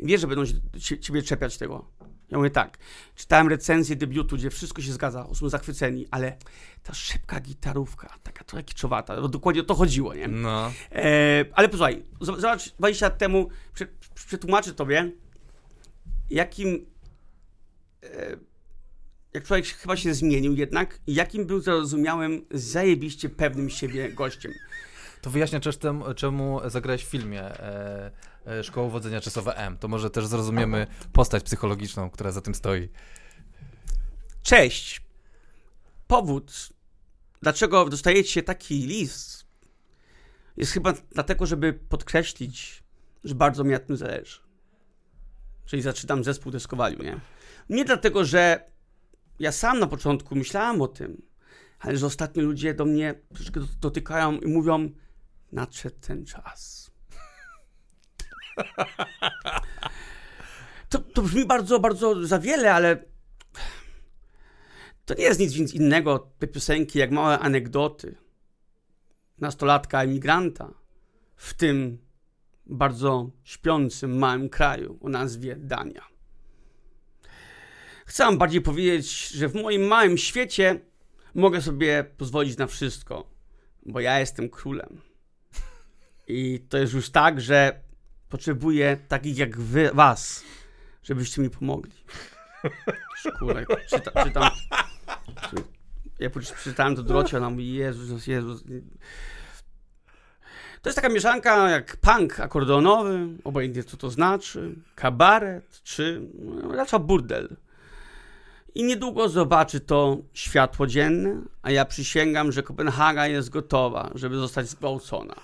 wiesz, 0.00 0.20
że 0.20 0.26
będą 0.26 0.44
się, 0.78 0.98
ciebie 0.98 1.22
czepiać 1.22 1.58
tego. 1.58 1.84
Ja 2.32 2.38
mówię 2.38 2.50
tak, 2.50 2.78
czytałem 3.14 3.48
recenzję 3.48 3.96
debiutu, 3.96 4.36
gdzie 4.36 4.50
wszystko 4.50 4.82
się 4.82 4.92
zgadza, 4.92 5.28
są 5.34 5.48
zachwyceni, 5.48 6.06
ale 6.10 6.36
ta 6.82 6.94
szybka 6.94 7.40
gitarówka, 7.40 8.14
taka 8.22 8.44
trochę 8.44 8.62
kiczowata, 8.62 9.16
no 9.16 9.28
dokładnie 9.28 9.60
o 9.60 9.64
to 9.64 9.74
chodziło, 9.74 10.14
nie? 10.14 10.28
No. 10.28 10.72
E, 10.92 11.44
ale 11.52 11.68
posłuchaj, 11.68 12.04
zobacz, 12.20 12.74
20 12.74 13.06
lat 13.06 13.18
temu 13.18 13.48
przetłumaczę 14.14 14.74
tobie, 14.74 15.12
jakim... 16.30 16.86
E, 18.02 18.36
jak 19.34 19.44
człowiek 19.44 19.66
chyba 19.66 19.96
się 19.96 20.14
zmienił 20.14 20.54
jednak, 20.54 20.98
jakim 21.06 21.46
był 21.46 21.60
zrozumiałym, 21.60 22.46
zajebiście 22.50 23.28
pewnym 23.28 23.70
siebie 23.70 24.12
gościem. 24.12 24.52
To 25.22 25.30
wyjaśnia 25.30 25.60
czemu, 25.60 26.14
czemu 26.14 26.60
zagrałeś 26.70 27.04
w 27.04 27.08
filmie 27.08 27.42
e, 27.42 28.10
e, 28.46 28.64
Szkoła 28.64 28.86
Uwodzenia 28.86 29.20
Czasowe 29.20 29.56
M. 29.56 29.78
To 29.78 29.88
może 29.88 30.10
też 30.10 30.26
zrozumiemy 30.26 30.86
postać 31.12 31.42
psychologiczną, 31.42 32.10
która 32.10 32.30
za 32.30 32.40
tym 32.40 32.54
stoi. 32.54 32.88
Cześć. 34.42 35.02
Powód, 36.06 36.68
dlaczego 37.42 37.88
dostajecie 37.88 38.42
taki 38.42 38.86
list, 38.86 39.46
jest 40.56 40.72
chyba 40.72 40.92
dlatego, 41.10 41.46
żeby 41.46 41.72
podkreślić, 41.72 42.82
że 43.24 43.34
bardzo 43.34 43.64
mi 43.64 43.70
na 43.70 43.78
tym 43.78 43.96
zależy. 43.96 44.40
Czyli 45.64 45.82
zaczynam 45.82 46.24
zespół 46.24 46.52
deskowaliu, 46.52 47.02
nie? 47.02 47.20
Nie 47.68 47.84
dlatego, 47.84 48.24
że 48.24 48.70
ja 49.38 49.52
sam 49.52 49.78
na 49.78 49.86
początku 49.86 50.36
myślałem 50.36 50.82
o 50.82 50.88
tym, 50.88 51.22
ale 51.78 51.96
że 51.96 52.06
ostatnio 52.06 52.42
ludzie 52.42 52.74
do 52.74 52.84
mnie 52.84 53.14
dotykają 53.80 54.38
i 54.38 54.46
mówią, 54.46 54.90
nadszedł 55.52 55.96
ten 56.00 56.24
czas. 56.24 56.90
To, 60.88 60.98
to 60.98 61.22
brzmi 61.22 61.46
bardzo, 61.46 61.80
bardzo 61.80 62.26
za 62.26 62.38
wiele, 62.38 62.74
ale 62.74 63.04
to 65.04 65.14
nie 65.14 65.24
jest 65.24 65.40
nic 65.40 65.74
innego 65.74 66.18
tej 66.38 66.48
piosenki, 66.48 66.98
jak 66.98 67.10
małe 67.10 67.38
anegdoty 67.38 68.16
nastolatka 69.38 70.02
emigranta 70.02 70.74
w 71.36 71.54
tym 71.54 71.98
bardzo 72.66 73.30
śpiącym 73.44 74.18
małym 74.18 74.48
kraju 74.48 74.98
o 75.00 75.08
nazwie 75.08 75.56
Dania. 75.56 76.06
Chcę 78.06 78.36
bardziej 78.36 78.60
powiedzieć, 78.60 79.28
że 79.28 79.48
w 79.48 79.54
moim 79.54 79.82
małym 79.82 80.18
świecie 80.18 80.80
mogę 81.34 81.62
sobie 81.62 82.04
pozwolić 82.16 82.56
na 82.56 82.66
wszystko, 82.66 83.30
bo 83.86 84.00
ja 84.00 84.20
jestem 84.20 84.48
królem. 84.50 85.11
I 86.28 86.60
to 86.68 86.78
jest 86.78 86.92
już 86.92 87.10
tak, 87.10 87.40
że 87.40 87.80
potrzebuję 88.28 88.96
takich 89.08 89.38
jak 89.38 89.58
wy, 89.58 89.90
was, 89.94 90.44
żebyście 91.02 91.42
mi 91.42 91.50
pomogli. 91.50 91.92
Szkule, 93.16 93.66
czyta, 93.90 94.24
czytam. 94.24 94.50
Ja 96.18 96.30
przeczytałem 96.30 96.96
to 96.96 97.02
Drocie, 97.02 97.36
ona 97.36 97.50
mówi, 97.50 97.74
Jezus, 97.74 98.26
Jezus. 98.26 98.64
To 100.82 100.88
jest 100.88 100.96
taka 100.96 101.08
mieszanka 101.08 101.70
jak 101.70 101.96
punk 101.96 102.40
akordeonowy, 102.40 103.28
obojętnie 103.44 103.84
co 103.84 103.96
to 103.96 104.10
znaczy, 104.10 104.74
kabaret 104.94 105.80
czy 105.82 106.22
no, 106.38 106.72
raczej 106.72 107.00
burdel. 107.00 107.56
I 108.74 108.84
niedługo 108.84 109.28
zobaczy 109.28 109.80
to 109.80 110.18
światło 110.32 110.86
dzienne, 110.86 111.42
a 111.62 111.70
ja 111.70 111.84
przysięgam, 111.84 112.52
że 112.52 112.62
Kopenhaga 112.62 113.26
jest 113.26 113.48
gotowa, 113.50 114.10
żeby 114.14 114.36
zostać 114.36 114.68
zgwałcona. 114.68 115.34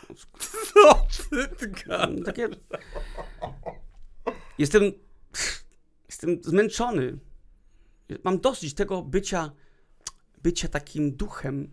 Co 0.71 0.95
ty 1.57 1.73
Takie... 2.25 2.49
Jestem... 4.59 4.83
Jestem 6.09 6.43
zmęczony. 6.43 7.19
Mam 8.25 8.39
dosyć 8.39 8.75
tego 8.75 9.03
bycia, 9.03 9.53
bycia 10.43 10.69
takim 10.69 11.17
duchem 11.17 11.71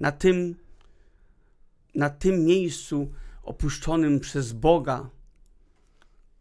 na 0.00 0.12
tym, 0.12 0.54
na 1.94 2.10
tym 2.10 2.44
miejscu 2.44 3.12
opuszczonym 3.42 4.20
przez 4.20 4.52
Boga 4.52 5.10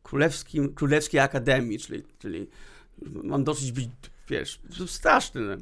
królewskim, 0.04 0.74
Królewskiej 0.74 1.20
Akademii, 1.20 1.80
czyli, 1.80 2.04
czyli 2.20 2.48
mam 3.24 3.44
dosyć 3.44 3.72
być, 3.72 3.90
wiesz, 4.30 4.62
straszny. 4.88 5.58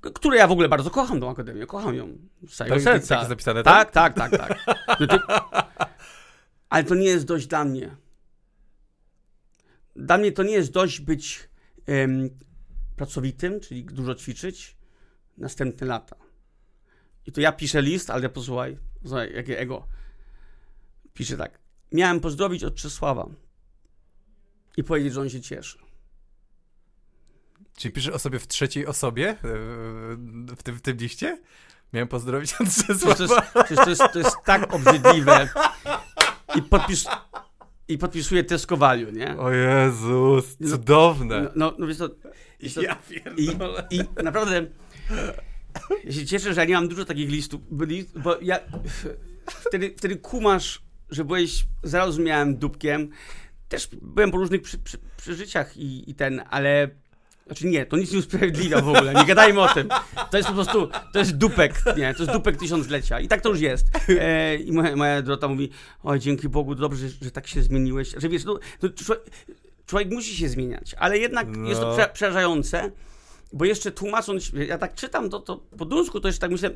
Które 0.00 0.36
ja 0.36 0.46
w 0.46 0.52
ogóle 0.52 0.68
bardzo 0.68 0.90
kocham, 0.90 1.20
tą 1.20 1.30
akademię, 1.30 1.66
kocham 1.66 1.94
ją. 1.94 2.18
Z 2.48 2.56
całego 2.56 2.76
tak, 2.76 2.84
serca. 2.84 3.16
Tak 3.16 3.28
zapisane, 3.28 3.62
tak? 3.62 3.90
Tak, 3.90 4.14
tak, 4.14 4.30
tak, 4.30 4.58
tak. 4.66 4.76
No 5.00 5.06
to, 5.06 5.18
ale 6.70 6.84
to 6.84 6.94
nie 6.94 7.06
jest 7.06 7.26
dość 7.26 7.46
dla 7.46 7.64
mnie. 7.64 7.96
Dla 9.96 10.18
mnie 10.18 10.32
to 10.32 10.42
nie 10.42 10.52
jest 10.52 10.72
dość 10.72 11.00
być 11.00 11.48
um, 11.88 12.30
pracowitym, 12.96 13.60
czyli 13.60 13.84
dużo 13.84 14.14
ćwiczyć, 14.14 14.76
następne 15.38 15.86
lata. 15.86 16.16
I 17.26 17.32
to 17.32 17.40
ja 17.40 17.52
piszę 17.52 17.82
list, 17.82 18.10
ale 18.10 18.28
posłuchaj, 18.28 18.78
posłuchaj 19.02 19.34
jakie 19.34 19.58
ego. 19.58 19.86
Piszę 21.14 21.36
tak. 21.36 21.58
Miałem 21.92 22.20
pozdrowić 22.20 22.64
od 22.64 22.74
Czesława 22.74 23.28
i 24.76 24.84
powiedzieć, 24.84 25.12
że 25.12 25.20
on 25.20 25.28
się 25.28 25.40
cieszy. 25.40 25.78
Czyli 27.80 27.92
piszesz 27.92 28.14
o 28.14 28.18
sobie 28.18 28.38
w 28.38 28.46
trzeciej 28.46 28.86
osobie 28.86 29.30
e, 29.30 29.36
w 30.56 30.62
tym, 30.62 30.76
w 30.76 30.80
tym 30.80 30.96
liście? 30.96 31.38
Miałem 31.92 32.08
pozdrowić 32.08 32.54
od 32.60 32.86
Czesława. 32.86 33.42
To 33.52 33.66
jest, 33.70 33.84
to 33.84 33.90
jest, 33.90 34.02
to 34.12 34.18
jest 34.18 34.36
tak 34.44 34.74
obrzydliwe. 34.74 35.48
I, 36.56 36.62
podpis, 36.62 37.06
i 37.88 37.98
podpisuje 37.98 38.44
Teskowaliu, 38.44 39.10
nie? 39.10 39.38
O 39.38 39.50
Jezus, 39.50 40.56
no, 40.60 40.70
cudowne. 40.70 41.42
No, 41.42 41.50
no, 41.56 41.74
no 41.78 41.86
wiesz 41.86 41.98
to, 41.98 42.08
wiesz 42.60 42.74
to, 42.74 42.82
ja 42.82 42.96
i, 43.36 43.50
I 43.90 44.00
naprawdę 44.22 44.66
ja 46.04 46.12
się 46.12 46.26
cieszę, 46.26 46.54
że 46.54 46.60
ja 46.60 46.66
nie 46.66 46.74
mam 46.74 46.88
dużo 46.88 47.04
takich 47.04 47.30
listów, 47.30 47.60
bo 48.16 48.40
ja 48.42 48.60
wtedy, 49.46 49.94
wtedy 49.96 50.16
kumasz, 50.16 50.82
że 51.10 51.24
byłeś, 51.24 51.64
zrozumiałem 51.82 52.56
dupkiem. 52.56 53.10
Też 53.68 53.88
byłem 54.02 54.30
po 54.30 54.36
różnych 54.36 54.62
przy, 54.62 54.78
przy, 54.78 54.98
przeżyciach 55.16 55.76
i, 55.76 56.10
i 56.10 56.14
ten, 56.14 56.42
ale 56.50 56.90
znaczy 57.50 57.66
nie, 57.66 57.86
to 57.86 57.96
nic 57.96 58.12
nie 58.12 58.18
usprawiedliwia 58.18 58.80
w 58.80 58.88
ogóle, 58.88 59.14
nie 59.14 59.24
gadajmy 59.24 59.60
o 59.60 59.74
tym. 59.74 59.88
To 60.30 60.36
jest 60.36 60.48
po 60.48 60.54
prostu, 60.54 60.88
to 61.12 61.18
jest 61.18 61.36
dupek, 61.36 61.82
nie, 61.96 62.14
to 62.14 62.22
jest 62.22 62.32
dupek 62.32 62.56
tysiąclecia 62.56 63.20
i 63.20 63.28
tak 63.28 63.40
to 63.40 63.48
już 63.48 63.60
jest. 63.60 63.86
E, 64.08 64.56
I 64.56 64.72
moja, 64.72 64.96
moja 64.96 65.22
Dorota 65.22 65.48
mówi, 65.48 65.70
oj 66.02 66.20
dzięki 66.20 66.48
Bogu, 66.48 66.74
dobrze, 66.74 67.08
że, 67.08 67.14
że 67.22 67.30
tak 67.30 67.46
się 67.46 67.62
zmieniłeś. 67.62 68.14
Że 68.16 68.28
wiesz, 68.28 68.44
no, 68.44 68.58
no 68.82 68.88
człowiek, 68.88 69.24
człowiek, 69.86 70.10
musi 70.10 70.36
się 70.36 70.48
zmieniać, 70.48 70.94
ale 70.98 71.18
jednak 71.18 71.56
no. 71.56 71.68
jest 71.68 71.80
to 71.80 71.94
prze, 71.96 72.10
przerażające, 72.12 72.90
bo 73.52 73.64
jeszcze 73.64 73.92
tłumacząc, 73.92 74.52
ja 74.68 74.78
tak 74.78 74.94
czytam 74.94 75.30
to, 75.30 75.40
to 75.40 75.56
po 75.56 75.84
duńsku, 75.84 76.20
to 76.20 76.28
jeszcze 76.28 76.40
tak 76.40 76.50
myślę, 76.50 76.70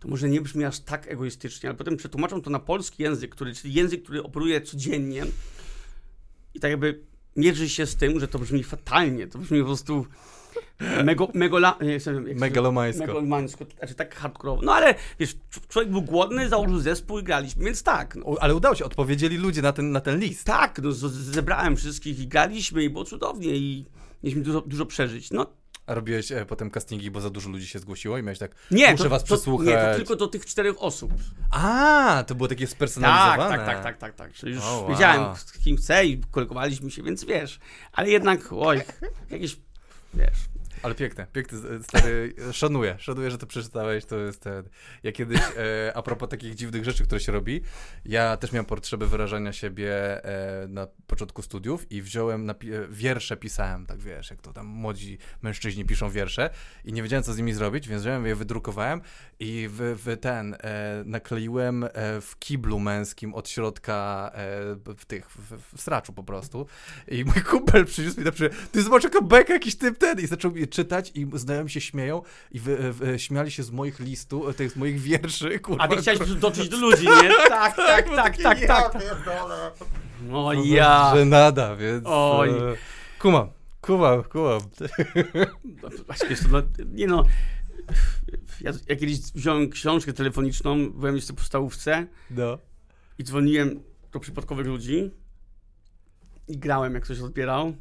to 0.00 0.08
może 0.08 0.28
nie 0.28 0.40
brzmi 0.40 0.64
aż 0.64 0.80
tak 0.80 1.06
egoistycznie, 1.06 1.68
ale 1.68 1.78
potem 1.78 1.96
przetłumaczą 1.96 2.42
to 2.42 2.50
na 2.50 2.58
polski 2.58 3.02
język, 3.02 3.30
który, 3.30 3.54
czyli 3.54 3.74
język, 3.74 4.02
który 4.02 4.22
operuje 4.22 4.60
codziennie 4.60 5.24
i 6.54 6.60
tak 6.60 6.70
jakby 6.70 7.07
mierzy 7.38 7.68
się 7.68 7.86
z 7.86 7.96
tym, 7.96 8.20
że 8.20 8.28
to 8.28 8.38
brzmi 8.38 8.64
fatalnie, 8.64 9.26
to 9.26 9.38
brzmi 9.38 9.60
po 9.60 9.66
prostu 9.66 10.06
mego, 11.04 11.28
megola, 11.34 11.78
nie, 11.80 11.98
megalomańsko. 12.34 13.06
megalomańsko, 13.06 13.64
znaczy 13.78 13.94
tak 13.94 14.14
hardcore. 14.14 14.60
No 14.62 14.74
ale 14.74 14.94
wiesz, 15.18 15.36
człowiek 15.68 15.90
był 15.90 16.02
głodny, 16.02 16.48
założył 16.48 16.78
zespół 16.78 17.18
i 17.18 17.22
graliśmy, 17.22 17.64
więc 17.64 17.82
tak. 17.82 18.16
No. 18.16 18.34
Ale 18.40 18.54
udało 18.54 18.74
się, 18.74 18.84
odpowiedzieli 18.84 19.36
ludzie 19.36 19.62
na 19.62 19.72
ten, 19.72 19.92
na 19.92 20.00
ten 20.00 20.20
list. 20.20 20.44
Tak, 20.44 20.80
no, 20.82 20.92
zebrałem 20.92 21.76
wszystkich 21.76 22.18
i 22.18 22.28
graliśmy 22.28 22.84
i 22.84 22.90
było 22.90 23.04
cudownie 23.04 23.56
i 23.56 23.86
mieliśmy 24.22 24.42
dużo, 24.42 24.60
dużo 24.60 24.86
przeżyć. 24.86 25.30
No 25.30 25.57
a 25.88 25.94
robiłeś 25.94 26.32
e, 26.32 26.46
potem 26.46 26.70
castingi, 26.70 27.10
bo 27.10 27.20
za 27.20 27.30
dużo 27.30 27.50
ludzi 27.50 27.66
się 27.66 27.78
zgłosiło 27.78 28.18
i 28.18 28.22
miałeś 28.22 28.38
tak, 28.38 28.54
nie, 28.70 28.92
muszę 28.92 29.04
to, 29.04 29.10
was 29.10 29.22
to, 29.22 29.26
przesłuchać. 29.26 29.66
Nie, 29.66 29.74
to 29.74 29.96
tylko 29.96 30.16
do 30.16 30.28
tych 30.28 30.46
czterech 30.46 30.82
osób. 30.82 31.12
A, 31.50 32.24
to 32.26 32.34
było 32.34 32.48
takie 32.48 32.66
spersonalizowane. 32.66 33.56
Tak, 33.56 33.66
tak, 33.66 33.82
tak, 33.82 33.82
tak, 33.82 33.98
tak, 33.98 34.14
tak. 34.14 34.32
Czyli 34.32 34.54
już 34.54 34.64
oh, 34.64 34.72
wow. 34.72 34.88
wiedziałem, 34.88 35.36
z 35.36 35.58
kim 35.58 35.76
chcę 35.76 36.06
i 36.06 36.20
kolegowaliśmy 36.30 36.90
się, 36.90 37.02
więc 37.02 37.24
wiesz. 37.24 37.58
Ale 37.92 38.08
jednak, 38.10 38.40
oj, 38.52 38.82
jakieś, 39.30 39.56
wiesz, 40.14 40.38
ale 40.82 40.94
piękne, 40.94 41.26
piękne, 41.32 41.58
stary, 41.82 42.34
szanuję, 42.52 42.96
szanuję, 42.98 43.30
że 43.30 43.38
to 43.38 43.46
przeczytałeś, 43.46 44.04
to 44.04 44.18
jest 44.18 44.40
ten, 44.40 44.68
ja 45.02 45.12
kiedyś, 45.12 45.40
e, 45.40 45.92
a 45.94 46.02
propos 46.02 46.28
takich 46.28 46.54
dziwnych 46.54 46.84
rzeczy, 46.84 47.04
które 47.04 47.20
się 47.20 47.32
robi, 47.32 47.60
ja 48.04 48.36
też 48.36 48.52
miałem 48.52 48.66
potrzebę 48.66 49.06
wyrażania 49.06 49.52
siebie 49.52 50.24
e, 50.24 50.68
na 50.68 50.86
początku 51.06 51.42
studiów 51.42 51.92
i 51.92 52.02
wziąłem, 52.02 52.46
na, 52.46 52.54
wiersze 52.90 53.36
pisałem, 53.36 53.86
tak 53.86 53.98
wiesz, 53.98 54.30
jak 54.30 54.40
to 54.40 54.52
tam 54.52 54.66
młodzi 54.66 55.18
mężczyźni 55.42 55.84
piszą 55.84 56.10
wiersze 56.10 56.50
i 56.84 56.92
nie 56.92 57.02
wiedziałem, 57.02 57.22
co 57.22 57.32
z 57.32 57.38
nimi 57.38 57.52
zrobić, 57.52 57.88
więc 57.88 58.02
wziąłem 58.02 58.26
je, 58.26 58.34
wydrukowałem 58.34 59.00
i 59.40 59.68
w, 59.70 59.98
w 60.04 60.16
ten, 60.20 60.54
e, 60.54 61.02
nakleiłem 61.06 61.84
e, 61.84 61.88
w 62.20 62.38
kiblu 62.38 62.78
męskim 62.78 63.34
od 63.34 63.48
środka 63.48 64.30
e, 64.34 64.94
w 64.98 65.04
tych, 65.04 65.30
w, 65.30 65.76
w, 65.76 65.80
straczu 65.80 66.12
po 66.12 66.24
prostu 66.24 66.66
i 67.08 67.24
mój 67.24 67.42
kumpel 67.42 67.86
przyniósł 67.86 68.18
mi 68.18 68.24
na 68.24 68.32
przykład, 68.32 68.70
ty 68.72 68.82
zobacz, 68.82 69.04
jaka 69.04 69.20
beka 69.20 69.52
jakiś 69.52 69.76
typ 69.76 69.98
ten! 69.98 70.20
I 70.20 70.26
zaczął 70.26 70.52
mi 70.52 70.67
czytać 70.68 71.12
i 71.14 71.26
znajomi 71.34 71.70
się 71.70 71.80
śmieją 71.80 72.22
i 72.52 72.60
wy, 72.60 72.92
wy, 72.92 73.18
śmiali 73.18 73.50
się 73.50 73.62
z 73.62 73.70
moich 73.70 74.00
listów, 74.00 74.56
tych 74.56 74.72
z 74.72 74.76
moich 74.76 75.00
wierszy, 75.00 75.58
kurwa. 75.58 75.84
A 75.84 75.88
ty 75.88 75.96
chciałeś 75.96 76.18
dotrzeć 76.34 76.68
do 76.68 76.76
ludzi, 76.76 77.04
nie? 77.04 77.30
Tak, 77.48 77.76
tak, 77.76 78.08
tak, 78.16 78.36
tak, 78.36 78.66
tak. 78.66 78.98
No 80.22 80.52
ja. 80.52 81.12
Że 81.14 81.24
nada, 81.24 81.76
więc... 81.76 82.04
Oj. 82.06 82.50
E, 82.50 82.52
kumam, 83.18 83.48
kumam, 83.80 84.24
kumam. 84.24 84.60
No, 86.50 86.62
nie 86.86 87.06
no, 87.06 87.24
ja, 88.60 88.72
ja 88.88 88.96
kiedyś 88.96 89.18
wziąłem 89.18 89.70
książkę 89.70 90.12
telefoniczną, 90.12 90.90
byłem 90.90 91.16
jeszcze 91.16 91.32
w 91.32 91.36
podstawówce 91.36 92.06
no. 92.30 92.58
i 93.18 93.24
dzwoniłem 93.24 93.82
do 94.12 94.20
przypadkowych 94.20 94.66
ludzi 94.66 95.10
i 96.48 96.58
grałem, 96.58 96.94
jak 96.94 97.04
ktoś 97.04 97.20
odbierał. 97.20 97.74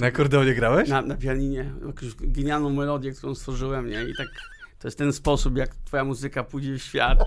Na 0.00 0.06
akordeonie 0.06 0.54
grałeś? 0.54 0.88
Na, 0.88 1.02
na 1.02 1.16
pianinie. 1.16 1.72
Jakąś 1.86 2.14
genialną 2.14 2.70
melodię, 2.70 3.12
którą 3.12 3.34
stworzyłem, 3.34 3.90
nie? 3.90 4.04
I 4.04 4.16
tak 4.16 4.28
to 4.78 4.88
jest 4.88 4.98
ten 4.98 5.12
sposób, 5.12 5.56
jak 5.56 5.74
twoja 5.74 6.04
muzyka 6.04 6.44
pójdzie 6.44 6.78
w 6.78 6.82
świat. 6.82 7.18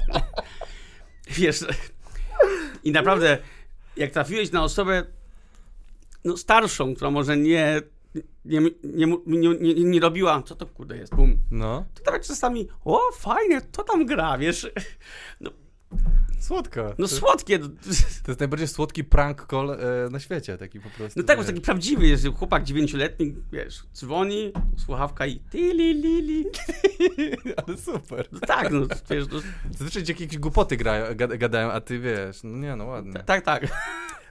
Wiesz, 1.37 1.65
i 2.83 2.91
naprawdę, 2.91 3.37
jak 3.97 4.11
trafiłeś 4.11 4.51
na 4.51 4.63
osobę 4.63 5.03
no, 6.25 6.37
starszą, 6.37 6.95
która 6.95 7.11
może 7.11 7.37
nie 7.37 7.81
nie, 8.45 8.61
nie, 8.83 9.07
nie, 9.25 9.49
nie, 9.59 9.73
nie 9.73 9.99
robiła, 9.99 10.43
co 10.43 10.55
to 10.55 10.65
kurde 10.65 10.97
jest, 10.97 11.15
bum. 11.15 11.37
No. 11.51 11.85
To 11.93 12.11
tak 12.11 12.21
czasami, 12.23 12.67
o 12.85 12.99
fajnie, 13.13 13.61
to 13.61 13.83
tam 13.83 14.05
gra, 14.05 14.37
wiesz. 14.37 14.71
No, 15.41 15.51
Słodko. 16.39 16.93
No 16.97 17.07
słodkie. 17.07 17.59
To 17.59 18.31
jest 18.31 18.39
najbardziej 18.39 18.67
słodki 18.67 19.03
prank 19.03 19.47
call 19.51 19.71
e, 19.71 20.09
na 20.09 20.19
świecie, 20.19 20.57
taki 20.57 20.79
po 20.79 20.89
prostu. 20.89 21.19
No 21.19 21.25
tak, 21.25 21.37
bo 21.37 21.43
taki 21.43 21.61
prawdziwy 21.61 22.07
jest, 22.07 22.27
chłopak 22.27 22.63
dziewięcioletni, 22.63 23.35
wiesz, 23.51 23.83
dzwoni, 23.95 24.51
słuchawka 24.77 25.27
i 25.27 25.39
ti 25.39 25.57
li 25.57 25.93
li 25.93 26.21
li. 26.21 26.45
Ale 27.67 27.77
super. 27.77 28.27
No 28.31 28.39
tak, 28.39 28.71
no 28.71 28.79
wiesz. 29.09 29.25
No. 29.31 29.39
Zazwyczaj 29.71 30.03
jakieś 30.07 30.37
głupoty 30.37 30.77
grają, 30.77 31.05
gadają, 31.15 31.71
a 31.71 31.81
ty 31.81 31.99
wiesz, 31.99 32.43
no 32.43 32.57
nie, 32.57 32.75
no 32.75 32.85
ładnie. 32.85 33.13
Tak, 33.13 33.45
tak. 33.45 33.67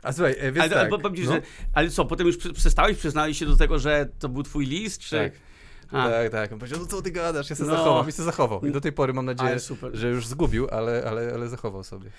A 0.03 0.13
słuchaj, 0.13 0.35
e, 0.39 0.53
więc 0.53 0.73
ale, 0.73 0.91
tak. 0.91 1.05
Ale, 1.05 1.15
no. 1.25 1.33
że, 1.33 1.43
ale 1.73 1.91
co, 1.91 2.05
potem 2.05 2.27
już 2.27 2.37
przestałeś, 2.37 2.99
przyznałeś 2.99 3.39
się 3.39 3.47
do 3.47 3.57
tego, 3.57 3.79
że 3.79 4.09
to 4.19 4.29
był 4.29 4.43
twój 4.43 4.67
list, 4.67 5.01
czy... 5.01 5.17
Tak. 5.17 5.52
A. 5.93 6.11
Tak, 6.11 6.31
tak. 6.33 6.53
On 6.53 6.59
powiedział, 6.59 6.81
no 6.81 6.87
co 6.87 7.03
ty 7.03 7.11
gadasz, 7.11 7.51
ja 7.51 7.57
się 7.57 7.65
no. 7.65 7.71
zachowam 7.71 8.09
i 8.09 8.13
się 8.13 8.23
zachował. 8.23 8.67
I 8.67 8.73
do 8.73 8.81
tej 8.81 8.93
pory 8.93 9.13
mam 9.13 9.25
nadzieję, 9.25 9.57
że 9.93 10.09
już 10.09 10.27
zgubił, 10.27 10.69
ale, 10.71 11.05
ale, 11.07 11.33
ale 11.35 11.49
zachował 11.49 11.85
sobie. 11.85 12.11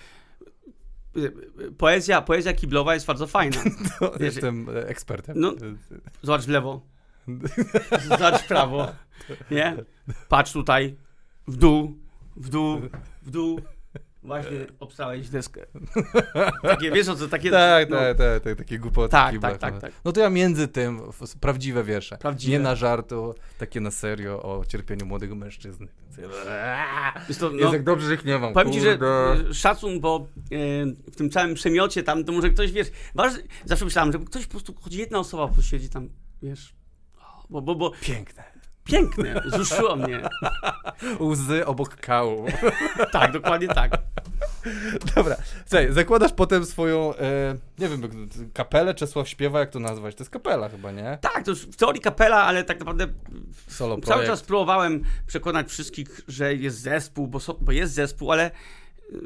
Poezja, 1.77 2.21
poezja 2.21 2.53
kiblowa 2.53 2.93
jest 2.93 3.05
bardzo 3.05 3.27
fajna. 3.27 3.57
No, 4.01 4.11
jestem 4.19 4.69
e, 4.69 4.87
ekspertem. 4.87 5.39
No, 5.39 5.53
zobacz 6.21 6.45
w 6.45 6.49
lewo. 6.49 6.81
zobacz 8.09 8.41
w 8.41 8.47
prawo. 8.47 8.87
Nie? 9.51 9.75
Patrz 10.29 10.51
tutaj. 10.51 10.97
W 11.47 11.55
dół, 11.55 11.97
w 12.35 12.49
dół, 12.49 12.81
w 13.21 13.31
dół. 13.31 13.59
Właśnie 14.23 14.65
obstałeś 14.79 15.29
deskę. 15.29 15.65
Takie, 16.61 16.91
wiesz 16.91 17.07
o 17.07 17.15
co, 17.15 17.27
takie... 17.27 17.51
Tak, 17.51 17.89
no. 17.89 17.97
tak, 17.97 18.17
tak, 18.17 18.43
tak, 18.43 18.57
takie 18.57 18.79
głupoty. 18.79 19.11
Tak, 19.11 19.39
tak, 19.39 19.57
tak, 19.57 19.73
no. 19.73 19.81
tak. 19.81 19.91
No 20.05 20.11
to 20.11 20.19
ja 20.19 20.29
między 20.29 20.67
tym, 20.67 21.01
prawdziwe 21.39 21.83
wiersze. 21.83 22.17
Prawdziwe. 22.17 22.51
Nie 22.51 22.59
na 22.59 22.75
żartu, 22.75 23.35
takie 23.57 23.81
na 23.81 23.91
serio 23.91 24.43
o 24.43 24.65
cierpieniu 24.65 25.05
młodego 25.05 25.35
mężczyzny. 25.35 25.87
Jest 27.27 27.39
to, 27.39 27.51
Jest 27.51 27.63
no, 27.65 27.73
jak 27.73 27.83
dobrze, 27.83 28.07
że 28.07 28.13
ich 28.13 28.25
nie 28.25 28.39
mam, 28.39 28.53
Powiem 28.53 28.73
ci, 28.73 28.81
że 28.81 28.97
e, 29.49 29.53
szacun, 29.53 29.99
bo 29.99 30.27
e, 30.35 30.85
w 31.11 31.15
tym 31.15 31.29
całym 31.29 31.53
przemiocie 31.53 32.03
tam, 32.03 32.23
to 32.23 32.31
może 32.31 32.49
ktoś, 32.49 32.71
wiesz, 32.71 32.87
waż, 33.15 33.33
zawsze 33.65 33.85
myślałem, 33.85 34.11
że 34.11 34.19
ktoś 34.19 34.45
po 34.45 34.51
prostu, 34.51 34.73
choć 34.81 34.93
jedna 34.93 35.19
osoba 35.19 35.47
po 35.47 35.53
prostu 35.53 35.71
siedzi 35.71 35.89
tam, 35.89 36.09
wiesz, 36.41 36.75
bo, 37.49 37.61
bo, 37.61 37.75
bo 37.75 37.91
Piękne. 38.01 38.52
Piękne, 38.83 39.41
wzruszyło 39.45 39.95
mnie. 39.95 40.29
Łzy 41.19 41.65
obok 41.65 41.95
kału. 41.95 42.45
Tak, 43.11 43.31
dokładnie 43.31 43.67
tak. 43.67 43.97
Dobra, 45.15 45.35
słuchaj, 45.65 45.93
zakładasz 45.93 46.31
potem 46.33 46.65
swoją, 46.65 47.15
e, 47.15 47.55
nie 47.79 47.89
wiem, 47.89 48.01
kapelę 48.53 48.93
Czesław 48.93 49.29
śpiewa, 49.29 49.59
jak 49.59 49.69
to 49.69 49.79
nazwać? 49.79 50.15
To 50.15 50.23
jest 50.23 50.31
kapela 50.31 50.69
chyba, 50.69 50.91
nie? 50.91 51.17
Tak, 51.21 51.43
to 51.45 51.51
już 51.51 51.61
w 51.61 51.75
teorii 51.75 52.01
kapela, 52.01 52.43
ale 52.43 52.63
tak 52.63 52.79
naprawdę 52.79 53.07
Solo 53.67 53.97
projekt. 53.97 54.07
cały 54.07 54.25
czas 54.25 54.41
próbowałem 54.41 55.03
przekonać 55.27 55.69
wszystkich, 55.69 56.21
że 56.27 56.55
jest 56.55 56.79
zespół, 56.81 57.27
bo, 57.27 57.39
so, 57.39 57.53
bo 57.61 57.71
jest 57.71 57.93
zespół, 57.93 58.31
ale 58.31 58.51
yy, 59.11 59.19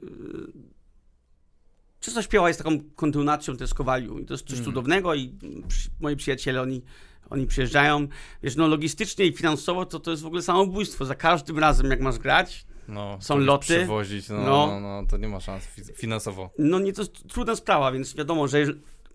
Czysto 2.00 2.22
śpiewa 2.22 2.48
jest 2.48 2.60
taką 2.64 2.80
kontynuacją 2.96 3.58
Teskowaliu 3.58 4.20
i 4.20 4.26
to 4.26 4.34
jest 4.34 4.44
coś 4.48 4.58
Mhm. 4.58 4.66
cudownego 4.66 5.16
i 5.16 5.34
przy, 5.68 5.90
moi 6.00 6.16
przyjaciele, 6.16 6.62
oni, 6.62 6.82
oni 7.30 7.48
przyjeżdżają. 7.48 8.08
Wiesz, 8.44 8.56
no 8.56 8.68
logistycznie 8.68 9.26
i 9.26 9.34
finansowo 9.34 9.86
to, 9.86 9.99
to 9.99 10.12
jest 10.12 10.24
w 10.24 10.26
ogóle 10.26 10.41
samobójstwo. 10.41 11.06
Za 11.06 11.16
każdym 11.16 11.60
razem, 11.60 11.91
jak 11.91 11.99
masz 12.02 12.18
grać, 12.20 12.66
No, 12.88 13.18
są 13.22 13.38
loty. 13.38 13.66
Przewozić, 13.66 14.30
no, 14.30 14.36
no. 14.38 14.44
No. 14.68 14.80
No, 14.80 15.04
to 15.10 15.18
nie 15.18 15.28
ma 15.28 15.40
szans 15.40 15.64
fi- 15.64 15.94
finansowo. 15.95 16.49
no 16.60 16.80
nie, 16.80 16.94
to 16.94 17.02
jest 17.02 17.28
trudna 17.28 17.56
sprawa, 17.56 17.91
więc 17.91 18.16
wiadomo, 18.16 18.48
że 18.48 18.66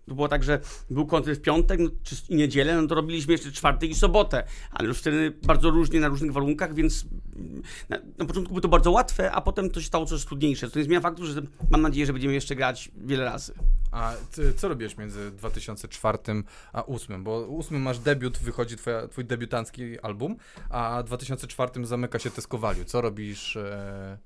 to 0.05 0.15
było 0.15 0.27
tak, 0.27 0.43
że 0.43 0.59
był 0.89 1.05
koncert 1.05 1.39
w 1.39 1.41
piątek 1.41 1.79
no, 1.79 1.89
czy 2.03 2.15
i 2.29 2.35
niedzielę, 2.35 2.81
no 2.81 2.87
to 2.87 2.95
robiliśmy 2.95 3.31
jeszcze 3.31 3.51
czwartek 3.51 3.89
i 3.89 3.95
sobotę, 3.95 4.43
ale 4.71 4.87
już 4.87 4.99
wtedy 4.99 5.31
bardzo 5.43 5.69
różnie, 5.69 5.99
na 5.99 6.07
różnych 6.07 6.33
warunkach, 6.33 6.73
więc 6.73 7.05
mm, 7.35 7.61
na, 7.89 7.97
na 8.17 8.25
początku 8.25 8.53
było 8.53 8.61
to 8.61 8.67
bardzo 8.67 8.91
łatwe, 8.91 9.31
a 9.31 9.41
potem 9.41 9.69
to 9.69 9.81
się 9.81 9.87
stało 9.87 10.05
coraz 10.05 10.25
trudniejsze. 10.25 10.69
To 10.69 10.79
nie 10.79 10.85
zmienia 10.85 11.01
faktu, 11.01 11.25
że 11.25 11.41
mam 11.69 11.81
nadzieję, 11.81 12.05
że 12.05 12.13
będziemy 12.13 12.33
jeszcze 12.33 12.55
grać 12.55 12.91
wiele 12.97 13.25
razy. 13.25 13.53
A 13.91 14.13
ty, 14.31 14.53
co 14.53 14.67
robiłeś 14.67 14.97
między 14.97 15.31
2004 15.31 16.17
a 16.73 16.81
2008? 16.81 17.23
Bo 17.23 17.39
2008 17.39 17.81
masz 17.81 17.99
debiut, 17.99 18.37
wychodzi 18.37 18.77
twoja, 18.77 19.07
twój 19.07 19.25
debiutancki 19.25 19.99
album, 19.99 20.35
a 20.69 21.03
2004 21.03 21.85
zamyka 21.85 22.19
się 22.19 22.29
Teskowaliu. 22.29 22.85
Co 22.85 23.01
robisz 23.01 23.55
e, 23.55 24.17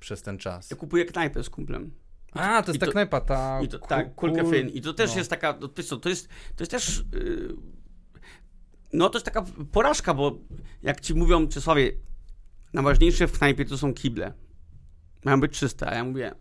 przez 0.00 0.22
ten 0.22 0.38
czas? 0.38 0.70
Ja 0.70 0.76
kupuję 0.76 1.04
knajpę 1.04 1.44
z 1.44 1.50
kumplem. 1.50 1.90
A, 2.32 2.62
to 2.62 2.70
jest 2.70 2.80
ta 2.80 2.86
to- 2.86 2.92
knajpa, 2.92 3.20
ta... 3.20 3.60
I 3.62 3.68
to, 3.68 3.78
tak. 3.78 4.10
I 4.74 4.80
to 4.80 4.94
też 4.94 5.10
no. 5.10 5.18
jest 5.18 5.30
taka, 5.30 5.58
no, 5.60 5.68
to, 5.68 5.82
jest, 5.82 5.90
to, 6.02 6.08
jest, 6.08 6.28
to 6.28 6.62
jest 6.62 6.70
też, 6.70 7.04
yy, 7.12 7.56
no 8.92 9.08
to 9.08 9.18
jest 9.18 9.24
taka 9.24 9.44
porażka, 9.72 10.14
bo 10.14 10.38
jak 10.82 11.00
ci 11.00 11.14
mówią, 11.14 11.48
Czesławie, 11.48 11.92
najważniejsze 12.72 13.26
w 13.26 13.38
knajpie 13.38 13.64
to 13.64 13.78
są 13.78 13.94
kible. 13.94 14.32
Mają 15.24 15.40
być 15.40 15.58
czyste, 15.58 15.90
a 15.90 15.94
ja 15.94 16.04
mówię, 16.04 16.34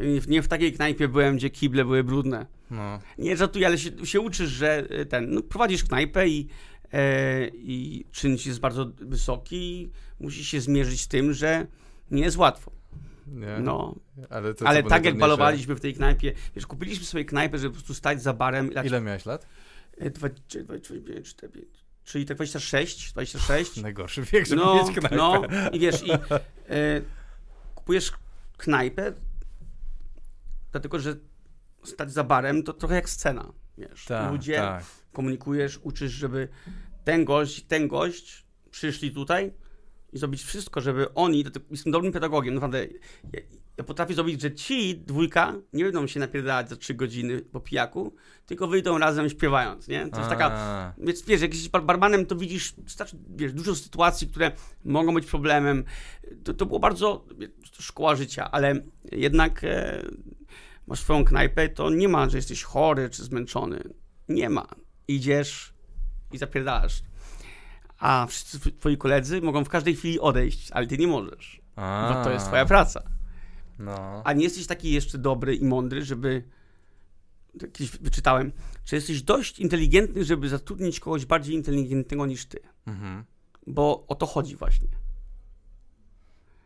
nie 0.00 0.20
w, 0.20 0.28
nie 0.28 0.42
w 0.42 0.48
takiej 0.48 0.72
knajpie 0.72 1.08
byłem, 1.08 1.36
gdzie 1.36 1.50
kible 1.50 1.84
były 1.84 2.04
brudne. 2.04 2.46
No. 2.70 2.98
Nie 3.18 3.36
żartuję, 3.36 3.66
ale 3.66 3.78
się, 3.78 4.06
się 4.06 4.20
uczysz, 4.20 4.50
że 4.50 5.00
y, 5.00 5.06
ten, 5.06 5.30
no, 5.30 5.42
prowadzisz 5.42 5.84
knajpę 5.84 6.28
i, 6.28 6.48
e, 6.92 7.48
i 7.48 8.04
czynnik 8.12 8.46
jest 8.46 8.60
bardzo 8.60 8.86
wysoki 8.96 9.56
i 9.56 9.90
musisz 10.20 10.46
się 10.46 10.60
zmierzyć 10.60 11.00
z 11.00 11.08
tym, 11.08 11.32
że 11.32 11.66
nie 12.10 12.22
jest 12.22 12.36
łatwo. 12.36 12.77
Nie? 13.32 13.58
No, 13.60 13.94
Ale, 14.30 14.54
to, 14.54 14.66
ale 14.68 14.82
tak 14.82 15.04
jak 15.04 15.18
balowaliśmy 15.18 15.74
w 15.74 15.80
tej 15.80 15.94
knajpie, 15.94 16.32
wiesz, 16.54 16.66
kupiliśmy 16.66 17.04
sobie 17.04 17.24
knajpę, 17.24 17.58
żeby 17.58 17.70
po 17.70 17.74
prostu 17.74 17.94
stać 17.94 18.22
za 18.22 18.32
barem. 18.32 18.70
i 18.70 18.74
dać- 18.74 18.86
Ile 18.86 19.00
miałeś 19.00 19.26
lat? 19.26 19.46
e, 19.98 20.10
dwa- 20.10 20.30
czy- 20.48 20.64
dwa- 20.64 20.80
czy- 20.80 21.00
pięć, 21.00 21.28
cztery, 21.28 21.52
pięć, 21.52 21.84
Czyli 22.04 22.26
tak 22.26 22.36
26, 22.36 23.12
26. 23.12 23.76
Najgorszy 23.82 24.22
wiek, 24.22 24.46
żeby 24.46 24.60
No, 24.62 24.74
mieć 24.74 24.96
knajpę. 24.98 25.16
no 25.16 25.42
i 25.72 25.78
wiesz, 25.78 26.02
i 26.06 26.10
e, 26.12 26.18
kupujesz 27.74 28.12
knajpę, 28.56 29.12
dlatego 30.72 30.98
że 30.98 31.16
stać 31.84 32.12
za 32.12 32.24
barem 32.24 32.62
to 32.62 32.72
trochę 32.72 32.94
jak 32.94 33.08
scena, 33.10 33.52
wiesz. 33.78 34.04
Tak, 34.04 34.32
Ludzie, 34.32 34.56
tak. 34.56 34.84
komunikujesz, 35.12 35.78
uczysz, 35.82 36.12
żeby 36.12 36.48
ten 37.04 37.24
gość, 37.24 37.62
ten 37.64 37.88
gość 37.88 38.46
przyszli 38.70 39.10
tutaj 39.12 39.52
i 40.12 40.18
zrobić 40.18 40.42
wszystko, 40.42 40.80
żeby 40.80 41.14
oni, 41.14 41.44
jestem 41.70 41.92
dobrym 41.92 42.12
pedagogiem, 42.12 42.54
naprawdę, 42.54 42.86
ja, 43.32 43.40
ja 43.76 43.84
potrafię 43.84 44.14
zrobić, 44.14 44.40
że 44.40 44.54
ci 44.54 44.96
dwójka 44.98 45.54
nie 45.72 45.84
będą 45.84 46.06
się 46.06 46.20
napierdalać 46.20 46.68
za 46.68 46.76
trzy 46.76 46.94
godziny 46.94 47.40
po 47.40 47.60
pijaku, 47.60 48.14
tylko 48.46 48.68
wyjdą 48.68 48.98
razem 48.98 49.28
śpiewając, 49.28 49.88
nie? 49.88 50.08
To 50.10 50.18
jest 50.18 50.30
taka, 50.30 50.94
więc 50.98 51.22
wiesz, 51.22 51.40
jak 51.40 51.52
jesteś 51.52 51.68
bar- 51.70 51.84
barmanem, 51.84 52.26
to 52.26 52.36
widzisz 52.36 52.74
starczy, 52.86 53.16
wiesz, 53.36 53.52
dużo 53.52 53.74
sytuacji, 53.74 54.28
które 54.28 54.52
mogą 54.84 55.14
być 55.14 55.26
problemem. 55.26 55.84
To, 56.44 56.54
to 56.54 56.66
było 56.66 56.78
bardzo 56.78 57.24
szkoła 57.72 58.16
życia, 58.16 58.50
ale 58.50 58.74
jednak 59.12 59.64
e, 59.64 60.02
masz 60.86 61.00
swoją 61.00 61.24
knajpę, 61.24 61.68
to 61.68 61.90
nie 61.90 62.08
ma, 62.08 62.28
że 62.28 62.38
jesteś 62.38 62.62
chory 62.62 63.10
czy 63.10 63.24
zmęczony. 63.24 63.82
Nie 64.28 64.50
ma. 64.50 64.66
Idziesz 65.08 65.74
i 66.32 66.38
zapierdalasz. 66.38 67.02
A 67.98 68.26
wszyscy 68.26 68.58
tw- 68.58 68.78
twoi 68.78 68.96
koledzy 68.96 69.40
mogą 69.40 69.64
w 69.64 69.68
każdej 69.68 69.96
chwili 69.96 70.20
odejść, 70.20 70.70
ale 70.70 70.86
ty 70.86 70.98
nie 70.98 71.06
możesz, 71.06 71.60
a, 71.76 72.14
bo 72.14 72.24
to 72.24 72.30
jest 72.30 72.46
twoja 72.46 72.66
praca. 72.66 73.02
No. 73.78 74.22
A 74.24 74.32
nie 74.32 74.44
jesteś 74.44 74.66
taki 74.66 74.92
jeszcze 74.92 75.18
dobry 75.18 75.56
i 75.56 75.64
mądry, 75.64 76.04
żeby. 76.04 76.44
Kiedyś 77.58 77.90
wyczytałem, 77.90 78.52
czy 78.84 78.94
jesteś 78.94 79.22
dość 79.22 79.58
inteligentny, 79.58 80.24
żeby 80.24 80.48
zatrudnić 80.48 81.00
kogoś 81.00 81.26
bardziej 81.26 81.54
inteligentnego 81.54 82.26
niż 82.26 82.46
ty. 82.46 82.60
Mhm. 82.86 83.24
Bo 83.66 84.06
o 84.06 84.14
to 84.14 84.26
chodzi 84.26 84.56
właśnie. 84.56 84.88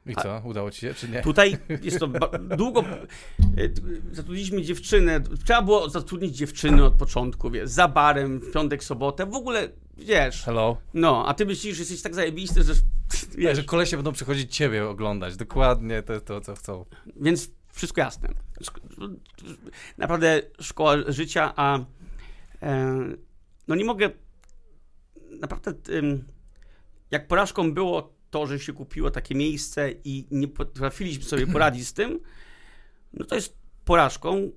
I 0.07 0.15
co? 0.15 0.43
Udało 0.45 0.71
ci 0.71 0.81
się, 0.81 0.95
czy 0.95 1.09
nie? 1.09 1.23
Tutaj 1.23 1.59
jest 1.83 1.99
to 1.99 2.09
długo. 2.57 2.85
e, 2.85 3.69
Zatrudniliśmy 4.13 4.63
dziewczynę. 4.63 5.21
Trzeba 5.45 5.63
było 5.63 5.89
zatrudnić 5.91 6.37
dziewczyny 6.37 6.85
od 6.85 6.95
początku, 6.95 7.51
wiesz, 7.51 7.69
za 7.69 7.89
barem, 7.89 8.41
w 8.41 8.53
piątek, 8.53 8.85
sobotę. 8.85 9.27
W 9.27 9.35
ogóle, 9.35 9.69
wiesz. 9.99 10.43
Hello? 10.43 10.77
No, 10.95 11.27
a 11.29 11.35
ty 11.35 11.47
myślisz, 11.47 11.77
że 11.77 11.83
jesteś 11.83 12.03
tak 12.03 12.15
zajebisty, 12.15 12.63
że. 12.63 12.73
Wiesz, 13.39 13.57
że 13.57 13.65
kolesie 13.65 13.97
będą 13.97 14.13
przychodzić 14.13 14.57
ciebie 14.57 14.89
oglądać. 14.89 15.37
Dokładnie 15.37 16.03
to, 16.03 16.21
to 16.21 16.41
co 16.41 16.55
chcą. 16.55 16.85
Więc 17.17 17.51
wszystko 17.73 18.01
jasne. 18.01 18.29
Naprawdę 19.99 20.43
szkoła 20.61 20.97
życia, 21.09 21.53
a 21.57 21.79
e, 22.63 22.99
no 23.69 23.75
nie 23.75 23.85
mogę. 23.85 24.11
Naprawdę, 25.41 25.73
jak 27.11 27.29
porażką 27.29 27.75
było 27.75 28.13
to, 28.33 28.47
że 28.47 28.59
się 28.61 28.73
kupiło 28.73 29.11
takie 29.11 29.35
miejsce 29.35 29.91
i 30.05 30.27
nie 30.31 30.49
potrafiliśmy 30.49 31.25
sobie 31.25 31.47
poradzić 31.57 31.89
z 31.89 31.93
tym, 31.93 32.21
no 33.13 33.25
to 33.25 33.35
jest 33.35 33.57
porażką. 33.85 34.51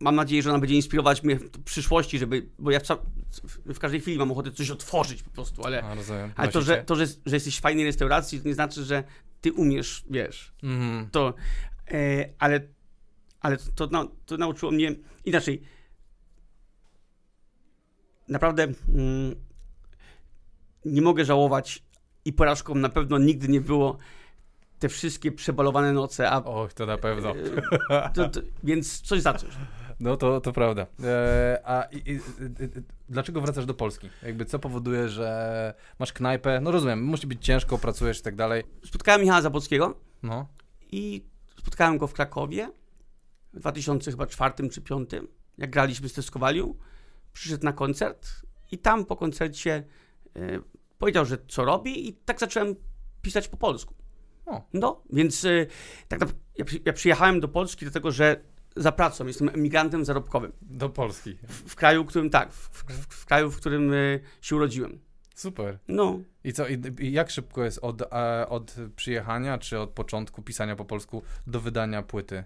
Mam 0.00 0.14
nadzieję, 0.14 0.42
że 0.42 0.50
ona 0.50 0.58
będzie 0.58 0.74
inspirować 0.74 1.22
mnie 1.22 1.36
w 1.36 1.62
przyszłości, 1.64 2.18
żeby, 2.18 2.48
bo 2.58 2.70
ja 2.70 2.80
w, 3.74 3.78
każdej 3.78 4.00
chwili 4.00 4.18
mam 4.18 4.32
ochotę 4.32 4.52
coś 4.52 4.70
otworzyć 4.70 5.22
po 5.22 5.30
prostu, 5.30 5.64
ale, 5.64 5.82
A, 5.82 5.94
ale 6.36 6.52
to, 6.52 6.62
że, 6.62 6.84
to 6.84 6.96
że, 6.96 7.06
że 7.06 7.36
jesteś 7.36 7.58
w 7.58 7.60
fajnej 7.60 7.84
restauracji, 7.84 8.40
to 8.40 8.48
nie 8.48 8.54
znaczy, 8.54 8.84
że 8.84 9.04
ty 9.40 9.52
umiesz, 9.52 10.04
wiesz, 10.10 10.52
Mhm. 10.62 11.10
to, 11.10 11.34
e, 11.90 12.28
ale, 12.38 12.60
ale 13.40 13.56
to, 13.74 13.86
nau- 13.86 14.10
to 14.26 14.36
nauczyło 14.36 14.72
mnie 14.72 14.94
inaczej. 15.24 15.62
Naprawdę 18.28 18.62
mm, 18.62 19.34
nie 20.84 21.02
mogę 21.02 21.24
żałować 21.24 21.82
i 22.24 22.32
porażką 22.32 22.74
na 22.74 22.88
pewno 22.88 23.18
nigdy 23.18 23.48
nie 23.48 23.60
było 23.60 23.98
te 24.78 24.88
wszystkie 24.88 25.32
przebalowane 25.32 25.92
noce, 25.92 26.30
a 26.30 26.38
Och, 26.44 26.72
to 26.72 26.86
na 26.86 26.98
pewno. 26.98 27.34
e, 27.90 28.10
to, 28.14 28.28
to, 28.28 28.40
więc 28.64 29.00
coś 29.00 29.20
za 29.20 29.34
coś. 29.34 29.50
No 30.00 30.16
to, 30.16 30.40
to 30.40 30.52
prawda. 30.52 30.86
E, 31.04 31.60
a 31.64 31.82
i, 31.82 31.96
i, 31.96 32.12
i, 32.14 32.20
dlaczego 33.08 33.40
wracasz 33.40 33.66
do 33.66 33.74
Polski? 33.74 34.08
Jakby 34.22 34.44
co 34.44 34.58
powoduje, 34.58 35.08
że 35.08 35.74
masz 35.98 36.12
knajpę? 36.12 36.60
No 36.60 36.70
rozumiem, 36.70 37.04
musi 37.04 37.26
być 37.26 37.44
ciężko, 37.44 37.78
pracujesz 37.78 38.18
i 38.20 38.22
tak 38.22 38.36
dalej. 38.36 38.62
Spotkałem 38.84 39.20
Michała 39.20 39.42
Zabockiego 39.42 39.94
No. 40.22 40.46
i 40.92 41.24
spotkałem 41.58 41.98
go 41.98 42.06
w 42.06 42.12
Krakowie 42.12 42.70
w 43.52 43.60
2004 43.60 44.54
czy 44.70 44.80
2005, 44.80 45.10
jak 45.58 45.70
graliśmy 45.70 46.08
z 46.08 46.12
Teskowaliu. 46.12 46.76
Przyszedł 47.32 47.64
na 47.64 47.72
koncert 47.72 48.28
i 48.72 48.78
tam 48.78 49.04
po 49.04 49.16
koncercie 49.16 49.84
e, 50.36 50.60
powiedział, 51.02 51.24
że 51.24 51.38
co 51.48 51.64
robi 51.64 52.08
i 52.08 52.12
tak 52.12 52.40
zacząłem 52.40 52.74
pisać 53.22 53.48
po 53.48 53.56
polsku. 53.56 53.94
O. 54.46 54.62
No, 54.72 55.02
więc 55.12 55.44
e, 55.44 55.66
tak 56.08 56.20
naprawdę 56.20 56.44
ja, 56.58 56.64
ja 56.84 56.92
przyjechałem 56.92 57.40
do 57.40 57.48
Polski 57.48 57.84
dlatego, 57.84 58.10
że 58.10 58.40
za 58.76 58.92
pracą 58.92 59.26
jestem 59.26 59.48
emigrantem 59.48 60.04
zarobkowym. 60.04 60.52
Do 60.62 60.88
Polski. 60.88 61.38
W, 61.48 61.70
w 61.70 61.76
kraju, 61.76 62.04
w 62.04 62.06
którym 62.06 62.30
tak, 62.30 62.52
w, 62.52 62.68
w, 62.68 63.14
w 63.14 63.26
kraju, 63.26 63.50
w 63.50 63.56
którym 63.56 63.92
e, 63.92 63.96
się 64.40 64.56
urodziłem. 64.56 64.98
Super. 65.34 65.78
No. 65.88 66.20
I 66.44 66.52
co, 66.52 66.68
i, 66.68 66.82
i 66.98 67.12
jak 67.12 67.30
szybko 67.30 67.64
jest 67.64 67.78
od, 67.82 68.02
e, 68.02 68.48
od 68.48 68.76
przyjechania, 68.96 69.58
czy 69.58 69.78
od 69.78 69.90
początku 69.90 70.42
pisania 70.42 70.76
po 70.76 70.84
polsku 70.84 71.22
do 71.46 71.60
wydania 71.60 72.02
płyty? 72.02 72.44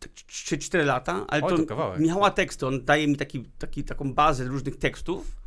3-4 0.00 0.84
lata, 0.84 1.24
ale 1.28 1.42
Oj, 1.42 1.66
to, 1.66 1.76
to 1.76 1.94
Michała 1.98 2.30
teksty, 2.30 2.66
on 2.66 2.84
daje 2.84 3.08
mi 3.08 3.16
taki, 3.16 3.44
taki, 3.58 3.84
taką 3.84 4.14
bazę 4.14 4.44
różnych 4.44 4.76
tekstów, 4.76 5.43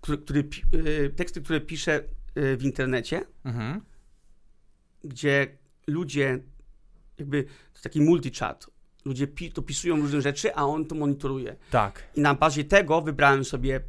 który, 0.00 0.18
który, 0.18 0.48
y, 0.74 1.10
teksty, 1.16 1.40
które 1.42 1.60
piszę 1.60 2.04
y, 2.38 2.56
w 2.56 2.62
internecie, 2.62 3.22
mhm. 3.44 3.80
gdzie 5.04 5.58
ludzie, 5.86 6.38
jakby, 7.18 7.44
to 7.74 7.82
taki 7.82 8.00
multichat, 8.00 8.66
ludzie 9.04 9.26
pi, 9.26 9.52
to 9.52 9.62
pisują 9.62 9.96
różne 9.96 10.22
rzeczy, 10.22 10.54
a 10.54 10.64
on 10.64 10.84
to 10.84 10.94
monitoruje. 10.94 11.56
Tak. 11.70 12.02
I 12.16 12.20
na 12.20 12.34
bazie 12.34 12.64
tego 12.64 13.02
wybrałem 13.02 13.44
sobie 13.44 13.80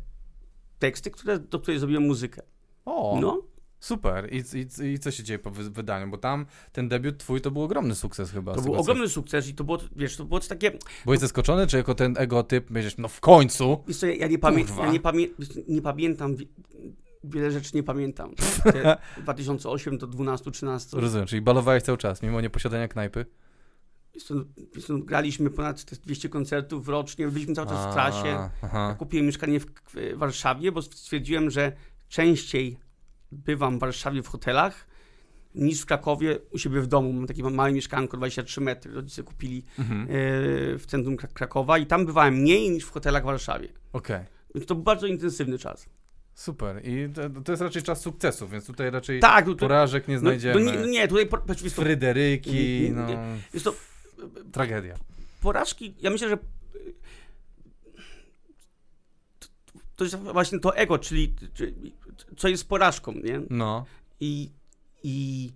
teksty, 0.79 1.11
które, 1.11 1.39
do 1.39 1.59
której 1.59 1.79
zrobiłem 1.79 2.03
muzykę. 2.03 2.41
O, 2.85 3.17
no. 3.21 3.41
Super. 3.81 4.33
I, 4.33 4.43
i, 4.57 4.85
I 4.93 4.99
co 4.99 5.11
się 5.11 5.23
dzieje 5.23 5.39
po 5.39 5.51
wydaniu? 5.51 6.07
Bo 6.07 6.17
tam 6.17 6.45
ten 6.71 6.89
debiut 6.89 7.17
twój 7.17 7.41
to 7.41 7.51
był 7.51 7.63
ogromny 7.63 7.95
sukces 7.95 8.31
chyba. 8.31 8.55
To 8.55 8.61
był 8.61 8.75
ogromny 8.75 9.09
sukces 9.09 9.49
i 9.49 9.53
to 9.53 9.63
było, 9.63 9.77
wiesz, 9.95 10.17
to 10.17 10.25
było 10.25 10.39
takie... 10.39 10.71
Byłeś 11.05 11.19
zaskoczony, 11.19 11.67
czy 11.67 11.77
jako 11.77 11.95
ten 11.95 12.15
egotyp 12.17 12.69
myślisz, 12.69 12.97
no 12.97 13.07
w 13.07 13.19
końcu? 13.19 13.83
Wiesz 13.87 13.97
co, 13.97 14.07
ja 14.07 14.27
nie, 14.27 14.39
pamię- 14.39 14.79
ja 14.79 14.91
nie, 14.91 14.99
pamię- 14.99 15.29
nie 15.67 15.81
pamiętam 15.81 16.35
wiele 17.23 17.51
rzeczy 17.51 17.71
nie 17.73 17.83
pamiętam. 17.83 18.35
2008 19.23 19.97
do 19.97 20.07
12, 20.07 20.51
13. 20.51 20.97
Rozumiem, 20.99 21.27
czyli 21.27 21.41
balowałeś 21.41 21.83
cały 21.83 21.97
czas, 21.97 22.21
mimo 22.21 22.41
nieposiadania 22.41 22.87
knajpy? 22.87 23.25
graliśmy 25.05 25.49
ponad 25.49 25.83
200 25.83 26.29
koncertów 26.29 26.87
rocznie, 26.87 27.27
byliśmy 27.27 27.55
cały 27.55 27.67
czas 27.67 27.87
w 27.87 27.93
trasie. 27.93 28.49
Ja 28.73 28.95
kupiłem 28.99 29.25
mieszkanie 29.25 29.59
w, 29.59 29.65
w 29.65 30.17
Warszawie, 30.17 30.71
bo 30.71 30.81
stwierdziłem, 30.81 31.49
że 31.49 31.71
częściej 32.09 32.77
bywam 33.31 33.77
w 33.77 33.79
Warszawie 33.79 34.23
w 34.23 34.27
hotelach 34.27 34.87
niż 35.55 35.81
w 35.81 35.85
Krakowie 35.85 36.39
u 36.51 36.57
siebie 36.57 36.81
w 36.81 36.87
domu. 36.87 37.13
Mam 37.13 37.27
takie 37.27 37.43
małe 37.43 37.71
mieszkanko, 37.71 38.17
23 38.17 38.61
metry. 38.61 38.93
Rodzice 38.93 39.23
kupili 39.23 39.65
mhm. 39.79 40.01
e, 40.01 40.07
w 40.77 40.83
centrum 40.87 41.17
Krakowa 41.17 41.77
i 41.77 41.85
tam 41.85 42.05
bywałem 42.05 42.33
mniej 42.33 42.71
niż 42.71 42.85
w 42.85 42.91
hotelach 42.91 43.23
w 43.23 43.25
Warszawie. 43.25 43.67
Okej. 43.93 44.15
Okay. 44.15 44.27
Więc 44.55 44.67
to 44.67 44.75
był 44.75 44.83
bardzo 44.83 45.07
intensywny 45.07 45.57
czas. 45.57 45.89
Super. 46.33 46.81
I 46.87 47.09
to, 47.13 47.41
to, 47.41 47.51
jest 47.51 47.61
raczej 47.61 47.83
czas 47.83 48.01
sukcesu, 48.01 48.47
więc 48.47 48.65
tutaj 48.65 48.91
raczej 48.91 49.19
tak, 49.19 49.45
tutaj, 49.45 49.59
porażek 49.59 50.07
nie 50.07 50.19
znajdziemy. 50.19 50.59
No, 50.59 50.71
no 50.71 50.85
nie, 50.85 50.91
nie, 50.91 51.07
tutaj... 51.07 51.27
Po, 51.27 51.37
Fryderyki, 51.69 52.91
no... 52.95 53.07
Jest 53.53 53.65
to 53.65 53.73
Tragedia. 54.51 54.95
Porażki, 55.41 55.93
ja 56.01 56.09
myślę, 56.09 56.29
że 56.29 56.37
to 59.95 60.03
jest 60.03 60.15
właśnie 60.15 60.59
to 60.59 60.75
ego, 60.75 60.99
czyli 60.99 61.35
co 62.37 62.47
jest 62.47 62.69
porażką, 62.69 63.13
nie? 63.13 63.41
No. 63.49 63.85
I, 64.19 64.51
i 65.03 65.49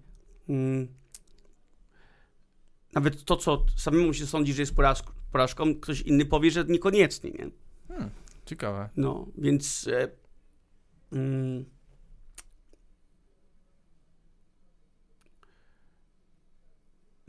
mm, 0.49 0.87
nawet 2.93 3.23
to, 3.23 3.37
co 3.37 3.65
samemu 3.77 4.13
się 4.13 4.27
sądzi, 4.27 4.53
że 4.53 4.61
jest 4.61 4.75
porażką, 4.75 5.11
porażką 5.31 5.75
ktoś 5.75 6.01
inny 6.01 6.25
powie, 6.25 6.51
że 6.51 6.65
niekoniecznie, 6.65 7.31
nie? 7.31 7.49
Hmm, 7.87 8.09
ciekawe. 8.45 8.89
No, 8.97 9.27
więc 9.37 9.87
e, 9.87 10.11
mm, 11.11 11.65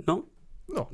no, 0.07 0.27
no. 0.69 0.91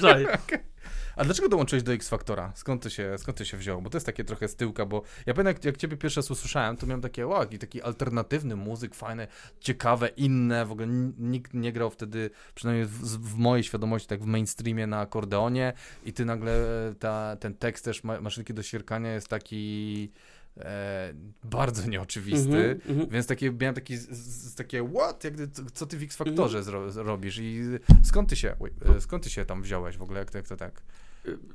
A 1.16 1.24
dlaczego 1.24 1.48
dołączyłeś 1.48 1.82
do 1.82 1.92
X-Factora? 1.92 2.52
Skąd 2.54 2.82
to, 2.82 2.90
się, 2.90 3.18
skąd 3.18 3.38
to 3.38 3.44
się 3.44 3.56
wziął? 3.56 3.82
Bo 3.82 3.90
to 3.90 3.96
jest 3.96 4.06
takie 4.06 4.24
trochę 4.24 4.48
z 4.48 4.56
tyłka, 4.56 4.86
bo 4.86 5.02
ja 5.26 5.34
pamiętam, 5.34 5.54
jak, 5.54 5.64
jak 5.64 5.76
ciebie 5.76 5.96
pierwszy 5.96 6.20
raz 6.20 6.30
usłyszałem, 6.30 6.76
to 6.76 6.86
miałem 6.86 7.00
takie, 7.00 7.26
wow, 7.26 7.46
taki 7.46 7.82
alternatywny 7.82 8.56
muzyk, 8.56 8.94
fajne, 8.94 9.28
ciekawe, 9.60 10.08
inne, 10.08 10.66
w 10.66 10.72
ogóle 10.72 10.86
nikt 11.18 11.54
nie 11.54 11.72
grał 11.72 11.90
wtedy, 11.90 12.30
przynajmniej 12.54 12.86
w, 12.86 13.00
w 13.02 13.36
mojej 13.36 13.64
świadomości, 13.64 14.08
tak 14.08 14.22
w 14.22 14.26
mainstreamie 14.26 14.86
na 14.86 15.00
akordeonie 15.00 15.72
i 16.04 16.12
ty 16.12 16.24
nagle, 16.24 16.54
ta, 16.98 17.36
ten 17.36 17.54
tekst 17.54 17.84
też 17.84 18.04
Maszynki 18.04 18.54
do 18.54 18.62
Sierkania 18.62 19.12
jest 19.12 19.28
taki 19.28 20.12
e, 20.56 21.14
bardzo 21.44 21.88
nieoczywisty, 21.88 22.80
mm 22.86 22.98
-hmm, 22.98 23.10
więc 23.10 23.26
takie, 23.26 23.52
miałem 23.52 23.74
taki, 23.74 23.96
z, 23.96 24.10
z, 24.10 24.54
takie, 24.54 24.88
what, 24.88 25.24
Jak, 25.24 25.34
co 25.72 25.86
ty 25.86 25.98
w 25.98 26.02
X-Faktorze 26.02 26.58
mm 26.58 26.70
-hmm. 26.70 27.06
robisz 27.06 27.38
i 27.38 27.60
skąd 28.02 28.28
ty 28.28 28.36
się, 28.36 28.56
e, 28.96 29.00
skąd 29.00 29.24
ty 29.24 29.30
się 29.30 29.44
tam 29.44 29.62
wziąłeś 29.62 29.96
w 29.96 30.02
ogóle, 30.02 30.18
jak 30.18 30.30
to, 30.30 30.38
jak 30.38 30.48
to 30.48 30.56
tak? 30.56 30.82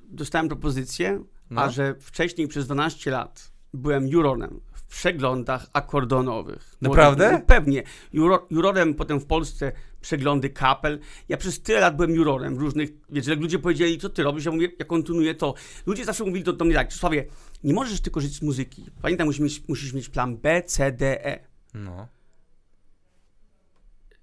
Dostałem 0.10 0.48
propozycję, 0.48 1.24
no. 1.50 1.62
a 1.62 1.70
że 1.70 1.96
wcześniej 2.00 2.48
przez 2.48 2.66
12 2.66 3.12
lat 3.12 3.52
byłem 3.74 4.08
jurorem 4.08 4.62
w 4.88 4.98
przeglądach 4.98 5.68
akordonowych. 5.74 6.76
Naprawdę? 6.82 7.32
No, 7.32 7.42
pewnie. 7.42 7.84
Juro, 8.14 8.48
jurorem 8.50 8.94
potem 8.94 9.20
w 9.20 9.26
Polsce 9.26 9.72
przeglądy 10.02 10.50
kapel. 10.50 11.00
Ja 11.30 11.38
przez 11.38 11.62
tyle 11.62 11.80
lat 11.80 11.96
byłem 11.96 12.16
jurorem 12.16 12.56
w 12.56 12.60
różnych, 12.60 12.90
wiecie, 13.10 13.32
jak 13.32 13.40
ludzie 13.40 13.60
powiedzieli, 13.60 13.98
co 13.98 14.10
ty 14.10 14.24
robisz, 14.24 14.46
ja 14.46 14.52
mówię, 14.52 14.70
ja 14.80 14.86
kontynuuję 14.86 15.36
to. 15.36 15.54
Ludzie 15.86 16.06
zawsze 16.06 16.24
mówili 16.24 16.44
do, 16.44 16.54
do 16.54 16.66
mnie 16.66 16.74
tak, 16.74 16.90
Czesławie, 16.90 17.26
nie 17.64 17.74
możesz 17.74 18.02
tylko 18.02 18.22
żyć 18.22 18.36
z 18.36 18.42
muzyki. 18.42 18.86
Pamiętaj, 19.02 19.26
musisz 19.26 19.42
mieć, 19.42 19.64
musisz 19.68 19.94
mieć 19.94 20.10
plan 20.10 20.38
B, 20.38 20.64
C, 20.64 20.92
D, 20.92 21.26
E. 21.26 21.40
No. 21.74 22.08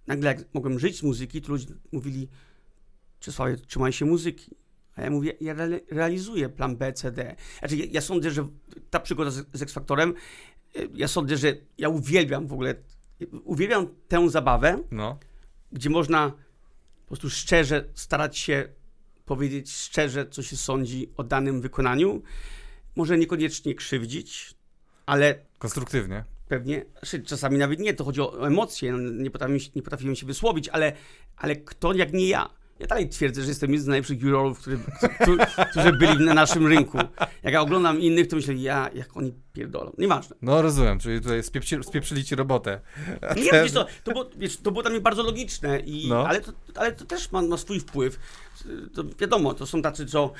Nagle 0.06 0.28
jak 0.28 0.54
mogłem 0.54 0.78
żyć 0.78 0.98
z 0.98 1.02
muzyki, 1.02 1.42
to 1.42 1.52
ludzie 1.52 1.66
mówili, 1.92 2.28
Czesławie, 3.20 3.56
trzymaj 3.56 3.92
się 3.92 4.04
muzyki. 4.04 4.56
A 4.96 5.02
ja 5.02 5.10
mówię, 5.10 5.32
ja 5.40 5.52
re 5.52 5.80
realizuję 5.90 6.48
plan 6.48 6.76
B, 6.76 6.92
C, 6.92 7.12
D. 7.12 7.36
Znaczy, 7.58 7.76
ja, 7.76 7.86
ja 7.90 8.00
sądzę, 8.00 8.30
że 8.30 8.48
ta 8.90 9.00
przygoda 9.00 9.30
z, 9.30 9.46
z 9.52 9.62
X-Factorem, 9.62 10.10
y, 10.10 10.14
ja 10.94 11.08
sądzę, 11.08 11.36
że 11.36 11.56
ja 11.78 11.88
uwielbiam 11.88 12.46
w 12.46 12.52
ogóle, 12.52 12.74
uwielbiam 13.44 13.86
tę 14.08 14.30
zabawę, 14.30 14.78
no. 14.90 15.18
gdzie 15.72 15.90
można 15.90 16.30
po 17.02 17.06
prostu 17.06 17.30
szczerze 17.30 17.84
starać 17.94 18.38
się 18.38 18.68
powiedzieć 19.24 19.72
szczerze, 19.72 20.26
co 20.26 20.42
się 20.42 20.56
sądzi 20.56 21.08
o 21.16 21.24
danym 21.24 21.60
wykonaniu. 21.60 22.22
Może 22.96 23.18
niekoniecznie 23.18 23.74
krzywdzić, 23.74 24.54
ale... 25.06 25.34
Konstruktywnie. 25.58 26.24
Pewnie, 26.48 26.84
znaczy, 26.98 27.22
czasami 27.22 27.58
nawet 27.58 27.80
nie, 27.80 27.94
to 27.94 28.04
chodzi 28.04 28.20
o 28.20 28.46
emocje, 28.46 28.92
nie 28.92 29.30
potrafiłem, 29.30 29.60
nie 29.74 29.82
potrafiłem 29.82 30.16
się 30.16 30.26
wysłowić, 30.26 30.68
ale, 30.68 30.92
ale 31.36 31.56
kto 31.56 31.92
jak 31.92 32.12
nie 32.12 32.28
ja 32.28 32.61
ja 32.82 32.86
dalej 32.86 33.08
twierdzę, 33.08 33.42
że 33.42 33.48
jestem 33.48 33.70
jednym 33.70 33.84
z 33.84 33.86
najlepszych 33.86 34.22
jurorów, 34.22 34.58
którzy, 34.60 34.78
którzy 35.70 35.92
byli 35.92 36.24
na 36.24 36.34
naszym 36.34 36.66
rynku. 36.66 36.98
Jak 37.42 37.54
ja 37.54 37.60
oglądam 37.60 38.00
innych, 38.00 38.28
to 38.28 38.36
myślę, 38.36 38.54
ja, 38.54 38.90
jak 38.94 39.16
oni 39.16 39.32
pierdolą. 39.52 39.92
Nieważne. 39.98 40.36
No 40.42 40.62
rozumiem, 40.62 40.98
czyli 40.98 41.20
tutaj 41.20 41.42
spieprzy, 41.42 41.82
spieprzyli 41.82 42.24
ci 42.24 42.34
robotę. 42.34 42.80
Nie, 43.36 43.50
ten... 43.50 43.64
wiesz, 43.64 43.72
to, 43.72 43.86
to, 44.04 44.12
było, 44.12 44.30
wiesz, 44.36 44.56
to 44.56 44.70
było 44.70 44.82
dla 44.82 44.90
mnie 44.90 45.00
bardzo 45.00 45.22
logiczne, 45.22 45.80
i, 45.80 46.08
no. 46.08 46.28
ale, 46.28 46.40
to, 46.40 46.52
ale 46.74 46.92
to 46.92 47.04
też 47.04 47.32
ma, 47.32 47.42
ma 47.42 47.56
swój 47.56 47.80
wpływ. 47.80 48.18
To 48.94 49.04
wiadomo, 49.20 49.54
to 49.54 49.66
są 49.66 49.82
tacy, 49.82 50.06
co 50.06 50.32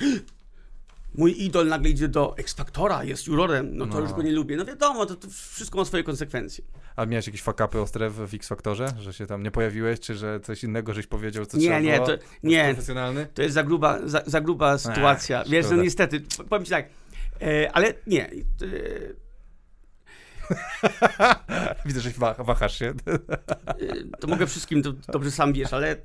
mój 1.15 1.43
idol 1.43 1.67
nagle 1.67 1.89
idzie 1.89 2.07
do 2.07 2.37
X-Factora, 2.37 3.03
jest 3.03 3.27
jurorem, 3.27 3.77
no 3.77 3.85
to 3.85 3.93
no. 3.93 3.99
już 3.99 4.13
go 4.13 4.21
nie 4.21 4.31
lubię. 4.31 4.57
No 4.57 4.65
wiadomo, 4.65 5.05
to, 5.05 5.15
to 5.15 5.27
wszystko 5.29 5.77
ma 5.77 5.85
swoje 5.85 6.03
konsekwencje. 6.03 6.63
A 6.95 7.05
miałeś 7.05 7.27
jakieś 7.27 7.41
fakapy 7.41 7.81
ostre 7.81 8.09
w 8.09 8.33
X-Factorze? 8.33 8.87
Że 8.99 9.13
się 9.13 9.27
tam 9.27 9.43
nie 9.43 9.51
pojawiłeś, 9.51 9.99
czy 9.99 10.15
że 10.15 10.39
coś 10.39 10.63
innego 10.63 10.93
żeś 10.93 11.07
powiedział, 11.07 11.45
co 11.45 11.57
nie, 11.57 11.63
trzeba 11.63 11.79
Nie, 11.79 11.95
było? 11.95 12.07
to, 12.07 12.13
nie, 12.43 12.65
profesjonalny? 12.65 13.27
to 13.33 13.41
jest 13.41 13.53
za 13.53 13.63
gruba, 13.63 13.99
za, 14.05 14.23
za 14.25 14.41
gruba 14.41 14.77
sytuacja. 14.77 15.41
Ech, 15.41 15.49
Wiesz, 15.49 15.65
no 15.69 15.83
niestety, 15.83 16.21
powiem 16.49 16.65
ci 16.65 16.71
tak, 16.71 16.85
e, 17.41 17.71
ale 17.71 17.93
nie. 18.07 18.29
E, 18.29 18.33
Widzę, 21.85 22.01
że 22.01 22.11
wahasz 22.39 22.79
się. 22.79 22.93
E, 23.07 24.17
to 24.19 24.27
mogę 24.27 24.47
wszystkim, 24.47 24.83
to 24.83 24.91
dobrze 24.91 25.31
sam 25.31 25.53
wiesz, 25.53 25.73
ale 25.73 25.91
e, 25.91 25.97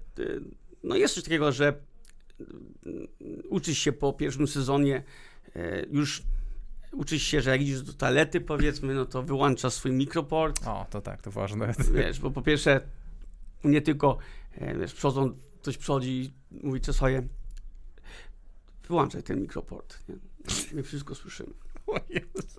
no 0.84 0.96
jest 0.96 1.14
coś 1.14 1.24
takiego, 1.24 1.52
że 1.52 1.72
uczysz 3.48 3.78
się 3.78 3.92
po 3.92 4.12
pierwszym 4.12 4.48
sezonie, 4.48 5.02
e, 5.56 5.86
już 5.90 6.22
uczysz 6.92 7.22
się, 7.22 7.40
że 7.40 7.50
jak 7.50 7.62
idziesz 7.62 7.82
do 7.82 7.92
toalety, 7.92 8.40
powiedzmy, 8.40 8.94
no 8.94 9.06
to 9.06 9.22
wyłączasz 9.22 9.72
swój 9.72 9.92
mikroport. 9.92 10.66
O, 10.66 10.86
to 10.90 11.00
tak, 11.00 11.22
to 11.22 11.30
ważne. 11.30 11.74
Wiesz, 11.94 12.20
bo 12.20 12.30
po 12.30 12.42
pierwsze 12.42 12.80
nie 13.64 13.82
tylko, 13.82 14.18
e, 14.54 14.78
wiesz, 14.78 14.94
przychodzą, 14.94 15.34
ktoś 15.60 15.78
przychodzi 15.78 16.10
i 16.10 16.32
mówi 16.66 16.80
swoje, 16.92 17.28
wyłączaj 18.88 19.22
ten 19.22 19.40
mikroport, 19.40 19.98
nie? 20.08 20.14
My 20.72 20.82
wszystko 20.82 21.14
słyszymy. 21.14 21.52
O 21.86 22.00
Jezu. 22.08 22.58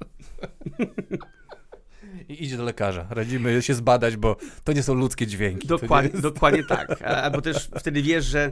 I 2.30 2.43
idzie 2.43 2.57
do 2.57 2.64
lekarza. 2.64 3.07
Radzimy 3.10 3.61
się 3.61 3.73
zbadać, 3.73 4.18
bo 4.18 4.38
to 4.64 4.73
nie 4.73 4.84
są 4.84 4.93
ludzkie 4.93 5.27
dźwięki. 5.27 5.68
Dokładnie, 5.68 6.10
jest... 6.10 6.23
dokładnie 6.23 6.64
tak. 6.64 7.01
Albo 7.23 7.41
też 7.41 7.69
wtedy 7.80 8.01
wiesz, 8.01 8.26
że 8.26 8.51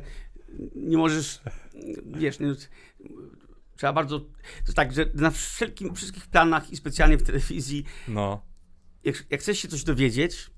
nie 0.75 0.97
możesz, 0.97 1.41
wiesz, 2.05 2.39
nie, 2.39 2.55
trzeba 3.75 3.93
bardzo, 3.93 4.19
to 4.65 4.73
tak, 4.75 4.93
że 4.93 5.05
na 5.13 5.31
wszelkim, 5.31 5.95
wszystkich 5.95 6.27
planach 6.27 6.71
i 6.71 6.77
specjalnie 6.77 7.17
w 7.17 7.23
telewizji, 7.23 7.83
no. 8.07 8.41
jak, 9.03 9.25
jak 9.29 9.41
chcesz 9.41 9.59
się 9.59 9.67
coś 9.67 9.83
dowiedzieć, 9.83 10.49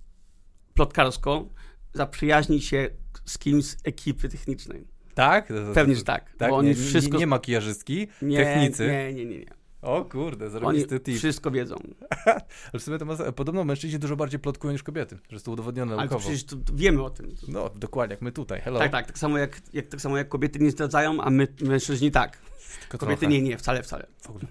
plotkarsko, 0.74 1.50
zaprzyjaźnij 1.94 2.62
się 2.62 2.90
z 3.26 3.38
kimś 3.38 3.66
z 3.66 3.78
ekipy 3.84 4.30
technicznej. 4.30 4.88
Tak? 5.14 5.54
Pewnie, 5.74 5.96
że 5.96 6.04
tak. 6.04 6.34
tak? 6.38 6.50
Bo 6.50 6.58
oni 6.58 6.68
nie, 6.68 6.76
wszystko... 6.76 7.14
nie, 7.14 7.20
nie 7.20 7.28
makijażystki, 7.28 8.08
nie, 8.22 8.38
technicy. 8.38 8.88
Nie, 8.88 9.14
nie, 9.14 9.26
nie, 9.26 9.40
nie. 9.40 9.59
O 9.82 10.06
kurde, 10.06 10.50
zarobisty 10.50 11.00
tip. 11.00 11.18
wszystko 11.18 11.52
wiedzą. 11.52 11.76
Ale 12.74 12.80
w 12.80 12.84
sumie 12.84 12.98
to 12.98 13.06
ma, 13.06 13.16
podobno 13.16 13.64
mężczyźni 13.64 14.00
dużo 14.00 14.16
bardziej 14.16 14.40
plotkują 14.40 14.74
niż 14.74 14.84
kobiety, 14.84 15.16
że 15.30 15.36
jest 15.36 15.46
to 15.46 15.52
udowodnione 15.52 15.96
naukowo. 15.96 16.16
Ale 16.16 16.24
przecież 16.24 16.44
to, 16.44 16.56
to 16.56 16.74
wiemy 16.76 17.04
o 17.04 17.10
tym. 17.10 17.36
No, 17.48 17.70
dokładnie, 17.76 18.14
jak 18.14 18.22
my 18.22 18.32
tutaj, 18.32 18.62
hello. 18.62 18.80
Tak, 18.80 18.92
tak, 18.92 19.08
tak 19.08 19.18
samo 19.20 19.38
jak, 19.38 19.62
jak, 19.74 19.88
tak 19.88 20.02
samo 20.02 20.18
jak 20.18 20.30
kobiety 20.30 20.60
nie 20.60 20.72
zdradzają, 20.72 21.22
a 21.22 21.30
my 21.30 21.48
mężczyźni 21.62 22.12
tak. 22.12 22.38
Tylko 22.80 22.98
kobiety 22.98 23.20
trochę. 23.20 23.34
nie, 23.34 23.42
nie, 23.42 23.58
wcale, 23.58 23.84
wcale. 23.84 24.08
W 24.22 24.30
ogóle. 24.30 24.46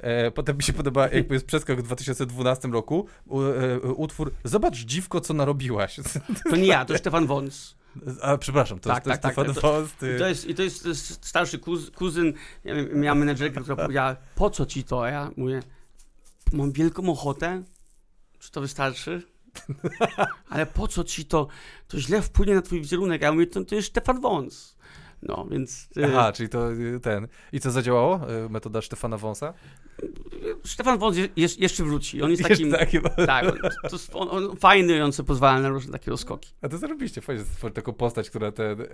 E, 0.00 0.30
potem 0.30 0.56
mi 0.56 0.62
się 0.62 0.72
podoba, 0.72 1.08
jakby 1.08 1.34
jest 1.34 1.46
przeskok 1.46 1.80
w 1.80 1.82
2012 1.82 2.68
roku, 2.68 3.06
u, 3.26 3.42
e, 3.42 3.80
utwór 3.80 4.32
Zobacz 4.44 4.76
dziwko, 4.76 5.20
co 5.20 5.34
narobiłaś. 5.34 6.00
To 6.50 6.56
nie 6.56 6.66
ja, 6.66 6.84
to 6.84 6.98
Stefan 6.98 7.26
Wons. 7.26 7.76
A, 8.22 8.38
przepraszam, 8.38 8.78
to, 8.78 8.90
tak, 8.90 9.04
to 9.04 9.10
tak, 9.10 9.20
tak, 9.20 9.32
Stefan 9.32 9.54
tak, 9.54 9.62
Wons. 9.62 9.92
Ty... 9.92 10.18
To 10.18 10.28
jest, 10.28 10.44
I 10.44 10.54
to 10.54 10.62
jest, 10.62 10.82
to 10.82 10.88
jest 10.88 11.26
starszy 11.26 11.58
kuz, 11.58 11.90
kuzyn, 11.90 12.32
ja 12.64 12.74
miałem 12.94 13.18
menedżerkę, 13.18 13.60
która 13.60 13.76
powiedziała, 13.76 14.16
po 14.34 14.50
co 14.50 14.66
ci 14.66 14.84
to? 14.84 15.04
A 15.04 15.10
ja 15.10 15.30
mówię, 15.36 15.62
mam 16.52 16.72
wielką 16.72 17.10
ochotę, 17.10 17.62
czy 18.38 18.50
to 18.50 18.60
wystarczy? 18.60 19.22
Ale 20.50 20.66
po 20.66 20.88
co 20.88 21.04
ci 21.04 21.24
to? 21.24 21.48
To 21.88 22.00
źle 22.00 22.22
wpłynie 22.22 22.54
na 22.54 22.62
twój 22.62 22.80
wizerunek. 22.80 23.22
Ja 23.22 23.32
mówię, 23.32 23.46
to, 23.46 23.64
to 23.64 23.74
jest 23.74 23.88
Stefan 23.88 24.20
Wons. 24.20 24.75
No, 25.22 25.46
więc... 25.50 25.88
Y, 25.96 26.06
Aha, 26.06 26.32
czyli 26.32 26.48
to 26.48 26.72
y, 26.72 27.00
ten. 27.00 27.28
I 27.52 27.60
co 27.60 27.70
zadziałało? 27.70 28.20
Y, 28.46 28.48
metoda 28.48 28.82
Stefana 28.82 29.18
Wąsa? 29.18 29.54
Stefan 30.64 30.98
Wąs 30.98 31.16
je, 31.16 31.28
jeszcze 31.36 31.84
wróci. 31.84 32.22
On 32.22 32.30
jest 32.30 32.42
takim... 32.42 32.72
Tak, 33.26 33.44
on, 33.44 33.58
to, 33.90 34.18
on, 34.18 34.28
on 34.30 34.56
fajny, 34.56 35.04
on 35.04 35.12
sobie 35.12 35.26
pozwala 35.26 35.60
na 35.60 35.68
różne 35.68 35.92
takie 35.92 36.10
rozkoki. 36.10 36.50
A 36.62 36.68
to 36.68 36.78
zarobiście, 36.78 37.20
fajnie, 37.20 37.44
taką 37.74 37.92
postać, 37.92 38.30
która 38.30 38.52
ten... 38.52 38.80
E, 38.80 38.86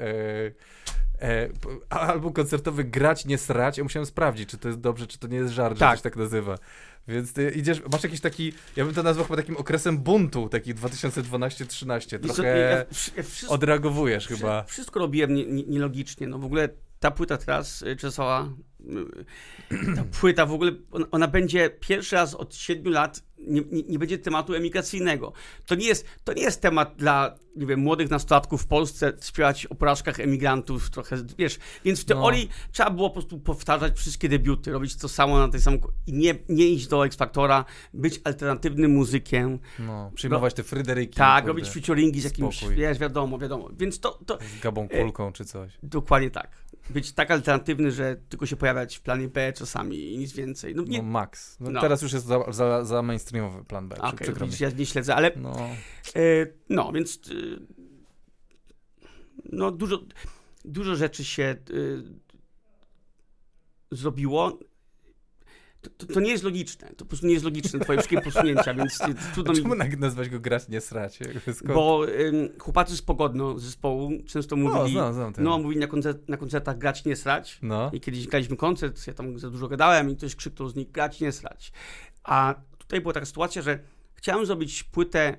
e, 1.20 1.48
album 1.90 2.32
koncertowy 2.32 2.84
grać, 2.84 3.24
nie 3.24 3.38
srać. 3.38 3.78
Ja 3.78 3.84
musiałem 3.84 4.06
sprawdzić, 4.06 4.48
czy 4.48 4.58
to 4.58 4.68
jest 4.68 4.80
dobrze, 4.80 5.06
czy 5.06 5.18
to 5.18 5.28
nie 5.28 5.36
jest 5.36 5.52
żart, 5.52 5.78
tak. 5.78 5.90
że 5.90 5.96
się 5.96 6.02
tak 6.02 6.16
nazywa. 6.16 6.58
Więc 7.08 7.32
ty 7.32 7.50
idziesz, 7.50 7.82
masz 7.92 8.04
jakiś 8.04 8.20
taki, 8.20 8.52
ja 8.76 8.84
bym 8.84 8.94
to 8.94 9.02
nazwał 9.02 9.26
chyba 9.26 9.36
takim 9.36 9.56
okresem 9.56 9.98
buntu, 9.98 10.48
taki 10.48 10.74
2012-13. 10.74 12.18
Trochę 12.18 12.58
ja, 12.58 12.70
ja 12.70 12.84
wszystko, 13.22 13.54
odreagowujesz 13.54 14.28
chyba. 14.28 14.62
Wszystko 14.62 15.00
robiłem 15.00 15.34
nielogicznie. 15.70 16.26
No 16.26 16.38
w 16.38 16.44
ogóle 16.44 16.68
ta 17.00 17.10
płyta 17.10 17.36
teraz 17.36 17.82
y, 17.82 17.96
Czesława, 17.96 18.48
ta 19.96 20.04
płyta 20.20 20.46
w 20.46 20.52
ogóle, 20.52 20.72
ona 21.10 21.28
będzie 21.28 21.70
pierwszy 21.70 22.16
raz 22.16 22.34
od 22.34 22.54
siedmiu 22.54 22.90
lat 22.90 23.22
nie, 23.46 23.62
nie, 23.70 23.82
nie, 23.82 23.98
będzie 23.98 24.18
tematu 24.18 24.54
emigracyjnego. 24.54 25.32
To 25.66 25.74
nie, 25.74 25.86
jest, 25.86 26.06
to 26.24 26.32
nie 26.32 26.42
jest 26.42 26.60
temat 26.60 26.94
dla, 26.96 27.34
nie 27.56 27.66
wiem, 27.66 27.80
młodych 27.80 28.10
nastolatków 28.10 28.62
w 28.62 28.66
Polsce 28.66 29.12
śpiewać 29.22 29.66
o 29.66 29.74
porażkach 29.74 30.20
emigrantów 30.20 30.90
trochę, 30.90 31.16
wiesz, 31.38 31.59
więc 31.84 32.00
w 32.00 32.04
teorii 32.04 32.48
no. 32.48 32.72
trzeba 32.72 32.90
było 32.90 33.10
po 33.10 33.14
prostu 33.14 33.38
powtarzać 33.38 33.96
wszystkie 33.96 34.28
debiuty, 34.28 34.72
robić 34.72 34.96
to 34.96 35.09
samo 35.09 35.38
na 35.38 35.48
tej 35.48 35.60
samej, 35.60 35.80
i 36.06 36.12
nie, 36.12 36.34
nie 36.48 36.66
iść 36.66 36.86
do 36.86 37.06
X-Factora, 37.06 37.64
być 37.94 38.20
alternatywnym 38.24 38.90
muzykiem. 38.90 39.59
No, 39.78 40.10
przyjmować 40.14 40.54
te 40.54 40.62
Fryderyki. 40.62 41.16
Tak, 41.16 41.46
robić 41.46 41.70
featuringi 41.70 42.20
z 42.20 42.24
jakimś, 42.24 42.56
Spokój. 42.56 42.76
wiesz, 42.76 42.98
wiadomo, 42.98 43.38
wiadomo, 43.38 43.70
więc 43.78 44.00
to... 44.00 44.18
to 44.26 44.38
z 44.59 44.62
Gabą 44.62 44.88
Kulką 44.88 45.32
czy 45.32 45.44
coś. 45.44 45.78
Dokładnie 45.82 46.30
tak. 46.30 46.50
Być 46.90 47.12
tak 47.12 47.30
alternatywny, 47.30 47.90
że 47.90 48.16
tylko 48.28 48.46
się 48.46 48.56
pojawiać 48.72 48.96
w 48.96 49.00
planie 49.00 49.28
B 49.28 49.52
czasami 49.52 50.12
i 50.12 50.18
nic 50.18 50.32
więcej. 50.32 50.74
No, 50.74 50.82
nie, 50.82 50.98
no 50.98 51.04
max. 51.04 51.56
No, 51.60 51.70
no. 51.70 51.80
Teraz 51.80 52.02
już 52.02 52.12
jest 52.12 52.26
za, 52.26 52.52
za, 52.52 52.84
za 52.84 53.02
mainstream 53.02 53.06
mainstreamowy 53.06 53.64
plan 53.64 53.88
B. 53.88 53.96
Okay, 53.96 54.34
ja 54.60 54.70
nie 54.70 54.86
śledzę, 54.86 55.14
ale 55.14 55.30
no, 55.36 55.68
e, 56.16 56.46
no 56.68 56.92
więc 56.92 57.20
e, 57.30 57.32
no 59.52 59.70
dużo, 59.70 59.98
dużo 60.64 60.96
rzeczy 60.96 61.24
się 61.24 61.42
e, 61.42 61.56
zrobiło. 63.90 64.58
To, 65.82 65.90
to, 65.90 66.06
to, 66.14 66.20
nie 66.20 66.30
jest 66.30 66.44
logiczne. 66.44 66.88
To 66.88 66.96
po 66.96 67.04
prostu 67.04 67.26
nie 67.26 67.32
jest 67.32 67.44
logiczne, 67.44 67.80
twoje 67.80 67.98
wszystkie 67.98 68.20
posunięcia, 68.20 68.74
więc 68.78 68.98
trudno 69.34 69.54
Czemu 69.54 69.74
mi... 69.74 69.98
nazwać 69.98 70.28
go 70.28 70.40
grać 70.40 70.68
nie 70.68 70.80
srać? 70.80 71.18
Bo 71.64 72.09
y, 72.09 72.52
chłopacy 72.59 72.96
z 72.96 73.02
Pogodno 73.02 73.59
zespołu 73.59 74.10
często 74.26 74.56
mówili, 74.56 74.96
no, 74.96 75.12
znam, 75.12 75.34
znam 75.34 75.34
no 75.38 75.59
mówili 75.59 75.80
na, 75.80 75.86
koncert, 75.86 76.28
na 76.28 76.36
koncertach 76.36 76.78
grać 76.78 77.04
nie 77.04 77.16
srać 77.16 77.59
no. 77.62 77.90
i 77.94 78.00
kiedyś 78.00 78.26
graliśmy 78.26 78.56
koncert, 78.56 79.06
ja 79.06 79.14
tam 79.14 79.38
za 79.38 79.50
dużo 79.50 79.68
gadałem 79.68 80.10
i 80.10 80.16
ktoś 80.16 80.36
krzyknął 80.36 80.68
z 80.68 80.74
nich 80.74 80.90
grać 80.90 81.20
nie 81.20 81.32
srać. 81.32 81.72
A 82.24 82.54
tutaj 82.78 83.00
była 83.00 83.14
taka 83.14 83.26
sytuacja, 83.26 83.62
że 83.62 83.78
chciałem 84.14 84.46
zrobić 84.46 84.82
płytę 84.82 85.36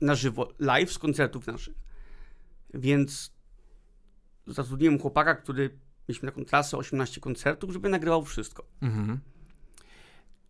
na 0.00 0.14
żywo, 0.14 0.52
live 0.58 0.92
z 0.92 0.98
koncertów 0.98 1.46
naszych. 1.46 1.74
Więc 2.74 3.32
zatrudniłem 4.46 4.98
chłopaka, 4.98 5.34
który 5.34 5.78
mieliśmy 6.08 6.28
taką 6.28 6.44
trasę 6.44 6.76
18 6.76 7.20
koncertów, 7.20 7.72
żeby 7.72 7.88
nagrywał 7.88 8.24
wszystko. 8.24 8.64
Mhm. 8.82 9.20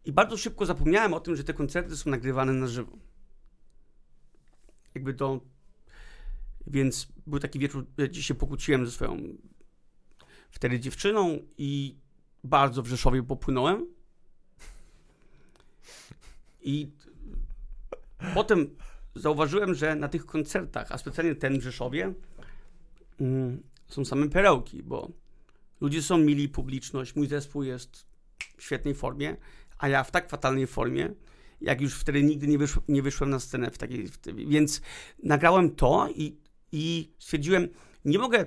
I 0.09 0.12
bardzo 0.12 0.36
szybko 0.36 0.66
zapomniałem 0.66 1.14
o 1.14 1.20
tym, 1.20 1.36
że 1.36 1.44
te 1.44 1.55
koncerty 1.55 1.97
są 1.97 2.10
nagrywane 2.10 2.52
na 2.52 2.66
żywo. 2.66 2.98
Jakby 4.94 5.14
to. 5.14 5.40
Więc 6.66 7.09
był 7.26 7.39
taki 7.39 7.59
wieczór, 7.59 7.86
gdzie 8.09 8.22
się 8.22 8.35
pokłóciłem 8.35 8.86
ze 8.86 8.93
swoją 8.93 9.18
wtedy 10.51 10.80
dziewczyną 10.80 11.39
i 11.59 11.97
bardzo 12.44 12.82
w 12.82 12.86
Rzeszowie 12.86 13.22
popłynąłem. 13.22 13.86
I 16.60 16.90
potem 18.35 18.76
zauważyłem, 19.14 19.74
że 19.74 19.97
na 19.97 20.09
tych 20.09 20.26
koncertach, 20.26 20.93
a 20.93 20.98
specjalnie 20.98 21.35
ten 21.35 21.59
w 21.59 21.62
Rzeszowie, 21.62 22.14
mm, 23.20 23.62
są 23.89 24.05
same 24.05 24.28
perełki, 24.28 24.82
bo 24.82 25.10
ludzie 25.80 26.02
są 26.02 26.18
mili, 26.18 26.48
publiczność, 26.48 27.16
mój 27.16 27.26
zespół 27.26 27.62
jest 27.62 28.06
w 28.56 28.62
świetnej 28.62 28.94
formie, 28.94 29.36
a 29.78 29.88
ja 29.88 30.05
w 30.05 30.10
tak 30.10 30.30
fatalnej 30.30 30.66
formie, 30.66 31.14
jak 31.60 31.80
już 31.80 31.94
wtedy 31.94 32.22
nigdy 32.22 32.48
nie, 32.48 32.59
wysz, 32.59 32.78
nie 32.88 33.02
wyszłem 33.02 33.30
na 33.30 33.40
scenę 33.40 33.70
w 33.70 33.78
takiej. 33.78 34.09
W 34.09 34.18
więc 34.48 34.80
nagrałem 35.22 35.70
to 35.70 36.09
i, 36.14 36.36
i 36.72 37.12
stwierdziłem, 37.18 37.68
nie 38.05 38.18
mogę, 38.18 38.46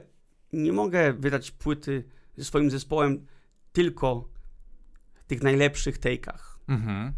nie 0.53 0.73
mogę 0.73 1.13
wydać 1.13 1.51
płyty 1.51 2.03
ze 2.37 2.45
swoim 2.45 2.71
zespołem 2.71 3.25
tylko 3.71 4.29
w 5.13 5.23
tych 5.23 5.43
najlepszych 5.43 5.99
take'ach. 5.99 6.57
Mhm. 6.67 7.13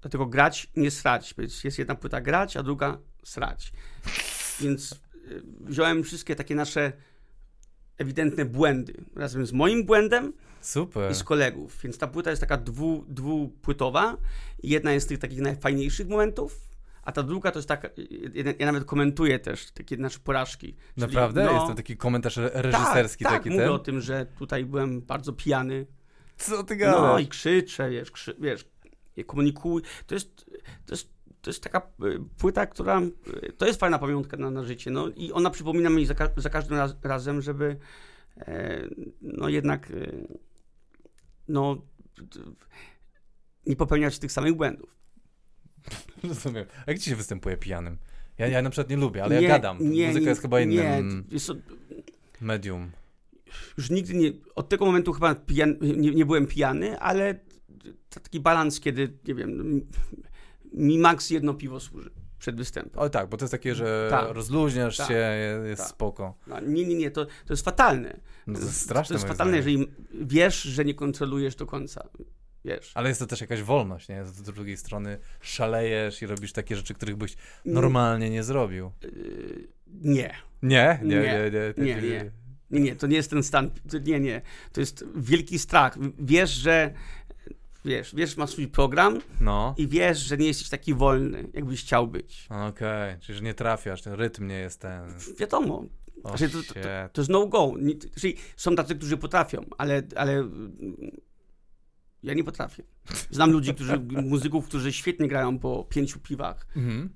Dlatego 0.00 0.26
grać, 0.26 0.70
nie 0.76 0.90
srać. 0.90 1.34
Jest 1.64 1.78
jedna 1.78 1.94
płyta 1.94 2.20
grać, 2.20 2.56
a 2.56 2.62
druga 2.62 2.98
srać. 3.24 3.72
Więc 4.60 4.92
y, 4.92 5.42
wziąłem 5.60 6.02
wszystkie 6.02 6.36
takie 6.36 6.54
nasze 6.54 6.92
ewidentne 7.98 8.44
błędy 8.44 8.94
razem 9.16 9.46
z 9.46 9.52
moim 9.52 9.84
błędem 9.84 10.32
Super. 10.60 11.12
i 11.12 11.14
z 11.14 11.24
kolegów. 11.24 11.78
Więc 11.82 11.98
ta 11.98 12.06
płyta 12.06 12.30
jest 12.30 12.40
taka 12.40 12.56
dwu, 12.56 13.04
dwupłytowa. 13.08 14.16
Jedna 14.62 14.92
jest 14.92 15.06
z 15.06 15.08
tych 15.08 15.18
takich 15.18 15.40
najfajniejszych 15.40 16.08
momentów, 16.08 16.60
a 17.02 17.12
ta 17.12 17.22
druga 17.22 17.50
to 17.50 17.58
jest 17.58 17.68
taka, 17.68 17.88
ja 18.58 18.66
nawet 18.66 18.84
komentuję 18.84 19.38
też 19.38 19.70
takie 19.70 19.96
nasze 19.96 20.18
porażki. 20.18 20.76
Naprawdę? 20.96 21.44
No, 21.44 21.52
jest 21.52 21.66
to 21.66 21.74
taki 21.74 21.96
komentarz 21.96 22.36
reżyserski 22.36 23.24
tak, 23.24 23.32
taki 23.32 23.48
tak, 23.48 23.58
mówię 23.58 23.72
o 23.72 23.78
tym, 23.78 24.00
że 24.00 24.26
tutaj 24.38 24.64
byłem 24.64 25.00
bardzo 25.00 25.32
pijany. 25.32 25.86
Co 26.36 26.64
ty 26.64 26.76
gadasz? 26.76 27.00
No 27.00 27.18
i 27.18 27.26
krzyczę, 27.26 27.90
wiesz, 27.90 28.10
krzy, 28.10 28.36
wiesz 28.40 28.74
komunikuj. 29.26 29.82
To 30.06 30.14
jest, 30.14 30.46
to 30.86 30.92
jest, 30.92 31.13
to 31.44 31.50
jest 31.50 31.62
taka 31.62 31.78
y, 32.04 32.20
płyta, 32.38 32.66
która, 32.66 33.02
y, 33.02 33.52
to 33.52 33.66
jest 33.66 33.80
fajna 33.80 33.98
pamiątka 33.98 34.36
na, 34.36 34.50
na 34.50 34.64
życie, 34.64 34.90
no 34.90 35.08
i 35.08 35.32
ona 35.32 35.50
przypomina 35.50 35.90
mi 35.90 36.06
za, 36.06 36.14
za 36.36 36.50
każdym 36.50 36.78
raz, 36.78 36.96
razem, 37.02 37.42
żeby 37.42 37.76
e, 38.38 38.88
no 39.22 39.48
jednak 39.48 39.90
e, 39.90 40.06
no 41.48 41.82
nie 43.66 43.76
popełniać 43.76 44.18
tych 44.18 44.32
samych 44.32 44.54
błędów. 44.54 44.96
Rozumiem. 46.28 46.66
A 46.86 46.90
jak 46.90 47.00
ci 47.00 47.10
się 47.10 47.16
występuje 47.16 47.56
pijanym? 47.56 47.98
Ja, 48.38 48.46
ja 48.46 48.62
na 48.62 48.70
przykład 48.70 48.90
nie 48.90 48.96
lubię, 48.96 49.24
ale 49.24 49.36
nie, 49.36 49.42
ja 49.42 49.48
gadam. 49.48 49.78
Nie, 49.80 50.08
Muzyka 50.08 50.28
jest 50.28 50.42
chyba 50.42 50.60
innym 50.60 51.24
nie, 51.30 51.38
medium. 52.40 52.90
Już 53.78 53.90
nigdy 53.90 54.14
nie, 54.14 54.32
od 54.54 54.68
tego 54.68 54.84
momentu 54.84 55.12
chyba 55.12 55.34
pijan, 55.34 55.76
nie, 55.80 56.10
nie 56.10 56.26
byłem 56.26 56.46
pijany, 56.46 56.98
ale 57.00 57.40
taki 58.08 58.40
balans, 58.40 58.80
kiedy, 58.80 59.18
nie 59.28 59.34
wiem, 59.34 59.80
mi 60.74 60.98
maks 60.98 61.30
jedno 61.30 61.54
piwo 61.54 61.80
służy 61.80 62.10
przed 62.38 62.56
występem. 62.56 63.02
O 63.02 63.08
tak, 63.08 63.28
bo 63.28 63.36
to 63.36 63.44
jest 63.44 63.52
takie, 63.52 63.74
że 63.74 64.06
tak, 64.10 64.30
rozluźniasz 64.30 64.96
tak, 64.96 65.08
się, 65.08 65.36
jest 65.68 65.82
tak. 65.82 65.90
spoko. 65.90 66.34
No, 66.46 66.60
nie, 66.60 66.84
nie, 66.84 66.94
nie, 66.94 67.10
to, 67.10 67.24
to 67.24 67.52
jest 67.52 67.64
fatalne. 67.64 68.20
No 68.46 68.58
to 68.58 68.64
jest 68.64 68.80
straszne. 68.80 69.14
To 69.14 69.14
jest 69.14 69.28
fatalne, 69.28 69.56
jeżeli 69.56 69.86
wiesz, 70.12 70.62
że 70.62 70.84
nie 70.84 70.94
kontrolujesz 70.94 71.54
do 71.54 71.66
końca. 71.66 72.08
Wiesz. 72.64 72.92
Ale 72.94 73.08
jest 73.08 73.20
to 73.20 73.26
też 73.26 73.40
jakaś 73.40 73.62
wolność, 73.62 74.08
nie? 74.08 74.24
Z 74.24 74.42
drugiej 74.42 74.76
strony 74.76 75.18
szalejesz 75.40 76.22
i 76.22 76.26
robisz 76.26 76.52
takie 76.52 76.76
rzeczy, 76.76 76.94
których 76.94 77.16
byś 77.16 77.36
normalnie 77.64 78.30
nie 78.30 78.42
zrobił. 78.42 78.92
Yy, 79.02 79.68
nie. 80.02 80.34
Nie? 80.62 81.00
Nie, 81.02 81.16
nie, 81.16 81.50
nie. 81.50 81.84
Nie, 81.84 81.94
nie. 81.94 82.10
nie. 82.10 82.30
Nie, 82.70 82.80
nie, 82.80 82.96
to 82.96 83.06
nie 83.06 83.16
jest 83.16 83.30
ten 83.30 83.42
stan. 83.42 83.70
Nie, 84.04 84.20
nie. 84.20 84.42
To 84.72 84.80
jest 84.80 85.04
wielki 85.16 85.58
strach. 85.58 85.98
Wiesz, 86.18 86.50
że 86.50 86.94
wiesz, 87.84 88.14
wiesz, 88.14 88.36
masz 88.36 88.50
swój 88.50 88.68
program 88.68 89.18
no. 89.40 89.74
i 89.78 89.88
wiesz, 89.88 90.18
że 90.18 90.36
nie 90.36 90.46
jesteś 90.46 90.68
taki 90.68 90.94
wolny, 90.94 91.48
jakbyś 91.54 91.80
chciał 91.80 92.08
być. 92.08 92.46
Okej, 92.50 92.68
okay. 92.68 93.18
czyli 93.20 93.38
że 93.38 93.44
nie 93.44 93.54
trafiasz, 93.54 94.02
ten 94.02 94.12
rytm 94.12 94.46
nie 94.46 94.58
jest 94.58 94.80
ten... 94.80 95.14
Wiadomo. 95.38 95.84
Oh, 96.24 96.36
znaczy, 96.36 96.52
to, 96.52 96.74
to, 96.74 96.74
to, 96.74 97.08
to, 97.12 97.20
jest 97.20 97.30
no 97.30 97.46
go. 97.46 97.72
Czyli 98.20 98.36
są 98.56 98.76
tacy, 98.76 98.94
którzy 98.94 99.16
potrafią, 99.16 99.64
ale, 99.78 100.02
ale 100.16 100.48
Ja 102.22 102.34
nie 102.34 102.44
potrafię. 102.44 102.82
Znam 103.30 103.50
ludzi, 103.50 103.74
którzy, 103.74 103.98
muzyków, 104.32 104.68
którzy 104.68 104.92
świetnie 104.92 105.28
grają 105.28 105.58
po 105.58 105.84
pięciu 105.84 106.20
piwach. 106.20 106.66
Mhm. 106.76 107.10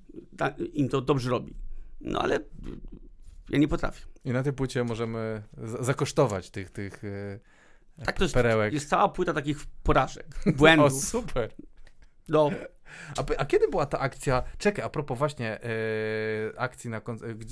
Im 0.73 0.89
to 0.89 1.01
dobrze 1.01 1.29
robi. 1.29 1.53
No 2.01 2.21
ale 2.21 2.39
ja 3.49 3.59
nie 3.59 3.67
potrafię. 3.67 4.05
I 4.25 4.31
na 4.31 4.43
tej 4.43 4.53
płycie 4.53 4.83
możemy 4.83 5.43
zakosztować 5.79 6.49
tych, 6.49 6.69
tych 6.69 7.03
e, 7.03 7.39
tak, 8.05 8.17
to 8.17 8.23
jest, 8.23 8.33
perełek. 8.33 8.73
Jest 8.73 8.89
cała 8.89 9.09
płyta 9.09 9.33
takich 9.33 9.65
porażek, 9.83 10.27
błędów. 10.45 10.93
o, 10.93 10.99
super. 10.99 11.51
No. 12.29 12.51
A, 13.17 13.23
a, 13.37 13.45
kiedy 13.45 13.67
była 13.67 13.85
ta 13.85 13.99
akcja? 13.99 14.43
Czekaj, 14.57 14.85
a 14.85 14.89
propos 14.89 15.17
właśnie 15.17 15.59
yy, 15.63 16.59
akcji, 16.59 16.89
na 16.89 17.01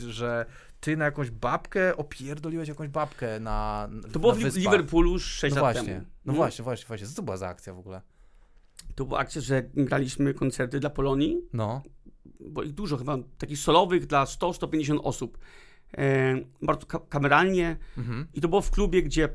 że 0.07 0.45
ty 0.79 0.97
na 0.97 1.05
jakąś 1.05 1.31
babkę 1.31 1.97
opierdoliłeś 1.97 2.69
jakąś 2.69 2.87
babkę 2.87 3.39
na. 3.39 3.89
To 4.13 4.19
było 4.19 4.33
w 4.33 4.55
Liverpoolu 4.55 5.19
6 5.19 5.55
no 5.55 5.61
lat 5.61 5.73
właśnie, 5.75 5.93
temu. 5.93 6.05
No 6.25 6.33
hmm? 6.33 6.35
właśnie, 6.35 6.63
właśnie, 6.63 6.87
właśnie. 6.87 7.07
Co 7.07 7.15
to 7.15 7.23
była 7.23 7.37
za 7.37 7.47
akcja 7.47 7.73
w 7.73 7.79
ogóle? 7.79 8.01
To 8.95 9.05
była 9.05 9.19
akcja, 9.19 9.41
że 9.41 9.63
graliśmy 9.73 10.33
koncerty 10.33 10.79
dla 10.79 10.89
Polonii. 10.89 11.41
No. 11.53 11.81
Bo 12.39 12.63
ich 12.63 12.73
dużo, 12.73 12.97
chyba 12.97 13.17
takich 13.37 13.59
solowych 13.59 14.05
dla 14.05 14.23
100-150 14.23 14.99
osób. 15.03 15.37
E, 15.97 16.35
bardzo 16.61 16.85
ka 16.85 16.99
kameralnie. 16.99 17.77
Mhm. 17.97 18.27
I 18.33 18.41
to 18.41 18.47
było 18.47 18.61
w 18.61 18.71
klubie, 18.71 19.03
gdzie 19.03 19.29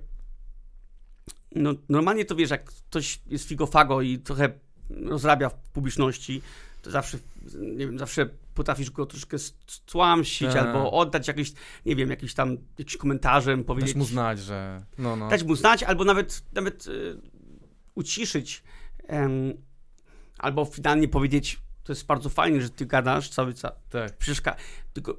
no, 1.54 1.74
normalnie 1.88 2.24
to 2.24 2.36
wiesz, 2.36 2.50
jak 2.50 2.64
ktoś 2.64 3.20
jest 3.26 3.48
figofago 3.48 4.02
i 4.02 4.18
trochę 4.18 4.52
rozrabia 4.90 5.48
w 5.48 5.54
publiczności, 5.54 6.42
to 6.82 6.90
zawsze, 6.90 7.18
nie 7.58 7.86
wiem, 7.86 7.98
zawsze 7.98 8.28
potrafisz 8.54 8.90
go 8.90 9.06
troszkę 9.06 9.38
stłamsić 9.66 10.52
tak. 10.52 10.56
albo 10.56 10.92
oddać 10.92 11.28
jakieś, 11.28 11.52
nie 11.86 11.96
wiem, 11.96 12.10
jakiś 12.10 12.34
tam, 12.34 12.56
jakiś 12.78 12.96
komentarzem, 12.96 13.64
powiedzieć. 13.64 13.90
Dać 13.90 13.98
mu 13.98 14.04
znać, 14.04 14.38
że... 14.38 14.82
No, 14.98 15.16
no. 15.16 15.28
Dać 15.28 15.42
mu 15.42 15.54
znać, 15.54 15.82
albo 15.82 16.04
nawet, 16.04 16.44
nawet 16.52 16.86
y, 16.86 17.20
uciszyć, 17.94 18.62
albo 20.38 20.64
finalnie 20.64 21.08
powiedzieć, 21.08 21.58
to 21.84 21.92
jest 21.92 22.06
bardzo 22.06 22.28
fajnie, 22.28 22.62
że 22.62 22.70
ty 22.70 22.86
gadasz 22.86 23.28
cały 23.28 23.54
czas. 23.54 23.72
Tak. 23.90 24.16
Przeszka 24.16 24.56
tylko 24.92 25.16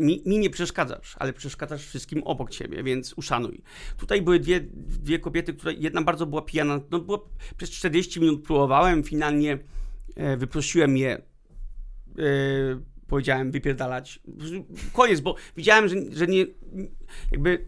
mi, 0.00 0.22
mi, 0.26 0.38
nie 0.38 0.50
przeszkadzasz, 0.50 1.16
ale 1.18 1.32
przeszkadzasz 1.32 1.86
wszystkim 1.86 2.22
obok 2.22 2.50
ciebie, 2.50 2.82
więc 2.82 3.12
uszanuj. 3.12 3.62
Tutaj 3.96 4.22
były 4.22 4.40
dwie, 4.40 4.60
dwie 4.74 5.18
kobiety, 5.18 5.54
które 5.54 5.72
jedna 5.72 6.02
bardzo 6.02 6.26
była 6.26 6.42
pijana, 6.42 6.80
no 6.90 7.00
było, 7.00 7.28
przez 7.56 7.70
40 7.70 8.20
minut 8.20 8.42
próbowałem, 8.44 9.02
finalnie 9.02 9.58
e, 10.16 10.36
wyprosiłem 10.36 10.96
je, 10.96 11.10
e, 11.12 11.22
powiedziałem 13.06 13.50
wypierdalać. 13.50 14.20
Koniec, 14.92 15.20
bo 15.20 15.34
widziałem, 15.56 15.88
że, 15.88 15.96
że 16.12 16.26
nie, 16.26 16.46
jakby 17.32 17.66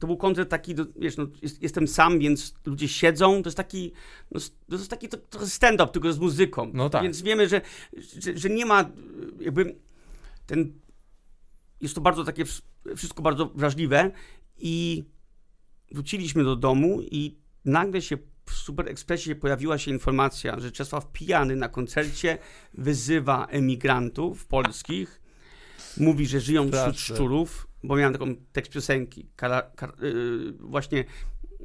to 0.00 0.06
był 0.06 0.16
koncert 0.16 0.50
taki, 0.50 0.74
wiesz, 0.96 1.16
no, 1.16 1.26
jest, 1.42 1.62
jestem 1.62 1.88
sam, 1.88 2.18
więc 2.18 2.54
ludzie 2.66 2.88
siedzą, 2.88 3.42
to 3.42 3.48
jest 3.48 3.56
taki, 3.56 3.92
no, 4.30 4.40
to 4.68 4.76
jest 4.76 4.90
taki 4.90 5.08
trochę 5.08 5.46
stand-up, 5.46 5.92
tylko 5.92 6.12
z 6.12 6.18
muzyką. 6.18 6.70
No 6.74 6.90
tak. 6.90 7.02
Więc 7.02 7.22
wiemy, 7.22 7.48
że, 7.48 7.60
że, 7.96 8.38
że 8.38 8.50
nie 8.50 8.66
ma 8.66 8.90
jakby 9.40 9.74
ten 10.46 10.72
jest 11.80 11.94
to 11.94 12.00
bardzo 12.00 12.24
takie, 12.24 12.44
wszystko 12.96 13.22
bardzo 13.22 13.46
wrażliwe 13.46 14.10
i 14.58 15.04
wróciliśmy 15.92 16.44
do 16.44 16.56
domu 16.56 16.98
i 17.02 17.38
nagle 17.64 18.02
się 18.02 18.18
w 18.46 18.54
Super 18.54 18.88
Expressie 18.88 19.34
pojawiła 19.34 19.78
się 19.78 19.90
informacja, 19.90 20.60
że 20.60 20.72
Czesław 20.72 21.12
Pijany 21.12 21.56
na 21.56 21.68
koncercie 21.68 22.38
wyzywa 22.74 23.46
emigrantów 23.46 24.46
polskich, 24.46 25.20
mówi, 25.96 26.26
że 26.26 26.40
żyją 26.40 26.70
wśród 26.70 26.98
szczurów, 26.98 27.68
bo 27.82 27.96
miałem 27.96 28.12
taką 28.12 28.36
tekst 28.52 28.72
piosenki, 28.72 29.28
kara, 29.36 29.62
kar, 29.62 29.94
yy, 30.02 30.52
właśnie, 30.52 31.04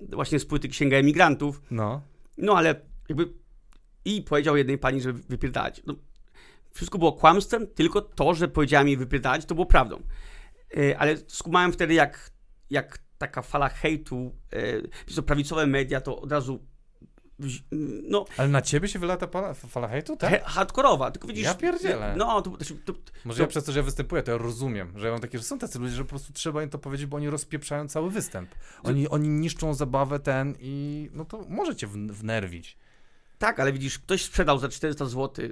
właśnie 0.09 0.39
z 0.39 0.45
płyty 0.45 0.67
Księga 0.67 0.97
Emigrantów. 0.97 1.61
No. 1.71 2.01
No 2.37 2.57
ale 2.57 2.81
jakby 3.09 3.33
i 4.05 4.21
powiedział 4.21 4.57
jednej 4.57 4.77
pani, 4.77 5.01
że 5.01 5.13
wypierdalać. 5.13 5.81
No, 5.85 5.95
wszystko 6.73 6.97
było 6.97 7.13
kłamstwem, 7.13 7.67
tylko 7.67 8.01
to, 8.01 8.33
że 8.33 8.47
powiedziałem 8.47 8.87
jej 8.87 8.97
wypierdalać, 8.97 9.45
to 9.45 9.55
było 9.55 9.65
prawdą. 9.65 10.03
E, 10.77 10.99
ale 10.99 11.17
skumałem 11.27 11.73
wtedy, 11.73 11.93
jak, 11.93 12.31
jak 12.69 12.99
taka 13.17 13.41
fala 13.41 13.69
hejtu, 13.69 14.35
to 15.15 15.23
prawicowe 15.23 15.67
media 15.67 16.01
to 16.01 16.21
od 16.21 16.31
razu 16.31 16.71
no, 18.03 18.25
Ale 18.37 18.47
na 18.47 18.61
ciebie 18.61 18.87
się 18.87 18.99
wylata 18.99 19.27
fala, 19.27 19.53
fala 19.53 19.87
hejtu, 19.87 20.17
tak? 20.17 20.43
hardkorowa, 20.43 21.11
tylko 21.11 21.27
widzisz... 21.27 21.43
Ja 21.43 21.53
pierdzielę. 21.53 22.15
No, 22.17 22.41
to, 22.41 22.51
to, 22.85 22.93
to 22.93 22.99
Może 23.25 23.43
ja 23.43 23.47
przez 23.47 23.63
to, 23.63 23.71
że 23.71 23.79
ja 23.79 23.83
występuję, 23.83 24.23
to 24.23 24.31
ja 24.31 24.37
rozumiem, 24.37 24.93
że 24.95 25.05
ja 25.05 25.11
mam 25.11 25.21
takie, 25.21 25.37
że 25.37 25.43
są 25.43 25.59
tacy 25.59 25.79
ludzie, 25.79 25.95
że 25.95 26.03
po 26.03 26.09
prostu 26.09 26.33
trzeba 26.33 26.63
im 26.63 26.69
to 26.69 26.77
powiedzieć, 26.77 27.07
bo 27.07 27.17
oni 27.17 27.29
rozpieprzają 27.29 27.87
cały 27.87 28.11
występ. 28.11 28.49
Oni, 28.83 29.09
oni 29.09 29.29
niszczą 29.29 29.73
zabawę 29.73 30.19
ten 30.19 30.55
i 30.59 31.09
no 31.13 31.25
to 31.25 31.45
możecie 31.49 31.87
wnerwić. 31.87 32.77
Tak, 33.37 33.59
ale 33.59 33.73
widzisz, 33.73 33.99
ktoś 33.99 34.25
sprzedał 34.25 34.59
za 34.59 34.69
400 34.69 35.05
zł 35.05 35.45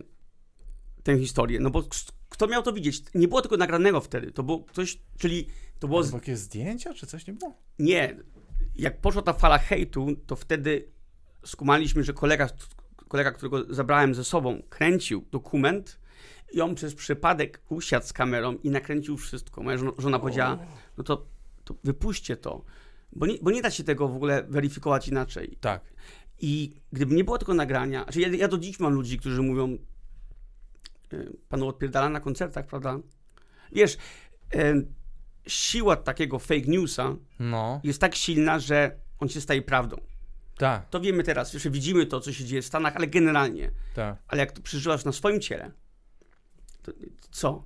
tę 1.10 1.19
historię, 1.19 1.60
no 1.60 1.69
bo 1.69 1.84
kto 2.30 2.48
miał 2.48 2.64
to 2.64 2.73
widzieć? 2.73 3.03
Nie 3.15 3.27
było 3.27 3.41
tego 3.41 3.57
nagranego 3.57 4.02
wtedy, 4.02 4.31
to 4.31 4.44
było 4.44 4.65
coś, 4.73 4.99
czyli 5.18 5.48
to 5.80 5.88
było... 5.88 6.03
Jakieś 6.14 6.38
zdjęcia, 6.38 6.94
czy 6.94 7.07
coś 7.07 7.27
nie 7.27 7.34
było? 7.34 7.57
Nie. 7.80 8.18
Jak 8.76 9.02
poszła 9.02 9.22
ta 9.22 9.34
fala 9.34 9.57
hejtu, 9.57 10.07
to 10.27 10.36
wtedy 10.36 10.88
skumaliśmy, 11.45 12.03
że 12.03 12.14
kolega, 12.14 12.49
kolega, 13.07 13.31
którego 13.31 13.73
zabrałem 13.73 14.15
ze 14.15 14.23
sobą, 14.23 14.61
kręcił 14.69 15.26
dokument 15.31 15.99
i 16.53 16.61
on 16.61 16.76
przez 16.76 16.95
przypadek 16.95 17.61
usiadł 17.69 18.06
z 18.06 18.14
kamerą 18.14 18.56
i 18.64 18.69
nakręcił 18.69 19.18
wszystko. 19.18 19.64
Moja 19.64 19.77
żona 19.98 20.19
powiedziała, 20.19 20.60
no 20.98 21.03
to, 21.03 21.26
to 21.64 21.76
wypuśćcie 21.84 22.38
to, 22.38 22.64
bo 23.14 23.26
nie, 23.26 23.38
bo 23.41 23.52
nie 23.52 23.61
da 23.61 23.72
się 23.72 23.84
tego 23.84 24.07
w 24.07 24.15
ogóle 24.15 24.44
weryfikować 24.44 25.07
inaczej. 25.07 25.57
Tak. 25.61 25.81
I 26.41 26.81
gdyby 26.94 27.15
nie 27.15 27.23
było 27.23 27.38
tego 27.38 27.53
nagrania, 27.53 28.03
znaczy 28.03 28.22
ja, 28.22 28.27
ja 28.27 28.48
do 28.48 28.57
dziś 28.57 28.80
mam 28.80 28.94
ludzi, 28.94 29.18
którzy 29.18 29.41
mówią, 29.41 29.77
panu 31.49 31.68
odpierdala 31.68 32.10
na 32.10 32.19
koncertach, 32.19 32.65
prawda? 32.65 32.99
Wiesz, 33.72 33.98
e, 34.56 34.73
siła 35.48 35.95
takiego 35.95 36.40
fake 36.40 36.68
newsa 36.68 37.15
no. 37.40 37.81
jest 37.84 38.02
tak 38.02 38.15
silna, 38.15 38.60
że 38.60 38.99
on 39.19 39.30
się 39.30 39.41
staje 39.41 39.61
prawdą. 39.61 39.98
Tak. 40.57 40.90
To 40.90 40.99
wiemy 40.99 41.23
teraz, 41.23 41.53
że 41.53 41.69
widzimy 41.69 42.06
to, 42.06 42.19
co 42.19 42.34
się 42.34 42.45
dzieje 42.45 42.61
w 42.61 42.65
Stanach, 42.65 42.95
ale 42.95 43.07
generalnie. 43.07 43.72
Tak. 43.95 44.18
Ale 44.27 44.40
jak 44.40 44.52
to 44.52 44.61
przeżywasz 44.61 45.06
na 45.06 45.11
swoim 45.11 45.41
ciele, 45.41 45.72
to 46.81 46.91
co? 47.31 47.65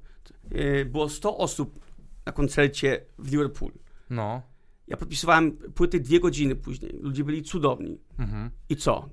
E, 0.51 0.85
było 0.85 1.09
100 1.09 1.37
osób 1.37 1.79
na 2.25 2.31
koncercie 2.31 3.05
w 3.17 3.31
Liverpool. 3.31 3.71
No. 4.09 4.41
Ja 4.87 4.97
podpisywałem 4.97 5.51
płyty 5.51 5.99
dwie 5.99 6.19
godziny 6.19 6.55
później. 6.55 6.99
Ludzie 7.01 7.23
byli 7.23 7.43
cudowni. 7.43 7.99
Mhm. 8.19 8.49
I 8.69 8.75
co? 8.75 9.09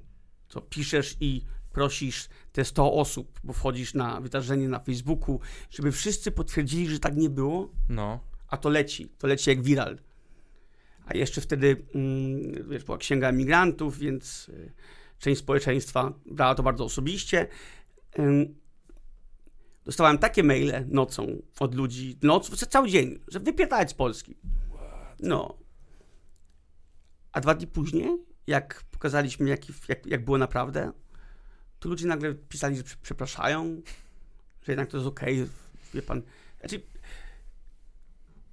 Co 0.49 0.61
piszesz 0.61 1.17
i 1.21 1.45
prosisz 1.73 2.29
te 2.53 2.65
100 2.65 2.93
osób, 2.93 3.41
bo 3.45 3.53
wchodzisz 3.53 3.95
na 3.95 4.21
wydarzenie 4.21 4.69
na 4.69 4.79
Facebooku, 4.79 5.41
żeby 5.71 5.93
wszyscy 5.93 6.31
potwierdzili, 6.31 6.89
że 6.89 6.99
tak 6.99 7.17
nie 7.17 7.31
było. 7.31 7.73
No. 7.89 8.21
A 8.49 8.57
to 8.57 8.69
leci, 8.69 9.09
to 9.19 9.27
leci 9.27 9.51
jak 9.51 9.63
viral. 9.63 9.99
A 11.07 11.17
jeszcze 11.17 11.41
wtedy, 11.41 11.87
mm, 11.95 12.69
wiesz, 12.71 12.85
była 12.85 12.99
księga 12.99 13.29
emigrantów, 13.29 13.99
więc 13.99 14.49
y, 14.49 14.73
część 15.19 15.41
społeczeństwa 15.41 16.13
brała 16.27 16.55
to 16.55 16.63
bardzo 16.63 16.85
osobiście. 16.85 17.47
dostawałem 19.85 20.19
takie 20.19 20.43
maile 20.43 20.87
nocą 20.89 21.43
od 21.61 21.75
ludzi, 21.75 22.19
noc, 22.23 22.67
cały 22.69 22.89
dzień, 22.89 23.19
że 23.29 23.41
wypierdalać 23.41 23.91
z 23.91 23.95
Polski. 23.95 24.37
No. 25.21 25.59
A 27.33 27.41
dwa 27.41 27.55
dni 27.55 27.67
później, 27.67 28.09
jak 28.47 28.85
pokazaliśmy, 28.91 29.49
jak, 29.49 29.89
jak, 29.89 30.07
jak 30.07 30.25
było 30.25 30.39
naprawdę, 30.39 30.93
to 31.81 31.89
ludzie 31.89 32.07
nagle 32.07 32.35
pisali, 32.35 32.77
że 32.77 32.83
przepraszają, 33.03 33.83
że 34.63 34.73
jednak 34.73 34.89
to 34.89 34.97
jest 34.97 35.09
okej, 35.09 35.43
okay, 35.43 35.53
wie 35.95 36.03
pan. 36.03 36.23
Znaczy, 36.61 36.83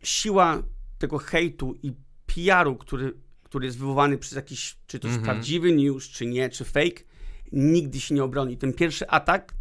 siła 0.03 0.63
tego 0.97 1.17
hejtu 1.17 1.75
i 1.83 1.93
PR-u, 2.25 2.75
który, 2.75 3.13
który 3.43 3.65
jest 3.65 3.77
wywołany 3.77 4.17
przez 4.17 4.31
jakiś, 4.35 4.77
czy 4.87 4.99
to 4.99 5.07
jest 5.07 5.17
mm 5.17 5.29
-hmm. 5.29 5.33
prawdziwy 5.33 5.71
news, 5.71 6.09
czy 6.09 6.25
nie, 6.25 6.49
czy 6.49 6.65
fake, 6.65 7.01
nigdy 7.51 7.99
się 7.99 8.15
nie 8.15 8.23
obroni. 8.23 8.57
Ten 8.57 8.73
pierwszy 8.73 9.09
atak 9.09 9.53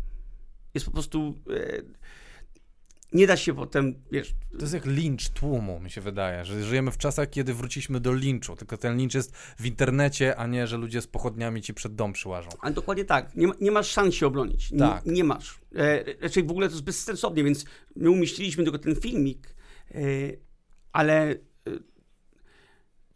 jest 0.75 0.87
po 0.87 0.93
prostu... 0.93 1.39
E, 1.51 1.83
nie 3.17 3.27
da 3.27 3.37
się 3.37 3.55
potem, 3.55 3.95
wiesz... 4.13 4.35
To 4.53 4.61
jest 4.61 4.75
jak 4.75 4.87
lincz 4.87 5.29
tłumu, 5.29 5.81
mi 5.81 5.91
się 5.91 6.01
wydaje, 6.01 6.45
że 6.45 6.65
żyjemy 6.65 6.91
w 6.91 6.99
czasach, 6.99 7.31
kiedy 7.31 7.55
wróciliśmy 7.55 8.01
do 8.01 8.15
linczu, 8.15 8.57
tylko 8.57 8.77
ten 8.77 8.97
lincz 8.97 9.15
jest 9.15 9.37
w 9.37 9.67
internecie, 9.67 10.37
a 10.37 10.47
nie, 10.47 10.67
że 10.67 10.77
ludzie 10.77 11.03
z 11.03 11.07
pochodniami 11.07 11.63
ci 11.63 11.75
przed 11.75 11.95
dom 11.95 12.13
przyłażą. 12.13 12.49
Ale 12.61 12.75
dokładnie 12.75 13.05
tak. 13.05 13.37
Nie, 13.37 13.49
nie 13.61 13.71
masz 13.71 13.89
szans 13.89 14.15
się 14.15 14.27
obronić. 14.27 14.71
Tak. 14.79 15.07
Nie, 15.07 15.13
nie 15.13 15.25
masz. 15.25 15.61
E, 15.75 16.05
raczej 16.21 16.45
w 16.45 16.51
ogóle 16.51 16.69
to 16.69 16.75
jest 16.75 16.85
bezsensownie, 16.85 17.45
więc 17.45 17.65
my 17.97 18.11
umieściliśmy 18.11 18.65
tylko 18.65 18.79
ten 18.79 18.97
filmik, 18.97 19.55
e, 19.91 20.01
ale 20.93 21.31
e, 21.31 21.37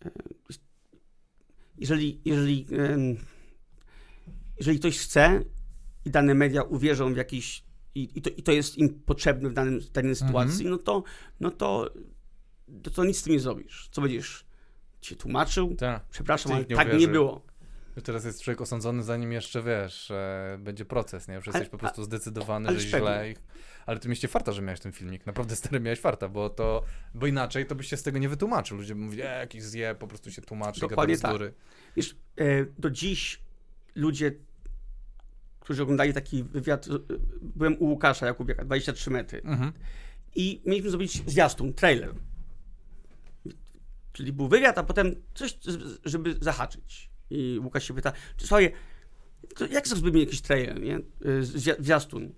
e 0.05 0.11
jeżeli, 1.79 2.21
jeżeli, 2.25 2.67
jeżeli 4.59 4.79
ktoś 4.79 4.99
chce 4.99 5.45
i 6.05 6.11
dane 6.11 6.35
media 6.35 6.63
uwierzą 6.63 7.15
w 7.15 7.17
jakiś 7.17 7.70
i, 7.95 8.09
i, 8.15 8.23
to, 8.23 8.31
i 8.31 8.43
to 8.43 8.53
jest 8.53 8.79
im 8.79 8.89
potrzebne 8.89 9.49
w, 9.49 9.53
danym, 9.53 9.81
w 9.81 9.91
danej 9.91 10.17
sytuacji, 10.17 10.67
mhm. 10.67 10.71
no, 10.71 10.79
to, 10.79 11.03
no 11.41 11.51
to, 11.51 11.91
to, 12.83 12.91
to 12.91 13.05
nic 13.05 13.19
z 13.19 13.23
tym 13.23 13.33
nie 13.33 13.41
zrobisz. 13.41 13.89
Co 13.93 14.03
będziesz 14.03 14.45
się 15.03 15.17
tłumaczył? 15.17 15.75
Ta. 15.75 16.01
Przepraszam, 16.11 16.53
ale 16.53 16.65
tak 16.65 16.99
nie 16.99 17.09
było. 17.09 17.51
Teraz 18.05 18.25
jest 18.25 18.43
człowiek 18.43 18.61
osądzony, 18.61 19.03
zanim 19.03 19.33
jeszcze 19.33 19.63
wiesz, 19.63 20.13
będzie 20.59 20.85
proces, 20.85 21.29
nie? 21.29 21.35
Już 21.35 21.47
jesteś 21.47 21.69
po 21.69 21.79
prostu 21.79 22.03
zdecydowany, 22.03 22.69
ale, 22.69 22.81
że 22.81 22.89
źle. 22.89 23.35
Ale 23.87 23.99
ty 23.99 24.09
mieliście 24.09 24.29
farta, 24.29 24.53
że 24.53 24.63
miałeś 24.63 24.81
ten 24.81 24.93
filmik. 24.93 25.27
Naprawdę 25.27 25.57
stary 25.57 25.81
miałeś 25.81 26.01
farta, 26.01 26.29
bo 26.29 26.51
to. 26.51 26.83
Bo 27.15 27.27
inaczej 27.27 27.67
to 27.67 27.75
byś 27.75 27.89
się 27.89 27.97
z 27.97 28.03
tego 28.03 28.19
nie 28.19 28.29
wytłumaczył. 28.29 28.77
Ludzie 28.77 28.95
by 28.95 29.01
mówili, 29.01 29.23
e, 29.23 29.39
jakiś 29.39 29.63
zje, 29.63 29.95
po 29.99 30.07
prostu 30.07 30.31
się 30.31 30.43
tłumaczy 30.43 30.81
Dokładnie 30.81 31.15
i 31.15 31.19
tak. 31.19 31.37
Wiesz, 31.97 32.17
e, 32.37 32.65
do 32.79 32.91
dziś 32.91 33.41
ludzie, 33.95 34.33
którzy 35.61 35.83
oglądali 35.83 36.15
taki 36.15 36.45
wywiad, 36.45 36.87
e, 36.89 36.91
byłem 37.43 37.79
u 37.79 37.85
Łukasza 37.85 38.27
Jakubiaka, 38.27 38.65
23 38.65 39.11
metry. 39.11 39.43
Mhm. 39.45 39.73
I 40.35 40.63
mieliśmy 40.67 40.91
zrobić 40.91 41.31
zwiastun, 41.31 41.75
trailer. 41.75 42.15
Czyli 44.13 44.33
był 44.33 44.49
wywiad, 44.49 44.79
a 44.79 44.83
potem 44.83 45.15
coś, 45.35 45.59
żeby 46.05 46.37
zahaczyć. 46.41 47.11
I 47.31 47.59
Łukasz 47.63 47.89
się 47.89 47.95
pyta, 47.95 48.13
słuchaj, 48.37 48.73
jak 49.71 49.89
zrobimy 49.89 50.21
jakiś 50.21 50.41
trailer, 50.41 50.81
nie? 50.81 51.01
Zwiastun. 51.79 52.33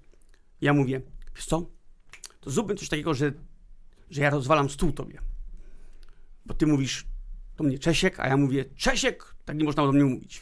Ja 0.60 0.72
mówię, 0.72 1.00
wiesz 1.36 1.46
co, 1.46 1.70
to 2.40 2.50
zróbmy 2.50 2.74
coś 2.74 2.88
takiego, 2.88 3.14
że, 3.14 3.32
że 4.10 4.22
ja 4.22 4.30
rozwalam 4.30 4.70
stół 4.70 4.92
tobie. 4.92 5.20
Bo 6.46 6.54
ty 6.54 6.66
mówisz 6.66 7.06
do 7.56 7.64
mnie 7.64 7.78
Czesiek, 7.78 8.20
a 8.20 8.28
ja 8.28 8.36
mówię 8.36 8.64
Czesiek, 8.76 9.34
tak 9.44 9.56
nie 9.56 9.64
można 9.64 9.86
do 9.86 9.92
mnie 9.92 10.04
mówić. 10.04 10.40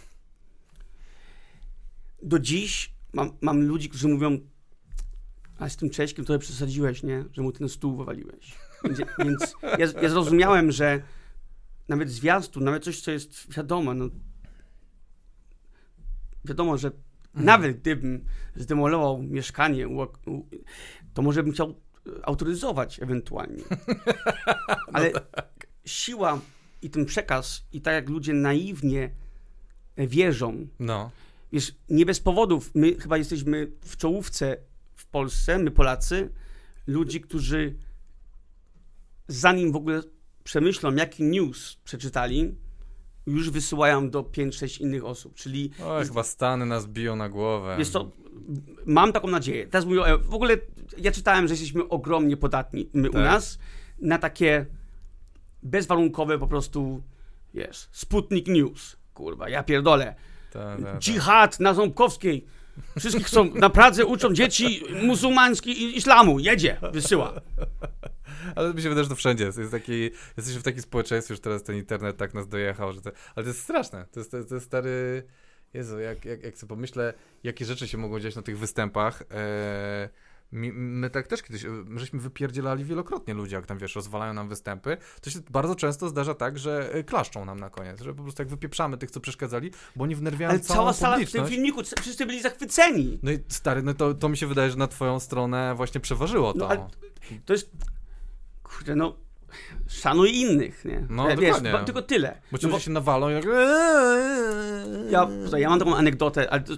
Do 2.22 2.38
dziś 2.38 2.94
mam, 3.12 3.32
mam 3.40 3.62
ludzi, 3.62 3.88
którzy 3.88 4.08
mówią, 4.08 4.38
a 5.58 5.68
z 5.68 5.76
tym 5.76 5.90
Cześkiem 5.90 6.24
to 6.24 6.38
przesadziłeś, 6.38 7.02
nie? 7.02 7.24
Że 7.32 7.42
mu 7.42 7.52
ten 7.52 7.68
stół 7.68 7.96
wywaliłeś. 7.96 8.54
Więc, 8.84 8.98
więc 9.18 9.54
ja, 9.62 10.02
ja 10.02 10.08
zrozumiałem, 10.08 10.72
że 10.72 11.02
nawet 11.88 12.10
zwiastu, 12.10 12.60
nawet 12.60 12.84
coś, 12.84 13.00
co 13.00 13.10
jest 13.10 13.54
wiadomo, 13.54 13.94
no, 13.94 14.08
wiadomo, 16.44 16.78
że 16.78 16.88
mhm. 16.88 17.46
nawet 17.46 17.80
gdybym 17.80 18.24
zdemolował 18.56 19.22
mieszkanie, 19.22 19.86
to 21.14 21.22
może 21.22 21.42
bym 21.42 21.52
chciał 21.52 21.74
autoryzować 22.22 23.02
ewentualnie. 23.02 23.62
Ale 24.92 25.10
no 25.10 25.20
tak. 25.20 25.66
siła 25.84 26.40
i 26.82 26.90
ten 26.90 27.04
przekaz, 27.06 27.64
i 27.72 27.80
tak 27.80 27.94
jak 27.94 28.08
ludzie 28.08 28.32
naiwnie 28.32 29.10
wierzą, 29.96 30.66
no. 30.78 31.10
Wiesz, 31.52 31.74
nie 31.88 32.06
bez 32.06 32.20
powodów, 32.20 32.70
my 32.74 32.94
chyba 32.94 33.16
jesteśmy 33.16 33.72
w 33.80 33.96
czołówce 33.96 34.56
w 34.94 35.06
Polsce, 35.06 35.58
my 35.58 35.70
Polacy, 35.70 36.32
ludzi, 36.86 37.20
którzy 37.20 37.76
zanim 39.28 39.72
w 39.72 39.76
ogóle 39.76 40.02
przemyślą, 40.44 40.94
jaki 40.94 41.22
news 41.22 41.76
przeczytali, 41.84 42.54
już 43.26 43.50
wysyłają 43.50 44.10
do 44.10 44.22
5-6 44.22 44.80
innych 44.80 45.04
osób, 45.04 45.34
czyli... 45.34 45.70
O, 45.84 45.98
jest, 45.98 46.10
chyba 46.10 46.22
Stany 46.22 46.66
nas 46.66 46.86
biją 46.86 47.16
na 47.16 47.28
głowę. 47.28 47.76
Jest 47.78 47.92
to, 47.92 48.12
mam 48.86 49.12
taką 49.12 49.28
nadzieję. 49.28 49.66
Teraz 49.66 49.86
mówię, 49.86 50.00
w 50.18 50.34
ogóle 50.34 50.56
ja 50.98 51.12
czytałem, 51.12 51.48
że 51.48 51.54
jesteśmy 51.54 51.88
ogromnie 51.88 52.36
podatni 52.36 52.90
my 52.92 53.10
tak. 53.10 53.20
u 53.20 53.24
nas 53.24 53.58
na 54.00 54.18
takie 54.18 54.66
bezwarunkowe 55.62 56.38
po 56.38 56.46
prostu, 56.46 57.02
wiesz, 57.54 57.88
Sputnik 57.92 58.46
News, 58.46 58.96
kurwa, 59.14 59.48
ja 59.48 59.62
pierdolę. 59.62 60.14
Ta, 60.50 60.76
ta, 60.76 60.82
ta. 60.82 60.98
Dżihad 60.98 61.60
na 61.60 61.74
Ząbkowskiej. 61.74 62.46
Wszystkich 62.98 63.26
chcą, 63.26 63.54
na 63.54 63.70
Pradze 63.70 64.06
uczą 64.06 64.32
dzieci 64.32 64.82
muzułmański 65.02 65.70
i 65.70 65.96
islamu. 65.96 66.38
Jedzie, 66.38 66.76
wysyła. 66.92 67.32
Ale 68.56 68.74
mi 68.74 68.82
się 68.82 68.88
wydaje, 68.88 69.04
że 69.04 69.10
to 69.10 69.16
wszędzie 69.16 69.44
jest. 69.44 69.58
jest 69.58 69.70
taki, 69.70 70.10
jesteśmy 70.36 70.60
w 70.60 70.64
takim 70.64 70.82
społeczeństwie, 70.82 71.34
już 71.34 71.40
teraz 71.40 71.62
ten 71.62 71.76
internet 71.76 72.16
tak 72.16 72.34
nas 72.34 72.48
dojechał, 72.48 72.92
że 72.92 73.00
to, 73.00 73.10
ale 73.34 73.44
to 73.44 73.50
jest 73.50 73.62
straszne. 73.62 74.06
To 74.12 74.20
jest, 74.20 74.30
to, 74.30 74.54
jest 74.54 74.66
stary... 74.66 75.22
Jezu, 75.74 75.98
jak, 75.98 76.24
jak, 76.24 76.42
jak 76.42 76.58
sobie 76.58 76.68
pomyślę, 76.68 77.14
jakie 77.44 77.64
rzeczy 77.64 77.88
się 77.88 77.98
mogą 77.98 78.20
dziać 78.20 78.36
na 78.36 78.42
tych 78.42 78.58
występach, 78.58 79.22
e, 79.30 80.08
My, 80.52 81.10
tak 81.10 81.26
też 81.26 81.42
kiedyś, 81.42 81.66
żeśmy 81.96 82.20
wypierdzielali 82.20 82.84
wielokrotnie 82.84 83.34
ludzie, 83.34 83.56
jak 83.56 83.66
tam 83.66 83.78
wiesz, 83.78 83.94
rozwalają 83.94 84.34
nam 84.34 84.48
występy. 84.48 84.96
To 85.20 85.30
się 85.30 85.38
bardzo 85.50 85.74
często 85.74 86.08
zdarza 86.08 86.34
tak, 86.34 86.58
że 86.58 86.94
e, 86.94 87.04
klaszczą 87.04 87.44
nam 87.44 87.60
na 87.60 87.70
koniec, 87.70 88.00
że 88.00 88.14
po 88.14 88.22
prostu 88.22 88.42
jak 88.42 88.48
wypieprzamy 88.48 88.98
tych, 88.98 89.10
co 89.10 89.20
przeszkadzali, 89.20 89.70
bo 89.96 90.04
oni 90.04 90.16
wnerwiają 90.16 90.50
Ale 90.50 90.60
cała 90.60 90.92
sala 90.92 91.18
w 91.18 91.32
tym 91.32 91.46
filmiku, 91.46 91.82
wszyscy 92.00 92.26
byli 92.26 92.42
zachwyceni. 92.42 93.18
No 93.22 93.30
i 93.30 93.38
stary, 93.48 93.82
no 93.82 93.94
to, 93.94 94.14
to 94.14 94.28
mi 94.28 94.36
się 94.36 94.46
wydaje, 94.46 94.70
że 94.70 94.76
na 94.76 94.86
twoją 94.86 95.20
stronę 95.20 95.74
właśnie 95.74 96.00
przeważyło 96.00 96.52
no, 96.56 96.68
to. 96.68 96.74
No, 96.74 96.90
to 97.44 97.52
jest, 97.52 97.70
kurde, 98.62 98.96
no 98.96 99.16
szanuj 99.88 100.36
innych, 100.36 100.84
nie? 100.84 101.06
No, 101.10 101.36
Wiesz, 101.36 101.60
ba, 101.60 101.84
tylko 101.84 102.02
tyle. 102.02 102.40
Bo 102.52 102.58
ci 102.58 102.66
no, 102.66 102.72
bo... 102.72 102.78
się 102.78 102.90
nawalą 102.90 103.30
i 103.30 103.32
jak... 103.32 103.44
Ja, 105.10 105.28
ja 105.58 105.70
mam 105.70 105.78
taką 105.78 105.96
anegdotę, 105.96 106.50
ale 106.50 106.60
to, 106.60 106.72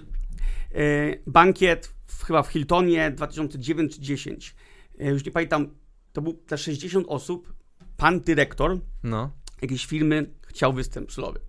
yy, 0.73 1.23
bankiet 1.27 1.93
chyba 2.23 2.43
w 2.43 2.47
Hiltonie 2.47 3.11
2009 3.11 3.95
czy 3.95 4.01
10. 4.01 4.55
E, 4.99 5.09
już 5.09 5.25
nie 5.25 5.31
pamiętam, 5.31 5.75
to 6.13 6.21
był 6.21 6.43
dla 6.47 6.57
60 6.57 7.07
osób, 7.09 7.53
pan 7.97 8.19
dyrektor 8.19 8.79
no. 9.03 9.31
jakiejś 9.61 9.85
firmy 9.85 10.33
chciał 10.41 10.73
występ 10.73 11.11
solowy. 11.11 11.39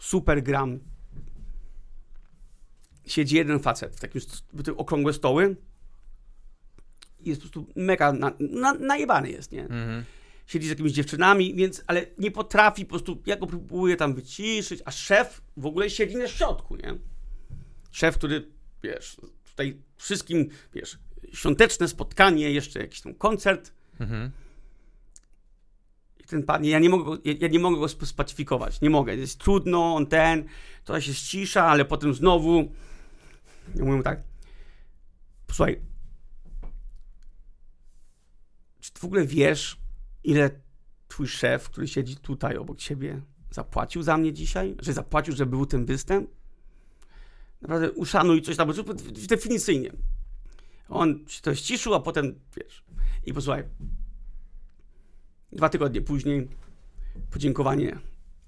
Super 0.00 0.42
gram. 0.42 0.78
Siedzi 3.06 3.36
jeden 3.36 3.60
facet 3.60 3.96
w 3.96 4.00
takim 4.00 4.20
w 4.52 4.62
te 4.62 4.76
okrągłe 4.76 5.12
stoły. 5.12 5.56
Jest 7.20 7.42
po 7.42 7.48
prostu 7.48 7.72
mega 7.76 8.12
na, 8.12 8.32
na, 8.40 8.74
najebany 8.74 9.30
jest, 9.30 9.52
nie? 9.52 9.62
Mhm. 9.62 10.04
Siedzi 10.46 10.66
z 10.66 10.70
jakimiś 10.70 10.92
dziewczynami, 10.92 11.54
więc, 11.54 11.84
ale 11.86 12.06
nie 12.18 12.30
potrafi 12.30 12.84
po 12.84 12.88
prostu, 12.88 13.22
ja 13.26 13.36
go 13.36 13.46
próbuję 13.46 13.96
tam 13.96 14.14
wyciszyć, 14.14 14.82
a 14.84 14.90
szef 14.90 15.42
w 15.56 15.66
ogóle 15.66 15.90
siedzi 15.90 16.16
na 16.16 16.28
środku, 16.28 16.76
nie? 16.76 16.98
Szef, 17.98 18.18
który 18.18 18.48
wiesz, 18.82 19.16
tutaj 19.44 19.82
wszystkim, 19.96 20.48
wiesz, 20.74 20.98
świąteczne 21.32 21.88
spotkanie, 21.88 22.50
jeszcze 22.50 22.80
jakiś 22.80 23.00
tam 23.00 23.14
koncert. 23.14 23.72
Mhm. 24.00 24.30
I 26.18 26.24
ten 26.24 26.42
pan, 26.42 26.64
ja 26.64 26.78
nie 26.78 26.88
mogę 26.88 27.04
go, 27.04 27.18
ja, 27.24 27.34
ja 27.40 27.48
nie 27.48 27.58
mogę 27.58 27.78
go 27.78 27.88
spacyfikować, 27.88 28.80
nie 28.80 28.90
mogę. 28.90 29.16
Jest 29.16 29.38
trudno, 29.38 29.94
on 29.94 30.06
ten, 30.06 30.44
to 30.84 31.00
się 31.00 31.14
ścisza, 31.14 31.64
ale 31.64 31.84
potem 31.84 32.14
znowu. 32.14 32.72
Ja 33.74 33.84
mówię 33.84 34.02
tak, 34.02 34.22
słuchaj, 35.50 35.80
czy 38.80 38.90
w 38.98 39.04
ogóle 39.04 39.26
wiesz, 39.26 39.80
ile 40.24 40.50
twój 41.08 41.28
szef, 41.28 41.68
który 41.70 41.88
siedzi 41.88 42.16
tutaj 42.16 42.56
obok 42.56 42.78
ciebie, 42.78 43.22
zapłacił 43.50 44.02
za 44.02 44.16
mnie 44.16 44.32
dzisiaj? 44.32 44.76
Że 44.82 44.92
zapłacił, 44.92 45.36
że 45.36 45.46
był 45.46 45.66
ten 45.66 45.86
występ? 45.86 46.37
Naprawdę 47.62 47.92
uszanuj 47.92 48.42
coś 48.42 48.56
tam, 48.56 48.72
definicyjnie. 49.28 49.92
On 50.88 51.24
się 51.28 51.42
to 51.42 51.54
ściszył, 51.54 51.94
a 51.94 52.00
potem, 52.00 52.40
wiesz, 52.56 52.84
i 53.26 53.32
posłuchaj, 53.32 53.64
dwa 55.52 55.68
tygodnie 55.68 56.00
później 56.00 56.48
podziękowanie 57.30 57.98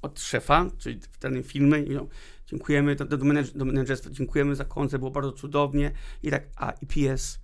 od 0.02 0.20
szefa, 0.20 0.66
czyli 0.78 1.00
w 1.00 1.18
danej 1.18 1.42
filmy, 1.42 1.82
i 1.82 1.90
no, 1.90 2.06
dziękujemy 2.46 2.96
do, 2.96 3.04
do, 3.04 3.16
do 3.54 3.64
menedżerstwa, 3.64 4.10
dziękujemy 4.10 4.56
za 4.56 4.64
koncert, 4.64 5.00
było 5.00 5.10
bardzo 5.10 5.32
cudownie 5.32 5.92
i 6.22 6.30
tak, 6.30 6.42
a 6.56 6.70
i 6.70 6.86
PS, 6.86 7.38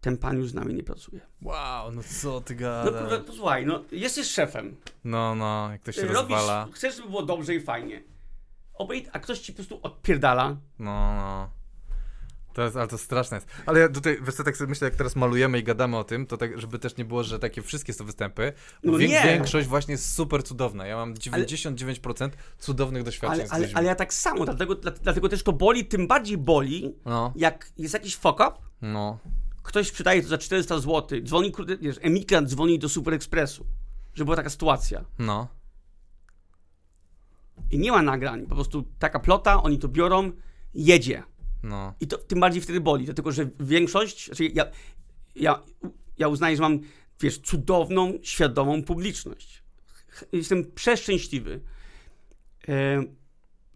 ten 0.00 0.16
pan 0.16 0.38
już 0.38 0.50
z 0.50 0.54
nami 0.54 0.74
nie 0.74 0.82
pracuje. 0.82 1.20
Wow, 1.42 1.92
no 1.92 2.02
co 2.20 2.40
ty 2.40 2.54
gadasz? 2.54 3.10
No 3.10 3.20
posłuchaj, 3.20 3.66
no 3.66 3.84
jesteś 3.92 4.26
szefem. 4.26 4.76
No, 5.04 5.34
no, 5.34 5.68
jak 5.72 5.82
to 5.82 5.92
się 5.92 6.02
Robisz, 6.02 6.16
rozwala. 6.16 6.68
Chcesz, 6.72 6.96
żeby 6.96 7.08
było 7.08 7.22
dobrze 7.22 7.54
i 7.54 7.60
fajnie 7.60 8.02
obejść, 8.78 9.06
a 9.12 9.18
ktoś 9.18 9.38
ci 9.38 9.52
po 9.52 9.56
prostu 9.56 9.80
odpierdala. 9.82 10.56
No, 10.78 11.14
no. 11.14 11.58
To 12.58 12.62
jest, 12.62 12.76
ale 12.76 12.88
to 12.88 12.98
straszne 12.98 13.36
jest. 13.36 13.48
Ale 13.66 13.80
ja 13.80 13.88
tutaj, 13.88 14.18
wiesz 14.22 14.34
co, 14.34 14.44
tak 14.44 14.56
sobie 14.56 14.68
myślę, 14.68 14.84
jak 14.84 14.96
teraz 14.96 15.16
malujemy 15.16 15.58
i 15.58 15.64
gadamy 15.64 15.96
o 15.96 16.04
tym, 16.04 16.26
to 16.26 16.36
tak, 16.36 16.60
żeby 16.60 16.78
też 16.78 16.96
nie 16.96 17.04
było, 17.04 17.24
że 17.24 17.38
takie 17.38 17.62
wszystkie 17.62 17.92
są 17.92 18.04
występy. 18.04 18.52
No 18.84 18.98
Wiek, 18.98 19.10
nie. 19.10 19.22
Większość 19.22 19.68
właśnie 19.68 19.92
jest 19.92 20.14
super 20.14 20.44
cudowna. 20.44 20.86
Ja 20.86 20.96
mam 20.96 21.14
99% 21.14 22.22
ale, 22.22 22.30
cudownych 22.58 23.02
doświadczeń 23.02 23.46
ale, 23.50 23.64
ale, 23.64 23.68
ale, 23.74 23.86
ja 23.86 23.94
tak 23.94 24.14
samo, 24.14 24.44
dlatego, 24.44 24.74
dlatego 24.74 25.28
też 25.28 25.42
to 25.42 25.52
boli, 25.52 25.84
tym 25.84 26.06
bardziej 26.06 26.38
boli, 26.38 26.94
no. 27.04 27.32
jak 27.36 27.70
jest 27.76 27.94
jakiś 27.94 28.16
fuck 28.16 28.34
up, 28.34 28.52
no. 28.82 29.18
ktoś 29.62 29.88
sprzedaje 29.88 30.22
to 30.22 30.28
za 30.28 30.38
400 30.38 30.78
zł, 30.78 31.20
dzwoni, 31.22 31.52
wiesz, 31.80 31.96
emigrant 32.00 32.48
dzwoni 32.48 32.78
do 32.78 32.88
Super 32.88 33.14
Expressu, 33.14 33.66
że 34.14 34.24
była 34.24 34.36
taka 34.36 34.50
sytuacja. 34.50 35.04
No 35.18 35.57
i 37.70 37.78
nie 37.78 37.92
ma 37.92 38.02
nagrań, 38.02 38.46
po 38.46 38.54
prostu 38.54 38.84
taka 38.98 39.20
plota, 39.20 39.62
oni 39.62 39.78
to 39.78 39.88
biorą, 39.88 40.32
jedzie. 40.74 41.22
No. 41.62 41.94
I 42.00 42.06
to 42.06 42.18
tym 42.18 42.40
bardziej 42.40 42.62
wtedy 42.62 42.80
boli, 42.80 43.04
dlatego 43.04 43.32
że 43.32 43.48
większość, 43.60 44.26
znaczy 44.26 44.44
ja, 44.44 44.64
ja, 45.36 45.62
ja 46.18 46.28
uznaję, 46.28 46.56
że 46.56 46.62
mam, 46.62 46.80
wiesz, 47.20 47.38
cudowną, 47.38 48.18
świadomą 48.22 48.82
publiczność. 48.82 49.62
Jestem 50.32 50.72
przeszczęśliwy. 50.72 51.60
E, 52.68 53.04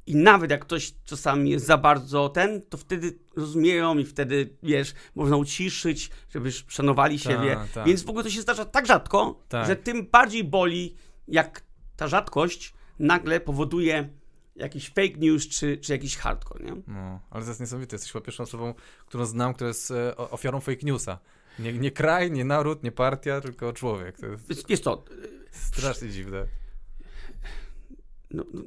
I 0.06 0.16
nawet 0.16 0.50
jak 0.50 0.60
ktoś 0.60 0.92
czasami 1.04 1.50
jest 1.50 1.66
za 1.66 1.78
bardzo 1.78 2.28
ten, 2.28 2.62
to 2.62 2.78
wtedy 2.78 3.18
rozumieją 3.36 3.98
i 3.98 4.04
wtedy, 4.04 4.56
wiesz, 4.62 4.94
można 5.14 5.36
uciszyć, 5.36 6.10
żeby 6.30 6.52
szanowali 6.52 7.18
ta, 7.18 7.30
siebie. 7.30 7.56
Ta. 7.74 7.84
Więc 7.84 8.02
w 8.02 8.08
ogóle 8.08 8.24
to 8.24 8.30
się 8.30 8.40
zdarza 8.40 8.64
tak 8.64 8.86
rzadko, 8.86 9.44
tak. 9.48 9.66
że 9.66 9.76
tym 9.76 10.06
bardziej 10.06 10.44
boli, 10.44 10.96
jak 11.28 11.62
ta 11.96 12.08
rzadkość 12.08 12.74
nagle 13.02 13.40
powoduje 13.40 14.08
jakiś 14.56 14.88
fake 14.88 15.18
news, 15.18 15.48
czy, 15.48 15.76
czy 15.76 15.92
jakiś 15.92 16.16
hardcore, 16.16 16.64
nie? 16.64 16.82
No, 16.86 17.20
ale 17.30 17.44
to 17.44 17.50
jest 17.50 17.60
niesamowite. 17.60 17.94
Jesteś 17.96 18.12
chyba 18.12 18.24
pierwszą 18.24 18.42
osobą, 18.42 18.74
którą 19.06 19.24
znam, 19.26 19.54
która 19.54 19.68
jest 19.68 19.90
e, 19.90 20.16
ofiarą 20.16 20.60
fake 20.60 20.82
newsa. 20.82 21.18
Nie, 21.58 21.72
nie 21.72 21.90
kraj, 21.90 22.30
nie 22.30 22.44
naród, 22.44 22.82
nie 22.82 22.92
partia, 22.92 23.40
tylko 23.40 23.72
człowiek. 23.72 24.18
To 24.18 24.26
jest, 24.26 24.48
jest, 24.48 24.70
jest 24.70 24.84
to. 24.84 25.04
Strasznie 25.50 26.08
dziwne. 26.08 26.46
No, 28.30 28.44
no, 28.54 28.62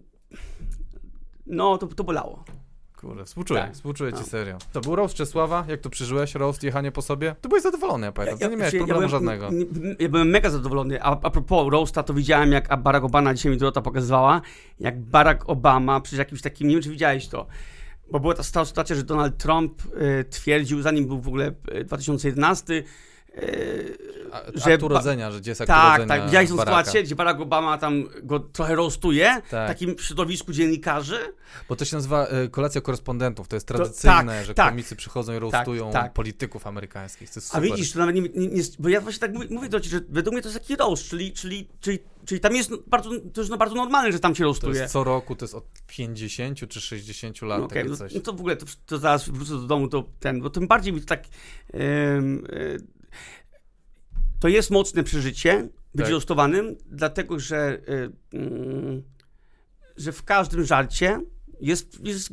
no 1.45 1.78
to, 1.78 1.88
to 1.88 2.03
bolało. 2.03 2.45
Kurde, 3.06 3.26
współczuję, 3.26 3.61
tak. 3.61 3.73
współczuję 3.73 4.14
ci 4.14 4.19
no. 4.19 4.26
serio. 4.26 4.57
To 4.73 4.82
był 4.82 4.95
roast 4.95 5.15
Czesława, 5.15 5.65
jak 5.68 5.82
to 5.82 5.90
przeżyłeś, 5.90 6.36
roast, 6.36 6.64
jechanie 6.64 6.91
po 6.91 7.02
sobie? 7.02 7.36
To 7.41 7.49
byłeś 7.49 7.64
zadowolony, 7.64 8.06
ja 8.06 8.11
pamiętam, 8.11 8.40
ja, 8.41 8.48
nie 8.48 8.57
miałeś 8.57 8.73
ja, 8.73 8.80
problemu 8.80 9.02
ja 9.02 9.07
byłem, 9.07 9.26
żadnego. 9.26 9.49
Ja 9.99 10.10
byłem 10.10 10.30
mega 10.30 10.49
zadowolony, 10.49 11.03
a, 11.03 11.11
a 11.22 11.30
propos 11.30 11.72
roasta, 11.72 12.03
to 12.03 12.14
widziałem, 12.14 12.52
jak 12.52 12.82
Barack 12.82 13.06
Obama, 13.06 13.34
dzisiaj 13.34 13.52
mi 13.52 13.57
Dorota 13.57 13.82
pokazywała, 13.82 14.41
jak 14.80 15.02
Barack 15.02 15.49
Obama 15.49 16.02
przy 16.02 16.15
jakimś 16.15 16.41
takim, 16.41 16.68
nie 16.68 16.73
wiem, 16.73 16.84
czy 16.84 16.90
widziałeś 16.90 17.27
to, 17.27 17.48
bo 18.11 18.19
była 18.19 18.34
ta 18.34 18.44
sytuacja, 18.44 18.95
że 18.95 19.03
Donald 19.03 19.38
Trump 19.38 19.82
y, 19.86 20.23
twierdził, 20.30 20.82
zanim 20.82 21.07
był 21.07 21.22
w 21.22 21.27
ogóle 21.27 21.52
2011, 21.86 22.73
y, 22.73 22.84
że 24.56 24.74
akt 24.74 24.84
urodzenia, 24.84 25.32
że 25.32 25.41
gdzie 25.41 25.52
jest 25.52 25.66
tak, 25.68 26.07
Tak, 26.07 26.26
widziałeś 26.26 26.49
tą 26.49 26.57
sytuację, 26.57 27.03
gdzie 27.03 27.16
Barack 27.16 27.40
Obama 27.40 27.78
tam 27.78 28.03
go 28.24 28.40
trochę 28.40 28.76
roastuje 28.76 29.41
tak. 29.49 29.68
w 29.68 29.68
takim 29.68 29.95
środowisku 29.99 30.53
dziennikarzy. 30.53 31.20
Bo 31.70 31.76
to 31.76 31.86
się 31.86 31.95
nazywa 31.95 32.28
y, 32.28 32.49
kolacja 32.49 32.82
korespondentów, 32.82 33.48
to 33.48 33.56
jest 33.56 33.68
tradycyjne, 33.68 34.22
to, 34.22 34.28
tak, 34.28 34.45
że 34.45 34.53
tak, 34.53 34.70
komicy 34.70 34.95
przychodzą 34.95 35.34
i 35.34 35.40
roastują 35.40 35.91
tak, 35.91 36.03
tak. 36.03 36.14
polityków 36.14 36.68
amerykańskich. 36.68 37.30
A 37.52 37.62
widzisz, 37.62 37.91
to 37.91 37.99
nawet 37.99 38.16
nie, 38.16 38.22
nie, 38.22 38.48
nie, 38.48 38.62
bo 38.80 38.90
ja 38.90 39.02
właśnie 39.02 39.20
tak 39.20 39.34
mówię, 39.34 39.48
mówię 39.49 39.70
do 39.70 39.80
Ci, 39.80 39.90
że 39.90 40.02
według 40.10 40.34
mnie 40.34 40.41
to 40.41 40.49
jest 40.49 40.60
taki 40.60 40.76
roast, 40.76 41.10
czyli, 41.10 41.34
czyli, 41.34 41.70
czyli, 41.80 41.99
czyli 42.26 42.41
tam 42.41 42.56
jest 42.56 42.72
bardzo, 42.88 43.10
to 43.34 43.41
jest 43.41 43.52
no 43.52 43.57
bardzo 43.57 43.76
normalne, 43.76 44.12
że 44.12 44.20
tam 44.20 44.36
się 44.36 44.44
roastuje. 44.44 44.74
To 44.74 44.80
jest 44.80 44.94
co 44.94 45.03
roku, 45.03 45.36
to 45.36 45.45
jest 45.45 45.56
od 45.56 45.66
50 45.88 46.70
czy 46.70 46.82
60 46.82 47.41
lat, 47.41 47.60
no, 47.60 47.66
okay, 47.66 47.84
no, 47.84 47.98
coś. 47.98 48.14
No 48.14 48.22
to 48.22 48.34
w 48.34 48.40
ogóle, 48.40 48.56
to, 48.56 48.66
to 48.86 48.98
zaraz 48.98 49.30
wrócę 49.30 49.52
do 49.52 49.68
domu, 49.68 49.88
to 49.88 50.10
ten, 50.20 50.41
bo 50.41 50.49
tym 50.49 50.68
bardziej 50.68 50.94
mi 50.94 51.02
to 51.02 51.07
tak... 51.07 51.24
Yy, 51.74 51.80
yy, 51.80 52.94
to 54.45 54.49
jest 54.49 54.72
mocne 54.72 55.03
przeżycie 55.03 55.69
być 55.95 56.05
tak. 56.05 56.09
dlatego 56.85 57.39
że, 57.39 57.81
yy, 58.34 59.03
że 59.97 60.11
w 60.11 60.23
każdym 60.23 60.65
żarcie 60.65 61.22
jest, 61.61 62.05
jest, 62.05 62.30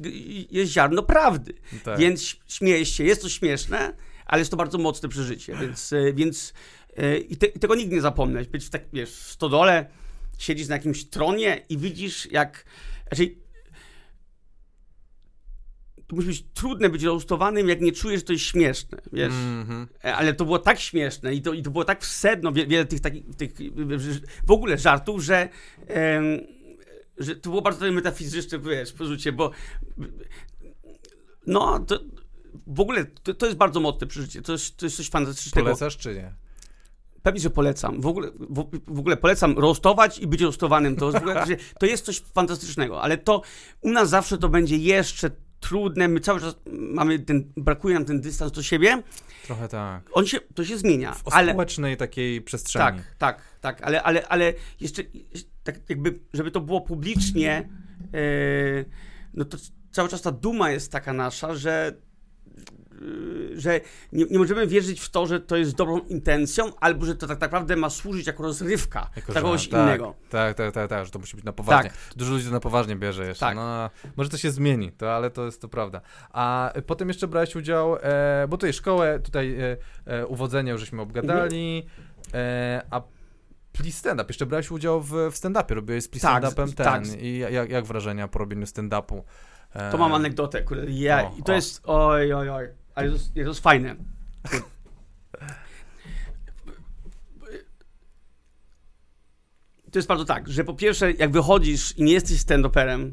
jest 0.50 0.72
ziarno 0.72 1.02
prawdy. 1.02 1.54
Tak. 1.84 1.98
Więc 1.98 2.36
śmieje 2.48 2.86
się, 2.86 3.04
jest 3.04 3.22
to 3.22 3.28
śmieszne, 3.28 3.96
ale 4.26 4.40
jest 4.40 4.50
to 4.50 4.56
bardzo 4.56 4.78
mocne 4.78 5.08
przeżycie, 5.08 5.56
więc, 5.60 5.90
yy, 5.90 6.14
więc 6.14 6.52
yy, 6.96 7.18
i, 7.18 7.36
te, 7.36 7.46
i, 7.46 7.58
tego 7.58 7.74
nigdy 7.74 7.94
nie 7.94 8.02
zapomnę. 8.02 8.44
Być 8.44 8.64
w, 8.64 8.70
tak, 8.70 8.82
wiesz, 8.92 9.10
w 9.10 9.30
stodole, 9.30 9.86
siedzisz 10.38 10.68
na 10.68 10.74
jakimś 10.74 11.04
tronie 11.04 11.64
i 11.68 11.78
widzisz 11.78 12.30
jak, 12.30 12.64
znaczy 13.08 13.34
to 16.12 16.16
musi 16.16 16.28
być 16.28 16.44
trudne 16.54 16.88
być 16.88 17.02
roastowanym, 17.02 17.68
jak 17.68 17.80
nie 17.80 17.92
czujesz, 17.92 18.20
że 18.20 18.24
to 18.24 18.32
jest 18.32 18.44
śmieszne, 18.44 18.98
wiesz. 19.12 19.32
Mm 19.32 19.66
-hmm. 19.66 19.86
Ale 20.02 20.34
to 20.34 20.44
było 20.44 20.58
tak 20.58 20.80
śmieszne 20.80 21.34
i 21.34 21.42
to, 21.42 21.52
i 21.52 21.62
to 21.62 21.70
było 21.70 21.84
tak 21.84 22.02
w 22.02 22.06
sedno 22.06 22.52
wie, 22.52 22.66
wiele 22.66 22.84
tych 22.84 23.00
takich, 23.00 23.24
tych, 23.36 23.52
w 24.46 24.50
ogóle 24.50 24.78
żartów, 24.78 25.22
że, 25.22 25.48
em, 25.86 26.40
że 27.18 27.36
to 27.36 27.50
było 27.50 27.62
bardzo 27.62 27.92
metafizyczne, 27.92 28.58
wiesz, 28.58 28.92
porzucie, 28.92 29.32
bo 29.32 29.50
no, 31.46 31.78
to, 31.78 32.00
w 32.66 32.80
ogóle 32.80 33.04
to, 33.04 33.34
to 33.34 33.46
jest 33.46 33.58
bardzo 33.58 33.80
mocne 33.80 34.06
przeżycie, 34.06 34.42
to 34.42 34.52
jest, 34.52 34.76
to 34.76 34.86
jest 34.86 34.96
coś 34.96 35.10
fantastycznego. 35.10 35.66
Polecasz 35.66 35.96
czy 35.96 36.14
nie? 36.14 36.32
Pewnie, 37.22 37.40
że 37.40 37.50
polecam. 37.50 38.00
W 38.00 38.06
ogóle, 38.06 38.30
w, 38.30 38.66
w, 38.86 38.98
ogóle 38.98 39.16
polecam 39.16 39.58
roastować 39.58 40.18
i 40.18 40.26
być 40.26 40.40
roastowanym. 40.40 40.96
To, 40.96 41.12
to 41.80 41.86
jest 41.86 42.04
coś 42.04 42.20
fantastycznego, 42.20 43.02
ale 43.02 43.18
to 43.18 43.42
u 43.80 43.90
nas 43.90 44.08
zawsze 44.08 44.38
to 44.38 44.48
będzie 44.48 44.76
jeszcze 44.76 45.30
trudne, 45.62 46.08
my 46.08 46.20
cały 46.20 46.40
czas 46.40 46.56
mamy 46.72 47.18
ten, 47.18 47.52
brakuje 47.56 47.94
nam 47.94 48.04
ten 48.04 48.20
dystans 48.20 48.52
do 48.52 48.62
siebie. 48.62 49.02
Trochę 49.46 49.68
tak. 49.68 50.10
On 50.12 50.26
się, 50.26 50.38
to 50.54 50.64
się 50.64 50.78
zmienia. 50.78 51.14
W 51.14 51.22
ale, 51.32 51.52
społecznej 51.52 51.96
takiej 51.96 52.42
przestrzeni. 52.42 52.98
Tak, 52.98 53.16
tak, 53.18 53.42
tak, 53.60 53.82
ale, 53.82 54.02
ale, 54.02 54.28
ale 54.28 54.54
jeszcze, 54.80 55.02
tak 55.64 55.90
jakby, 55.90 56.18
żeby 56.34 56.50
to 56.50 56.60
było 56.60 56.80
publicznie, 56.80 57.68
yy, 58.12 58.84
no 59.34 59.44
to 59.44 59.58
cały 59.90 60.08
czas 60.08 60.22
ta 60.22 60.32
duma 60.32 60.70
jest 60.70 60.92
taka 60.92 61.12
nasza, 61.12 61.54
że 61.54 61.96
że 63.54 63.80
nie, 64.12 64.24
nie, 64.24 64.38
możemy 64.38 64.66
wierzyć 64.66 65.00
w 65.00 65.10
to, 65.10 65.26
że 65.26 65.40
to 65.40 65.56
jest 65.56 65.74
dobrą 65.74 65.98
intencją, 65.98 66.64
albo 66.80 67.06
że 67.06 67.14
to 67.14 67.26
tak 67.26 67.40
naprawdę 67.40 67.76
ma 67.76 67.90
służyć 67.90 68.26
jako 68.26 68.42
rozrywka 68.42 69.10
jako 69.16 69.32
kogoś 69.32 69.68
tak, 69.68 69.80
innego. 69.80 70.14
Tak, 70.30 70.56
tak, 70.56 70.74
tak, 70.74 70.90
tak, 70.90 71.04
że 71.04 71.10
to 71.10 71.18
musi 71.18 71.36
być 71.36 71.44
na 71.44 71.52
poważnie. 71.52 71.90
Tak. 71.90 71.98
Dużo 72.16 72.32
ludzi 72.32 72.44
to 72.44 72.50
na 72.50 72.60
poważnie 72.60 72.96
bierze 72.96 73.26
jeszcze. 73.26 73.46
Tak. 73.46 73.56
No, 73.56 73.90
może 74.16 74.30
to 74.30 74.36
się 74.36 74.50
zmieni, 74.50 74.92
to, 74.92 75.14
ale 75.14 75.30
to 75.30 75.44
jest 75.44 75.60
to 75.60 75.68
prawda. 75.68 76.00
A 76.30 76.72
potem 76.86 77.08
jeszcze 77.08 77.28
brałeś 77.28 77.56
udział, 77.56 77.96
e, 77.96 78.46
bo 78.48 78.56
tutaj 78.56 78.72
szkołę, 78.72 79.20
tutaj 79.20 79.60
e, 79.60 79.76
e, 80.06 80.26
uwodzenie 80.26 80.72
już 80.72 80.80
żeśmy 80.80 81.02
obgadali, 81.02 81.86
e, 82.34 82.82
a 82.90 83.02
Please 83.72 83.98
Stand 83.98 84.20
Up. 84.20 84.24
Jeszcze 84.28 84.46
brałeś 84.46 84.70
udział 84.70 85.00
w, 85.00 85.10
w 85.10 85.34
stand-upie, 85.34 85.74
robiłeś 85.74 86.04
z 86.04 86.10
tak, 86.10 86.20
Stand 86.20 86.52
Upem 86.52 86.72
ten. 86.72 86.84
Tak. 86.84 87.22
I 87.22 87.38
jak, 87.38 87.70
jak 87.70 87.84
wrażenia 87.84 88.28
po 88.28 88.38
robieniu 88.38 88.66
stand-upu? 88.66 89.22
To 89.90 89.98
mam 89.98 90.14
anegdotę, 90.14 90.62
kurde. 90.62 90.84
Ja, 90.88 91.24
o, 91.24 91.34
I 91.38 91.42
to 91.42 91.52
o. 91.52 91.54
jest, 91.54 91.80
oj, 91.84 92.32
oj, 92.32 92.50
oj. 92.50 92.68
Ale 92.94 93.08
to 93.08 93.14
jest, 93.14 93.34
to 93.34 93.40
jest 93.40 93.60
fajne. 93.60 93.96
To 99.92 99.98
jest 99.98 100.08
bardzo 100.08 100.24
tak, 100.24 100.48
że 100.48 100.64
po 100.64 100.74
pierwsze, 100.74 101.12
jak 101.12 101.30
wychodzisz 101.30 101.98
i 101.98 102.02
nie 102.02 102.12
jesteś 102.12 102.38
stand-uperem, 102.38 103.12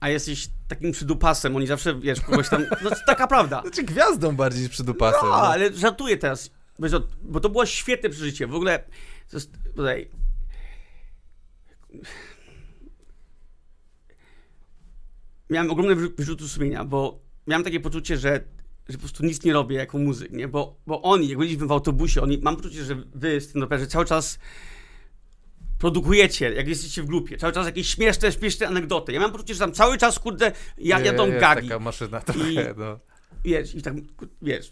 a 0.00 0.08
jesteś 0.08 0.48
takim 0.68 0.92
przydupasem, 0.92 1.56
oni 1.56 1.66
zawsze, 1.66 2.00
wiesz, 2.00 2.20
kogoś 2.20 2.48
tam... 2.48 2.66
No, 2.82 2.90
to 2.90 2.96
taka 3.06 3.26
prawda. 3.26 3.62
Znaczy 3.62 3.82
gwiazdą 3.82 4.36
bardziej 4.36 4.62
niż 4.62 4.70
przydupasem. 4.70 5.20
No, 5.22 5.28
no. 5.28 5.34
ale 5.34 5.72
żartuję 5.72 6.16
teraz, 6.16 6.50
bo 7.22 7.40
to 7.40 7.48
było 7.48 7.66
świetne 7.66 8.08
przeżycie. 8.08 8.46
W 8.46 8.54
ogóle, 8.54 8.78
to 9.30 9.36
jest, 9.36 9.50
tutaj... 9.76 10.10
Miałem 15.50 15.70
ogromne 15.70 15.94
wyrzuty 15.94 16.48
sumienia, 16.48 16.84
bo 16.84 17.20
miałem 17.46 17.64
takie 17.64 17.80
poczucie, 17.80 18.18
że 18.18 18.44
że 18.88 18.98
po 18.98 19.00
prostu 19.00 19.26
nic 19.26 19.44
nie 19.44 19.52
robię 19.52 19.76
jako 19.76 19.98
muzyk, 19.98 20.32
nie? 20.32 20.48
Bo, 20.48 20.76
bo 20.86 21.02
oni, 21.02 21.28
jak 21.28 21.38
byliśmy 21.38 21.66
w 21.66 21.72
autobusie, 21.72 22.22
oni, 22.22 22.38
mam 22.38 22.56
poczucie, 22.56 22.84
że 22.84 22.96
wy, 23.14 23.40
stand 23.40 23.88
cały 23.88 24.04
czas 24.04 24.38
produkujecie, 25.78 26.52
jak 26.52 26.68
jesteście 26.68 27.02
w 27.02 27.06
grupie, 27.06 27.36
cały 27.36 27.52
czas 27.52 27.66
jakieś 27.66 27.88
śmieszne, 27.88 28.32
śmieszne 28.32 28.66
anegdoty. 28.66 29.12
Ja 29.12 29.20
mam 29.20 29.32
poczucie, 29.32 29.54
że 29.54 29.60
tam 29.60 29.72
cały 29.72 29.98
czas, 29.98 30.18
kurde, 30.18 30.52
ja, 30.78 31.00
jadą 31.00 31.26
jest 31.26 31.40
gagi. 31.40 31.68
taka 31.68 31.80
maszyna 31.80 32.20
trochę, 32.20 32.52
I, 32.52 32.58
no. 32.76 32.98
Wiesz, 33.44 33.74
i 33.74 33.82
tak, 33.82 33.94
wiesz, 34.42 34.70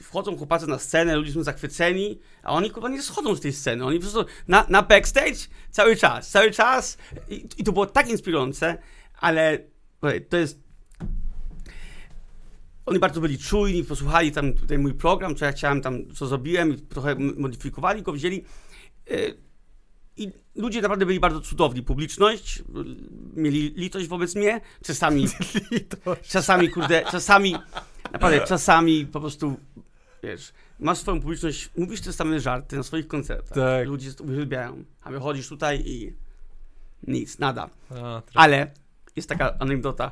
wchodzą 0.00 0.36
chłopacy 0.36 0.66
na 0.66 0.78
scenę, 0.78 1.16
ludzie 1.16 1.32
są 1.32 1.42
zachwyceni, 1.42 2.20
a 2.42 2.52
oni 2.52 2.70
kurwa 2.70 2.88
nie 2.88 3.02
schodzą 3.02 3.34
z 3.34 3.40
tej 3.40 3.52
sceny. 3.52 3.84
Oni 3.84 3.98
po 3.98 4.02
prostu 4.02 4.24
na, 4.48 4.66
na 4.68 4.82
backstage 4.82 5.36
cały 5.70 5.96
czas, 5.96 6.30
cały 6.30 6.50
czas. 6.50 6.98
I, 7.28 7.48
I, 7.58 7.64
to 7.64 7.72
było 7.72 7.86
tak 7.86 8.08
inspirujące, 8.08 8.78
ale 9.20 9.58
to 10.28 10.36
jest 10.36 10.65
oni 12.86 12.98
bardzo 12.98 13.20
byli 13.20 13.38
czujni, 13.38 13.84
posłuchali 13.84 14.32
tam 14.32 14.52
tutaj 14.52 14.78
mój 14.78 14.94
program, 14.94 15.34
co 15.34 15.44
ja 15.44 15.52
chciałem 15.52 15.80
tam, 15.80 16.12
co 16.14 16.26
zrobiłem, 16.26 16.86
trochę 16.86 17.14
modyfikowali 17.14 18.02
go, 18.02 18.12
wzięli. 18.12 18.44
E, 19.10 19.14
I 20.16 20.32
ludzie 20.54 20.82
naprawdę 20.82 21.06
byli 21.06 21.20
bardzo 21.20 21.40
cudowni. 21.40 21.82
Publiczność, 21.82 22.62
mieli 23.34 23.70
litość 23.76 24.08
wobec 24.08 24.34
mnie, 24.34 24.60
czasami, 24.84 25.26
czasami, 26.32 26.68
kurde, 26.68 27.04
czasami, 27.10 27.56
naprawdę, 28.12 28.40
czasami 28.40 29.06
po 29.06 29.20
prostu, 29.20 29.56
wiesz, 30.22 30.52
masz 30.78 30.98
swoją 30.98 31.20
publiczność, 31.20 31.70
mówisz 31.76 32.00
te 32.00 32.12
same 32.12 32.40
żarty 32.40 32.76
na 32.76 32.82
swoich 32.82 33.08
koncertach. 33.08 33.54
Tak. 33.54 33.86
Ludzie 33.86 34.10
uwielbiają, 34.20 34.84
a 35.02 35.10
wychodzisz 35.10 35.48
tutaj 35.48 35.82
i 35.86 36.12
nic, 37.06 37.38
nada. 37.38 37.70
A, 37.90 38.22
Ale 38.34 38.70
jest 39.16 39.28
taka 39.28 39.58
anegdota. 39.58 40.10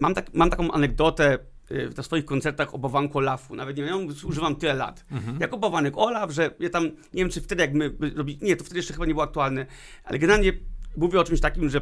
Mam, 0.00 0.14
tak, 0.14 0.34
mam 0.34 0.50
taką 0.50 0.70
anegdotę, 0.70 1.38
Y, 1.38 1.57
na 1.96 2.02
swoich 2.02 2.24
koncertach 2.24 2.74
o 2.74 2.78
bałwanku 2.78 3.18
Olafu. 3.18 3.54
Nawet 3.54 3.76
nie 3.76 3.84
wiem, 3.84 4.08
używam 4.24 4.56
tyle 4.56 4.74
lat. 4.74 5.04
Mhm. 5.10 5.40
Jako 5.40 5.58
bałwanek 5.58 5.98
Olaf, 5.98 6.30
że 6.30 6.50
ja 6.60 6.70
tam, 6.70 6.84
nie 6.84 6.92
wiem 7.12 7.30
czy 7.30 7.40
wtedy 7.40 7.62
jak 7.62 7.74
my 7.74 7.92
robi, 8.16 8.38
nie, 8.42 8.56
to 8.56 8.64
wtedy 8.64 8.78
jeszcze 8.78 8.92
chyba 8.92 9.06
nie 9.06 9.14
było 9.14 9.24
aktualne, 9.24 9.66
ale 10.04 10.18
generalnie 10.18 10.52
mówię 10.96 11.20
o 11.20 11.24
czymś 11.24 11.40
takim, 11.40 11.70
że 11.70 11.80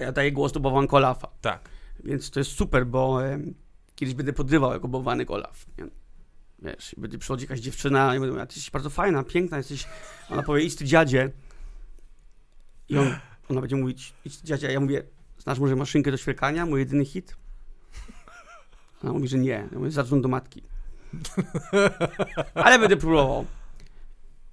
ja 0.00 0.12
daję 0.12 0.32
głos 0.32 0.52
do 0.52 0.60
bałwanku 0.60 0.96
Olafa. 0.96 1.28
Tak. 1.40 1.68
Więc 2.04 2.30
to 2.30 2.40
jest 2.40 2.52
super, 2.52 2.86
bo 2.86 3.26
e, 3.26 3.38
kiedyś 3.94 4.14
będę 4.14 4.32
podrywał 4.32 4.72
jako 4.72 4.88
bałwanek 4.88 5.30
Olaf. 5.30 5.66
Nie? 5.78 5.84
Wiesz, 6.62 6.94
będzie 6.98 7.18
przychodzi 7.18 7.44
jakaś 7.44 7.60
dziewczyna 7.60 8.16
i 8.16 8.20
będę 8.20 8.32
mówił, 8.32 8.46
ty 8.46 8.54
jesteś 8.54 8.70
bardzo 8.70 8.90
fajna, 8.90 9.24
piękna, 9.24 9.56
jesteś, 9.56 9.86
ona 10.30 10.42
powie, 10.42 10.62
idź 10.62 10.76
ty 10.76 10.84
dziadzie. 10.84 11.30
I 12.88 12.98
on, 12.98 13.16
ona 13.50 13.60
będzie 13.60 13.76
mówić, 13.76 14.14
idź 14.24 14.36
ty 14.36 14.46
dziadzie, 14.46 14.68
a 14.68 14.70
ja 14.70 14.80
mówię, 14.80 15.02
znasz 15.38 15.58
może 15.58 15.76
maszynkę 15.76 16.10
do 16.10 16.16
świerkania, 16.16 16.66
mój 16.66 16.80
jedyny 16.80 17.04
hit? 17.04 17.36
Ona 19.02 19.12
mówi, 19.12 19.28
że 19.28 19.38
nie. 19.38 19.68
Ja 19.72 19.78
mówię, 19.78 19.90
zadzwoń 19.90 20.22
do 20.22 20.28
matki. 20.28 20.62
Ale 22.54 22.78
będę 22.78 22.96
próbował. 22.96 23.46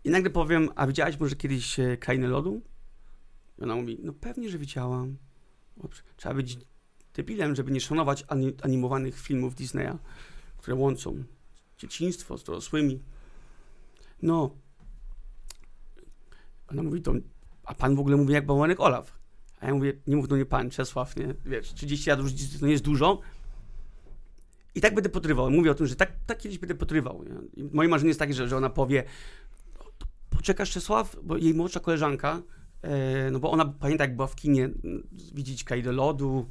I 0.03 0.09
nagle 0.09 0.29
powiem, 0.29 0.69
a 0.75 0.87
widziałaś 0.87 1.19
może 1.19 1.35
kiedyś 1.35 1.79
e, 1.79 1.97
Krainę 1.97 2.27
Lodu? 2.27 2.61
I 3.59 3.63
ona 3.63 3.75
mówi, 3.75 3.99
no 4.03 4.13
pewnie, 4.13 4.49
że 4.49 4.57
widziałam. 4.57 5.17
Trzeba 6.17 6.35
być 6.35 6.57
debilem, 7.13 7.55
żeby 7.55 7.71
nie 7.71 7.81
szanować 7.81 8.25
animowanych 8.61 9.19
filmów 9.19 9.55
Disneya, 9.55 9.97
które 10.57 10.75
łączą 10.75 11.23
dzieciństwo 11.77 12.37
z 12.37 12.43
dorosłymi. 12.43 13.01
No. 14.21 14.55
Ona 16.67 16.83
mówi 16.83 17.01
to, 17.01 17.13
a 17.63 17.73
pan 17.73 17.95
w 17.95 17.99
ogóle 17.99 18.17
mówi 18.17 18.33
jak 18.33 18.45
bałwanek 18.45 18.79
Olaf. 18.79 19.17
A 19.59 19.67
ja 19.67 19.73
mówię, 19.73 19.93
nie 20.07 20.15
mów 20.15 20.27
do 20.27 20.35
mnie 20.35 20.45
pan, 20.45 20.69
Czesław, 20.69 21.15
nie? 21.15 21.33
Wiesz, 21.45 21.73
30 21.73 22.09
lat 22.09 22.19
różnicy 22.19 22.59
to 22.59 22.65
nie 22.65 22.71
jest 22.71 22.83
dużo. 22.83 23.21
I 24.75 24.81
tak 24.81 24.95
będę 24.95 25.09
potrywał. 25.09 25.51
Mówię 25.51 25.71
o 25.71 25.75
tym, 25.75 25.87
że 25.87 25.95
tak, 25.95 26.11
tak 26.25 26.37
kiedyś 26.37 26.57
będę 26.57 26.75
potrywał. 26.75 27.23
Moje 27.71 27.89
marzenie 27.89 28.07
jest 28.07 28.19
takie, 28.19 28.33
że, 28.33 28.47
że 28.47 28.57
ona 28.57 28.69
powie, 28.69 29.03
poczekasz 30.29 30.71
Czesław, 30.71 31.15
bo 31.23 31.37
jej 31.37 31.53
młodsza 31.53 31.79
koleżanka, 31.79 32.41
e, 32.81 33.31
no 33.31 33.39
bo 33.39 33.51
ona 33.51 33.65
pamięta 33.65 34.03
jak 34.03 34.15
była 34.15 34.27
w 34.27 34.35
kinie, 34.35 34.69
widzieć 35.33 35.63
Kajdę 35.63 35.91
Lodu, 35.91 36.49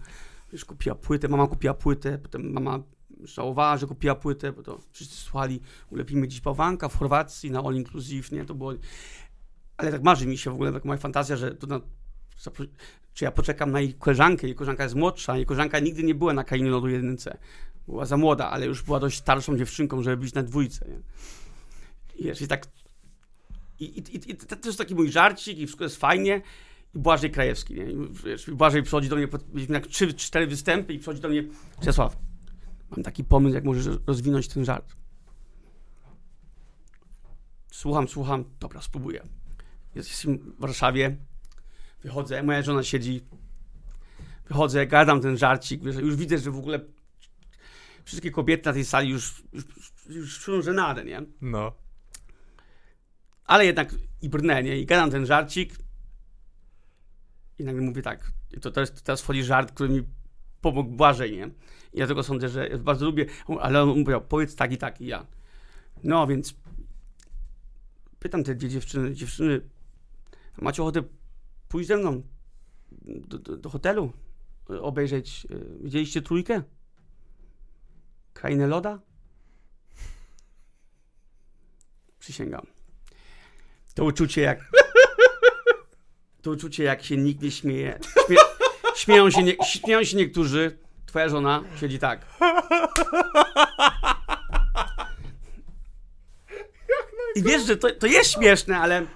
wiesz, 0.53 0.65
kupiła 0.65 0.95
płytę, 0.95 1.29
mama 1.29 1.47
kupiła 1.47 1.75
płytę, 1.75 2.19
potem 2.19 2.53
mama 2.53 2.83
żałowała, 3.25 3.77
że 3.77 3.87
kupiła 3.87 4.15
płytę, 4.15 4.53
bo 4.53 4.63
to 4.63 4.79
wszyscy 4.93 5.17
słuchali, 5.17 5.61
ulepimy 5.91 6.29
dziś 6.29 6.41
bałwanka 6.41 6.89
w 6.89 6.99
Chorwacji 6.99 7.51
na 7.51 7.61
All 7.61 7.75
Inclusive, 7.75 8.33
nie, 8.33 8.45
to 8.45 8.55
było... 8.55 8.73
Ale 9.77 9.93
tak 9.93 10.03
marzy 10.03 10.27
mi 10.27 10.39
się 10.39 10.51
w 10.51 10.55
ogóle, 10.55 10.73
tak 10.73 10.85
moja 10.85 10.99
fantazja, 10.99 11.37
że 11.37 11.55
to 11.55 11.67
na, 11.67 11.81
czy 13.15 13.25
ja 13.25 13.31
poczekam 13.31 13.71
na 13.71 13.81
jej 13.81 13.95
koleżankę, 13.95 14.47
jej 14.47 14.57
koleżanka 14.57 14.83
jest 14.83 14.95
młodsza, 14.95 15.37
jej 15.37 15.47
koleżanka 15.47 15.79
nigdy 15.79 16.03
nie 16.03 16.15
była 16.15 16.33
na 16.33 16.45
Kainie 16.45 16.71
Lodu 16.71 16.89
jedynce. 16.89 17.39
Była 17.89 18.05
za 18.05 18.17
młoda, 18.17 18.51
ale 18.51 18.67
już 18.67 18.83
była 18.83 19.01
dość 19.01 19.19
starszą 19.19 19.57
dziewczynką, 19.57 20.03
żeby 20.03 20.17
być 20.17 20.35
na 20.35 20.43
dwójce, 20.43 20.89
nie? 20.89 21.01
I 22.15 22.25
wiesz, 22.25 22.43
i 22.43 22.49
tak... 22.49 22.67
I, 23.81 23.85
i, 23.85 24.17
i, 24.17 24.31
i 24.31 24.37
to 24.37 24.69
jest 24.69 24.79
taki 24.79 24.95
mój 24.95 25.13
żarcik 25.13 25.59
i 25.59 25.67
wszystko 25.67 25.85
jest 25.85 25.97
fajnie, 25.97 26.43
i 26.95 26.99
Błażej 26.99 27.31
Krajewski, 27.31 27.75
nie? 27.75 27.85
I, 27.85 27.97
wiesz, 28.25 28.51
Błażej 28.51 28.83
przychodzi 28.83 29.09
do 29.09 29.17
mnie, 29.17 29.29
mieliśmy 29.53 29.81
tak 29.81 29.87
trzy, 29.87 30.15
cztery 30.15 30.47
występy 30.47 30.93
i 30.95 30.99
przychodzi 30.99 31.21
do 31.21 31.29
mnie, 31.29 31.45
Czesław, 31.83 32.17
mam 32.91 33.03
taki 33.03 33.25
pomysł, 33.25 33.55
jak 33.55 33.65
możesz 33.65 33.99
rozwinąć 34.07 34.49
ten 34.49 34.65
żart. 34.65 34.97
Słucham, 37.73 38.09
słucham, 38.09 38.45
dobra, 38.61 38.81
spróbuję. 38.81 39.23
Jestem 39.95 40.39
w 40.39 40.61
Warszawie, 40.61 41.17
wychodzę, 42.03 42.43
moja 42.43 42.63
żona 42.63 42.83
siedzi, 42.83 43.21
wychodzę, 44.49 44.87
gadam 44.87 45.21
ten 45.21 45.39
żarcik, 45.39 45.85
wiesz, 45.85 45.97
już 45.97 46.17
widzę, 46.17 46.39
że 46.39 46.51
w 46.51 46.59
ogóle 46.59 46.81
wszystkie 48.05 48.31
kobiety 48.31 48.67
na 48.67 48.73
tej 48.73 48.85
sali 48.85 49.11
już, 49.11 49.43
już, 49.53 49.65
już 50.09 50.41
czują 50.41 50.63
żenadę, 50.63 51.05
nie? 51.05 51.23
No. 51.41 51.73
Ale 53.45 53.67
jednak 53.67 53.95
i 54.23 54.29
brnę, 54.29 54.63
nie? 54.63 54.79
I 54.79 54.87
gadam 54.87 55.11
ten 55.11 55.27
żarcik 55.27 55.79
i 57.59 57.65
nagle 57.65 57.83
mówię 57.83 58.03
tak, 58.03 58.33
to 58.61 58.71
teraz, 58.71 59.03
teraz 59.03 59.23
wchodzi 59.23 59.45
żart, 59.45 59.73
który 59.73 59.89
mi 59.89 60.03
pomógł 60.61 60.91
Błażej, 60.91 61.37
nie? 61.37 61.51
I 61.93 61.99
ja 61.99 62.07
tego 62.07 62.23
sądzę, 62.23 62.49
że 62.49 62.79
bardzo 62.79 63.07
lubię, 63.07 63.27
ale 63.61 63.83
on 63.83 63.89
mówił, 63.89 64.21
powiedz 64.21 64.57
tak 64.57 64.73
i 64.73 64.79
tak 64.79 65.01
i 65.01 65.07
ja. 65.07 65.27
No, 66.05 66.27
więc 66.27 66.55
pytam 68.19 68.45
te 68.45 68.55
dwie 68.55 68.69
dziewczyny, 68.69 69.15
dziewczyny, 69.15 69.61
macie 70.63 70.83
ochotę 70.83 71.03
pójść 71.69 71.89
ze 71.89 71.97
mną 71.97 72.23
do, 73.03 73.39
do, 73.39 73.57
do 73.57 73.71
hotelu, 73.71 74.13
obejrzeć, 74.69 75.47
e, 75.51 75.85
widzieliście 75.85 76.23
trójkę? 76.23 76.63
Krainę 78.35 78.67
loda? 78.67 78.99
Przysięgam. 82.19 82.67
To 83.95 84.05
uczucie 84.05 84.41
jak... 84.43 84.59
To 86.43 86.51
uczucie 86.51 86.85
jak 86.85 87.05
się 87.05 87.17
nikt 87.17 87.43
nie 87.43 87.51
śmieje. 87.51 87.99
Śmie, 88.27 88.37
śmieją, 88.97 89.31
się 89.31 89.43
nie, 89.43 89.57
śmieją 89.65 90.05
się 90.05 90.17
niektórzy, 90.17 90.79
twoja 91.07 91.29
żona 91.29 91.65
siedzi 91.81 91.99
tak. 91.99 92.27
I 97.37 97.43
wiesz, 97.43 97.67
że 97.67 97.77
to, 97.77 97.91
to 97.91 98.07
jest 98.07 98.33
śmieszne, 98.33 98.79
ale 98.79 99.07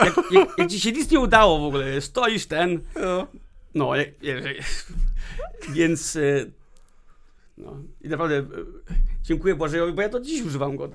jak, 0.00 0.16
jak, 0.30 0.48
jak, 0.58 0.70
ci 0.70 0.80
się 0.80 0.92
nic 0.92 1.10
nie 1.10 1.20
udało 1.20 1.58
w 1.58 1.64
ogóle, 1.64 2.00
stoisz 2.00 2.46
ten, 2.46 2.80
no, 3.74 3.92
więc 5.68 6.16
e, 6.16 6.46
no, 7.64 7.76
i 8.00 8.08
naprawdę 8.08 8.36
e, 8.38 8.44
dziękuję 9.22 9.54
Błażejowi, 9.54 9.92
bo 9.92 10.02
ja 10.02 10.08
to 10.08 10.20
dziś 10.20 10.42
używam 10.42 10.76
go. 10.76 10.90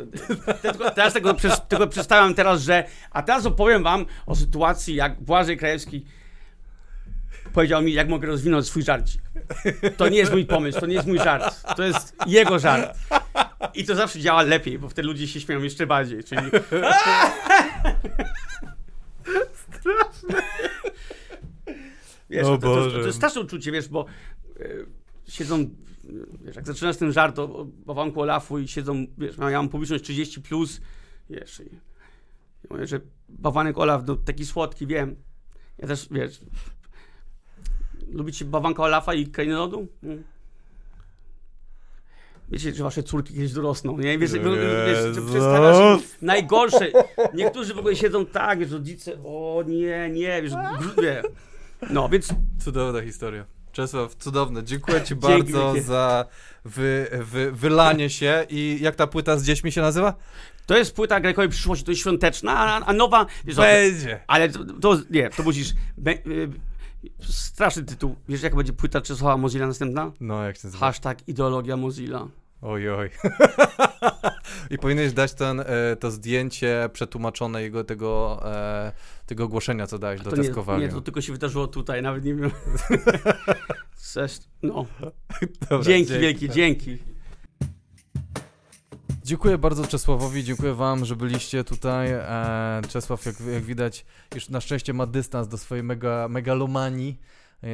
Teraz 0.96 1.14
tego, 1.14 1.36
tego 1.68 1.88
przestałem 1.88 2.34
teraz, 2.34 2.62
że, 2.62 2.84
a 3.12 3.24
teraz 3.24 3.46
opowiem 3.46 3.84
wam 3.84 4.06
o 4.26 4.36
sytuacji, 4.36 4.96
jak 4.96 5.22
Błażej 5.22 5.58
Krajewski 5.58 6.06
powiedział 7.54 7.82
mi, 7.82 7.94
jak 7.94 8.10
mogę 8.10 8.28
rozwinąć 8.28 8.66
swój 8.66 8.84
żarcik. 8.84 9.22
To 9.98 10.10
nie 10.10 10.18
jest 10.18 10.32
mój 10.32 10.46
pomysł, 10.46 10.80
to 10.80 10.86
nie 10.86 10.94
jest 10.94 11.08
mój 11.08 11.18
żart. 11.18 11.76
To 11.76 11.84
jest 11.84 12.16
jego 12.28 12.60
żart. 12.60 12.98
I 13.74 13.86
to 13.86 13.96
zawsze 13.96 14.20
działa 14.20 14.42
lepiej, 14.42 14.80
bo 14.80 14.90
wtedy 14.90 15.08
ludzie 15.08 15.28
się 15.28 15.42
śmieją 15.42 15.64
jeszcze 15.64 15.88
bardziej, 15.88 16.24
czyli... 16.24 16.42
Straszne. 19.54 20.42
Wiesz, 22.30 22.44
to, 22.44 22.58
to, 22.58 22.76
to, 22.76 22.92
to, 22.92 22.98
jest 22.98 23.18
straszne 23.18 23.42
uczucie, 23.42 23.72
wiesz, 23.72 23.88
bo 23.88 24.06
y, 24.60 24.86
siedzą, 25.28 25.70
wiesz, 26.42 26.56
jak 26.56 26.68
zaczynasz 26.68 26.98
ten 26.98 27.14
żart 27.14 27.40
o, 27.40 27.68
o 27.88 28.14
Olafu 28.16 28.60
i 28.60 28.68
siedzą, 28.68 29.06
wiesz, 29.18 29.38
ja 29.38 29.50
mam 29.50 29.70
publiczność 29.70 30.04
30+, 30.04 30.42
plus, 30.42 30.82
wiesz, 31.30 31.60
i, 31.60 31.80
mówię, 32.70 32.88
że 32.88 33.00
bałwanek 33.30 33.78
Olaf, 33.78 34.04
no 34.08 34.16
taki 34.16 34.46
słodki, 34.46 34.88
wiem. 34.88 35.16
Ja 35.78 35.88
też, 35.88 36.08
wiesz, 36.12 36.42
lubicie 38.12 38.46
bałwanka 38.46 38.84
Olafa 38.84 39.14
i 39.14 39.28
krainę 39.28 39.54
lodu? 39.54 39.88
Hmm. 40.02 40.24
Wiecie, 42.50 42.74
że 42.74 42.84
wasze 42.84 43.04
córki 43.04 43.34
kiedyś 43.34 43.54
dorosną, 43.54 43.98
nie? 43.98 44.18
Wiesz, 44.18 44.32
wiesz, 44.32 44.40
wiesz 45.34 46.18
najgorsze. 46.22 46.92
Niektórzy 47.34 47.74
w 47.74 47.78
ogóle 47.78 47.96
siedzą 47.96 48.26
tak, 48.26 48.60
wiesz, 48.60 48.72
rodzice, 48.72 49.24
o 49.24 49.64
nie, 49.68 50.10
nie, 50.10 50.42
wiesz, 50.42 50.54
wie. 51.02 51.22
No, 51.90 52.10
więc... 52.10 52.28
Cudowna 52.60 53.02
historia. 53.02 53.57
Czesław, 53.78 54.16
cudowne. 54.16 54.64
Dziękuję 54.64 55.04
ci 55.04 55.16
bardzo 55.30 55.74
za 55.82 56.26
wy, 56.66 57.08
wy, 57.22 57.52
wylanie 57.52 58.10
się 58.10 58.46
i 58.50 58.78
jak 58.82 58.96
ta 58.96 59.08
płyta 59.08 59.38
z 59.38 59.44
dziećmi 59.44 59.72
się 59.72 59.82
nazywa? 59.82 60.14
To 60.66 60.78
jest 60.78 60.96
płyta 60.96 61.20
Grekowej 61.20 61.50
przyszłości, 61.50 61.86
to 61.86 61.92
jest 61.92 62.02
świąteczna, 62.02 62.54
a, 62.58 62.86
a 62.86 62.94
nowa... 62.94 63.26
Będzie. 63.56 64.20
Ale 64.28 64.50
to, 64.50 64.60
to, 64.82 64.98
nie, 65.10 65.30
to 65.30 65.44
musisz... 65.44 65.74
Be, 65.98 66.12
y, 66.12 66.50
straszny 67.20 67.84
tytuł. 67.84 68.16
Wiesz, 68.30 68.42
jak 68.42 68.56
będzie 68.56 68.74
płyta 68.74 69.02
Czesława 69.02 69.38
Mozilla 69.38 69.68
następna? 69.68 70.12
No, 70.20 70.44
jak 70.44 70.58
się 70.58 70.68
nazywa? 70.68 70.86
Hashtag 70.86 71.28
ideologia 71.28 71.78
Mozilla. 71.78 72.28
Oj, 72.62 72.90
oj. 72.90 73.10
I 74.72 74.78
powinieneś 74.78 75.14
dać 75.14 75.34
ten, 75.34 75.60
e, 75.60 75.96
to 75.96 76.12
zdjęcie 76.12 76.90
przetłumaczone 76.94 77.62
jego 77.62 77.84
tego, 77.84 78.42
e, 78.46 78.92
tego 79.26 79.44
ogłoszenia, 79.44 79.88
co 79.88 80.00
dałeś 80.00 80.22
do 80.22 80.32
testkowania. 80.32 80.88
Nie, 80.88 80.94
to 80.94 81.02
tylko 81.02 81.22
się 81.22 81.34
wydarzyło 81.34 81.68
tutaj, 81.68 82.02
nawet 82.02 82.24
nie 82.24 82.36
wiem. 82.36 82.52
no. 84.64 84.86
Dobra, 85.70 85.86
dzięki, 85.86 86.10
dzięki 86.10 86.22
wielkie, 86.22 86.50
dzięki. 86.50 86.98
Dziękuję 89.24 89.58
bardzo 89.58 89.88
Czesławowi, 89.88 90.44
dziękuję 90.44 90.74
wam, 90.74 91.06
że 91.06 91.16
byliście 91.16 91.64
tutaj. 91.64 92.12
E, 92.12 92.82
Czesław, 92.90 93.26
jak, 93.26 93.36
jak 93.54 93.64
widać, 93.64 94.06
już 94.36 94.50
na 94.50 94.62
szczęście 94.62 94.94
ma 94.94 95.06
dystans 95.06 95.48
do 95.48 95.58
swojej 95.58 95.84
mega, 95.84 96.28
megalomanii. 96.28 97.20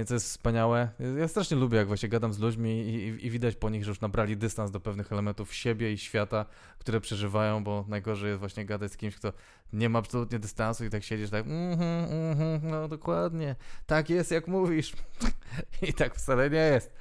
To 0.08 0.14
jest 0.14 0.26
wspaniałe. 0.26 0.90
Ja 1.20 1.28
strasznie 1.28 1.58
lubię, 1.58 1.78
jak 1.78 1.88
właśnie 1.88 2.10
gadam 2.10 2.34
z 2.34 2.40
ludźmi 2.40 2.82
i, 2.82 2.96
i, 2.96 3.26
i, 3.26 3.30
widać 3.30 3.56
po 3.56 3.70
nich, 3.70 3.84
że 3.84 3.92
już 3.92 4.02
nabrali 4.02 4.38
dystans 4.38 4.72
do 4.72 4.80
pewnych 4.80 5.12
elementów 5.12 5.54
siebie 5.54 5.94
i 5.94 5.98
świata, 5.98 6.46
które 6.80 7.02
przeżywają, 7.02 7.64
bo 7.64 7.86
najgorzej 7.88 8.30
jest 8.30 8.40
właśnie 8.40 8.66
gadać 8.66 8.92
z 8.92 8.98
kimś, 8.98 9.16
kto 9.16 9.34
nie 9.74 9.90
ma 9.90 10.00
absolutnie 10.00 10.40
dystansu 10.40 10.86
i 10.86 10.90
tak 10.90 11.04
siedzisz 11.04 11.30
tak, 11.30 11.46
mm 11.46 11.80
-hmm, 11.80 12.64
no 12.64 12.88
dokładnie, 12.88 13.56
tak 13.86 14.10
jest 14.10 14.32
jak 14.32 14.48
mówisz. 14.48 14.94
I 15.90 15.94
tak 15.94 16.16
wcale 16.16 16.50
nie 16.50 16.58
jest. 16.58 16.94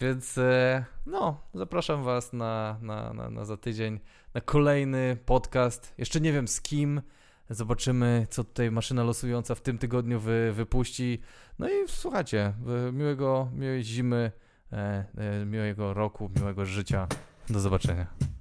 Więc 0.00 0.38
e, 0.38 0.84
no, 1.06 1.40
zapraszam 1.54 2.04
Was 2.04 2.32
na, 2.32 2.78
na, 2.82 3.12
na, 3.12 3.30
na 3.30 3.44
za 3.44 3.56
tydzień 3.56 4.00
na 4.34 4.40
kolejny 4.40 5.16
podcast. 5.26 5.94
Jeszcze 5.98 6.20
nie 6.20 6.32
wiem 6.32 6.48
z 6.48 6.60
kim. 6.60 7.02
Zobaczymy, 7.52 8.26
co 8.30 8.44
tutaj 8.44 8.70
maszyna 8.70 9.04
losująca 9.04 9.54
w 9.54 9.60
tym 9.60 9.78
tygodniu 9.78 10.20
wy, 10.20 10.52
wypuści. 10.52 11.20
No 11.58 11.68
i 11.68 11.72
słuchajcie, 11.86 12.52
miłego, 12.92 13.48
miłej 13.54 13.84
zimy, 13.84 14.32
e, 14.72 15.04
e, 15.16 15.44
miłego 15.44 15.94
roku, 15.94 16.30
miłego 16.36 16.64
życia. 16.64 17.06
Do 17.50 17.60
zobaczenia. 17.60 18.31